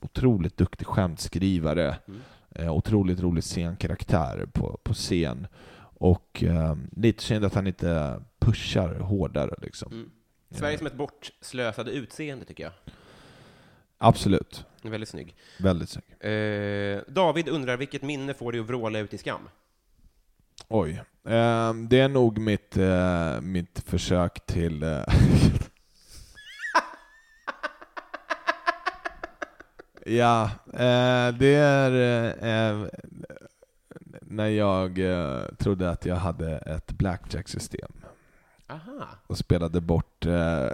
otroligt 0.02 0.56
duktig 0.56 0.86
skämtskrivare, 0.86 1.96
Mm. 2.08 2.20
eh, 2.50 2.72
otroligt 2.72 3.20
rolig 3.20 3.44
scenkaraktär 3.44 4.46
på, 4.52 4.78
på 4.82 4.94
scen. 4.94 5.46
Och 5.98 6.42
eh, 6.44 6.76
lite 6.96 7.22
synd 7.22 7.44
att 7.44 7.54
han 7.54 7.66
inte 7.66 8.20
pushar 8.44 8.94
hårdare 8.94 9.54
liksom. 9.62 9.92
Mm. 9.92 10.10
Sveriges 10.50 10.82
mest 10.82 10.94
bortslösade 10.94 11.90
utseende, 11.90 12.44
tycker 12.44 12.64
jag. 12.64 12.72
Absolut. 13.98 14.64
Väldigt 14.82 15.08
snygg. 15.08 15.36
Väldigt 15.58 15.88
snygg. 15.88 16.32
Eh, 16.32 17.00
David 17.08 17.48
undrar, 17.48 17.76
vilket 17.76 18.02
minne 18.02 18.34
får 18.34 18.52
dig 18.52 18.60
att 18.60 18.66
vråla 18.66 18.98
ut 18.98 19.14
i 19.14 19.18
skam? 19.18 19.48
Oj. 20.68 20.92
Eh, 21.24 21.74
det 21.74 22.00
är 22.00 22.08
nog 22.08 22.38
mitt, 22.38 22.76
eh, 22.76 23.40
mitt 23.40 23.82
försök 23.86 24.46
till... 24.46 24.82
Eh, 24.82 25.04
ja, 30.06 30.50
eh, 30.66 31.28
det 31.38 31.54
är 31.54 31.92
eh, 32.42 32.88
när 34.22 34.48
jag 34.48 34.98
eh, 34.98 35.42
trodde 35.58 35.90
att 35.90 36.06
jag 36.06 36.16
hade 36.16 36.58
ett 36.58 36.92
blackjack-system 36.92 37.92
Aha. 38.74 39.06
och 39.26 39.38
spelade 39.38 39.80
bort... 39.80 40.26
Eh, 40.26 40.68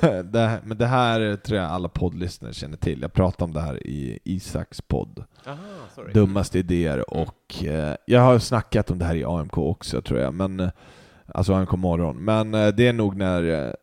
det, 0.24 0.60
men 0.64 0.78
det 0.78 0.86
här 0.86 1.36
tror 1.36 1.58
jag 1.58 1.70
alla 1.70 1.88
poddlyssnare 1.88 2.52
känner 2.52 2.76
till. 2.76 3.02
Jag 3.02 3.12
pratade 3.12 3.44
om 3.44 3.52
det 3.52 3.60
här 3.60 3.86
i 3.86 4.18
Isaks 4.24 4.80
podd. 4.80 5.24
Aha. 5.46 5.58
Dummaste 6.14 6.58
idéer 6.58 7.10
och 7.14 7.64
eh, 7.64 7.96
jag 8.06 8.20
har 8.20 8.38
snackat 8.38 8.90
om 8.90 8.98
det 8.98 9.04
här 9.04 9.14
i 9.14 9.24
AMK 9.24 9.58
också 9.58 10.02
tror 10.02 10.20
jag, 10.20 10.34
men 10.34 10.60
eh, 10.60 10.70
alltså 11.26 11.54
AMK 11.54 11.72
morgon. 11.72 12.16
Men 12.16 12.50
det 12.50 12.88
är 12.88 12.92
nog 12.92 13.16
när 13.16 13.74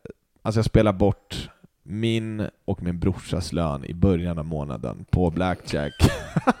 alltså 0.42 0.58
jag 0.58 0.64
spelar 0.64 0.92
bort 0.92 1.50
min 1.82 2.48
och 2.64 2.82
min 2.82 2.98
brorsas 2.98 3.52
lön 3.52 3.84
i 3.84 3.94
början 3.94 4.38
av 4.38 4.44
månaden 4.44 5.04
på 5.10 5.30
Blackjack. 5.30 5.92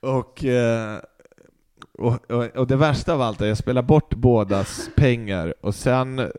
och, 0.00 0.44
eh, 0.44 1.00
och, 1.98 2.30
och, 2.30 2.44
och 2.44 2.66
det 2.66 2.76
värsta 2.76 3.12
av 3.14 3.22
allt 3.22 3.40
är 3.40 3.44
att 3.44 3.48
jag 3.48 3.58
spelar 3.58 3.82
bort 3.82 4.14
bådas 4.14 4.90
pengar 4.96 5.54
och 5.60 5.74
sen 5.74 6.30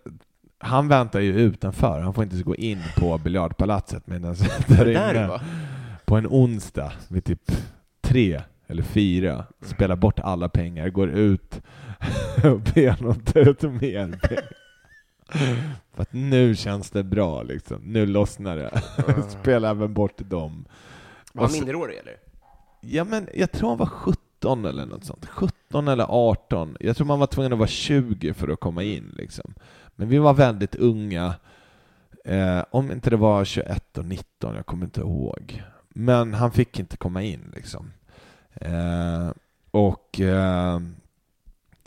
han 0.60 0.88
väntar 0.88 1.20
ju 1.20 1.34
utanför, 1.34 2.00
han 2.00 2.14
får 2.14 2.24
inte 2.24 2.44
gå 2.44 2.56
in 2.56 2.82
på 2.98 3.18
biljardpalatset 3.18 4.08
medan 4.08 4.36
Där 4.68 4.86
du 4.86 4.92
inne 4.92 5.42
på 6.06 6.16
en 6.16 6.28
onsdag 6.28 6.92
vid 7.08 7.24
typ 7.24 7.52
tre 8.02 8.42
eller 8.68 8.84
fyra, 8.84 9.46
spelar 9.62 9.96
bort 9.96 10.20
alla 10.20 10.50
pengar, 10.50 10.90
går 10.90 11.10
ut 11.10 11.62
och 12.44 12.60
ber 12.60 12.90
honom 12.90 13.20
ta 13.20 13.40
ut 13.40 13.62
mer 13.62 14.20
pengar. 14.28 14.50
För 15.94 16.02
att 16.02 16.14
nu 16.14 16.56
känns 16.56 16.90
det 16.90 17.04
bra 17.04 17.44
liksom, 17.44 17.82
nu 17.82 18.06
lossnar 18.06 18.58
det. 18.58 18.82
Spela 19.42 19.70
även 19.70 19.94
bort 19.94 20.18
dem. 20.18 20.66
Var 21.34 21.44
han 21.44 21.52
minderårig, 21.52 21.98
eller? 21.98 22.14
Ja 22.82 23.04
men 23.04 23.30
jag 23.34 23.52
tror 23.52 23.70
han 23.70 23.78
var 23.78 23.86
17 23.86 24.17
eller 24.46 24.86
något 24.86 25.06
sånt. 25.06 25.26
17 25.26 25.88
eller 25.88 26.06
18. 26.10 26.78
Jag 26.80 26.98
tror 26.98 27.08
man 27.08 27.20
var 27.20 27.28
tvungen 27.28 27.54
att 27.54 27.60
vara 27.60 27.68
20 27.68 28.34
för 28.34 28.48
att 28.48 28.60
komma 28.60 28.84
in 28.84 29.14
liksom. 29.18 29.54
Men 29.96 30.10
vi 30.10 30.18
var 30.18 30.34
väldigt 30.34 30.76
unga. 30.76 31.34
Eh, 32.26 32.64
om 32.72 32.92
inte 32.92 33.10
det 33.10 33.18
var 33.18 33.46
21 33.46 33.98
och 33.98 34.06
19, 34.06 34.56
jag 34.56 34.66
kommer 34.66 34.86
inte 34.86 35.02
ihåg. 35.02 35.64
Men 35.90 36.34
han 36.34 36.52
fick 36.52 36.80
inte 36.80 36.98
komma 36.98 37.24
in 37.24 37.52
liksom. 37.56 37.92
Eh, 38.54 39.30
och 39.72 40.20
eh, 40.20 40.80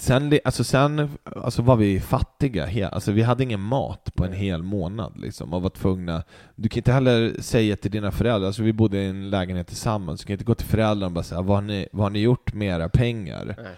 sen, 0.01 0.39
alltså 0.44 0.64
sen 0.64 1.09
alltså 1.24 1.62
var 1.62 1.77
vi 1.77 2.01
fattiga. 2.01 2.89
Alltså 2.89 3.12
vi 3.12 3.22
hade 3.22 3.43
ingen 3.43 3.60
mat 3.60 4.14
på 4.14 4.24
en 4.24 4.32
hel 4.32 4.62
månad 4.62 5.18
liksom. 5.18 5.52
Och 5.55 5.62
var 5.62 5.70
tvungna 5.70 6.22
du 6.55 6.68
kan 6.68 6.78
inte 6.78 6.93
heller 6.93 7.43
säga 7.43 7.77
till 7.77 7.90
dina 7.90 8.10
föräldrar, 8.12 8.47
alltså 8.47 8.62
vi 8.62 8.72
bodde 8.72 8.98
i 8.98 9.06
en 9.06 9.31
lägenhet 9.31 9.66
tillsammans, 9.66 10.20
du 10.20 10.27
kan 10.27 10.32
inte 10.35 10.44
gå 10.44 10.55
till 10.55 10.66
föräldrarna 10.66 11.06
och 11.06 11.12
bara 11.12 11.24
säga 11.24 11.43
vad 11.43 11.56
har 11.56 11.62
ni, 11.62 11.89
vad 11.93 12.02
har 12.05 12.10
ni 12.10 12.18
gjort 12.18 12.52
med 12.52 12.68
era 12.68 12.89
pengar? 12.89 13.55
Nej. 13.62 13.74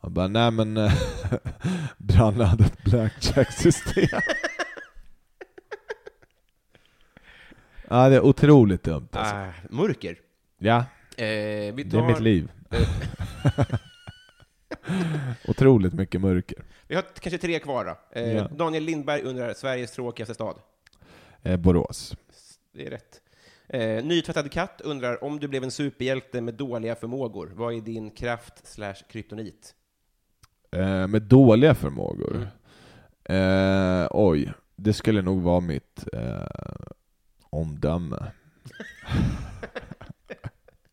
Och 0.00 0.10
bara, 0.10 0.28
nej 0.28 0.50
men 0.50 0.76
eh, 0.86 0.92
Branne 1.98 2.44
hade 2.44 2.64
ett 2.64 2.84
blackjack-system. 2.84 4.08
ja, 7.88 8.08
det 8.08 8.16
är 8.16 8.24
otroligt 8.24 8.82
dumt 8.82 9.08
alltså. 9.12 9.34
Ah, 9.34 9.52
mörker. 9.70 10.16
Ja, 10.58 10.84
Eh, 11.18 11.74
vi 11.74 11.82
det 11.84 11.90
tar, 11.90 11.98
är 12.02 12.06
mitt 12.06 12.20
liv. 12.20 12.50
otroligt 15.48 15.92
mycket 15.92 16.20
mörker. 16.20 16.64
Vi 16.86 16.94
har 16.94 17.02
kanske 17.02 17.38
tre 17.38 17.58
kvar 17.58 17.84
då. 17.84 18.20
Eh, 18.20 18.32
Ja. 18.32 18.48
Daniel 18.48 18.82
Lindberg 18.84 19.22
undrar, 19.22 19.54
Sveriges 19.54 19.92
tråkigaste 19.92 20.34
stad? 20.34 20.56
Eh, 21.42 21.56
Borås. 21.56 22.16
Det 22.72 22.86
är 22.86 22.90
rätt. 22.90 23.20
Eh, 23.68 24.04
nytvättad 24.04 24.52
katt 24.52 24.80
undrar, 24.84 25.24
om 25.24 25.40
du 25.40 25.48
blev 25.48 25.64
en 25.64 25.70
superhjälte 25.70 26.40
med 26.40 26.54
dåliga 26.54 26.94
förmågor, 26.94 27.52
vad 27.54 27.74
är 27.74 27.80
din 27.80 28.10
kraft 28.10 28.66
slash 28.66 28.94
kryptonit? 29.08 29.74
Eh, 30.70 31.06
med 31.06 31.22
dåliga 31.22 31.74
förmågor. 31.74 32.48
Mm. 33.24 34.02
Eh, 34.02 34.08
oj, 34.10 34.52
det 34.76 34.92
skulle 34.92 35.22
nog 35.22 35.42
vara 35.42 35.60
mitt 35.60 36.04
eh, 36.12 36.46
omdöme. 37.50 38.26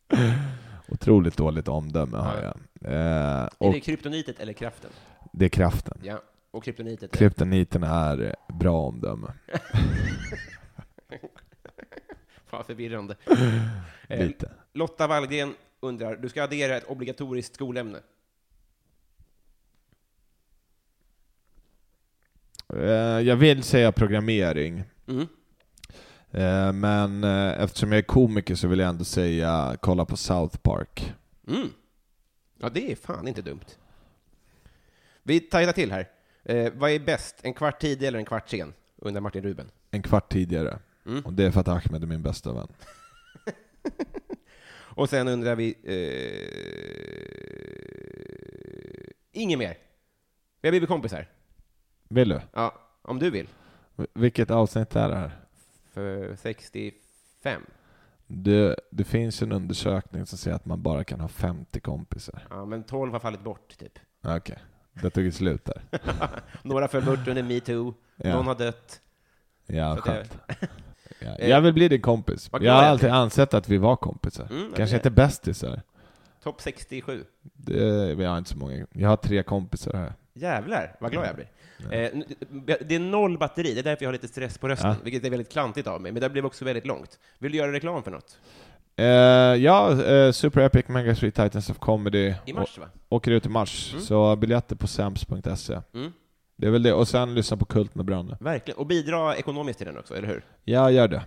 Otroligt 0.90 1.38
dåligt 1.38 1.68
omdöme 1.68 2.18
har 2.18 2.41
jag. 2.41 2.58
Eh, 2.84 2.91
Är 3.60 3.72
det 3.73 3.80
kryptonitet 3.80 4.39
eller 4.39 4.53
kraften? 4.53 4.91
det 5.31 5.45
är 5.45 5.49
kraften. 5.49 5.97
Ja. 6.03 6.22
Och 6.51 6.64
kryptonitet. 6.64 7.11
Kryptoniten 7.11 7.84
är 7.84 8.35
bra 8.60 8.80
omdöme. 8.81 9.34
Fan, 12.45 12.64
förvirrande. 12.64 13.15
Eh, 14.07 14.26
Lite. 14.27 14.51
Lotta 14.73 15.07
Wallgren 15.07 15.53
undrar, 15.80 16.15
du 16.15 16.30
ska 16.30 16.43
addera 16.43 16.77
ett 16.77 16.84
obligatoriskt 16.84 17.55
skolämne. 17.55 17.99
Eh, 22.73 23.19
jag 23.19 23.35
vill 23.35 23.64
säga 23.64 23.91
programmering. 23.91 24.84
Mm. 25.07 25.27
Men 26.80 27.23
eftersom 27.53 27.91
jag 27.91 27.99
är 27.99 28.03
komiker 28.03 28.55
så 28.55 28.68
vill 28.68 28.80
jag 28.80 28.89
ändå 28.89 29.03
säga 29.03 29.77
kolla 29.81 30.05
på 30.05 30.18
South 30.18 30.57
Park. 30.57 31.14
Mm. 31.47 31.69
Ja, 32.64 32.69
det 32.69 32.91
är 32.91 32.95
fan 32.95 33.27
inte 33.27 33.41
dumt. 33.41 33.65
Vi 35.23 35.40
tajtar 35.40 35.73
till 35.73 35.91
här. 35.91 36.10
Eh, 36.44 36.73
vad 36.73 36.91
är 36.91 36.99
bäst, 36.99 37.35
en 37.41 37.53
kvart 37.53 37.81
tidig 37.81 38.07
eller 38.07 38.19
en 38.19 38.26
kvart 38.26 38.49
sen? 38.49 38.73
Undrar 38.95 39.22
Martin 39.22 39.44
Ruben. 39.44 39.72
En 39.91 40.02
kvart 40.02 40.31
tidigare. 40.31 40.80
Mm. 41.06 41.26
Och 41.26 41.34
det 41.34 41.45
är 41.45 41.52
för 41.52 41.60
att 41.60 41.68
Ahmed 41.68 42.03
är 42.03 42.07
min 42.07 42.22
bästa 42.22 42.53
vän. 42.53 42.68
Och 44.95 45.10
sen 45.10 45.27
undrar 45.27 45.56
vi... 45.56 45.76
Eh, 45.84 45.94
inget 49.31 49.60
mer. 49.60 49.77
Vi 50.61 50.68
har 50.68 50.72
blivit 50.72 50.90
kompisar. 50.90 51.30
Vill 52.07 52.30
du? 52.30 52.41
Ja, 52.53 52.81
om 53.02 53.19
du 53.19 53.30
vill. 53.30 53.48
Vilket 54.14 54.52
avsnitt 54.52 54.95
är 54.95 55.10
det 55.10 55.15
här? 55.15 55.31
För 55.94 56.35
65. 56.35 57.61
Det, 58.35 58.76
det 58.89 59.03
finns 59.03 59.41
en 59.41 59.51
undersökning 59.51 60.26
som 60.26 60.38
säger 60.38 60.55
att 60.55 60.65
man 60.65 60.81
bara 60.81 61.03
kan 61.03 61.19
ha 61.19 61.27
50 61.27 61.80
kompisar. 61.80 62.47
Ja, 62.49 62.65
men 62.65 62.84
12 62.84 63.11
har 63.14 63.19
fallit 63.19 63.43
bort, 63.43 63.77
typ. 63.77 63.99
Okej, 64.23 64.57
det 64.93 65.10
tog 65.10 65.26
ett 65.26 65.35
slut 65.35 65.65
där. 65.65 65.81
Några 66.64 66.88
föll 66.88 67.05
bort 67.05 67.27
under 67.27 67.43
metoo. 67.43 67.93
Ja. 68.15 68.35
Någon 68.35 68.47
har 68.47 68.55
dött. 68.55 69.01
Ja, 69.65 69.97
skönt. 69.97 70.38
Ja, 71.19 71.38
jag 71.39 71.61
vill 71.61 71.73
bli 71.73 71.88
din 71.88 72.01
kompis. 72.01 72.49
Jag 72.61 72.73
har 72.73 72.84
alltid 72.84 73.10
ansett 73.10 73.53
att 73.53 73.69
vi 73.69 73.77
var 73.77 73.95
kompisar. 73.95 74.47
Mm, 74.51 74.73
Kanske 74.76 74.95
inte 74.95 75.11
bästisar. 75.11 75.81
Topp 76.43 76.61
67. 76.61 77.26
Det, 77.41 78.14
jag 78.14 78.30
har 78.30 78.38
inte 78.38 78.49
så 78.49 78.57
många. 78.57 78.85
Jag 78.91 79.10
har 79.10 79.18
tre 79.18 79.43
kompisar 79.43 79.93
här. 79.93 80.14
Jävlar, 80.34 80.95
vad 80.99 81.11
glad 81.11 81.27
jag 81.27 81.35
blir. 81.35 81.47
Eh, 81.91 82.12
det 82.82 82.95
är 82.95 83.00
noll 83.00 83.38
batteri, 83.38 83.74
det 83.74 83.80
är 83.80 83.84
därför 83.84 84.04
jag 84.06 84.08
har 84.08 84.14
lite 84.14 84.28
stress 84.28 84.58
på 84.58 84.68
rösten, 84.68 84.90
Ja. 84.90 84.95
vilket 85.04 85.26
är 85.26 85.30
väldigt 85.30 85.52
klantigt 85.52 85.88
av 85.88 86.02
mig, 86.02 86.12
men 86.12 86.22
det 86.22 86.30
blev 86.30 86.45
också 86.45 86.66
väldigt 86.66 86.86
långt. 86.88 87.20
Vill 87.40 87.52
du 87.52 87.58
göra 87.58 87.72
reklam 87.72 88.04
för 88.04 88.12
något? 88.12 88.38
Eh, 88.95 89.06
ja, 89.06 90.04
eh, 90.04 90.32
Super 90.32 90.62
Epic 90.62 90.88
Mega 90.88 91.16
Street 91.16 91.36
Titans 91.36 91.70
of 91.70 91.80
Comedy 91.80 92.34
I 92.45 92.54
mars, 92.54 92.78
va? 92.78 92.86
åker 93.10 93.32
ut 93.32 93.45
i 93.45 93.50
mars. 93.50 93.90
Mm. 93.94 94.06
Så 94.06 94.36
biljetter 94.36 94.76
på 94.76 94.88
sams.se. 94.88 95.80
Mm. 95.94 96.12
Det 96.56 96.68
är 96.68 96.72
väl 96.72 96.84
det. 96.84 96.94
Och 96.94 97.08
sen 97.08 97.36
lyssna 97.36 97.58
på 97.58 97.66
Kult 97.66 97.95
med 97.95 98.06
Branne. 98.06 98.38
Verkligen. 98.40 98.78
Och 98.78 98.86
bidra 98.86 99.36
ekonomiskt 99.36 99.78
till 99.80 99.88
den 99.88 99.98
också, 99.98 100.16
eller 100.16 100.28
hur? 100.28 100.45
Ja, 100.64 100.91
gör 100.91 101.08
det. 101.08 101.24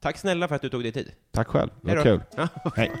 Tack 0.00 0.18
snälla 0.18 0.48
för 0.48 0.54
att 0.54 0.62
du 0.62 0.68
tog 0.68 0.82
dig 0.82 0.92
tid. 0.92 1.12
Tack 1.32 1.48
själv. 1.48 1.70
Det 1.80 1.96
var 1.96 2.02
kul. 2.02 2.20
Hej. 2.76 2.92